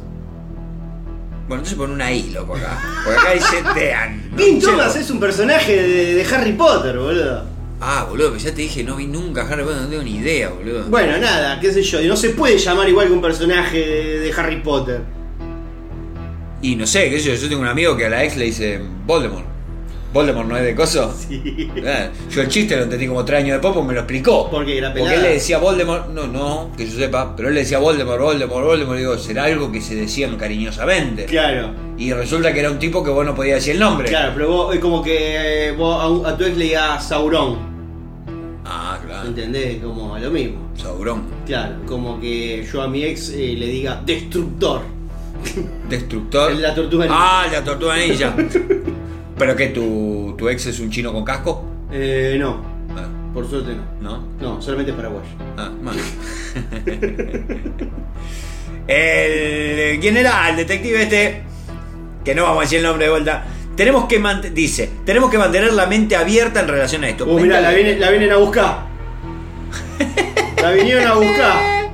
Bueno, 1.52 1.64
entonces 1.64 1.78
pon 1.78 1.90
una 1.90 2.10
I, 2.10 2.30
loco, 2.30 2.56
acá. 2.56 2.80
Porque 3.04 3.18
acá 3.20 3.32
dice 3.34 3.62
Dan. 3.62 4.30
¿no? 4.30 4.36
Dean 4.38 4.58
Che, 4.58 4.66
Thomas 4.68 4.96
es 4.96 5.10
un 5.10 5.20
personaje 5.20 5.82
de, 5.82 6.14
de 6.14 6.24
Harry 6.34 6.52
Potter, 6.52 6.96
boludo. 6.96 7.44
Ah, 7.78 8.06
boludo, 8.08 8.30
pero 8.30 8.42
ya 8.42 8.54
te 8.54 8.62
dije, 8.62 8.82
no 8.82 8.96
vi 8.96 9.06
nunca 9.06 9.42
Harry 9.42 9.62
Potter, 9.62 9.82
no 9.82 9.88
tengo 9.88 10.02
ni 10.02 10.16
idea, 10.16 10.48
boludo. 10.48 10.84
Bueno, 10.84 11.18
nada, 11.18 11.60
qué 11.60 11.70
sé 11.70 11.82
yo. 11.82 12.00
y 12.00 12.08
No 12.08 12.16
se 12.16 12.30
puede 12.30 12.56
llamar 12.56 12.88
igual 12.88 13.08
que 13.08 13.12
un 13.12 13.20
personaje 13.20 13.76
de, 13.86 14.20
de 14.20 14.32
Harry 14.32 14.62
Potter. 14.62 15.02
Y 16.62 16.74
no 16.74 16.86
sé, 16.86 17.10
qué 17.10 17.20
sé 17.20 17.28
yo, 17.28 17.34
yo 17.34 17.48
tengo 17.50 17.60
un 17.60 17.68
amigo 17.68 17.98
que 17.98 18.06
a 18.06 18.08
la 18.08 18.24
ex 18.24 18.34
le 18.38 18.46
dice 18.46 18.80
Voldemort. 19.04 19.51
¿Voldemort 20.12 20.46
no 20.46 20.56
es 20.56 20.62
de 20.64 20.74
coso? 20.74 21.14
Eh, 21.30 22.10
Yo 22.30 22.42
el 22.42 22.48
chiste 22.48 22.76
lo 22.76 22.82
entendí 22.82 23.06
como 23.06 23.24
tres 23.24 23.40
años 23.40 23.52
después 23.52 23.72
porque 23.72 23.88
me 23.88 23.94
lo 23.94 24.00
explicó. 24.00 24.50
Porque 24.50 24.76
era 24.78 24.88
Porque 24.88 25.04
pelada. 25.04 25.16
él 25.16 25.22
le 25.22 25.34
decía 25.34 25.58
Voldemort, 25.58 26.08
no, 26.10 26.26
no, 26.26 26.70
que 26.76 26.86
yo 26.86 26.98
sepa, 26.98 27.34
pero 27.34 27.48
él 27.48 27.54
le 27.54 27.60
decía 27.60 27.78
Voldemort, 27.78 28.20
Voldemort, 28.20 28.64
Voldemort, 28.64 28.98
y 28.98 29.00
digo, 29.00 29.16
será 29.18 29.44
algo 29.44 29.72
que 29.72 29.80
se 29.80 29.94
decían 29.94 30.36
cariñosamente. 30.36 31.24
Claro. 31.24 31.70
Y 31.96 32.12
resulta 32.12 32.52
que 32.52 32.60
era 32.60 32.70
un 32.70 32.78
tipo 32.78 33.02
que 33.02 33.10
vos 33.10 33.24
no 33.24 33.34
podías 33.34 33.56
decir 33.56 33.74
el 33.74 33.80
nombre. 33.80 34.08
Claro, 34.08 34.32
pero 34.34 34.48
vos 34.48 34.74
es 34.74 34.80
como 34.80 35.02
que 35.02 35.68
eh, 35.68 35.72
vos 35.72 36.26
a, 36.26 36.36
tu 36.36 36.44
ex 36.44 36.56
le 36.56 36.64
digas 36.64 37.08
Sauron. 37.08 37.56
Ah, 38.64 38.98
claro. 39.04 39.28
¿Entendés? 39.28 39.82
Como 39.82 40.18
lo 40.18 40.30
mismo. 40.30 40.70
Sauron. 40.76 41.22
Claro, 41.46 41.76
como 41.86 42.20
que 42.20 42.66
yo 42.70 42.82
a 42.82 42.88
mi 42.88 43.04
ex 43.04 43.30
eh, 43.30 43.54
le 43.56 43.66
diga 43.66 44.00
Destructor. 44.04 44.82
Destructor. 45.88 46.52
La 46.56 46.74
tortuga 46.74 47.04
ninja. 47.06 47.18
Ah, 47.18 47.46
la 47.50 47.64
tortuga 47.64 47.96
ninja. 47.96 48.34
¿Pero 49.42 49.56
que 49.56 49.66
tu, 49.70 50.36
tu 50.38 50.48
ex 50.48 50.66
es 50.66 50.78
un 50.78 50.88
chino 50.88 51.12
con 51.12 51.24
casco? 51.24 51.64
Eh, 51.90 52.36
no, 52.38 52.62
Ah, 52.96 53.08
por 53.34 53.50
suerte 53.50 53.72
no. 54.00 54.18
¿No? 54.18 54.24
No, 54.40 54.62
solamente 54.62 54.92
es 54.92 54.96
paraguayo. 54.96 55.26
Ah, 55.56 55.68
mal. 55.82 55.96
el, 58.86 59.98
¿Quién 59.98 60.16
era? 60.16 60.48
El 60.48 60.54
detective 60.58 61.02
este, 61.02 61.42
que 62.24 62.36
no 62.36 62.44
vamos 62.44 62.58
a 62.58 62.60
decir 62.60 62.78
el 62.78 62.84
nombre 62.84 63.06
de 63.06 63.10
vuelta. 63.10 63.44
Tenemos 63.74 64.04
que 64.04 64.22
dice, 64.54 64.90
tenemos 65.04 65.28
que 65.28 65.38
mantener 65.38 65.72
la 65.72 65.86
mente 65.86 66.14
abierta 66.14 66.60
en 66.60 66.68
relación 66.68 67.02
a 67.02 67.08
esto. 67.08 67.24
Oh, 67.28 67.36
mirá, 67.40 67.60
la 67.60 67.72
la 67.72 68.10
vienen 68.10 68.30
a 68.30 68.36
buscar. 68.36 68.86
La 70.62 70.70
vinieron 70.70 71.04
a 71.04 71.14
buscar. 71.14 71.90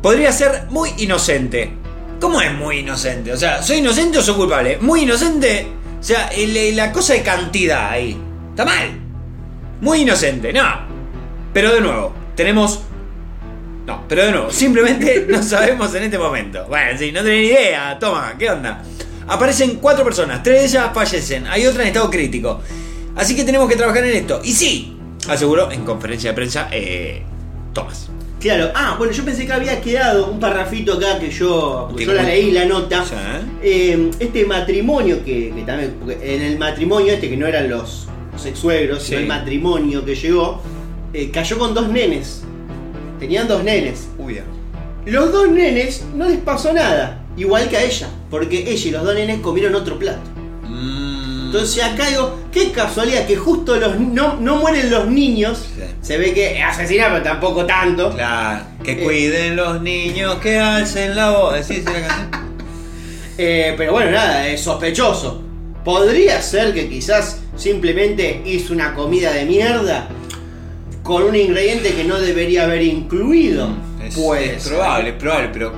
Podría 0.00 0.32
ser 0.32 0.68
muy 0.70 0.88
inocente. 0.96 1.70
¿Cómo 2.18 2.40
es 2.40 2.50
muy 2.54 2.78
inocente? 2.78 3.30
O 3.30 3.36
sea, 3.36 3.62
¿soy 3.62 3.76
inocente 3.76 4.16
o 4.16 4.22
soy 4.22 4.36
culpable? 4.36 4.78
Muy 4.80 5.02
inocente. 5.02 5.83
O 6.04 6.06
sea, 6.06 6.30
la 6.74 6.92
cosa 6.92 7.14
de 7.14 7.22
cantidad 7.22 7.88
ahí. 7.88 8.14
Está 8.50 8.66
mal. 8.66 8.90
Muy 9.80 10.02
inocente, 10.02 10.52
no. 10.52 10.62
Pero 11.54 11.72
de 11.72 11.80
nuevo, 11.80 12.12
tenemos. 12.36 12.82
No, 13.86 14.04
pero 14.06 14.26
de 14.26 14.32
nuevo, 14.32 14.50
simplemente 14.50 15.24
no 15.26 15.42
sabemos 15.42 15.94
en 15.94 16.02
este 16.02 16.18
momento. 16.18 16.66
Bueno, 16.68 16.98
sí, 16.98 17.10
no 17.10 17.22
tenés 17.22 17.40
ni 17.40 17.46
idea. 17.46 17.98
Toma, 17.98 18.34
¿qué 18.38 18.50
onda? 18.50 18.82
Aparecen 19.28 19.76
cuatro 19.76 20.04
personas, 20.04 20.42
tres 20.42 20.60
de 20.60 20.66
ellas 20.66 20.90
fallecen, 20.92 21.46
hay 21.46 21.64
otra 21.66 21.80
en 21.80 21.88
estado 21.88 22.10
crítico. 22.10 22.60
Así 23.16 23.34
que 23.34 23.42
tenemos 23.42 23.66
que 23.66 23.76
trabajar 23.76 24.04
en 24.04 24.14
esto. 24.14 24.42
Y 24.44 24.52
sí, 24.52 24.98
aseguró 25.26 25.72
en 25.72 25.86
conferencia 25.86 26.32
de 26.32 26.34
prensa 26.34 26.68
eh, 26.70 27.22
Tomás. 27.72 28.10
Claro, 28.44 28.70
ah, 28.74 28.96
bueno, 28.98 29.10
yo 29.10 29.24
pensé 29.24 29.46
que 29.46 29.54
había 29.54 29.80
quedado 29.80 30.30
un 30.30 30.38
parrafito 30.38 30.92
acá 30.92 31.18
que 31.18 31.30
yo, 31.30 31.88
yo 31.96 32.12
la 32.12 32.24
leí 32.24 32.50
la 32.50 32.66
nota. 32.66 33.02
Sí. 33.02 33.14
Eh, 33.62 34.10
este 34.20 34.44
matrimonio 34.44 35.24
que, 35.24 35.50
que 35.56 35.62
también, 35.62 35.96
en 36.20 36.42
el 36.42 36.58
matrimonio 36.58 37.14
este 37.14 37.30
que 37.30 37.38
no 37.38 37.46
eran 37.46 37.70
los, 37.70 38.06
los 38.34 38.44
ex 38.44 38.58
suegros, 38.58 39.02
sino 39.02 39.20
el 39.20 39.26
matrimonio 39.28 40.04
que 40.04 40.14
llegó, 40.14 40.60
eh, 41.14 41.30
cayó 41.32 41.56
con 41.58 41.72
dos 41.72 41.88
nenes. 41.88 42.42
Tenían 43.18 43.48
dos 43.48 43.64
nenes. 43.64 44.08
Uy. 44.18 44.40
Los 45.06 45.32
dos 45.32 45.48
nenes 45.48 46.04
no 46.14 46.28
les 46.28 46.40
pasó 46.40 46.70
nada, 46.74 47.24
igual 47.38 47.70
que 47.70 47.78
a 47.78 47.82
ella, 47.82 48.10
porque 48.28 48.70
ella 48.70 48.88
y 48.88 48.90
los 48.90 49.04
dos 49.04 49.14
nenes 49.14 49.40
comieron 49.40 49.74
otro 49.74 49.98
plato. 49.98 50.28
Mm, 50.68 51.13
Entonces 51.54 51.84
acá 51.84 52.08
digo, 52.08 52.36
qué 52.50 52.72
casualidad 52.72 53.28
que 53.28 53.36
justo 53.36 53.76
los 53.76 53.96
no, 54.00 54.40
no 54.40 54.56
mueren 54.56 54.90
los 54.90 55.06
niños. 55.06 55.68
Sí. 55.76 55.82
Se 56.02 56.18
ve 56.18 56.34
que 56.34 56.60
asesina, 56.60 57.06
pero 57.12 57.22
tampoco 57.22 57.64
tanto. 57.64 58.10
Claro, 58.10 58.64
que 58.82 58.90
Eh. 58.90 59.04
cuiden 59.04 59.54
los 59.54 59.80
niños, 59.80 60.34
que 60.40 60.58
alcen 60.58 61.14
la 61.14 61.30
voz. 61.30 61.64
¿Sí, 61.64 61.74
sí, 61.76 61.84
la 61.84 61.92
canción? 62.08 62.30
Eh, 63.38 63.74
pero 63.76 63.92
bueno, 63.92 64.10
nada, 64.12 64.46
es 64.48 64.60
sospechoso. 64.62 65.42
Podría 65.84 66.40
ser 66.42 66.72
que 66.74 66.88
quizás 66.88 67.40
simplemente 67.56 68.42
hizo 68.46 68.72
una 68.72 68.92
comida 68.94 69.32
de 69.32 69.44
mierda 69.44 70.08
con 71.04 71.22
un 71.22 71.36
ingrediente 71.36 71.94
que 71.94 72.02
no 72.04 72.18
debería 72.20 72.64
haber 72.64 72.82
incluido. 72.82 73.68
Es, 74.04 74.16
Puede 74.16 74.56
es 74.56 74.68
probable, 74.68 75.10
es 75.10 75.14
probable, 75.16 75.50
pero. 75.52 75.72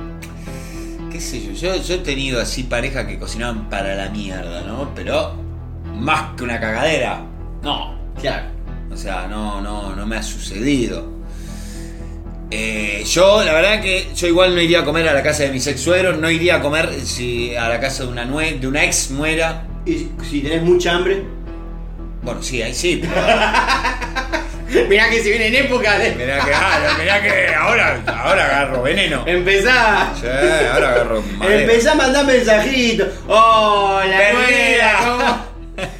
¿Qué 1.11 1.19
sé 1.21 1.39
yo? 1.41 1.51
yo? 1.51 1.75
Yo 1.83 1.95
he 1.95 1.99
tenido 1.99 2.41
así 2.41 2.63
parejas 2.63 3.05
que 3.05 3.19
cocinaban 3.19 3.69
para 3.69 3.95
la 3.95 4.09
mierda, 4.09 4.61
¿no? 4.61 4.91
Pero. 4.95 5.45
Más 5.99 6.35
que 6.35 6.43
una 6.43 6.59
cagadera. 6.59 7.21
No. 7.61 7.97
Claro. 8.19 8.45
O 8.91 8.97
sea, 8.97 9.27
no, 9.27 9.61
no, 9.61 9.95
no 9.95 10.05
me 10.05 10.17
ha 10.17 10.23
sucedido. 10.23 11.15
Eh, 12.49 13.03
yo, 13.05 13.43
la 13.43 13.51
verdad 13.53 13.81
que 13.81 14.07
yo 14.15 14.27
igual 14.27 14.55
no 14.55 14.61
iría 14.61 14.79
a 14.79 14.85
comer 14.85 15.07
a 15.09 15.13
la 15.13 15.21
casa 15.21 15.43
de 15.43 15.51
mis 15.51 15.67
ex 15.67 15.81
suegros, 15.81 16.17
no 16.17 16.29
iría 16.31 16.55
a 16.55 16.61
comer 16.61 16.89
si 17.03 17.53
a 17.55 17.67
la 17.67 17.79
casa 17.79 18.03
de 18.03 18.09
una, 18.09 18.25
nue- 18.25 18.57
de 18.59 18.67
una 18.67 18.83
ex 18.85 19.11
muera. 19.11 19.63
Y 19.85 20.07
si 20.29 20.41
tenés 20.41 20.63
mucha 20.63 20.93
hambre. 20.93 21.23
Bueno, 22.21 22.41
sí, 22.41 22.61
ahí 22.61 22.73
sí. 22.73 23.01
Mirá 24.89 25.09
que 25.09 25.21
si 25.23 25.29
viene 25.29 25.47
en 25.47 25.55
época 25.55 25.97
de. 25.97 26.13
Mirá 26.15 26.43
que, 26.43 26.53
ah, 26.53 26.95
mirá 26.99 27.21
que 27.21 27.53
ahora, 27.55 28.01
ahora 28.05 28.45
agarro 28.45 28.81
veneno. 28.83 29.23
Empezá. 29.25 30.11
Sí, 30.19 30.27
ahora 30.27 30.89
agarro 30.93 31.21
madera. 31.37 31.61
Empezá 31.61 31.91
a 31.93 31.95
mandar 31.95 32.25
mensajitos. 32.25 33.07
Nuera, 33.27 34.97
¿cómo? 35.05 35.46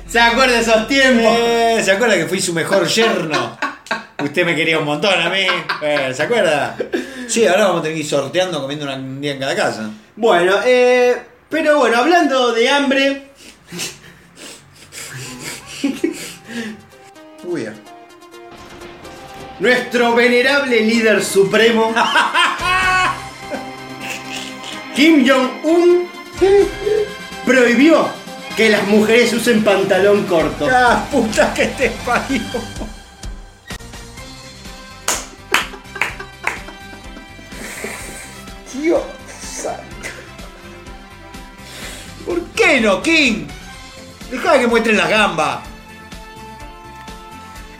¿Se 0.09 0.19
acuerda 0.19 0.53
de 0.55 0.61
esos 0.61 0.88
tiempos? 0.88 1.34
Eh, 1.38 1.81
¿Se 1.84 1.91
acuerda 1.91 2.15
que 2.15 2.25
fui 2.27 2.39
su 2.39 2.53
mejor 2.53 2.88
yerno? 2.88 3.57
Usted 4.23 4.45
me 4.45 4.55
quería 4.55 4.79
un 4.79 4.85
montón 4.85 5.19
a 5.19 5.29
mí. 5.29 5.45
Eh, 5.81 6.11
¿Se 6.15 6.23
acuerda? 6.23 6.75
Sí, 7.27 7.45
ahora 7.45 7.65
vamos 7.65 7.79
a 7.79 7.84
tener 7.84 7.97
que 7.97 8.03
ir 8.03 8.09
sorteando 8.09 8.61
comiendo 8.61 8.85
una- 8.85 8.95
un 8.95 9.19
día 9.21 9.34
en 9.34 9.39
cada 9.39 9.55
casa. 9.55 9.89
Bueno, 10.15 10.55
eh, 10.65 11.17
pero 11.49 11.77
bueno, 11.77 11.97
hablando 11.97 12.53
de 12.53 12.69
hambre, 12.69 13.27
Uy, 17.43 17.63
ya. 17.65 17.73
nuestro 19.59 20.15
venerable 20.15 20.81
líder 20.81 21.23
supremo, 21.23 21.93
Kim 24.95 25.27
Jong-un, 25.27 26.07
prohibió 27.45 28.09
que 28.57 28.69
las 28.69 28.88
mujeres 28.88 29.31
usen 29.34 29.63
pantalón 29.63 30.23
corto. 30.25 30.67
¡Ah, 30.69 31.05
puta 31.11 31.53
que 31.53 31.67
te 31.67 31.91
parió! 32.03 32.41
Dios 38.73 39.03
santo. 39.39 39.84
¿Por 42.25 42.41
qué 42.55 42.81
no, 42.81 42.99
King? 43.03 43.45
Deja 44.31 44.59
que 44.59 44.65
muestren 44.65 44.97
las 44.97 45.09
gambas. 45.09 45.59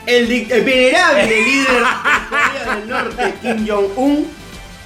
El, 0.06 0.26
venerable 0.26 1.42
líder 1.42 1.66
de 1.66 1.82
Corea 2.30 2.76
del 2.76 2.88
Norte, 2.88 3.34
Kim 3.42 3.66
Jong-un, 3.68 4.28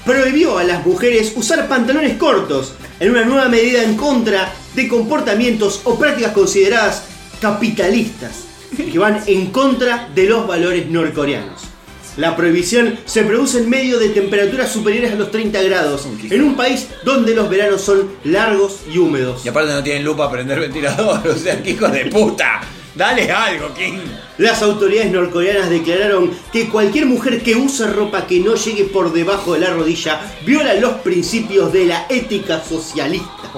prohibió 0.07 0.57
a 0.57 0.65
las 0.65 0.85
mujeres 0.87 1.35
usar 1.37 1.69
pantalones 1.69 2.17
cortos 2.17 2.75
en 2.99 3.11
una 3.11 3.25
nueva 3.25 3.49
medida 3.49 3.85
en 3.85 3.95
contra 3.97 4.53
de 4.75 4.89
comportamientos 4.89 5.81
o 5.85 5.99
prácticas 5.99 6.33
consideradas 6.33 7.05
capitalistas 7.41 8.45
que 8.77 8.99
van 8.99 9.23
en 9.27 9.47
contra 9.47 10.09
de 10.15 10.27
los 10.27 10.47
valores 10.47 10.89
norcoreanos. 10.89 11.73
La 12.17 12.37
prohibición 12.37 12.99
se 13.07 13.23
produce 13.23 13.59
en 13.59 13.71
medio 13.71 13.99
de 13.99 14.11
temperaturas 14.11 14.71
superiores 14.71 15.13
a 15.13 15.15
los 15.15 15.31
30 15.31 15.63
grados, 15.63 16.07
en 16.29 16.43
un 16.43 16.57
país 16.57 16.89
donde 17.05 17.35
los 17.35 17.49
veranos 17.49 17.81
son 17.81 18.11
largos 18.25 18.81
y 18.93 18.99
húmedos. 18.99 19.47
Y 19.47 19.49
aparte 19.49 19.73
no 19.73 19.83
tienen 19.83 20.05
lupa 20.05 20.25
para 20.25 20.43
prender 20.43 20.61
ventilador, 20.61 21.27
o 21.29 21.35
sea, 21.35 21.63
que 21.63 21.71
hijo 21.71 21.89
de 21.89 22.07
puta. 22.07 22.61
Dale 22.95 23.33
algo, 23.33 23.73
King. 23.73 24.01
Las 24.37 24.61
autoridades 24.61 25.11
norcoreanas 25.11 25.71
declararon 25.71 26.31
que 26.53 26.69
cualquier 26.69 27.07
mujer 27.07 27.43
que 27.43 27.57
use 27.57 27.87
ropa 27.87 28.27
que 28.27 28.41
no 28.41 28.55
llegue 28.57 28.85
por 28.85 29.15
debajo 29.15 29.55
de 29.55 29.61
la 29.61 29.71
rodilla 29.71 30.21
viola 30.45 30.75
los 30.75 30.95
principios 30.97 31.73
de 31.73 31.87
la 31.87 32.05
ética 32.11 32.63
socialista. 32.63 33.51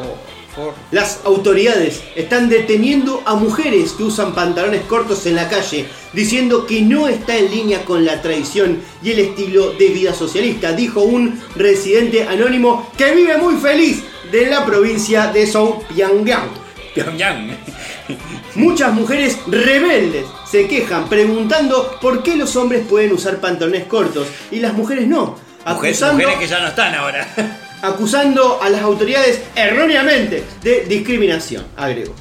Las 0.91 1.21
autoridades 1.25 2.03
están 2.15 2.49
deteniendo 2.49 3.23
a 3.25 3.35
mujeres 3.35 3.93
que 3.93 4.05
usan 4.05 4.35
pantalones 4.35 4.83
cortos 4.83 5.27
en 5.27 5.37
la 5.37 5.49
calle, 5.49 5.87
diciendo 6.13 6.67
que 6.67 6.83
no 6.83 7.09
está 7.09 7.37
en 7.37 7.51
línea 7.51 7.85
con 7.85 8.05
la 8.05 8.23
tradición 8.23 8.81
y 9.03 9.11
el 9.11 9.19
estilo 9.19 9.73
de 9.73 9.89
vida 9.89 10.15
socialista, 10.15 10.73
dijo 10.73 11.03
un 11.03 11.41
residente 11.57 12.25
anónimo 12.25 12.89
que 12.97 13.15
vive 13.15 13.37
muy 13.37 13.57
feliz 13.57 14.03
de 14.31 14.47
la 14.47 14.65
provincia 14.65 15.29
de 15.29 15.47
South 15.47 15.85
Pyongyang. 15.89 16.51
Pyongyang. 16.95 17.57
Muchas 18.55 18.93
mujeres 18.93 19.39
rebeldes 19.49 20.27
se 20.49 20.69
quejan 20.69 21.09
preguntando 21.09 21.99
por 22.01 22.23
qué 22.23 22.37
los 22.37 22.55
hombres 22.55 22.87
pueden 22.89 23.13
usar 23.13 23.41
pantalones 23.41 23.85
cortos 23.87 24.29
y 24.53 24.61
las 24.61 24.75
mujeres 24.75 25.09
no. 25.09 25.37
Mujeres, 25.67 25.97
Acusando, 25.97 26.15
mujeres 26.15 26.39
que 26.39 26.47
ya 26.47 26.61
no 26.61 26.69
están 26.69 26.95
ahora. 26.95 27.61
Acusando 27.85 28.61
a 28.63 28.71
las 28.71 28.83
autoridades 28.83 29.41
erróneamente 29.55 30.45
de 30.63 30.85
discriminación, 30.87 31.65
agregó. 31.77 32.15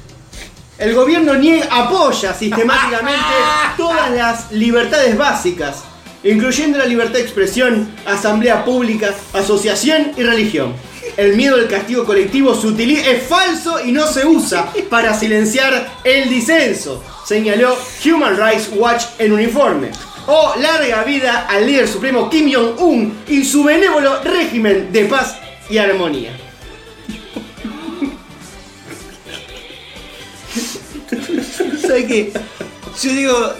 El 0.76 0.94
gobierno 0.94 1.34
niega, 1.34 1.66
apoya 1.70 2.34
sistemáticamente 2.34 3.22
todas 3.76 4.10
las 4.10 4.52
libertades 4.52 5.16
básicas, 5.16 5.84
incluyendo 6.22 6.78
la 6.78 6.86
libertad 6.86 7.14
de 7.14 7.22
expresión, 7.22 7.88
asamblea 8.04 8.64
pública, 8.64 9.14
asociación 9.32 10.12
y 10.16 10.22
religión. 10.22 10.74
El 11.16 11.36
miedo 11.36 11.54
al 11.56 11.68
castigo 11.68 12.04
colectivo 12.04 12.54
se 12.54 12.66
utiliza, 12.66 13.08
es 13.08 13.22
falso 13.22 13.84
y 13.84 13.92
no 13.92 14.06
se 14.06 14.26
usa 14.26 14.72
para 14.90 15.14
silenciar 15.14 15.92
el 16.02 16.28
disenso, 16.28 17.02
señaló 17.24 17.76
Human 18.04 18.36
Rights 18.36 18.70
Watch 18.74 19.04
en 19.18 19.32
un 19.32 19.40
informe. 19.40 19.90
O 20.26 20.54
larga 20.58 21.04
vida 21.04 21.46
al 21.48 21.66
líder 21.66 21.86
supremo 21.86 22.28
Kim 22.30 22.50
Jong-un 22.52 23.24
y 23.28 23.44
su 23.44 23.62
benévolo 23.62 24.22
régimen 24.22 24.90
de 24.90 25.04
paz 25.04 25.36
y 25.68 25.78
armonía. 25.78 26.32
¿Sabes 31.80 32.06
qué? 32.06 32.32
Yo 33.02 33.10
digo, 33.10 33.54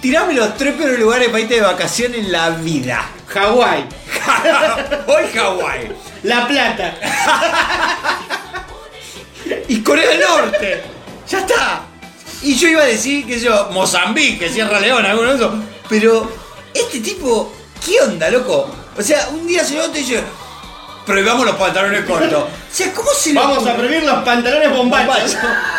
tirame 0.00 0.34
los 0.34 0.56
tres 0.56 0.74
peores 0.74 0.98
lugares 0.98 1.28
para 1.28 1.40
irte 1.40 1.54
de 1.54 1.60
vacaciones 1.60 2.18
en 2.20 2.32
la 2.32 2.50
vida. 2.50 3.10
Hawái, 3.28 3.86
Hoy 5.06 5.24
Hawái. 5.34 5.92
La 6.22 6.46
Plata, 6.48 6.94
Y 9.68 9.80
Corea 9.80 10.08
del 10.08 10.20
Norte. 10.20 10.82
Ya 11.28 11.40
está. 11.40 11.82
Y 12.42 12.54
yo 12.56 12.68
iba 12.68 12.82
a 12.82 12.86
decir 12.86 13.26
que 13.26 13.38
yo, 13.38 13.70
Mozambique, 13.72 14.48
Sierra 14.48 14.80
Leona, 14.80 15.10
alguno 15.10 15.30
de 15.30 15.36
esos. 15.36 15.54
Pero 15.88 16.30
este 16.74 17.00
tipo, 17.00 17.52
¿qué 17.84 18.00
onda, 18.00 18.30
loco? 18.30 18.70
O 18.96 19.02
sea, 19.02 19.28
un 19.30 19.46
día 19.46 19.64
se 19.64 19.74
levanta 19.74 19.98
y 19.98 20.02
dice, 20.02 20.22
prohibamos 21.06 21.46
los 21.46 21.56
pantalones 21.56 22.04
cortos. 22.04 22.42
O 22.44 22.48
sea, 22.70 22.92
¿cómo 22.92 23.10
se 23.12 23.32
le 23.32 23.40
vamos 23.40 23.66
a 23.66 23.74
prohibir 23.74 24.02
los 24.02 24.22
pantalones 24.24 24.70
bombachos. 24.70 25.36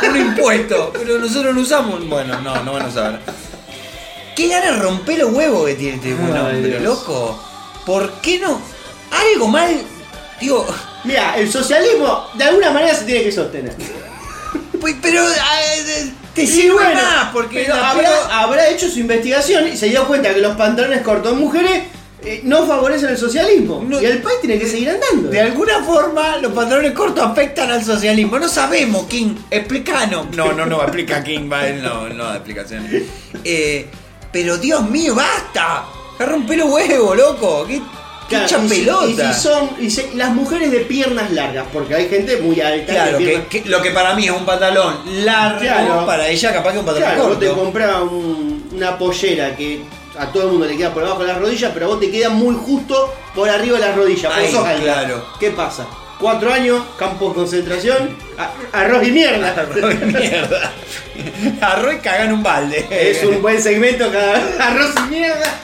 un 0.10 0.18
impuesto, 0.18 0.91
pero 0.94 1.20
nosotros 1.20 1.54
lo 1.54 1.62
usamos. 1.62 2.08
Bueno, 2.08 2.41
no, 2.41 2.64
no 2.64 2.74
van 2.74 2.84
a 2.84 2.91
saber. 2.91 3.20
¿Qué 4.36 4.48
gana 4.48 4.78
romper 4.78 5.20
los 5.20 5.34
huevos 5.34 5.66
que 5.68 5.76
tiene 5.76 5.95
este 5.98 6.14
buen 6.14 6.36
hombre, 6.36 6.62
Dios. 6.62 6.82
loco? 6.82 7.44
¿Por 7.86 8.14
qué 8.22 8.40
no? 8.40 8.60
Algo 9.12 9.48
mal, 9.48 9.82
digo, 10.40 10.66
Mira, 11.04 11.38
el 11.38 11.52
socialismo 11.52 12.28
de 12.34 12.44
alguna 12.44 12.72
manera 12.72 12.94
se 12.94 13.06
tiene 13.06 13.24
que 13.24 13.32
sostener. 13.32 13.74
pues, 14.80 14.95
pero 15.02 15.24
eh, 15.28 16.12
te 16.34 16.44
Y 16.44 16.48
sirve 16.48 16.74
bueno, 16.74 17.02
más 17.02 17.30
porque 17.32 17.64
pero 17.66 17.76
habrá, 17.76 18.41
habrá 18.41 18.68
hecho 18.68 18.90
su 18.90 18.99
investigación 18.99 19.68
y 19.68 19.78
se 19.78 19.88
dio 19.88 20.06
cuenta 20.06 20.34
que 20.34 20.41
los 20.41 20.56
pantalones 20.58 21.02
cortos 21.02 21.36
mujeres 21.36 21.84
eh, 22.36 22.41
no 22.44 22.66
favorecen 22.66 23.10
el 23.10 23.18
socialismo. 23.18 23.84
No- 23.88 24.02
y 24.02 24.06
el 24.06 24.22
país 24.22 24.38
tiene 24.41 24.60
que 24.60 24.68
seguir 24.68 24.90
andando. 24.90 25.30
de 25.30 25.41
alguna 25.41 25.84
forma 25.84 26.38
los 26.38 26.52
pantalones 26.54 26.91
cortos 26.94 27.24
afectan 27.24 27.72
al 27.72 27.84
socialismo. 27.84 28.38
No 28.40 28.48
sabemos, 28.48 29.06
King. 29.08 29.36
Explicanos. 29.49 30.28
No, 30.36 30.54
no, 30.54 30.66
no, 30.66 30.82
explica 30.82 31.24
King, 31.24 31.49
va, 31.52 31.68
él 31.68 31.82
no, 31.82 32.10
no 32.10 32.26
da 32.26 32.36
explicaciones. 32.36 33.04
Eh, 33.44 33.88
pero 34.32 34.58
Dios 34.58 34.90
mío, 34.90 35.16
basta. 35.16 35.86
Me 36.20 36.26
rompe 36.26 36.58
los 36.58 36.70
huevos, 36.70 37.16
loco. 37.18 37.66
Qué, 37.68 37.76
qué 38.30 38.36
Claro, 38.36 38.44
hincha 38.45 38.58
y 38.66 38.70
si- 38.70 38.76
pelota. 38.86 39.06
Y 39.30 39.34
si 39.34 39.40
son 39.41 39.70
y 39.80 39.90
si- 39.91 40.10
las 40.16 40.34
mujeres 40.34 40.72
de 40.72 40.80
piernas 40.82 41.32
largas, 41.32 41.66
porque 41.72 41.95
hay 41.95 42.10
gente 42.10 42.38
muy 42.38 42.60
alta. 42.60 42.91
Claro, 42.91 43.18
que, 43.20 43.44
que 43.49 43.64
lo 43.70 43.82
que 43.82 43.91
para 43.91 44.16
mí 44.16 44.26
es 44.26 44.32
un 44.32 44.45
pantalón 44.45 44.95
largo, 45.26 45.60
Claro. 45.62 46.06
para 46.06 46.28
ella 46.28 46.52
capaz 46.54 46.74
que 46.74 46.80
un 46.80 46.86
pantalón 46.86 47.10
Claro, 47.14 47.30
vos 47.30 47.40
te 47.40 47.45
corto. 47.48 47.62
compras 47.64 48.02
un- 48.02 48.70
una 48.76 48.98
pollera 48.98 49.56
que 49.56 49.82
a 50.19 50.31
todo 50.31 50.44
el 50.44 50.49
mundo 50.49 50.65
le 50.68 50.76
queda 50.77 50.94
por 50.94 51.03
debajo 51.03 51.22
de 51.22 51.27
las 51.27 51.38
rodillas, 51.39 51.72
pero 51.73 51.85
a 51.85 51.89
vos 51.89 51.99
te 51.99 52.10
queda 52.11 52.30
muy 52.30 52.56
justo 52.56 53.14
por 53.35 53.49
arriba 53.49 53.80
de 53.80 53.85
las 53.85 53.95
rodillas. 53.95 54.31
Ahí, 54.34 54.52
claro. 54.81 55.26
¿Qué 55.39 55.52
pasa? 55.52 55.88
Cuatro 56.19 56.52
años, 56.52 56.84
campos 56.98 57.30
de 57.30 57.35
concentración, 57.35 58.18
a- 58.39 58.80
arroz 58.80 59.06
y 59.07 59.11
mierda. 59.11 59.49
Arroz 59.57 59.94
y 59.94 60.06
mierda. 60.06 60.72
Arroz 61.61 61.94
y 61.94 61.98
cagan 61.99 62.34
un 62.34 62.41
balde. 62.44 62.88
Es 62.89 63.23
un 63.23 63.41
buen 63.41 63.61
segmento 63.61 64.11
cada 64.11 64.35
arroz 64.68 64.95
y 65.06 65.10
mierda. 65.11 65.60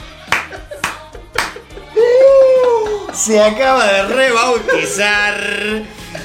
Se 3.12 3.40
acaba 3.40 3.86
de 3.92 4.02
rebautizar 4.02 5.34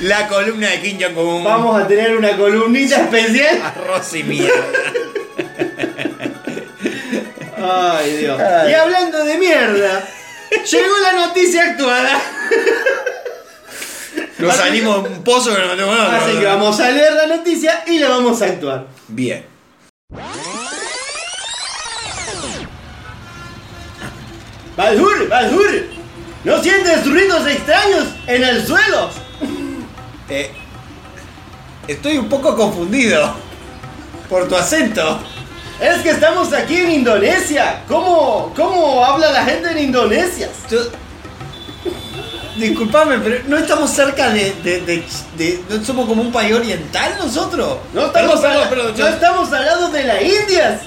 la 0.02 0.28
columna 0.28 0.70
de 0.70 0.82
Kim 0.82 0.98
Jong-un. 1.00 1.44
Vamos 1.44 1.82
a 1.82 1.88
tener 1.88 2.16
una 2.16 2.36
columnita 2.36 3.02
especial. 3.02 3.62
Arroz 3.64 4.14
y 4.16 4.24
mierda. 4.24 4.66
Ay, 7.70 8.18
Dios. 8.18 8.40
Ay. 8.40 8.72
Y 8.72 8.74
hablando 8.74 9.24
de 9.24 9.38
mierda, 9.38 10.08
llegó 10.50 10.98
la 10.98 11.28
noticia 11.28 11.64
actuada. 11.64 12.22
Nos 14.40 14.56
salimos 14.56 15.04
de 15.04 15.10
un 15.10 15.24
pozo 15.24 15.54
que 15.54 15.62
no 15.62 15.70
tenemos 15.72 15.98
nada. 15.98 16.18
Así 16.18 16.38
que 16.38 16.46
vamos 16.46 16.80
a 16.80 16.90
leer 16.90 17.14
la 17.14 17.28
noticia 17.28 17.84
y 17.88 18.00
la 18.00 18.10
vamos 18.10 18.42
a 18.42 18.46
actuar. 18.46 18.88
Bien. 19.10 19.46
Baldur, 24.78 25.28
Baldur, 25.28 25.90
¿no 26.46 26.64
sientes 26.64 27.06
ruidos 27.06 27.46
extraños 27.48 28.06
en 28.28 28.44
el 28.46 28.66
suelo? 28.66 29.10
Eh, 30.30 30.52
estoy 31.86 32.18
un 32.18 32.30
poco 32.30 32.56
confundido 32.56 33.34
por 34.30 34.48
tu 34.48 34.56
acento. 34.56 35.20
Es 35.82 36.02
que 36.02 36.10
estamos 36.10 36.52
aquí 36.54 36.76
en 36.78 36.92
Indonesia. 36.92 37.84
¿Cómo, 37.88 38.52
cómo 38.56 39.04
habla 39.06 39.32
la 39.32 39.46
gente 39.46 39.72
en 39.72 39.78
Indonesia? 39.80 40.50
Yo- 40.70 40.78
Disculpame, 42.58 43.20
pero 43.20 43.42
no 43.48 43.58
estamos 43.58 43.90
cerca 43.90 44.30
de, 44.32 44.54
de- 44.64 44.82
de- 44.82 45.06
de- 45.38 45.64
¿No 45.70 45.82
somos 45.86 46.08
como 46.08 46.22
un 46.22 46.32
país 46.32 46.54
oriental 46.54 47.16
nosotros? 47.18 47.78
No 47.94 48.08
estamos, 48.08 48.42
Perdón, 48.42 48.62
al, 48.64 48.70
perdón, 48.70 48.94
no 48.98 49.08
estamos 49.08 49.54
al 49.54 49.66
lado 49.66 49.90
de 49.90 50.04
la 50.04 50.22
India. 50.22 50.82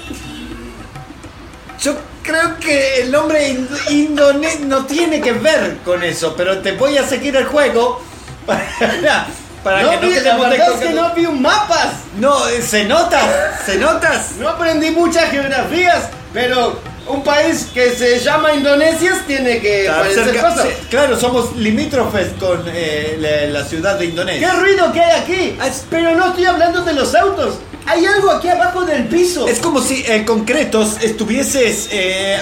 Yo 1.81 1.95
creo 2.23 2.59
que 2.61 3.01
el 3.03 3.11
nombre 3.11 3.55
ind- 3.55 3.91
indone 3.91 4.57
no 4.67 4.85
tiene 4.85 5.23
que 5.23 5.33
ver 5.33 5.79
con 5.83 6.03
eso, 6.05 6.35
pero 6.37 6.59
te 6.59 6.73
voy 6.73 6.99
a 6.99 7.09
seguir 7.09 7.35
el 7.37 7.47
juego 7.47 8.03
para, 8.47 9.27
para 9.63 9.83
No 9.83 9.91
que 9.91 9.97
no 9.97 10.03
vi- 10.03 10.15
la 10.21 10.37
verdad 10.37 10.73
es 10.75 10.81
que 10.89 10.95
no 10.95 11.15
vi 11.15 11.27
un 11.27 11.41
mapas. 11.43 11.89
No, 12.19 12.49
eh, 12.49 12.63
se 12.63 12.85
nota, 12.85 13.21
se 13.65 13.77
notas. 13.79 14.33
No 14.39 14.49
aprendí 14.49 14.91
muchas 14.91 15.31
geografías, 15.31 16.05
pero 16.33 16.79
un 17.09 17.23
país 17.25 17.69
que 17.75 17.91
se 17.97 18.21
llama 18.21 18.53
Indonesia 18.55 19.13
tiene 19.27 19.61
que 19.61 19.87
parecer 19.89 20.41
cosas. 20.41 20.63
sí, 20.69 20.87
claro, 20.91 21.19
somos 21.19 21.57
limítrofes 21.57 22.29
con 22.39 22.63
eh, 22.67 23.17
la, 23.19 23.61
la 23.61 23.67
ciudad 23.69 23.95
de 23.95 24.05
¿Qué 24.07 24.11
Indonesia. 24.11 24.53
ruido 24.55 24.93
que 24.93 25.01
hay 25.01 25.21
aquí? 25.21 25.57
Ah, 25.61 25.67
es- 25.69 25.85
Pero 25.91 26.15
no 26.15 26.29
estoy 26.29 26.45
hablando 26.47 26.83
de 26.83 26.93
los 26.95 27.15
autos. 27.15 27.55
Hay 27.85 28.07
algo 28.07 28.31
aquí 28.31 28.49
abajo 28.49 28.83
del 28.85 29.09
piso. 29.09 29.49
Es 29.49 29.59
como 29.59 29.81
si 29.83 30.05
en 30.07 30.25
concretos 30.25 30.99
estuvieses, 31.03 31.89
eh, 31.91 32.39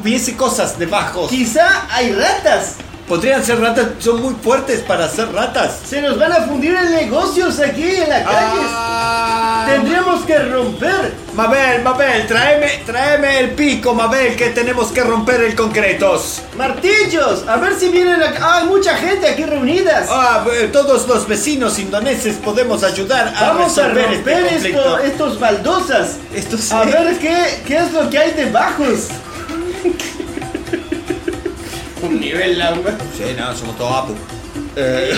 hubiese 0.00 0.34
cosas 0.34 0.78
debajo. 0.78 1.28
Quizá 1.28 1.86
hay 1.90 2.12
ratas. 2.12 2.76
Podrían 3.08 3.42
ser 3.42 3.58
ratas, 3.58 3.86
son 4.00 4.20
muy 4.20 4.34
fuertes 4.34 4.80
para 4.80 5.08
ser 5.08 5.32
ratas. 5.32 5.78
Se 5.88 6.02
nos 6.02 6.18
van 6.18 6.30
a 6.30 6.42
fundir 6.42 6.74
en 6.74 6.90
negocios 6.90 7.58
aquí 7.58 7.82
en 7.90 8.08
la 8.08 8.22
calle. 8.22 8.60
Ah. 8.62 9.66
Tendríamos 9.66 10.26
que 10.26 10.38
romper. 10.38 11.14
Mabel, 11.34 11.82
Mabel, 11.82 12.26
tráeme, 12.26 12.82
tráeme 12.84 13.38
el 13.38 13.50
pico, 13.52 13.94
Mabel, 13.94 14.36
que 14.36 14.50
tenemos 14.50 14.88
que 14.88 15.02
romper 15.02 15.40
el 15.42 15.54
concretos. 15.54 16.42
Martillos. 16.58 17.48
A 17.48 17.56
ver 17.56 17.78
si 17.78 17.88
vienen 17.88 18.22
acá. 18.22 18.40
Ah, 18.42 18.58
hay 18.58 18.66
mucha 18.66 18.94
gente 18.96 19.26
aquí 19.26 19.44
reunidas. 19.44 20.08
Ah, 20.10 20.44
eh, 20.52 20.68
todos 20.70 21.08
los 21.08 21.26
vecinos 21.26 21.78
indoneses 21.78 22.36
podemos 22.36 22.82
ayudar 22.84 23.32
a 23.34 23.52
Vamos 23.52 23.78
a 23.78 23.84
romper 23.86 24.12
este 24.12 24.32
esto, 24.34 24.48
conflicto. 24.50 24.98
estos 24.98 25.40
baldosas. 25.40 26.16
Esto 26.34 26.58
sí. 26.58 26.74
A 26.74 26.82
ver 26.84 27.18
qué, 27.18 27.62
qué 27.66 27.76
es 27.78 27.92
lo 27.92 28.10
que 28.10 28.18
hay 28.18 28.32
debajo. 28.32 28.84
Un 32.02 32.20
nivel 32.20 32.58
lamba. 32.58 32.90
Sí, 33.16 33.24
no, 33.36 33.54
somos 33.56 33.76
todos 33.76 33.92
apu. 33.92 34.14
Eh, 34.76 35.12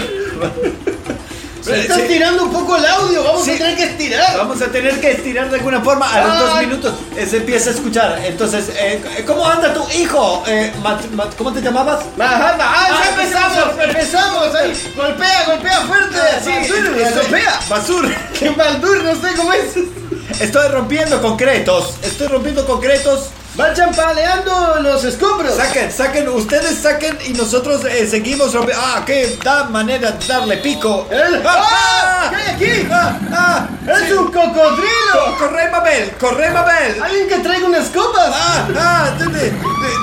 Se 1.62 1.80
está 1.82 1.94
sí. 1.96 2.00
estirando 2.02 2.44
un 2.44 2.52
poco 2.52 2.76
el 2.76 2.86
audio. 2.86 3.22
Vamos 3.22 3.44
Sí. 3.44 3.52
a 3.52 3.58
tener 3.58 3.76
que 3.76 3.84
estirar. 3.84 4.36
Vamos 4.38 4.62
a 4.62 4.66
tener 4.66 5.00
que 5.00 5.10
estirar 5.12 5.50
de 5.50 5.56
alguna 5.56 5.80
forma. 5.80 6.10
A 6.12 6.24
los 6.26 6.38
dos 6.38 6.50
Ay. 6.54 6.66
minutos 6.66 6.94
eh, 7.16 7.26
se 7.26 7.38
empieza 7.38 7.70
a 7.70 7.72
escuchar. 7.74 8.20
Entonces, 8.24 8.70
eh, 8.76 9.02
¿cómo 9.26 9.46
anda 9.46 9.72
tu 9.74 9.82
hijo? 9.98 10.42
Eh, 10.46 10.72
Mat- 10.82 11.10
Mat- 11.12 11.34
¿Cómo 11.36 11.52
te 11.52 11.60
llamabas? 11.60 12.00
Ajá, 12.18 12.56
ah, 12.58 12.86
Ah, 12.88 13.00
ya 13.04 13.10
empezamos, 13.22 13.84
empezamos 13.84 14.54
ahí. 14.54 14.92
Golpea, 14.96 15.44
golpea 15.46 15.80
fuerte. 15.82 16.18
Sí, 16.42 16.50
Baldur, 16.50 16.98
eh, 16.98 17.10
golpea. 17.14 17.60
Basur. 17.68 18.08
Que 18.38 18.50
Baldur, 18.50 19.04
no 19.04 19.14
sé 19.14 19.34
cómo 19.36 19.52
es. 19.52 20.40
Estoy 20.40 20.68
rompiendo 20.68 21.20
concretos. 21.20 21.94
Estoy 22.02 22.28
rompiendo 22.28 22.64
concretos. 22.66 23.26
Van 23.56 23.74
champaleando 23.74 24.76
los 24.80 25.04
escombros. 25.04 25.56
Saquen, 25.56 25.90
saquen, 25.92 26.28
ustedes 26.28 26.78
saquen 26.78 27.18
y 27.26 27.32
nosotros 27.32 27.84
eh, 27.84 28.06
seguimos 28.08 28.54
rompiendo. 28.54 28.82
Ah, 28.86 29.02
qué 29.04 29.38
da 29.44 29.64
manera 29.64 30.12
de 30.12 30.26
darle 30.26 30.56
pico. 30.58 31.06
El- 31.10 31.42
¡Ah! 31.44 32.30
¿Qué 32.30 32.36
hay 32.36 32.54
aquí? 32.54 32.88
¡Ah! 32.90 33.18
¡Ah! 33.32 33.68
¡Es 33.86 34.06
Sí. 34.08 34.12
un 34.12 34.26
cocodrilo! 34.32 35.36
¡Corre, 35.38 35.68
Mabel! 35.70 36.12
¡Corre, 36.18 36.50
Mabel! 36.50 37.02
¡Alguien 37.02 37.28
que 37.28 37.38
traiga 37.38 37.66
unas 37.66 37.88
copas! 37.88 38.30
¡Ah! 38.32 38.68
¡Ah! 38.78 39.10
te- 39.18 39.52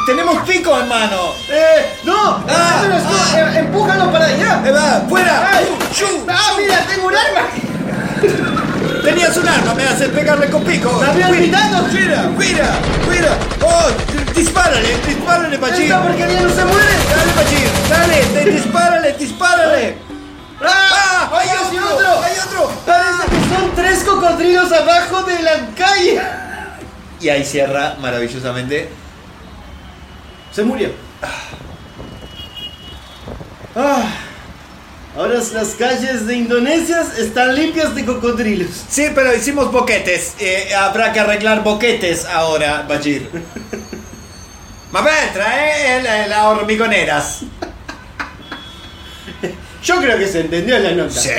tenemos 0.05 0.45
pico 0.47 0.77
en 0.79 0.87
mano. 0.89 1.33
¡Eh! 1.49 1.99
¡No! 2.03 2.43
Ah, 2.47 2.83
ah. 2.83 3.39
Eh, 3.39 3.59
¡Empújalo 3.59 4.11
para 4.11 4.25
allá! 4.25 4.61
¡Eh, 4.65 4.71
va! 4.71 5.05
¡Fuera! 5.09 5.49
¡Ay! 5.53 5.65
¡Uh, 5.69 5.93
shu! 5.93 6.25
¡Ah, 6.29 6.51
mira! 6.57 6.85
¡Tengo 6.85 7.07
un 7.07 7.15
arma! 7.15 7.47
Tenías 9.03 9.37
un 9.37 9.47
arma, 9.47 9.73
me 9.73 9.83
haces 9.83 10.09
pegarle 10.09 10.49
con 10.49 10.63
pico. 10.63 10.91
¡Me 11.01 11.07
había 11.07 11.27
olvidado! 11.29 11.87
¡Cuida! 11.89 12.23
¡Cuida! 12.35 12.79
¡Cuida! 13.05 13.37
¡Oh! 13.61 13.87
¡Dispárale! 14.35 14.97
¡Dispárale, 15.05 15.57
Pachín! 15.57 15.83
¡Esta 15.83 16.01
porquería 16.03 16.41
no 16.41 16.49
se 16.49 16.65
muere! 16.65 16.93
¡Dale, 17.09 17.31
Pachín! 17.33 17.67
¡Dale! 17.89 18.21
te- 18.25 18.51
¡Dispárale! 18.51 19.13
¡Dispárale! 19.13 19.97
¡Ah! 20.63 21.29
¡Hay 21.33 21.49
¡Hay 21.49 21.57
otro! 21.57 21.95
otro! 21.95 22.23
¡Hay 22.23 22.33
otro! 22.39 22.71
Parece 22.85 23.23
que 23.29 23.55
son 23.55 23.75
tres 23.75 24.03
cocodrilos 24.03 24.71
abajo 24.71 25.23
de 25.23 25.41
la 25.41 25.51
calle. 25.77 26.21
Y 27.21 27.29
ahí 27.29 27.43
cierra 27.45 27.95
maravillosamente. 27.99 28.89
Se 30.51 30.63
murió. 30.63 30.89
Ah. 33.75 34.03
Ahora 35.17 35.39
las 35.51 35.69
calles 35.69 36.27
de 36.27 36.35
Indonesia 36.35 37.01
están 37.17 37.55
limpias 37.55 37.95
de 37.95 38.05
cocodrilos. 38.05 38.69
Sí, 38.87 39.07
pero 39.15 39.35
hicimos 39.35 39.71
boquetes. 39.71 40.35
Eh, 40.39 40.75
habrá 40.75 41.11
que 41.11 41.19
arreglar 41.19 41.63
boquetes 41.63 42.23
ahora, 42.25 42.85
Bachir. 42.87 43.27
Mabel, 44.91 45.13
trae 45.33 46.03
las 46.29 46.45
hormigoneras. 46.45 47.39
Yo 49.83 49.95
creo 49.99 50.19
que 50.19 50.27
se 50.27 50.41
entendió 50.41 50.77
la 50.77 50.91
nota. 50.91 51.19
Sí, 51.19 51.29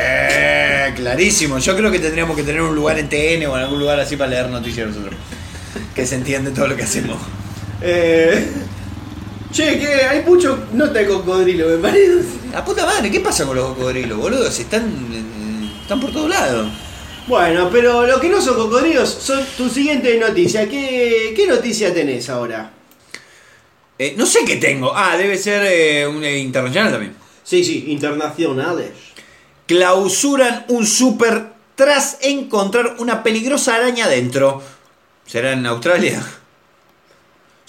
clarísimo. 0.97 1.59
Yo 1.59 1.77
creo 1.77 1.93
que 1.93 2.01
tendríamos 2.01 2.37
que 2.37 2.43
tener 2.43 2.63
un 2.63 2.75
lugar 2.75 2.99
en 2.99 3.09
TN 3.09 3.47
o 3.47 3.57
en 3.57 3.63
algún 3.63 3.79
lugar 3.79 4.01
así 4.01 4.17
para 4.17 4.31
leer 4.31 4.49
noticias 4.49 4.89
nosotros. 4.89 5.15
Que 5.95 6.05
se 6.05 6.17
entiende 6.17 6.51
todo 6.51 6.67
lo 6.67 6.75
que 6.75 6.83
hacemos. 6.83 7.17
Eh, 7.81 8.45
che, 9.53 9.79
que 9.79 9.87
hay 9.87 10.23
mucho 10.25 10.67
nota 10.73 10.99
de 10.99 11.07
cocodrilo, 11.07 11.69
me 11.69 11.79
parece. 11.79 12.25
La 12.53 12.65
puta 12.65 12.87
madre, 12.87 13.11
¿qué 13.11 13.21
pasa 13.21 13.47
con 13.47 13.57
los 13.57 13.69
cocodrilos, 13.69 14.19
boludo? 14.19 14.51
Si 14.51 14.63
están, 14.63 14.85
eh, 15.13 15.81
están 15.83 16.01
por 16.01 16.13
todos 16.13 16.29
lados. 16.29 16.69
Bueno, 17.27 17.69
pero 17.71 18.07
lo 18.07 18.19
que 18.19 18.29
no 18.29 18.41
son 18.41 18.57
cocodrilos 18.57 19.09
son 19.09 19.45
tu 19.57 19.69
siguiente 19.69 20.17
noticia. 20.19 20.69
¿Qué, 20.69 21.35
qué 21.37 21.47
noticia 21.47 21.93
tenés 21.93 22.31
ahora? 22.31 22.73
Eh, 23.99 24.15
no 24.17 24.25
sé 24.25 24.45
qué 24.47 24.57
tengo. 24.57 24.93
Ah, 24.95 25.17
debe 25.17 25.37
ser 25.37 25.67
eh, 25.67 26.07
un 26.07 26.25
eh, 26.25 26.39
internacional 26.39 26.93
también. 26.93 27.15
Sí, 27.43 27.65
sí, 27.65 27.87
internacionales. 27.89 28.93
Clausuran 29.67 30.65
un 30.69 30.87
súper 30.87 31.53
tras 31.75 32.19
encontrar 32.23 32.97
una 32.99 33.23
peligrosa 33.23 33.75
araña 33.75 34.09
dentro. 34.09 34.63
¿Será 35.27 35.53
en 35.53 35.67
Australia? 35.67 36.23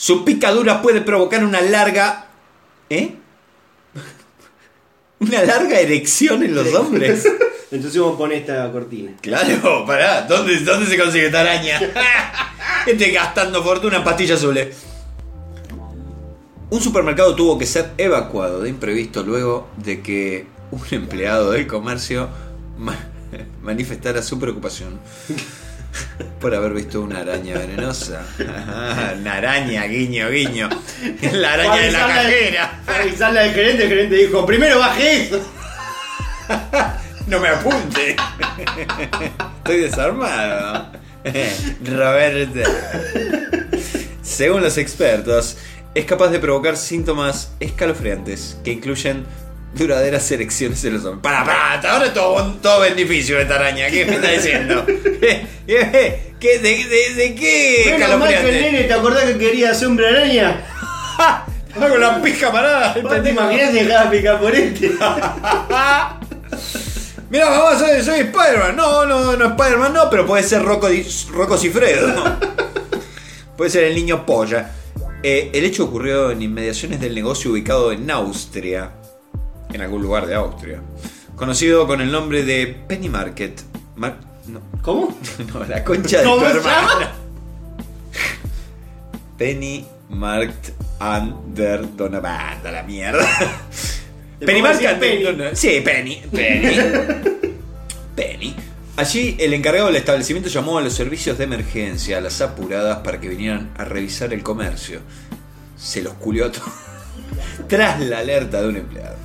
Su 0.02 0.24
picadura 0.24 0.82
puede 0.82 1.02
provocar 1.02 1.44
una 1.44 1.60
larga... 1.60 2.28
¿Eh? 2.90 3.16
Una 5.20 5.44
larga 5.44 5.78
erección 5.78 6.42
en 6.44 6.56
los 6.56 6.74
hombres. 6.74 7.28
Entonces 7.72 8.00
vamos 8.00 8.16
a 8.16 8.18
poner 8.18 8.38
esta 8.38 8.72
cortina. 8.72 9.12
Claro, 9.22 9.84
pará. 9.86 10.22
¿Dónde, 10.22 10.58
dónde 10.62 10.86
se 10.90 10.98
consigue 10.98 11.26
esta 11.26 11.42
araña? 11.42 11.78
Gente 12.86 13.12
gastando 13.12 13.62
fortuna 13.62 13.98
en 13.98 14.04
pastillas 14.06 14.40
azules. 14.40 14.74
Un 16.70 16.80
supermercado 16.82 17.36
tuvo 17.36 17.58
que 17.58 17.66
ser 17.66 17.92
evacuado 17.98 18.62
de 18.62 18.70
imprevisto 18.70 19.22
luego 19.24 19.68
de 19.76 20.02
que 20.02 20.48
un 20.72 20.82
empleado 20.92 21.52
del 21.52 21.68
comercio 21.68 22.30
ma- 22.78 23.10
manifestara 23.62 24.22
su 24.24 24.40
preocupación 24.40 24.98
por 26.40 26.54
haber 26.54 26.74
visto 26.74 27.02
una 27.02 27.20
araña 27.20 27.58
venenosa. 27.58 28.26
Ah, 28.48 29.14
una 29.20 29.36
araña, 29.36 29.86
guiño, 29.86 30.30
guiño. 30.30 30.70
La 31.34 31.54
araña 31.54 31.78
de 31.78 31.92
la 31.92 32.08
cajera. 32.08 32.82
Avisarle 32.88 33.40
al 33.40 33.54
gerente, 33.54 33.84
el 33.84 33.90
gerente 33.90 34.16
dijo, 34.16 34.46
primero 34.46 34.80
baje 34.80 35.24
eso. 35.24 35.42
No 37.28 37.40
me 37.40 37.50
apunte. 37.50 38.16
Estoy 39.58 39.82
desarmado. 39.82 40.92
Roberto. 41.86 42.62
Según 44.24 44.62
los 44.62 44.78
expertos, 44.78 45.58
es 45.94 46.06
capaz 46.06 46.30
de 46.30 46.40
provocar 46.40 46.78
síntomas 46.78 47.52
escalofriantes 47.60 48.58
que 48.64 48.72
incluyen 48.72 49.26
duraderas 49.74 50.30
erecciones 50.32 50.84
en 50.86 50.94
los 50.96 51.06
hombres. 51.06 51.22
Para, 51.24 51.44
para, 51.46 51.74
hasta 51.74 51.94
ahora 51.94 52.06
es 52.08 52.14
todo, 52.14 52.44
todo 52.62 52.80
beneficio 52.82 53.40
esta 53.40 53.56
araña. 53.56 53.88
¿Qué 53.90 54.06
me 54.06 54.16
está 54.16 54.32
diciendo? 54.32 54.86
¿Qué, 55.20 55.46
qué- 56.40 56.60
de, 56.60 56.86
de- 56.86 57.14
de 57.16 57.36
qué 57.36 57.96
Menos 57.98 58.18
mal 58.20 58.30
que 58.30 58.34
el 58.36 58.40
escalofriante? 58.40 58.72
nene, 58.72 58.84
¿te 58.86 58.94
acordás 58.94 59.24
que 59.26 59.38
quería 59.38 59.72
hacer 59.72 59.88
hombre 59.88 60.08
araña? 60.08 60.62
Hago 61.80 61.98
la 61.98 62.22
pija 62.22 62.52
parada. 62.52 62.94
el 62.94 63.04
¿Vos 63.04 63.22
te 63.24 63.30
imaginas 63.30 63.72
dejar 63.74 64.08
a 64.08 64.10
picar 64.12 64.40
por 64.40 64.54
este? 64.56 64.90
Mira, 67.30 67.48
mamá, 67.50 67.78
soy, 67.78 68.02
soy 68.02 68.20
Spider-Man. 68.22 68.76
No, 68.76 69.06
no, 69.06 69.36
no 69.38 69.46
Spider-Man, 69.50 69.94
no, 69.94 70.10
pero 70.10 70.26
puede 70.26 70.42
ser 70.44 70.64
Rocco, 70.64 70.88
Rocco 71.32 71.58
Cifredo. 71.58 72.38
puede 73.56 73.70
ser 73.70 73.84
el 73.84 73.94
niño 73.96 74.26
polla. 74.26 74.72
Eh, 75.22 75.52
el 75.54 75.64
hecho 75.66 75.84
ocurrió 75.84 76.32
en 76.32 76.42
inmediaciones 76.42 77.00
del 77.00 77.14
negocio 77.14 77.52
ubicado 77.52 77.92
en 77.92 78.10
Austria, 78.10 78.92
en 79.74 79.82
algún 79.82 80.02
lugar 80.02 80.26
de 80.28 80.36
Austria, 80.36 80.82
conocido 81.36 81.88
con 81.88 82.02
el 82.02 82.12
nombre 82.12 82.44
de 82.44 82.68
Penny 82.88 83.10
Market. 83.10 83.62
Mar- 83.96 84.20
no, 84.48 84.62
¿Cómo? 84.82 85.18
no, 85.54 85.64
la 85.66 85.84
concha 85.84 86.20
de 86.20 86.24
¿Cómo 86.24 86.38
tu 86.38 86.46
hermana. 86.46 87.12
Penny 89.38 89.86
Market 90.10 90.74
Under 91.00 91.96
Donovan, 91.96 92.62
la 92.64 92.84
mierda. 92.84 93.26
Penny 94.40 94.62
Market 94.62 95.00
Donovan. 95.24 95.56
Sí, 95.56 95.82
Penny. 95.84 96.22
Penny. 96.32 96.76
Penny. 98.16 98.56
Allí 98.98 99.38
el 99.40 99.54
encargado 99.54 99.88
del 99.88 99.96
establecimiento 99.96 100.50
llamó 100.50 100.78
a 100.78 100.82
los 100.82 100.94
servicios 100.94 101.38
de 101.38 101.46
emergencia, 101.46 102.18
a 102.18 102.22
las 102.22 102.42
apuradas, 102.42 102.98
para 102.98 103.22
que 103.22 103.30
vinieran 103.30 103.70
a 103.78 103.86
revisar 103.86 104.34
el 104.34 104.44
comercio. 104.44 105.00
Se 105.78 106.02
los 106.02 106.14
culió 106.16 106.48
a 106.48 106.52
todos. 106.52 106.68
Tras 107.70 108.02
la 108.02 108.20
alerta 108.20 108.62
de 108.62 108.68
un 108.68 108.76
empleado. 108.76 109.16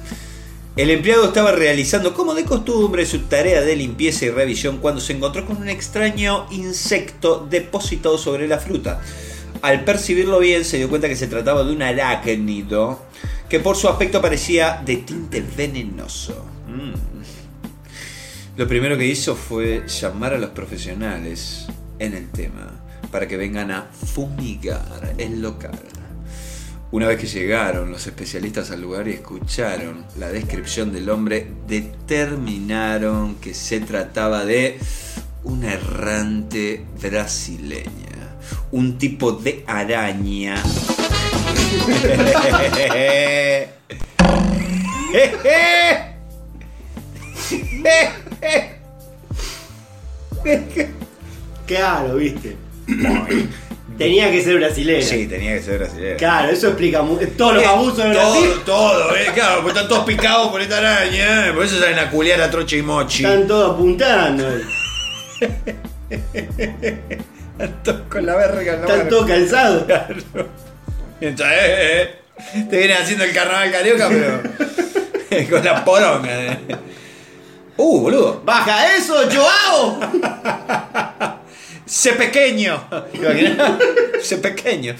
El 0.76 0.90
empleado 0.90 1.26
estaba 1.26 1.52
realizando, 1.52 2.14
como 2.14 2.34
de 2.34 2.44
costumbre, 2.44 3.06
su 3.06 3.20
tarea 3.20 3.60
de 3.60 3.76
limpieza 3.76 4.24
y 4.24 4.30
revisión 4.30 4.78
cuando 4.78 5.00
se 5.00 5.12
encontró 5.12 5.46
con 5.46 5.58
un 5.58 5.68
extraño 5.68 6.48
insecto 6.50 7.46
depositado 7.48 8.18
sobre 8.18 8.48
la 8.48 8.58
fruta. 8.58 9.00
Al 9.62 9.84
percibirlo 9.84 10.40
bien, 10.40 10.64
se 10.64 10.78
dio 10.78 10.88
cuenta 10.88 11.08
que 11.08 11.14
se 11.14 11.28
trataba 11.28 11.62
de 11.62 11.72
un 11.72 11.82
arácnido 11.82 13.00
que 13.48 13.60
por 13.60 13.76
su 13.76 13.88
aspecto 13.88 14.20
parecía 14.20 14.82
de 14.84 14.96
tinte 14.96 15.44
venenoso. 15.56 16.44
Mm. 16.66 17.14
Lo 18.56 18.66
primero 18.66 18.98
que 18.98 19.06
hizo 19.06 19.36
fue 19.36 19.84
llamar 19.86 20.34
a 20.34 20.38
los 20.38 20.50
profesionales 20.50 21.66
en 22.00 22.14
el 22.14 22.30
tema 22.32 22.84
para 23.12 23.28
que 23.28 23.36
vengan 23.36 23.70
a 23.70 23.90
fumigar 23.92 25.14
el 25.18 25.40
local. 25.40 25.78
Una 26.94 27.08
vez 27.08 27.18
que 27.18 27.26
llegaron 27.26 27.90
los 27.90 28.06
especialistas 28.06 28.70
al 28.70 28.80
lugar 28.80 29.08
y 29.08 29.14
escucharon 29.14 30.06
la 30.16 30.28
descripción 30.28 30.92
del 30.92 31.10
hombre, 31.10 31.48
determinaron 31.66 33.34
que 33.40 33.52
se 33.52 33.80
trataba 33.80 34.44
de 34.44 34.78
una 35.42 35.72
errante 35.72 36.84
brasileña, 37.02 38.36
un 38.70 38.96
tipo 38.96 39.32
de 39.32 39.64
araña. 39.66 40.62
Claro, 51.66 52.14
viste. 52.14 52.56
Tenía 53.98 54.30
que 54.30 54.42
ser 54.42 54.56
brasileña. 54.56 55.02
Sí, 55.06 55.26
tenía 55.26 55.54
que 55.54 55.62
ser 55.62 55.78
brasileña. 55.78 56.16
Claro, 56.16 56.50
eso 56.52 56.66
explica 56.68 57.02
mu- 57.02 57.16
todos 57.36 57.54
los 57.54 57.62
Eh, 57.62 57.66
abusos 57.66 57.96
de 57.98 58.08
Brasil. 58.10 58.50
Todo, 58.64 58.90
todo, 58.90 59.16
eh, 59.16 59.26
claro, 59.34 59.56
porque 59.62 59.70
están 59.78 59.88
todos 59.88 60.04
picados 60.04 60.48
por 60.48 60.60
esta 60.60 60.78
araña, 60.78 61.48
eh, 61.48 61.52
por 61.52 61.64
eso 61.64 61.78
salen 61.78 61.98
a 61.98 62.10
culiar 62.10 62.40
a 62.40 62.50
Troche 62.50 62.78
y 62.78 62.82
Mochi. 62.82 63.24
Están 63.24 63.46
todos 63.46 63.74
apuntando. 63.74 64.48
eh. 64.56 64.62
con 68.08 68.26
la 68.26 68.36
verga 68.36 68.72
la 68.76 68.80
Están 68.80 69.08
todos 69.08 69.26
calzados. 69.26 69.84
Entonces, 71.20 71.56
eh, 71.58 72.02
eh, 72.54 72.66
te 72.68 72.76
vienen 72.76 72.96
haciendo 72.96 73.24
el 73.24 73.32
carnaval 73.32 73.70
carioca, 73.70 74.08
pero 74.08 74.42
con 75.50 75.64
la 75.64 75.84
poronga. 75.84 76.42
eh. 76.52 76.58
Uh, 77.76 78.00
boludo. 78.00 78.42
¡Baja 78.44 78.96
eso, 78.96 79.14
Joao! 79.32 80.00
¡Se 81.86 82.14
pequeño! 82.14 82.88
¡Se 84.22 84.38
pequeño! 84.38 84.94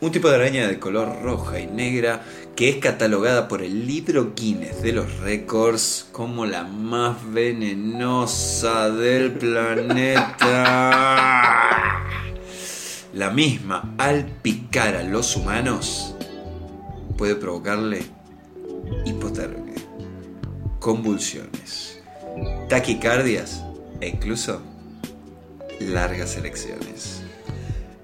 Un 0.00 0.10
tipo 0.10 0.30
de 0.30 0.36
araña 0.36 0.66
de 0.66 0.78
color 0.78 1.20
roja 1.22 1.60
y 1.60 1.66
negra 1.66 2.22
que 2.56 2.70
es 2.70 2.76
catalogada 2.76 3.46
por 3.46 3.60
el 3.62 3.86
libro 3.86 4.32
Guinness 4.34 4.80
de 4.82 4.92
los 4.92 5.18
récords 5.18 6.06
como 6.12 6.46
la 6.46 6.64
más 6.64 7.16
venenosa 7.32 8.88
del 8.90 9.32
planeta. 9.32 10.90
La 13.12 13.30
misma, 13.30 13.94
al 13.98 14.24
picar 14.24 14.96
a 14.96 15.02
los 15.02 15.36
humanos, 15.36 16.14
puede 17.18 17.34
provocarle 17.34 18.02
hipotermia, 19.04 19.74
convulsiones, 20.80 22.00
taquicardias 22.68 23.62
e 24.00 24.08
incluso 24.08 24.62
largas 25.86 26.36
elecciones. 26.36 27.20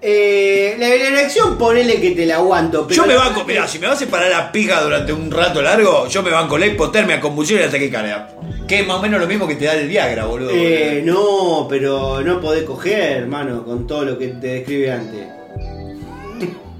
Eh, 0.02 0.76
la, 0.78 0.88
la 0.88 0.94
elección, 1.20 1.58
ponele 1.58 2.00
que 2.00 2.12
te 2.12 2.24
la 2.24 2.36
aguanto. 2.36 2.86
Pero 2.86 3.02
Yo 3.02 3.06
me 3.06 3.14
banco, 3.16 3.44
mirá, 3.44 3.68
si 3.68 3.78
me 3.78 3.86
vas 3.86 3.96
a 3.96 3.98
separar 3.98 4.30
la 4.30 4.50
pija 4.50 4.80
durante 4.80 5.12
un 5.12 5.30
rato 5.30 5.60
largo, 5.60 6.08
yo 6.08 6.22
me 6.22 6.30
banco 6.30 6.56
la 6.56 6.66
hipotermia, 6.66 7.20
convulsión 7.20 7.60
y 7.60 7.64
la 7.64 7.70
taquicardia. 7.70 8.28
Que 8.66 8.80
es 8.80 8.86
más 8.86 8.96
o 8.96 9.02
menos 9.02 9.20
lo 9.20 9.26
mismo 9.26 9.46
que 9.46 9.56
te 9.56 9.66
da 9.66 9.74
el 9.74 9.88
Viagra, 9.88 10.24
boludo. 10.24 10.50
Eh, 10.54 11.02
no, 11.04 11.66
pero 11.68 12.22
no 12.22 12.40
podés 12.40 12.62
coger, 12.64 13.18
hermano, 13.18 13.62
con 13.64 13.86
todo 13.86 14.04
lo 14.06 14.18
que 14.18 14.28
te 14.28 14.46
describe 14.46 14.90
antes. 14.90 15.26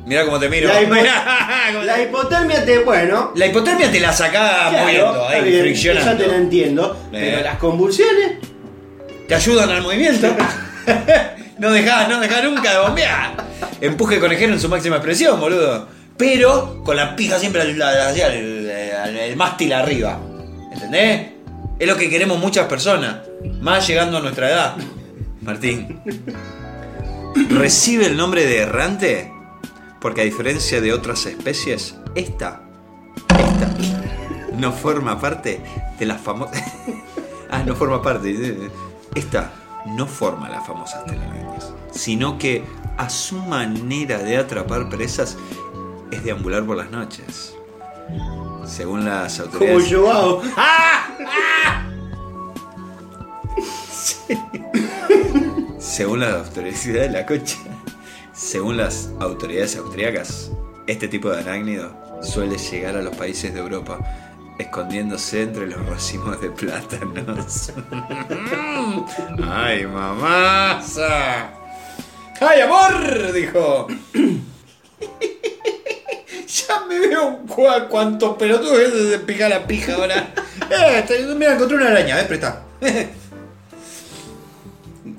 Mirá 0.06 0.24
cómo 0.24 0.39
te 0.40 0.48
miro. 0.48 0.68
La, 0.68 0.81
hipo- 0.82 0.94
Mirá 0.94 1.24
cómo 1.72 1.85
la 1.85 1.94
te- 1.97 2.02
hipotermia 2.05 2.64
te, 2.64 2.78
bueno. 2.78 3.32
La 3.36 3.47
hipotermia 3.47 3.90
te 3.93 4.01
la 4.01 4.12
sacás 4.14 4.70
claro, 4.70 4.85
moviendo, 4.86 5.28
ahí, 5.28 5.43
bien, 5.44 5.60
friccionando. 5.62 6.10
Ya 6.12 6.16
te 6.18 6.27
la 6.27 6.36
entiendo. 6.36 6.97
Eh. 7.12 7.32
Pero 7.35 7.43
las 7.43 7.59
convulsiones. 7.59 8.32
Te 9.28 9.35
ayudan 9.35 9.68
al 9.70 9.82
movimiento. 9.82 10.27
no 11.59 11.70
dejás, 11.70 12.09
no 12.09 12.20
dejás 12.20 12.44
nunca 12.44 12.73
de 12.73 12.78
bombear. 12.78 13.36
Empuje 13.81 14.19
conejero 14.20 14.52
en 14.52 14.61
su 14.61 14.69
máxima 14.69 14.97
expresión, 14.97 15.40
boludo. 15.40 15.89
Pero 16.16 16.82
con 16.85 16.97
la 16.97 17.16
pija 17.16 17.39
siempre 17.39 17.62
al, 17.62 17.81
hacia 17.81 18.27
el, 18.28 18.69
el 18.69 19.36
mástil 19.36 19.73
arriba. 19.73 20.19
¿Entendés? 20.73 21.28
Es 21.78 21.89
lo 21.89 21.97
que 21.97 22.11
queremos 22.11 22.39
muchas 22.39 22.66
personas. 22.66 23.19
Más 23.61 23.86
llegando 23.86 24.19
a 24.19 24.20
nuestra 24.20 24.51
edad. 24.51 24.77
Martín. 25.40 26.01
Recibe 27.48 28.07
el 28.07 28.16
nombre 28.16 28.44
de 28.44 28.59
errante 28.59 29.32
porque 30.01 30.23
a 30.23 30.24
diferencia 30.24 30.81
de 30.81 30.93
otras 30.93 31.27
especies, 31.27 31.97
esta, 32.15 32.62
esta, 33.28 33.74
no 34.57 34.73
forma 34.73 35.20
parte 35.20 35.61
de 35.98 36.07
las 36.07 36.20
famosas... 36.20 36.62
ah, 37.51 37.62
no 37.65 37.77
forma 37.77 38.02
parte. 38.02 38.70
Esta 39.15 39.52
no 39.86 40.07
forma 40.07 40.48
las 40.48 40.66
famosas 40.66 41.05
telarañas, 41.05 41.73
sino 41.90 42.39
que 42.39 42.65
a 42.97 43.09
su 43.09 43.36
manera 43.36 44.19
de 44.19 44.36
atrapar 44.36 44.89
presas 44.89 45.36
es 46.11 46.24
deambular 46.24 46.65
por 46.65 46.77
las 46.77 46.90
noches. 46.90 47.55
Según 48.66 49.05
las 49.05 49.40
Como 49.40 49.52
autoridades... 49.55 49.93
Joao. 49.93 50.43
Según 55.78 56.20
las 56.20 56.47
autoridades 56.47 56.93
de 56.93 57.11
la 57.11 57.27
concha, 57.27 57.57
según 58.32 58.77
las 58.77 59.11
autoridades 59.19 59.77
austriacas, 59.77 60.51
este 60.86 61.09
tipo 61.09 61.31
de 61.31 61.40
arácnido 61.40 61.94
suele 62.23 62.59
llegar 62.59 62.97
a 62.97 63.02
los 63.02 63.16
países 63.16 63.52
de 63.52 63.61
Europa 63.61 63.98
escondiéndose 64.59 65.43
entre 65.43 65.66
los 65.66 65.85
racimos 65.86 66.40
de 66.40 66.51
plátanos. 66.51 67.73
¡Ay, 69.48 69.86
mamasa! 69.86 71.51
¡Ay, 72.40 72.60
amor! 72.62 73.32
Dijo. 73.32 73.86
ya 76.47 76.81
me 76.89 76.98
veo 76.98 77.40
cua- 77.47 77.89
cuántos 77.89 78.36
pelotudos 78.36 79.10
de 79.10 79.18
picar 79.20 79.51
la 79.51 79.66
pija 79.66 79.94
ahora. 79.94 80.32
Eh, 80.70 81.05
mira, 81.36 81.55
encontré 81.55 81.77
una 81.77 81.89
araña, 81.89 82.20
eh, 82.20 82.24
presta. 82.24 82.62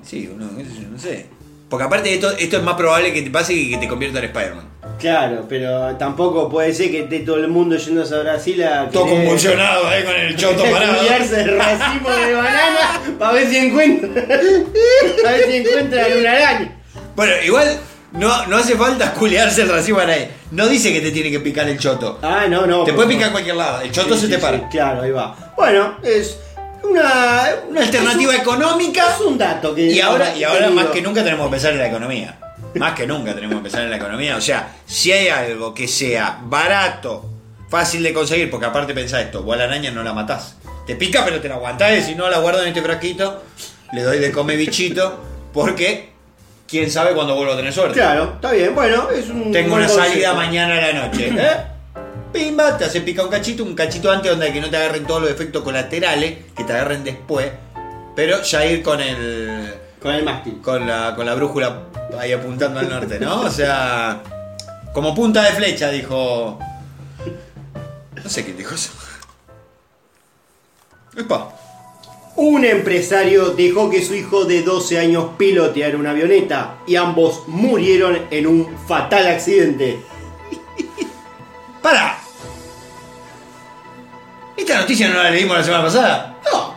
Sí, 0.04 0.30
uno, 0.34 0.50
no 0.52 1.00
sé. 1.00 1.28
Porque 1.72 1.86
aparte 1.86 2.14
esto, 2.14 2.30
esto 2.38 2.58
es 2.58 2.64
más 2.64 2.76
probable 2.76 3.12
que 3.14 3.22
te 3.24 3.32
pase 3.32 3.56
que 3.56 3.70
que 3.72 3.78
te 3.78 3.88
convierta 3.88 4.20
en 4.20 4.26
Spider-Man. 4.26 4.70
Claro, 5.00 5.46
pero 5.50 5.96
tampoco 5.96 6.48
puede 6.50 6.72
ser 6.76 6.92
que 6.92 7.00
esté 7.00 7.20
todo 7.22 7.38
el 7.38 7.48
mundo 7.48 7.76
yéndose 7.78 8.14
a 8.14 8.20
Brasil 8.20 8.62
a. 8.64 8.90
Todo 8.90 9.06
querer- 9.06 9.18
convulsionado 9.22 9.88
ahí 9.88 10.04
con 10.04 10.14
el 10.16 10.36
choto 10.36 10.64
a 10.64 10.70
parado. 10.70 10.98
culiarse 11.00 11.42
el 11.42 11.58
racimo 11.58 12.10
de 12.10 12.34
banana 12.36 13.02
para 13.18 13.32
ver 13.34 13.50
si 13.50 13.58
encuentra. 13.58 14.10
a 14.22 15.32
ver 15.32 15.46
si 15.50 15.58
encuentran 15.58 16.06
una 16.20 16.32
araña. 16.32 16.78
Bueno, 17.16 17.34
igual 17.46 17.80
no, 18.12 18.46
no 18.48 18.58
hace 18.58 18.76
falta 18.76 19.14
culiarse 19.14 19.62
el 19.64 19.70
racimo 19.70 20.00
a 20.00 20.06
nadie. 20.06 20.30
No 20.52 20.68
dice 20.68 20.92
que 20.94 21.00
te 21.02 21.12
tiene 21.12 21.32
que 21.32 21.40
picar 21.40 21.68
el 21.70 21.80
choto. 21.80 22.20
Ah, 22.22 22.46
no, 22.50 22.68
no. 22.68 22.84
Te 22.84 22.92
puede 22.94 23.08
picar 23.08 23.28
en 23.28 23.32
cualquier 23.32 23.56
lado. 23.56 23.82
El 23.82 23.92
choto 23.92 24.14
Sí, 24.16 24.22
se 24.22 24.26
sí, 24.28 24.32
te 24.34 24.38
para. 24.40 24.58
sí, 24.58 24.64
claro, 24.70 25.02
ahí 25.04 25.12
va. 25.12 25.54
Bueno, 25.56 25.98
es 26.04 26.38
una. 26.84 27.44
Una 27.70 27.82
alternativa 27.82 28.30
un- 28.34 28.40
económica. 28.40 29.04
Es 29.16 29.22
un 29.22 29.38
dato 29.38 29.74
que. 29.76 29.84
Y 29.88 30.00
ahora, 30.02 30.36
y 30.36 30.44
ahora 30.44 30.70
más 30.70 30.88
que 30.88 31.02
nunca 31.02 31.24
tenemos 31.24 31.48
que 31.48 31.52
pensar 31.52 31.74
en 31.74 31.80
la 31.80 31.88
economía. 31.88 32.38
Más 32.76 32.94
que 32.94 33.06
nunca 33.06 33.34
tenemos 33.36 33.58
que 33.58 33.64
pensar 33.64 33.82
en 33.84 33.90
la 33.90 33.98
economía. 33.98 34.38
O 34.38 34.42
sea, 34.42 34.76
si 34.86 35.12
hay 35.12 35.28
algo 35.28 35.74
que 35.74 35.88
sea 35.88 36.40
barato, 36.44 37.26
fácil 37.70 38.02
de 38.04 38.14
conseguir, 38.14 38.50
porque 38.50 38.66
aparte 38.66 38.94
pensá 38.94 39.20
esto, 39.22 39.44
vos 39.44 39.56
a 39.56 39.58
la 39.60 39.64
araña 39.66 39.92
no 39.92 40.04
la 40.04 40.14
matás. 40.14 40.56
Te 40.88 40.96
pica 40.96 41.24
pero 41.26 41.40
te 41.42 41.48
la 41.50 41.56
aguantás 41.56 41.98
y 41.98 42.02
si 42.02 42.16
no 42.16 42.30
la 42.30 42.40
guardo 42.40 42.62
en 42.62 42.70
este 42.70 42.82
frasquito, 42.82 43.44
le 43.94 44.04
doy 44.04 44.20
de 44.20 44.32
come 44.32 44.56
bichito, 44.56 45.20
porque 45.54 46.12
quién 46.68 46.90
sabe 46.90 47.12
cuándo 47.14 47.36
vuelvo 47.36 47.54
a 47.54 47.58
tener 47.58 47.74
suerte. 47.74 47.96
Claro, 48.00 48.34
está 48.36 48.52
bien. 48.52 48.74
Bueno, 48.74 49.10
es 49.12 49.28
un. 49.30 49.52
Tengo 49.52 49.76
una 49.76 49.88
salida 49.90 50.34
mañana 50.34 50.78
a 50.78 50.82
la 50.82 50.94
noche. 51.08 51.28
¿eh? 51.38 51.58
Pimba, 52.32 52.78
te 52.78 52.86
hace 52.86 53.02
pica 53.02 53.24
un 53.24 53.30
cachito, 53.30 53.64
un 53.64 53.76
cachito 53.76 54.10
antes 54.10 54.32
donde 54.32 54.54
que 54.54 54.62
no 54.62 54.70
te 54.70 54.78
agarren 54.78 55.06
todos 55.06 55.22
los 55.22 55.32
efectos 55.32 55.64
colaterales, 55.64 56.38
que 56.56 56.64
te 56.64 56.74
agarren 56.74 57.04
después. 57.04 57.52
Pero 58.16 58.42
ya 58.42 58.66
ir 58.66 58.82
con 58.82 59.02
el. 59.02 59.74
Con 60.02 60.14
el 60.14 60.24
mástil. 60.24 60.62
Con 60.62 60.88
la, 60.88 61.16
con 61.16 61.26
la 61.26 61.36
brújula 61.36 61.88
ahí 62.18 62.32
apuntando 62.32 62.80
al 62.80 62.90
norte, 62.90 63.20
¿no? 63.20 63.42
O 63.42 63.52
sea. 63.52 64.22
Como 64.94 65.14
punta 65.14 65.44
de 65.44 65.52
flecha, 65.52 65.90
dijo. 65.90 66.60
No 68.24 68.30
sé 68.30 68.44
quién 68.44 68.58
dijo 68.58 68.76
eso. 68.76 68.92
Epa. 71.16 71.54
Un 72.38 72.64
empresario 72.64 73.50
dejó 73.52 73.90
que 73.90 74.04
su 74.04 74.16
hijo 74.16 74.46
de 74.46 74.62
12 74.64 75.00
años 75.00 75.32
piloteara 75.38 75.98
una 75.98 76.12
avioneta 76.12 76.78
y 76.88 76.96
ambos 76.96 77.48
murieron 77.48 78.28
en 78.32 78.48
un 78.48 78.78
fatal 78.88 79.28
accidente. 79.28 80.00
¡Para! 81.82 82.21
¿Esta 84.62 84.78
noticia 84.80 85.10
no 85.10 85.22
la 85.24 85.32
leímos 85.32 85.58
la 85.58 85.64
semana 85.64 85.84
pasada? 85.84 86.38
No, 86.52 86.76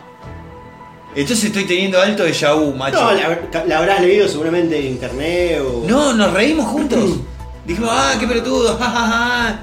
Entonces 1.14 1.44
estoy 1.44 1.64
teniendo 1.64 2.00
alto 2.00 2.24
de 2.24 2.32
vu, 2.54 2.74
macho. 2.74 2.98
no 3.00 3.12
la, 3.12 3.64
la 3.66 3.78
habrás 3.78 4.00
leído 4.00 4.26
seguramente 4.26 4.78
en 4.78 4.86
internet 4.86 5.60
o. 5.60 5.84
No, 5.86 6.14
nos 6.14 6.32
reímos 6.32 6.66
juntos. 6.66 7.18
Dijimos, 7.66 7.90
ah, 7.92 8.14
qué 8.18 8.26
pelotudo, 8.26 8.76
ja, 8.78 8.84
ja, 8.90 9.06
ja. 9.06 9.60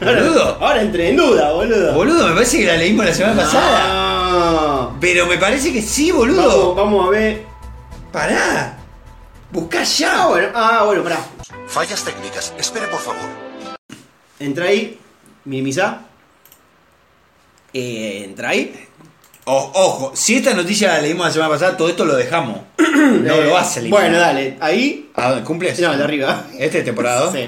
Ahora- 0.00 0.22
Boludo. 0.22 0.58
Ahora 0.60 0.82
entré 0.82 1.08
en 1.10 1.16
duda, 1.16 1.52
boludo. 1.52 1.94
Boludo, 1.94 2.28
me 2.28 2.34
parece 2.34 2.58
que 2.58 2.66
la 2.66 2.76
leímos 2.76 3.06
la 3.06 3.14
semana 3.14 3.42
pasada. 3.42 3.80
Ah. 3.86 4.90
Pero 5.00 5.26
me 5.26 5.38
parece 5.38 5.72
que 5.72 5.80
sí, 5.80 6.10
Vamos, 6.12 6.26
boludo. 6.28 6.74
vamos 6.74 7.06
a 7.06 7.10
ver. 7.10 7.44
Pará. 8.12 8.76
Buscá 9.50 9.82
ya. 9.84 10.22
Ah, 10.24 10.26
bueno, 10.28 10.48
ah, 10.54 10.82
bueno, 10.84 11.02
pará. 11.02 11.18
Fallas 11.66 12.04
técnicas. 12.04 12.52
Espere, 12.58 12.86
por 12.88 13.00
favor. 13.00 13.22
Entra 14.38 14.66
ahí, 14.66 14.98
minimizá. 15.46 16.00
Eh, 17.72 18.22
entra 18.24 18.50
ahí. 18.50 18.74
O- 19.44 19.70
ojo, 19.74 20.12
si 20.14 20.36
esta 20.36 20.54
noticia 20.54 20.88
la 20.88 21.00
leímos 21.02 21.26
la 21.26 21.32
semana 21.32 21.50
pasada, 21.52 21.76
todo 21.76 21.88
esto 21.88 22.04
lo 22.04 22.16
dejamos. 22.16 22.60
No 22.96 23.34
Eh, 23.34 23.44
lo 23.46 23.52
vas 23.52 23.76
a 23.76 23.80
eliminar. 23.80 24.02
Bueno, 24.02 24.18
dale, 24.18 24.56
ahí. 24.60 25.10
¿A 25.14 25.30
dónde 25.30 25.44
cumples? 25.44 25.78
No, 25.80 25.96
de 25.96 26.02
arriba. 26.02 26.46
Este 26.58 26.78
es 26.80 26.84
temporada. 26.84 27.30
Sí. 27.32 27.46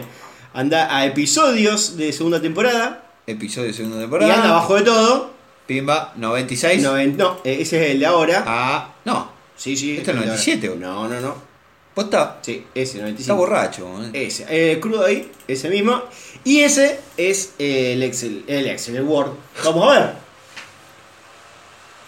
Anda 0.54 0.94
a 0.96 1.04
episodios 1.06 1.96
de 1.96 2.12
segunda 2.12 2.40
temporada. 2.40 3.04
Episodio 3.26 3.68
de 3.68 3.72
segunda 3.74 3.96
Y 3.98 4.00
temporada. 4.00 4.34
anda 4.34 4.48
abajo 4.50 4.74
de 4.76 4.82
todo. 4.82 5.30
Pimba, 5.66 6.12
96. 6.16 6.82
Noven- 6.82 7.16
no, 7.16 7.38
eh, 7.44 7.58
ese 7.60 7.82
es 7.84 7.90
el 7.92 8.00
de 8.00 8.06
ahora. 8.06 8.44
Ah, 8.46 8.94
no. 9.04 9.30
Sí, 9.56 9.76
sí. 9.76 9.96
Este 9.98 10.02
es 10.02 10.08
el 10.08 10.14
de 10.14 10.20
ahora. 10.20 10.26
97, 10.42 10.76
No, 10.78 11.08
no, 11.08 11.20
no. 11.20 11.48
¿Posta? 11.94 12.38
Sí, 12.42 12.64
ese 12.74 12.98
95. 12.98 13.20
Está 13.20 13.34
borracho. 13.34 13.88
eh. 14.12 14.26
Ese, 14.26 14.46
eh, 14.48 14.78
crudo 14.80 15.04
ahí, 15.04 15.30
ese 15.48 15.68
mismo. 15.68 16.02
Y 16.48 16.62
ese 16.62 16.98
es 17.18 17.52
el 17.58 18.02
Excel, 18.02 18.42
el 18.46 18.68
Excel, 18.68 18.96
el 18.96 19.02
Word. 19.02 19.32
Vamos 19.62 19.86
a 19.86 20.00
ver. 20.00 20.12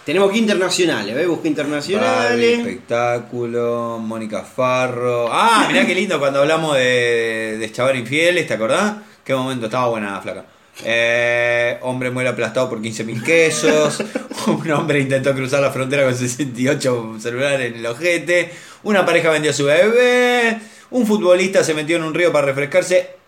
Tenemos 0.03 0.31
que 0.31 0.39
internacionales, 0.39 1.13
¿ves? 1.13 1.27
Busca 1.27 1.47
internacionales. 1.47 2.57
espectáculo, 2.57 3.99
Mónica 4.01 4.41
Farro. 4.41 5.29
Ah, 5.31 5.67
mirá 5.71 5.85
qué 5.85 5.93
lindo 5.93 6.17
cuando 6.17 6.39
hablamos 6.39 6.75
de, 6.75 7.57
de 7.59 7.71
Chaval 7.71 7.97
Infieles, 7.97 8.47
¿te 8.47 8.55
acordás? 8.55 8.95
Qué 9.23 9.35
momento, 9.35 9.67
estaba 9.67 9.89
buena 9.89 10.13
la 10.13 10.21
flaca. 10.21 10.45
Eh, 10.85 11.77
hombre 11.83 12.09
muere 12.09 12.29
aplastado 12.29 12.67
por 12.67 12.81
15 12.81 13.03
mil 13.03 13.23
quesos. 13.23 14.03
Un 14.47 14.71
hombre 14.71 15.01
intentó 15.01 15.35
cruzar 15.35 15.61
la 15.61 15.69
frontera 15.69 16.03
con 16.03 16.15
68 16.15 17.17
celulares 17.19 17.73
en 17.73 17.77
el 17.77 17.85
ojete. 17.85 18.51
Una 18.81 19.05
pareja 19.05 19.29
vendió 19.29 19.51
a 19.51 19.53
su 19.53 19.65
bebé. 19.65 20.59
Un 20.89 21.05
futbolista 21.05 21.63
se 21.63 21.75
metió 21.75 21.97
en 21.97 22.03
un 22.05 22.15
río 22.15 22.31
para 22.31 22.47
refrescarse. 22.47 23.20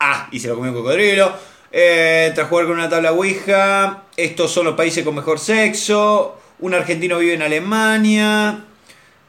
Ah, 0.00 0.28
y 0.32 0.40
se 0.40 0.48
lo 0.48 0.56
comió 0.56 0.72
un 0.72 0.78
cocodrilo. 0.78 1.32
Eh, 1.70 2.32
tras 2.34 2.48
jugar 2.48 2.66
con 2.66 2.74
una 2.74 2.88
tabla 2.88 3.12
Ouija. 3.12 4.04
Estos 4.16 4.50
son 4.50 4.64
los 4.64 4.74
países 4.74 5.04
con 5.04 5.14
mejor 5.14 5.38
sexo. 5.38 6.40
Un 6.60 6.74
argentino 6.74 7.18
vive 7.18 7.34
en 7.34 7.42
Alemania. 7.42 8.64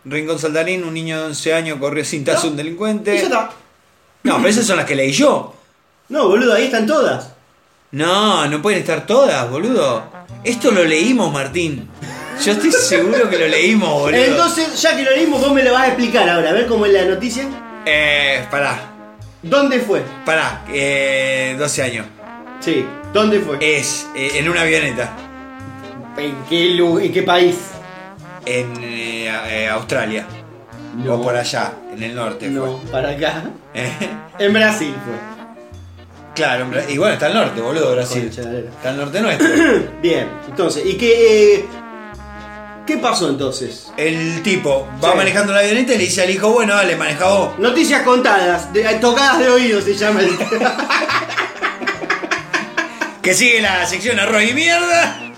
Rincón 0.05 0.39
Saltarín, 0.39 0.83
un 0.83 0.93
niño 0.93 1.19
de 1.19 1.25
11 1.27 1.53
años 1.53 1.77
corrió 1.79 2.03
sin 2.03 2.23
tazo 2.23 2.47
a 2.47 2.49
un 2.51 2.57
delincuente. 2.57 3.15
ya 3.15 3.23
está. 3.23 3.49
No, 4.23 4.37
pero 4.37 4.49
esas 4.49 4.65
son 4.65 4.77
las 4.77 4.85
que 4.85 4.95
leí 4.95 5.11
yo. 5.11 5.53
No, 6.09 6.27
boludo, 6.27 6.53
ahí 6.53 6.65
están 6.65 6.87
todas. 6.87 7.33
No, 7.91 8.47
no 8.47 8.61
pueden 8.61 8.79
estar 8.79 9.05
todas, 9.05 9.49
boludo. 9.49 10.03
Esto 10.43 10.71
lo 10.71 10.83
leímos, 10.83 11.31
Martín. 11.31 11.89
Yo 12.43 12.53
estoy 12.53 12.71
seguro 12.71 13.29
que 13.29 13.37
lo 13.37 13.47
leímos, 13.47 13.89
boludo. 13.89 14.19
Entonces, 14.19 14.81
ya 14.81 14.95
que 14.95 15.03
lo 15.03 15.11
leímos, 15.11 15.41
vos 15.41 15.53
me 15.53 15.63
lo 15.63 15.73
vas 15.73 15.83
a 15.83 15.87
explicar 15.87 16.27
ahora. 16.29 16.49
A 16.49 16.53
ver 16.53 16.67
cómo 16.67 16.85
es 16.85 16.93
la 16.93 17.05
noticia. 17.05 17.47
Eh, 17.85 18.45
pará, 18.49 18.90
¿Dónde 19.43 19.79
fue? 19.79 20.03
pará. 20.25 20.63
Eh, 20.69 21.55
12 21.57 21.83
años. 21.83 22.05
Sí, 22.59 22.85
¿dónde 23.13 23.39
fue? 23.39 23.57
Es 23.59 24.07
eh, 24.15 24.31
en 24.35 24.49
una 24.49 24.61
avioneta. 24.61 25.09
¿En 26.17 26.35
qué, 26.49 26.65
lu- 26.75 26.99
en 26.99 27.11
qué 27.11 27.23
país? 27.23 27.57
En 28.45 28.71
eh, 28.83 29.31
eh, 29.49 29.67
Australia. 29.69 30.25
No. 30.95 31.15
O 31.15 31.21
por 31.23 31.35
allá, 31.35 31.73
en 31.93 32.03
el 32.03 32.13
norte. 32.15 32.49
No, 32.49 32.77
para 32.91 33.11
acá. 33.11 33.41
fue. 33.73 33.81
Eh, 33.83 33.91
En 34.39 34.53
Brasil 34.53 34.93
fue. 35.05 35.13
claro, 36.35 36.65
en 36.65 36.71
Bra- 36.71 36.85
y 36.89 36.97
bueno, 36.97 37.13
está 37.13 37.27
al 37.27 37.33
norte, 37.33 37.61
boludo, 37.61 37.93
Brasil. 37.93 38.23
Concha 38.23 38.41
de 38.49 38.61
la- 38.63 38.69
Está 38.69 38.89
al 38.89 38.97
norte 38.97 39.21
nuestro. 39.21 39.47
Bien, 40.01 40.27
entonces, 40.49 40.85
¿y 40.85 40.95
qué, 40.97 41.55
eh, 41.55 41.65
qué 42.91 42.97
pasó 42.97 43.29
entonces? 43.29 43.87
El 43.97 44.41
tipo 44.43 44.87
va 45.03 45.11
Sí. 45.11 45.17
manejando 45.17 45.53
la 45.53 45.59
avioneta 45.59 45.93
y 45.93 45.97
le 45.97 46.03
dice 46.05 46.21
al 46.23 46.29
hijo, 46.29 46.49
bueno, 46.51 46.75
dale, 46.75 46.95
maneja 46.95 47.27
vos. 47.29 47.59
Noticias 47.59 48.01
contadas, 48.03 48.71
de- 48.73 48.83
tocadas 48.95 49.39
de 49.39 49.49
oído 49.49 49.81
se 49.81 49.95
llama 49.95 50.21
el... 50.21 50.29
Que 53.21 53.33
sigue 53.35 53.61
la 53.61 53.85
sección 53.85 54.19
arroz 54.19 54.41
y 54.49 54.53
mierda. 54.53 55.15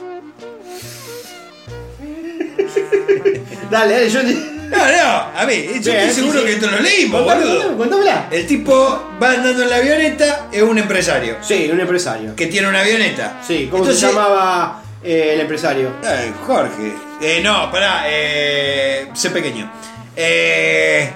dale, 3.70 3.94
dale, 3.94 4.10
yo... 4.10 4.24
No, 4.24 4.78
no, 4.78 5.38
a 5.38 5.46
ver, 5.46 5.80
yo 5.82 5.92
estoy 5.94 6.14
seguro 6.16 6.40
sí. 6.40 6.46
que 6.46 6.54
esto 6.54 6.72
lo 6.72 6.80
leímos, 6.80 7.22
Contame, 7.22 7.44
boludo. 7.46 7.58
contame, 7.62 7.78
contámela. 7.78 8.28
El 8.32 8.48
tipo 8.48 9.04
va 9.22 9.32
andando 9.34 9.62
en 9.64 9.70
la 9.70 9.76
avioneta, 9.76 10.48
es 10.52 10.64
un 10.64 10.80
empresario 10.80 11.36
Sí, 11.42 11.70
un 11.72 11.80
empresario. 11.80 12.36
que 12.36 12.48
tiene 12.48 12.70
una 12.70 12.80
avioneta. 12.80 13.40
Sí, 13.48 13.68
¿cómo 13.70 13.84
Entonces- 13.84 14.02
se 14.02 14.08
llamaba 14.16 14.82
eh, 15.04 15.32
el 15.34 15.42
empresario? 15.42 15.92
Ay, 16.04 16.34
Jorge. 16.46 16.94
Eh, 17.22 17.42
no, 17.44 17.72
pará, 17.72 18.04
eh, 18.08 19.10
sé 19.14 19.30
pequeño. 19.30 19.70
Eh, 20.16 21.10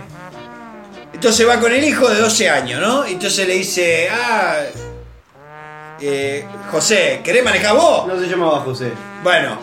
entonces 1.14 1.48
va 1.48 1.60
con 1.60 1.72
el 1.72 1.84
hijo 1.84 2.08
de 2.10 2.20
12 2.20 2.50
años, 2.50 2.82
¿no? 2.82 3.06
Entonces 3.06 3.48
le 3.48 3.54
dice, 3.56 4.10
ah, 4.12 4.58
eh, 6.00 6.46
José, 6.72 7.22
¿querés 7.24 7.44
manejar 7.44 7.76
vos? 7.76 8.08
No 8.08 8.20
se 8.20 8.28
llamaba 8.28 8.60
José, 8.60 8.92
Bueno, 9.24 9.58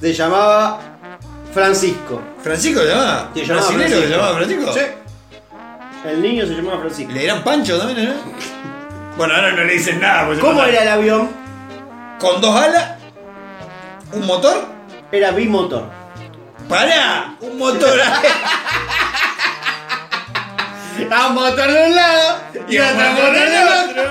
se 0.00 0.12
llamaba 0.12 0.80
Francisco. 1.52 2.20
¿Francisco 2.42 2.80
se 2.82 2.88
llamaba? 2.88 3.30
Se 3.34 3.44
llamaba 3.44 3.66
¿Brasilero 3.70 3.88
Francisco. 3.88 4.02
se 4.02 4.08
llamaba 4.16 4.34
Francisco? 4.36 4.72
Sí. 4.72 4.80
El 6.08 6.22
niño 6.22 6.46
se 6.46 6.52
llamaba 6.54 6.78
Francisco. 6.80 7.12
¿Le 7.12 7.20
dirán 7.20 7.44
Pancho 7.44 7.78
también, 7.78 8.08
no? 8.08 8.14
Bueno, 9.16 9.34
ahora 9.34 9.50
no 9.52 9.64
le 9.64 9.72
dicen 9.74 10.00
nada. 10.00 10.32
se 10.34 10.40
¿Cómo 10.40 10.52
mataron. 10.54 10.74
era 10.74 10.82
el 10.82 10.88
avión? 10.88 11.28
Con 12.18 12.40
dos 12.40 12.56
alas, 12.56 12.92
un 14.12 14.26
motor, 14.26 14.64
Era 15.12 15.30
bimotor. 15.32 15.84
pará, 16.68 17.34
un 17.40 17.58
motor. 17.58 17.98
A 21.10 21.26
un 21.28 21.34
motor 21.34 21.66
de 21.72 21.86
un 21.86 21.94
lado 21.96 22.38
y 22.68 22.78
otro 22.78 23.10
motor 23.12 23.32
del 23.32 23.68
otro. 23.68 24.02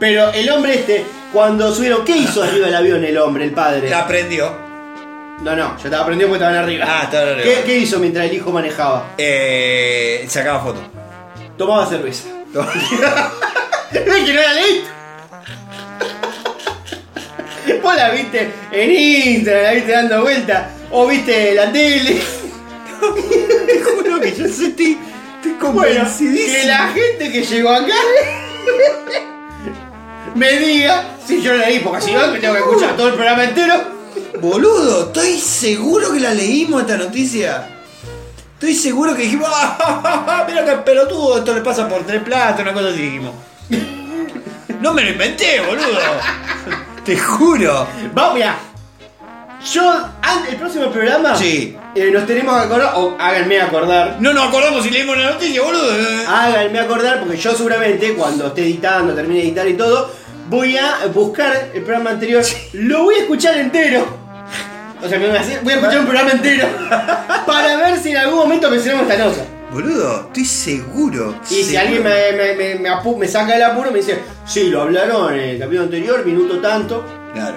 Pero 0.00 0.30
el 0.32 0.48
hombre 0.50 0.74
este, 0.76 1.04
cuando 1.32 1.72
subieron, 1.74 2.04
¿qué 2.04 2.16
hizo 2.16 2.42
arriba 2.42 2.66
del 2.66 2.76
avión 2.76 3.04
el 3.04 3.18
hombre, 3.18 3.44
el 3.44 3.52
padre? 3.52 3.90
La 3.90 4.06
prendió. 4.06 4.50
No, 5.42 5.54
no, 5.54 5.76
yo 5.78 5.84
estaba 5.84 6.02
aprendiendo 6.02 6.32
porque 6.34 6.44
estaban 6.44 6.64
arriba. 6.64 6.86
Ah, 6.88 7.02
estaban 7.04 7.28
arriba. 7.28 7.44
¿Qué, 7.44 7.62
qué 7.64 7.78
hizo 7.78 7.98
mientras 7.98 8.24
el 8.26 8.32
hijo 8.34 8.50
manejaba? 8.50 9.10
Eh, 9.18 10.24
sacaba 10.28 10.60
fotos. 10.60 10.82
Tomaba 11.56 11.86
cerveza. 11.86 12.24
¿Ves 13.92 14.02
que 14.24 14.32
no 14.32 14.40
la 14.40 14.52
leíste? 14.54 14.88
Vos 17.82 17.96
la 17.96 18.10
viste 18.10 18.50
en 18.72 18.90
Instagram, 18.90 19.62
la 19.64 19.72
viste 19.72 19.92
dando 19.92 20.22
vuelta, 20.22 20.70
o 20.90 21.06
viste 21.06 21.54
la 21.54 21.72
tele. 21.72 22.20
Te 23.66 23.82
juro 23.82 24.20
que 24.20 24.34
yo 24.34 24.46
estoy, 24.46 24.98
estoy 25.36 25.72
Bueno, 25.72 26.04
que 26.18 26.64
la 26.66 26.88
gente 26.88 27.32
que 27.32 27.42
llegó 27.42 27.70
acá 27.70 27.94
me 30.34 30.52
diga 30.58 31.04
si 31.24 31.40
yo 31.40 31.54
la 31.54 31.66
leí, 31.66 31.78
porque 31.80 32.02
si 32.02 32.12
no 32.12 32.26
me 32.28 32.40
tengo 32.40 32.54
que 32.54 32.60
escuchar 32.60 32.96
todo 32.96 33.08
el 33.08 33.14
programa 33.14 33.44
entero. 33.44 33.74
Boludo, 34.40 35.06
estoy 35.06 35.38
seguro 35.38 36.12
que 36.12 36.20
la 36.20 36.34
leímos 36.34 36.82
esta 36.82 36.96
noticia. 36.96 37.68
Estoy 38.54 38.74
seguro 38.74 39.14
que 39.14 39.22
dijimos, 39.22 39.48
"Ah, 39.52 40.44
mira 40.48 40.64
que 40.64 40.72
pelotudo, 40.82 41.38
esto 41.38 41.54
le 41.54 41.60
pasa 41.60 41.88
por 41.88 42.04
tres 42.04 42.22
platos, 42.22 42.62
una 42.62 42.72
cosa 42.72 42.88
así 42.88 43.00
dijimos. 43.00 43.34
No 44.80 44.92
me 44.92 45.02
lo 45.02 45.10
inventé, 45.10 45.60
boludo. 45.60 45.98
Te 47.08 47.16
juro. 47.16 47.86
Vamos, 48.12 48.34
mirá. 48.34 48.56
Yo, 49.72 49.82
el 50.50 50.56
próximo 50.56 50.90
programa, 50.90 51.34
Sí. 51.34 51.74
eh, 51.94 52.10
nos 52.12 52.26
tenemos 52.26 52.54
que 52.54 52.66
acordar, 52.66 52.92
o 52.96 53.16
háganme 53.18 53.60
acordar, 53.62 54.16
No 54.20 54.34
nos 54.34 54.48
acordamos 54.48 54.84
si 54.84 54.90
leímos 54.90 55.16
la 55.16 55.30
noticia, 55.30 55.62
boludo. 55.62 55.90
háganme 56.28 56.78
acordar, 56.78 57.20
porque 57.20 57.38
yo 57.38 57.52
seguramente 57.54 58.12
cuando 58.14 58.48
esté 58.48 58.60
editando, 58.62 59.14
termine 59.14 59.40
de 59.40 59.46
editar 59.46 59.66
y 59.66 59.72
todo, 59.74 60.10
voy 60.50 60.76
a 60.76 61.06
buscar 61.14 61.70
el 61.74 61.82
programa 61.82 62.10
anterior, 62.10 62.42
lo 62.74 63.04
voy 63.04 63.14
a 63.14 63.18
escuchar 63.20 63.56
entero. 63.56 64.06
O 65.02 65.08
sea, 65.08 65.18
me 65.18 65.28
voy 65.28 65.36
a 65.38 65.40
hacer- 65.40 65.60
voy 65.62 65.72
a 65.72 65.76
escuchar 65.76 66.00
un 66.00 66.06
programa 66.06 66.30
entero 66.32 66.68
para 67.46 67.76
ver 67.78 67.98
si 68.00 68.10
en 68.10 68.18
algún 68.18 68.40
momento 68.40 68.70
mencionamos 68.70 69.08
esta 69.10 69.24
nota. 69.24 69.40
Boludo, 69.72 70.26
estoy 70.28 70.44
seguro. 70.46 71.34
Y 71.50 71.62
si 71.62 71.76
alguien 71.76 72.02
me, 72.02 72.32
me, 72.32 72.54
me, 72.54 72.74
me 72.76 72.88
apu- 72.90 73.16
me 73.18 73.28
saca 73.28 73.54
el 73.56 73.62
apuro, 73.62 73.90
me 73.90 73.98
dice, 73.98 74.18
sí, 74.46 74.70
lo 74.70 74.82
hablaron 74.82 75.34
en 75.34 75.40
el 75.40 75.58
capítulo 75.58 75.82
anterior, 75.84 76.24
minuto 76.24 76.58
tanto. 76.60 77.04
Claro. 77.34 77.56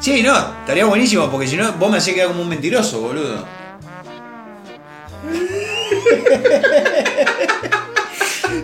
Sí, 0.00 0.22
no, 0.22 0.34
estaría 0.60 0.86
buenísimo 0.86 1.30
porque 1.30 1.46
si 1.46 1.56
no, 1.56 1.70
vos 1.74 1.90
me 1.90 1.98
hacés 1.98 2.14
quedar 2.14 2.28
como 2.28 2.42
un 2.42 2.48
mentiroso, 2.48 3.00
boludo. 3.00 3.44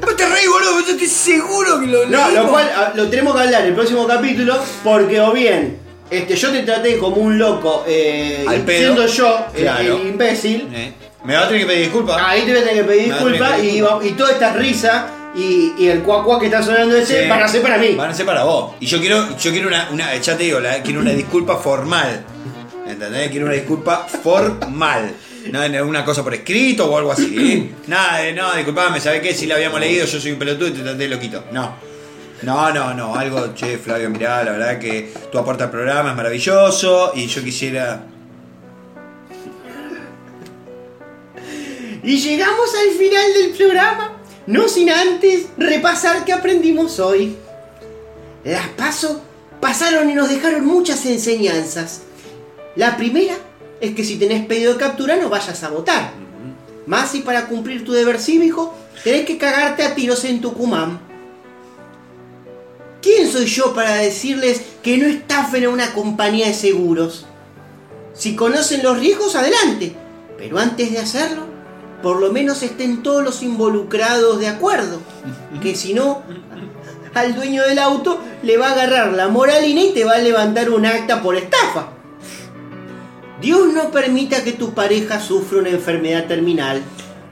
Vos 0.02 0.16
te 0.16 0.27
reís, 0.28 0.48
boludo, 0.51 0.81
yo 0.85 0.93
estoy 0.93 1.06
seguro 1.06 1.81
que 1.81 1.86
lo 1.86 2.06
No, 2.06 2.31
lo 2.31 2.48
cual 2.51 2.70
ah, 2.74 2.93
lo 2.94 3.09
tenemos 3.09 3.35
que 3.35 3.43
hablar 3.43 3.62
en 3.62 3.69
el 3.69 3.74
próximo 3.74 4.06
capítulo, 4.06 4.59
porque 4.85 5.20
o 5.20 5.32
bien, 5.32 5.78
este, 6.10 6.36
yo 6.36 6.51
te 6.51 6.62
traté 6.62 6.98
como 6.98 7.16
un 7.16 7.39
loco, 7.39 7.85
eh, 7.86 8.44
Al 8.47 8.60
pedo. 8.62 8.78
siendo 8.78 9.06
yo 9.06 9.47
el- 9.55 9.62
Claro. 9.62 9.97
el, 9.97 10.09
imbécil, 10.09 10.69
Eh, 10.74 10.93
Me 11.24 11.34
va 11.34 11.40
a 11.42 11.48
tener 11.48 11.62
que 11.62 11.66
pedir 11.66 11.82
disculpas. 11.84 12.16
ahí 12.24 12.42
te 12.42 12.52
voy 12.52 12.60
a 12.60 12.64
tener 12.64 12.82
que 12.84 12.88
pedir 12.88 13.04
disculpas 13.06 13.62
y, 13.62 13.78
y 14.08 14.10
toda 14.12 14.32
esta 14.32 14.52
risa 14.52 15.06
y, 15.34 15.74
y 15.78 15.88
el 15.88 16.02
cuac 16.02 16.24
cuac 16.24 16.40
que 16.40 16.46
está 16.46 16.62
sonando 16.62 16.96
ese 16.96 17.24
Sí. 17.24 17.28
van 17.28 17.42
a 17.42 17.48
ser 17.48 17.60
para 17.62 17.76
mí. 17.78 17.94
Van 17.94 18.10
a 18.10 18.14
ser 18.14 18.24
para 18.26 18.44
vos. 18.44 18.74
Y 18.80 18.86
yo 18.86 18.98
quiero, 19.00 19.36
yo 19.36 19.50
quiero 19.50 19.68
una, 19.68 19.88
una, 19.92 20.14
ya 20.16 20.36
te 20.36 20.44
digo, 20.44 20.60
la- 20.60 20.82
quiero 20.82 21.00
una 21.00 21.10
disculpa 21.12 21.56
formal. 21.56 22.24
¿Entendés? 22.86 23.30
Quiero 23.30 23.46
una 23.46 23.54
disculpa 23.54 24.06
formal. 24.22 25.12
No 25.52 25.62
en 25.62 25.80
una 25.82 26.04
cosa 26.04 26.22
por 26.24 26.34
escrito 26.34 26.86
o 26.90 26.96
algo 26.98 27.12
así. 27.12 27.34
¿eh? 27.38 27.70
Nada 27.88 28.18
de, 28.18 28.32
no, 28.32 28.52
disculpame, 28.54 29.00
¿sabés 29.00 29.20
qué? 29.20 29.34
Si 29.34 29.46
la 29.46 29.56
habíamos 29.56 29.80
leído, 29.80 30.06
yo 30.06 30.20
soy 30.20 30.32
un 30.32 30.38
pelotudo 30.38 30.68
y 30.68 30.72
te 30.72 30.80
traté 30.82 30.98
de 30.98 31.08
loquito. 31.08 31.44
No. 31.52 31.74
No, 32.42 32.72
no, 32.72 32.94
no. 32.94 33.14
Algo, 33.16 33.52
che, 33.54 33.78
Flavio, 33.78 34.08
mirá, 34.10 34.44
la 34.44 34.52
verdad 34.52 34.78
que 34.78 35.12
tu 35.32 35.38
aporte 35.38 35.64
al 35.64 35.70
programa 35.70 36.10
es 36.10 36.16
maravilloso 36.16 37.12
y 37.14 37.26
yo 37.26 37.42
quisiera. 37.42 38.00
Y 42.09 42.16
llegamos 42.16 42.70
al 42.74 42.97
final 42.97 43.35
del 43.35 43.51
programa, 43.51 44.16
no 44.47 44.66
sin 44.66 44.89
antes 44.89 45.48
repasar 45.59 46.24
qué 46.24 46.32
aprendimos 46.32 46.98
hoy. 47.01 47.36
Las 48.44 48.66
paso 48.68 49.20
pasaron 49.60 50.09
y 50.09 50.14
nos 50.14 50.30
dejaron 50.30 50.64
muchas 50.64 51.05
enseñanzas. 51.05 52.01
La 52.76 52.97
primera 52.97 53.35
es 53.82 53.94
que 53.94 54.05
si 54.05 54.16
tenés 54.16 54.47
pedido 54.47 54.72
de 54.72 54.78
captura 54.78 55.16
no 55.16 55.28
vayas 55.28 55.62
a 55.62 55.68
votar. 55.68 56.12
Más 56.86 57.10
si 57.10 57.20
para 57.20 57.47
cumplir 57.47 57.85
tu 57.85 57.93
deber 57.93 58.18
cívico 58.18 58.74
tenés 59.05 59.26
que 59.26 59.36
cagarte 59.36 59.82
a 59.82 59.94
tiros 59.94 60.24
en 60.24 60.40
Tucumán. 60.40 60.98
¿Quién 63.02 63.30
soy 63.30 63.44
yo 63.44 63.74
para 63.74 63.97
decirles 63.97 64.62
que 64.82 64.97
no 64.97 65.06
estafen 65.06 65.66
a 65.66 65.68
una 65.68 65.93
compañía 65.93 66.47
de 66.47 66.55
seguros? 66.55 67.26
Si 68.14 68.35
conocen 68.35 68.82
los 68.82 68.98
riesgos, 68.98 69.36
adelante. 69.36 69.93
Pero 70.39 70.59
antes 70.59 70.90
de 70.90 71.01
hacerlo, 71.01 71.47
por 72.02 72.20
lo 72.20 72.32
menos 72.32 72.62
estén 72.62 73.02
todos 73.02 73.24
los 73.24 73.42
involucrados 73.42 74.38
de 74.38 74.48
acuerdo. 74.48 75.00
Que 75.62 75.74
si 75.74 75.94
no, 75.94 76.22
al 77.14 77.34
dueño 77.34 77.64
del 77.64 77.78
auto 77.78 78.20
le 78.42 78.56
va 78.56 78.68
a 78.68 78.72
agarrar 78.72 79.12
la 79.12 79.28
moralina 79.28 79.82
y 79.82 79.92
te 79.92 80.04
va 80.04 80.12
a 80.12 80.18
levantar 80.18 80.70
un 80.70 80.86
acta 80.86 81.22
por 81.22 81.36
estafa. 81.36 81.88
Dios 83.40 83.72
no 83.72 83.90
permita 83.90 84.42
que 84.42 84.52
tu 84.52 84.74
pareja 84.74 85.20
sufra 85.20 85.58
una 85.58 85.70
enfermedad 85.70 86.26
terminal. 86.26 86.82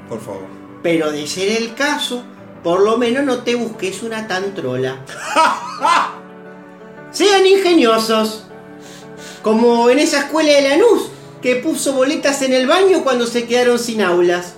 Por 0.08 0.20
favor. 0.20 0.46
Pero 0.82 1.10
de 1.10 1.26
ser 1.26 1.50
el 1.50 1.74
caso, 1.74 2.22
por 2.62 2.80
lo 2.80 2.96
menos 2.96 3.24
no 3.24 3.38
te 3.38 3.54
busques 3.54 4.02
una 4.02 4.28
tan 4.28 4.54
trola. 4.54 5.00
Sean 7.10 7.46
ingeniosos. 7.46 8.44
Como 9.42 9.90
en 9.90 9.98
esa 9.98 10.20
escuela 10.20 10.52
de 10.52 10.68
Lanús, 10.68 11.10
que 11.46 11.54
puso 11.54 11.92
boletas 11.92 12.42
en 12.42 12.52
el 12.52 12.66
baño 12.66 13.04
cuando 13.04 13.24
se 13.24 13.46
quedaron 13.46 13.78
sin 13.78 14.02
aulas. 14.02 14.54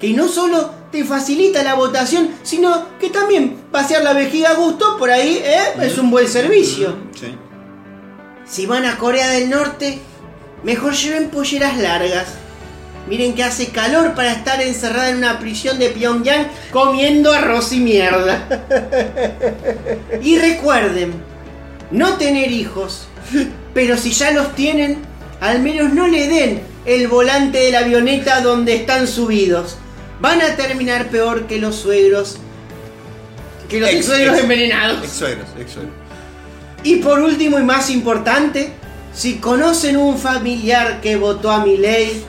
Que 0.00 0.14
no 0.14 0.28
solo 0.28 0.70
te 0.90 1.04
facilita 1.04 1.62
la 1.62 1.74
votación, 1.74 2.30
sino 2.42 2.86
que 2.98 3.10
también 3.10 3.58
pasear 3.70 4.02
la 4.02 4.14
vejiga 4.14 4.52
a 4.52 4.54
gusto 4.54 4.96
por 4.96 5.10
ahí 5.10 5.42
¿eh? 5.44 5.74
es 5.82 5.98
un 5.98 6.10
buen 6.10 6.26
servicio. 6.26 6.96
Sí. 7.20 7.36
Si 8.46 8.64
van 8.64 8.86
a 8.86 8.96
Corea 8.96 9.28
del 9.28 9.50
Norte, 9.50 9.98
mejor 10.62 10.94
lleven 10.94 11.28
polleras 11.28 11.76
largas. 11.76 12.28
Miren 13.10 13.34
que 13.34 13.44
hace 13.44 13.66
calor 13.66 14.14
para 14.14 14.32
estar 14.32 14.62
encerrada 14.62 15.10
en 15.10 15.18
una 15.18 15.38
prisión 15.38 15.78
de 15.78 15.90
Pyongyang 15.90 16.48
comiendo 16.72 17.30
arroz 17.30 17.72
y 17.72 17.80
mierda. 17.80 18.48
y 20.22 20.38
recuerden, 20.38 21.12
no 21.90 22.16
tener 22.16 22.50
hijos, 22.52 23.06
pero 23.74 23.98
si 23.98 24.12
ya 24.12 24.30
los 24.30 24.54
tienen, 24.54 25.14
al 25.40 25.60
menos 25.60 25.92
no 25.92 26.06
le 26.06 26.28
den 26.28 26.60
el 26.84 27.08
volante 27.08 27.58
de 27.58 27.70
la 27.72 27.80
avioneta 27.80 28.40
donde 28.40 28.74
están 28.76 29.06
subidos. 29.08 29.76
Van 30.20 30.40
a 30.40 30.56
terminar 30.56 31.08
peor 31.08 31.46
que 31.46 31.58
los 31.58 31.76
suegros. 31.76 32.38
Que 33.68 33.80
los 33.80 33.90
Ex- 33.90 34.06
suegros 34.06 34.34
ex- 34.34 34.42
envenenados. 34.44 35.02
Ex 35.04 35.12
suegros, 35.12 35.48
ex 35.58 35.72
suegros. 35.72 35.94
Y 36.84 36.96
por 36.96 37.18
último 37.20 37.58
y 37.58 37.64
más 37.64 37.90
importante, 37.90 38.70
si 39.12 39.34
conocen 39.36 39.96
un 39.96 40.18
familiar 40.18 41.00
que 41.00 41.16
votó 41.16 41.50
a 41.50 41.64
mi 41.64 41.76
ley, 41.76 42.22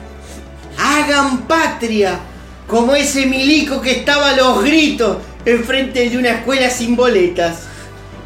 hagan 0.78 1.42
patria, 1.46 2.18
como 2.66 2.94
ese 2.94 3.26
milico 3.26 3.80
que 3.80 3.92
estaba 3.92 4.30
a 4.30 4.36
los 4.36 4.62
gritos 4.64 5.18
enfrente 5.44 6.10
de 6.10 6.18
una 6.18 6.30
escuela 6.30 6.68
sin 6.70 6.96
boletas. 6.96 7.60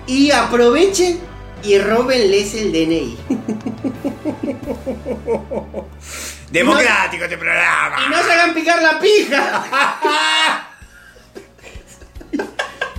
Y 0.07 0.31
aprovechen 0.33 1.21
y 1.63 1.79
róbenles 1.79 2.55
el 2.55 2.73
DNI. 2.73 3.17
Democrático 6.51 7.25
este 7.25 7.39
programa. 7.39 7.97
Y 8.07 8.11
no 8.11 8.23
se 8.23 8.33
hagan 8.33 8.55
picar 8.55 8.83
la 8.83 8.99
pija. 9.01 10.69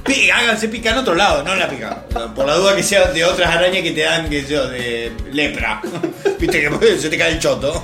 Pi- 0.04 0.30
háganse 0.30 0.68
pica 0.68 0.90
en 0.92 0.98
otro 0.98 1.16
lado, 1.16 1.44
no 1.44 1.54
en 1.54 1.60
la 1.60 1.70
pica. 1.70 2.04
Por 2.36 2.46
la 2.46 2.56
duda 2.56 2.76
que 2.76 2.84
sea 2.84 3.06
de 3.12 3.24
otras 3.24 3.56
arañas 3.56 3.82
que 3.84 3.92
te 3.92 4.02
dan, 4.02 4.30
que 4.30 4.44
yo, 4.46 4.68
de 4.68 5.12
lepra. 5.32 5.82
Viste 6.40 6.62
que 6.62 6.98
se 7.00 7.10
te 7.10 7.18
cae 7.18 7.32
el 7.34 7.40
choto. 7.40 7.84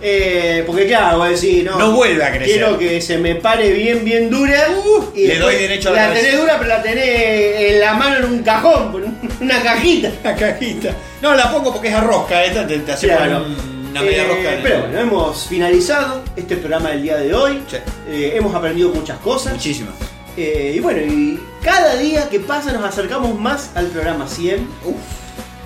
Eh, 0.00 0.62
porque 0.66 0.86
claro, 0.86 1.18
voy 1.18 1.28
a 1.28 1.30
decir, 1.32 1.64
no, 1.64 1.76
No 1.76 1.90
vuelve 1.90 2.24
a 2.24 2.28
crecer. 2.30 2.46
Quiero 2.46 2.78
que 2.78 3.00
se 3.02 3.18
me 3.18 3.34
pare 3.34 3.70
bien, 3.72 4.04
bien 4.04 4.30
dura. 4.30 4.66
y 5.14 5.26
le 5.26 5.38
doy 5.38 5.56
derecho 5.56 5.90
a 5.90 5.92
la 5.92 6.08
la 6.08 6.14
tenés 6.14 6.38
dura, 6.38 6.56
pero 6.56 6.68
la 6.68 6.82
tenés 6.82 7.72
en 7.72 7.80
la 7.80 7.94
mano 7.94 8.16
en 8.18 8.24
un 8.26 8.42
cajón, 8.42 8.92
una 9.40 9.62
cajita. 9.62 10.10
La 10.24 10.34
cajita. 10.34 10.90
No, 11.22 11.34
la 11.34 11.50
pongo 11.52 11.72
porque 11.72 11.88
es 11.88 11.94
a 11.94 12.00
rosca, 12.00 12.44
esta 12.44 12.66
te, 12.66 12.78
te 12.78 12.92
hace 12.92 13.06
Claro. 13.08 13.44
una 13.90 14.02
media 14.02 14.24
Eh, 14.24 14.26
rosca. 14.28 14.54
en- 14.54 14.62
Pero 14.62 14.80
bueno, 14.80 14.98
hemos 14.98 15.46
finalizado 15.46 16.22
este 16.36 16.56
programa 16.56 16.90
del 16.90 17.02
día 17.02 17.16
de 17.16 17.34
hoy. 17.34 17.60
Sí. 17.70 17.76
Eh, 18.08 18.32
hemos 18.36 18.54
aprendido 18.54 18.90
muchas 18.90 19.18
cosas. 19.18 19.54
Muchísimo. 19.54 19.90
Eh, 20.36 20.74
y 20.76 20.80
bueno, 20.80 21.00
y 21.00 21.40
cada 21.62 21.96
día 21.96 22.28
que 22.28 22.38
pasa 22.40 22.72
nos 22.72 22.84
acercamos 22.84 23.38
más 23.38 23.70
al 23.74 23.86
programa 23.86 24.28
100. 24.28 24.68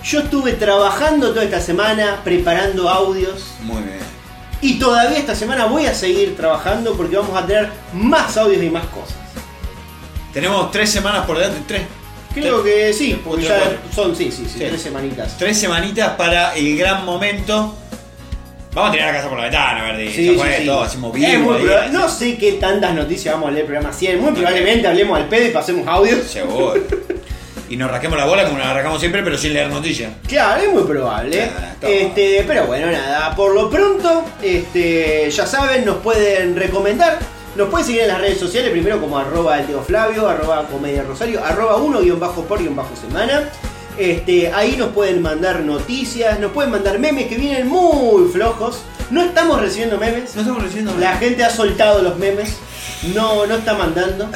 Yo 0.04 0.20
estuve 0.20 0.54
trabajando 0.54 1.30
toda 1.30 1.44
esta 1.44 1.60
semana, 1.60 2.20
preparando 2.24 2.88
audios. 2.88 3.44
Muy 3.62 3.82
bien. 3.82 3.98
Y 4.60 4.78
todavía 4.78 5.18
esta 5.18 5.34
semana 5.34 5.66
voy 5.66 5.86
a 5.86 5.94
seguir 5.94 6.36
trabajando 6.36 6.94
porque 6.94 7.16
vamos 7.16 7.36
a 7.36 7.46
tener 7.46 7.68
más 7.92 8.36
audios 8.36 8.62
y 8.62 8.70
más 8.70 8.84
cosas. 8.86 9.16
Tenemos 10.32 10.70
tres 10.70 10.90
semanas 10.90 11.26
por 11.26 11.36
delante, 11.38 11.60
tres. 11.66 11.82
Creo 12.34 12.62
que 12.62 12.92
sí, 12.92 13.20
porque 13.24 13.44
ya 13.44 13.78
son, 13.94 14.14
sí, 14.16 14.30
sí, 14.32 14.46
sí, 14.50 14.58
tres 14.58 14.80
semanitas. 14.82 15.36
Tres 15.38 15.58
semanitas 15.58 16.10
para 16.16 16.54
el 16.56 16.76
gran 16.78 17.04
momento. 17.04 17.76
Vamos 18.74 18.88
a 18.88 18.92
tirar 18.92 19.08
la 19.08 19.12
casa 19.18 19.28
por 19.28 19.36
la 19.36 19.44
ventana, 19.44 19.86
a 19.88 19.92
ver, 19.92 20.10
Sí, 20.10 20.34
fue, 20.34 20.58
sí. 20.60 20.66
todo, 20.66 20.82
hacemos 20.82 21.14
Es 21.14 21.20
vivo. 21.20 21.50
muy 21.52 21.56
ahí, 21.58 21.62
proba- 21.66 21.88
no 21.90 22.08
sé 22.08 22.38
qué 22.38 22.52
tantas 22.52 22.94
noticias 22.94 23.34
vamos 23.34 23.48
a 23.48 23.52
leer 23.52 23.64
el 23.66 23.70
programa 23.70 23.92
100. 23.94 24.18
Muy 24.20 24.32
probablemente 24.32 24.88
hablemos 24.88 25.18
al 25.18 25.26
pedo 25.28 25.46
y 25.46 25.50
pasemos 25.50 25.86
audios. 25.86 26.22
Seguro. 26.26 26.74
Y 27.68 27.76
nos 27.76 27.90
rasquemos 27.90 28.16
la 28.18 28.24
bola 28.26 28.44
como 28.44 28.58
nos 28.58 28.66
arrancamos 28.66 28.98
siempre, 29.00 29.22
pero 29.22 29.36
sin 29.36 29.52
leer 29.54 29.68
noticias. 29.68 30.12
Claro, 30.26 30.62
es 30.62 30.72
muy 30.72 30.82
probable. 30.84 31.36
Claro, 31.80 31.94
este, 31.94 32.44
pero 32.46 32.66
bueno, 32.66 32.90
nada. 32.90 33.34
Por 33.34 33.54
lo 33.54 33.68
pronto, 33.70 34.24
este, 34.42 35.30
ya 35.30 35.46
saben, 35.46 35.84
nos 35.84 35.96
pueden 35.98 36.56
recomendar. 36.56 37.18
Nos 37.54 37.68
pueden 37.68 37.86
seguir 37.86 38.02
en 38.02 38.08
las 38.08 38.20
redes 38.20 38.38
sociales, 38.38 38.70
primero 38.70 39.00
como 39.00 39.18
arroba 39.18 39.60
el 39.60 39.66
Teo 39.66 39.82
Flavio, 39.82 40.26
arroba 40.26 40.66
comedia 40.68 41.02
rosario, 41.02 41.44
arroba 41.44 41.76
uno 41.76 42.00
guion 42.00 42.18
bajo 42.18 42.44
por 42.44 42.58
guion 42.58 42.74
bajo 42.74 42.96
semana. 42.96 43.50
Este, 43.98 44.50
ahí 44.52 44.76
nos 44.76 44.88
pueden 44.92 45.20
mandar 45.20 45.60
noticias, 45.60 46.40
nos 46.40 46.52
pueden 46.52 46.70
mandar 46.70 46.98
memes 46.98 47.26
que 47.26 47.36
vienen 47.36 47.68
muy 47.68 48.30
flojos. 48.30 48.82
No 49.10 49.22
estamos 49.22 49.60
recibiendo 49.60 49.98
memes. 49.98 50.34
No 50.34 50.40
estamos 50.40 50.62
recibiendo 50.62 50.94
La 50.98 51.16
gente 51.16 51.44
ha 51.44 51.50
soltado 51.50 52.00
los 52.00 52.18
memes. 52.18 52.56
No, 53.14 53.46
no 53.46 53.56
está 53.56 53.74
mandando. 53.74 54.28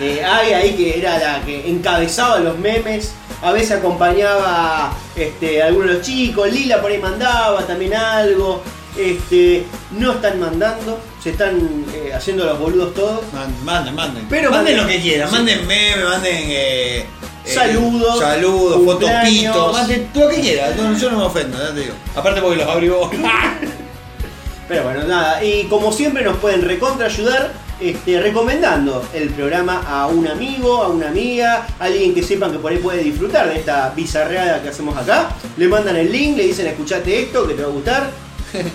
Eh, 0.00 0.22
hay 0.24 0.52
ahí 0.52 0.74
que 0.74 0.98
era 0.98 1.18
la 1.18 1.40
que 1.44 1.70
encabezaba 1.70 2.40
los 2.40 2.58
memes. 2.58 3.12
A 3.42 3.52
veces 3.52 3.78
acompañaba 3.78 4.92
este, 5.14 5.62
a 5.62 5.66
alguno 5.66 5.86
de 5.86 5.94
los 5.94 6.02
chicos, 6.02 6.50
Lila 6.50 6.80
por 6.80 6.90
ahí 6.90 6.98
mandaba 6.98 7.64
también 7.64 7.94
algo. 7.94 8.62
Este, 8.98 9.64
no 9.92 10.12
están 10.14 10.40
mandando, 10.40 10.98
se 11.22 11.30
están 11.30 11.56
eh, 11.94 12.12
haciendo 12.12 12.44
los 12.44 12.58
boludos 12.58 12.94
todos. 12.94 13.20
Man- 13.32 13.54
Manden, 13.64 13.94
manden. 13.94 14.26
Pero 14.28 14.50
manden 14.50 14.76
manden- 14.76 14.82
lo 14.82 14.88
que 14.88 15.00
quieran, 15.00 15.28
sí. 15.28 15.34
manden 15.36 15.66
meme, 15.68 16.04
manden 16.04 16.34
eh, 16.34 16.98
eh, 16.98 17.06
Saludos, 17.44 18.18
saludos, 18.18 18.74
fotos 18.84 19.08
cumpleaños. 19.10 19.30
pitos, 19.54 19.72
manden 19.72 20.10
lo 20.14 20.28
que 20.28 20.40
quieran. 20.40 20.76
Yo, 20.76 20.92
yo 20.98 21.10
no 21.12 21.18
me 21.18 21.24
ofendo, 21.24 21.56
ya 21.58 21.72
te 21.72 21.80
digo. 21.80 21.94
Aparte 22.16 22.40
porque 22.42 22.56
los 22.56 22.68
abrí 22.68 22.88
vos. 22.88 23.10
Pero 24.68 24.82
bueno, 24.84 25.04
nada, 25.04 25.42
y 25.42 25.64
como 25.64 25.92
siempre 25.92 26.22
nos 26.24 26.36
pueden 26.36 26.60
recontra 26.62 27.06
ayudar 27.06 27.52
este, 27.80 28.20
recomendando 28.20 29.02
el 29.14 29.30
programa 29.30 29.82
a 29.88 30.08
un 30.08 30.26
amigo, 30.28 30.82
a 30.82 30.88
una 30.88 31.08
amiga, 31.08 31.66
a 31.78 31.84
alguien 31.84 32.12
que 32.14 32.22
sepan 32.22 32.52
que 32.52 32.58
por 32.58 32.70
ahí 32.72 32.78
puede 32.78 33.02
disfrutar 33.02 33.48
de 33.48 33.60
esta 33.60 33.90
bizarreada 33.96 34.60
que 34.62 34.68
hacemos 34.68 34.94
acá. 34.98 35.30
Le 35.56 35.68
mandan 35.68 35.96
el 35.96 36.12
link, 36.12 36.36
le 36.36 36.42
dicen 36.48 36.66
escuchate 36.66 37.18
esto 37.22 37.46
que 37.46 37.54
te 37.54 37.62
va 37.62 37.68
a 37.68 37.72
gustar. 37.72 38.10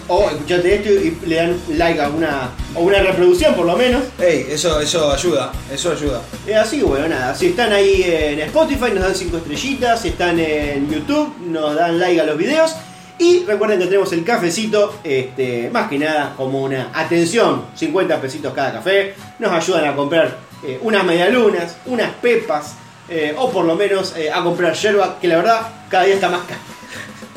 O 0.08 0.30
escuchate 0.30 0.76
esto 0.76 0.90
y 0.90 1.28
le 1.28 1.36
dan 1.36 1.60
like 1.70 2.02
a 2.02 2.10
una, 2.10 2.50
a 2.76 2.80
una 2.80 3.00
reproducción 3.00 3.56
por 3.56 3.66
lo 3.66 3.76
menos. 3.76 4.04
Ey, 4.20 4.48
eso, 4.50 4.80
eso 4.80 5.12
ayuda, 5.12 5.52
eso 5.72 5.92
ayuda. 5.92 6.22
Eh, 6.48 6.56
Así 6.56 6.80
que 6.80 6.84
bueno, 6.84 7.08
nada, 7.08 7.36
si 7.36 7.48
están 7.48 7.72
ahí 7.74 8.04
en 8.06 8.40
Spotify 8.42 8.92
nos 8.94 9.04
dan 9.04 9.16
5 9.16 9.38
estrellitas, 9.38 10.02
si 10.02 10.10
están 10.10 10.40
en 10.40 10.90
YouTube 10.90 11.36
nos 11.48 11.76
dan 11.76 12.00
like 12.00 12.20
a 12.20 12.26
los 12.26 12.38
videos. 12.38 12.76
Y 13.20 13.44
recuerden 13.46 13.80
que 13.80 13.86
tenemos 13.86 14.12
el 14.12 14.24
cafecito, 14.24 14.96
este, 15.04 15.70
más 15.72 15.88
que 15.88 16.00
nada 16.00 16.34
como 16.36 16.64
una 16.64 16.90
atención, 16.94 17.66
50 17.76 18.20
pesitos 18.20 18.54
cada 18.54 18.74
café. 18.74 19.14
Nos 19.40 19.52
ayudan 19.52 19.86
a 19.86 19.96
comprar 19.96 20.36
eh, 20.66 20.80
unas 20.82 21.04
medialunas, 21.04 21.78
unas 21.86 22.12
pepas, 22.16 22.76
eh, 23.08 23.36
o 23.38 23.52
por 23.52 23.66
lo 23.66 23.76
menos 23.76 24.16
eh, 24.18 24.32
a 24.32 24.42
comprar 24.44 24.74
yerba, 24.74 25.18
que 25.22 25.28
la 25.28 25.38
verdad 25.38 25.62
cada 25.90 26.06
día 26.06 26.16
está 26.16 26.30
más 26.30 26.42
cara. 26.42 26.60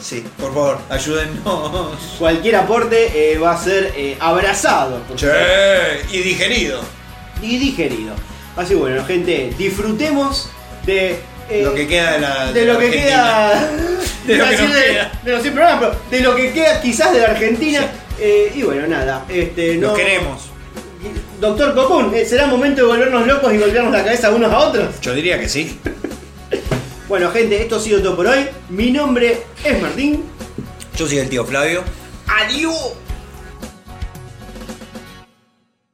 Sí, 0.00 0.24
por 0.38 0.52
favor, 0.52 0.78
ayúdennos. 0.90 1.92
Cualquier 2.18 2.56
aporte 2.56 3.32
eh, 3.32 3.38
va 3.38 3.52
a 3.52 3.62
ser 3.62 3.92
eh, 3.96 4.16
abrazado. 4.20 4.98
por 5.02 5.16
Che, 5.16 5.28
y 6.12 6.18
digerido. 6.18 6.80
y 7.42 7.58
digerido. 7.58 8.14
Así 8.56 8.74
bueno, 8.74 9.04
gente, 9.04 9.52
disfrutemos 9.58 10.48
de 10.84 11.18
eh, 11.50 11.62
Lo 11.64 11.74
que 11.74 11.86
queda 11.86 12.12
de 12.12 12.20
la. 12.20 12.52
de 12.52 12.64
lo 12.66 12.72
la 12.74 12.78
que 12.78 12.86
Argentina. 12.86 13.06
queda 13.06 13.70
De 14.26 14.36
lo 14.36 14.44
que 14.44 14.50
decir 14.50 14.66
nos 14.68 14.76
de, 14.76 14.84
queda. 14.84 15.12
de 15.24 15.32
los 15.32 15.42
100 15.42 15.54
programas, 15.54 15.80
pero 15.80 16.00
de 16.10 16.20
lo 16.20 16.34
que 16.36 16.52
queda 16.52 16.80
quizás 16.80 17.12
de 17.12 17.20
la 17.20 17.26
Argentina. 17.28 17.86
Y 18.54 18.62
bueno, 18.62 18.86
nada, 18.86 19.24
este, 19.28 19.76
no, 19.76 19.92
queremos. 19.94 20.50
Doctor 21.40 21.74
Cocún, 21.74 22.12
¿será 22.26 22.46
momento 22.46 22.80
de 22.80 22.86
volvernos 22.88 23.26
locos 23.26 23.52
y 23.52 23.58
golpearnos 23.58 23.92
la 23.92 24.02
cabeza 24.02 24.30
unos 24.30 24.50
a 24.52 24.58
otros? 24.58 25.00
Yo 25.02 25.12
diría 25.14 25.38
que 25.38 25.48
sí. 25.48 25.78
Bueno, 27.08 27.30
gente, 27.30 27.62
esto 27.62 27.76
ha 27.76 27.80
sido 27.80 28.02
todo 28.02 28.16
por 28.16 28.26
hoy. 28.26 28.48
Mi 28.68 28.90
nombre 28.90 29.44
es 29.64 29.80
Martín. 29.80 30.24
Yo 30.96 31.06
soy 31.06 31.18
el 31.18 31.28
tío 31.28 31.44
Flavio. 31.44 31.84
Adiós. 32.26 32.94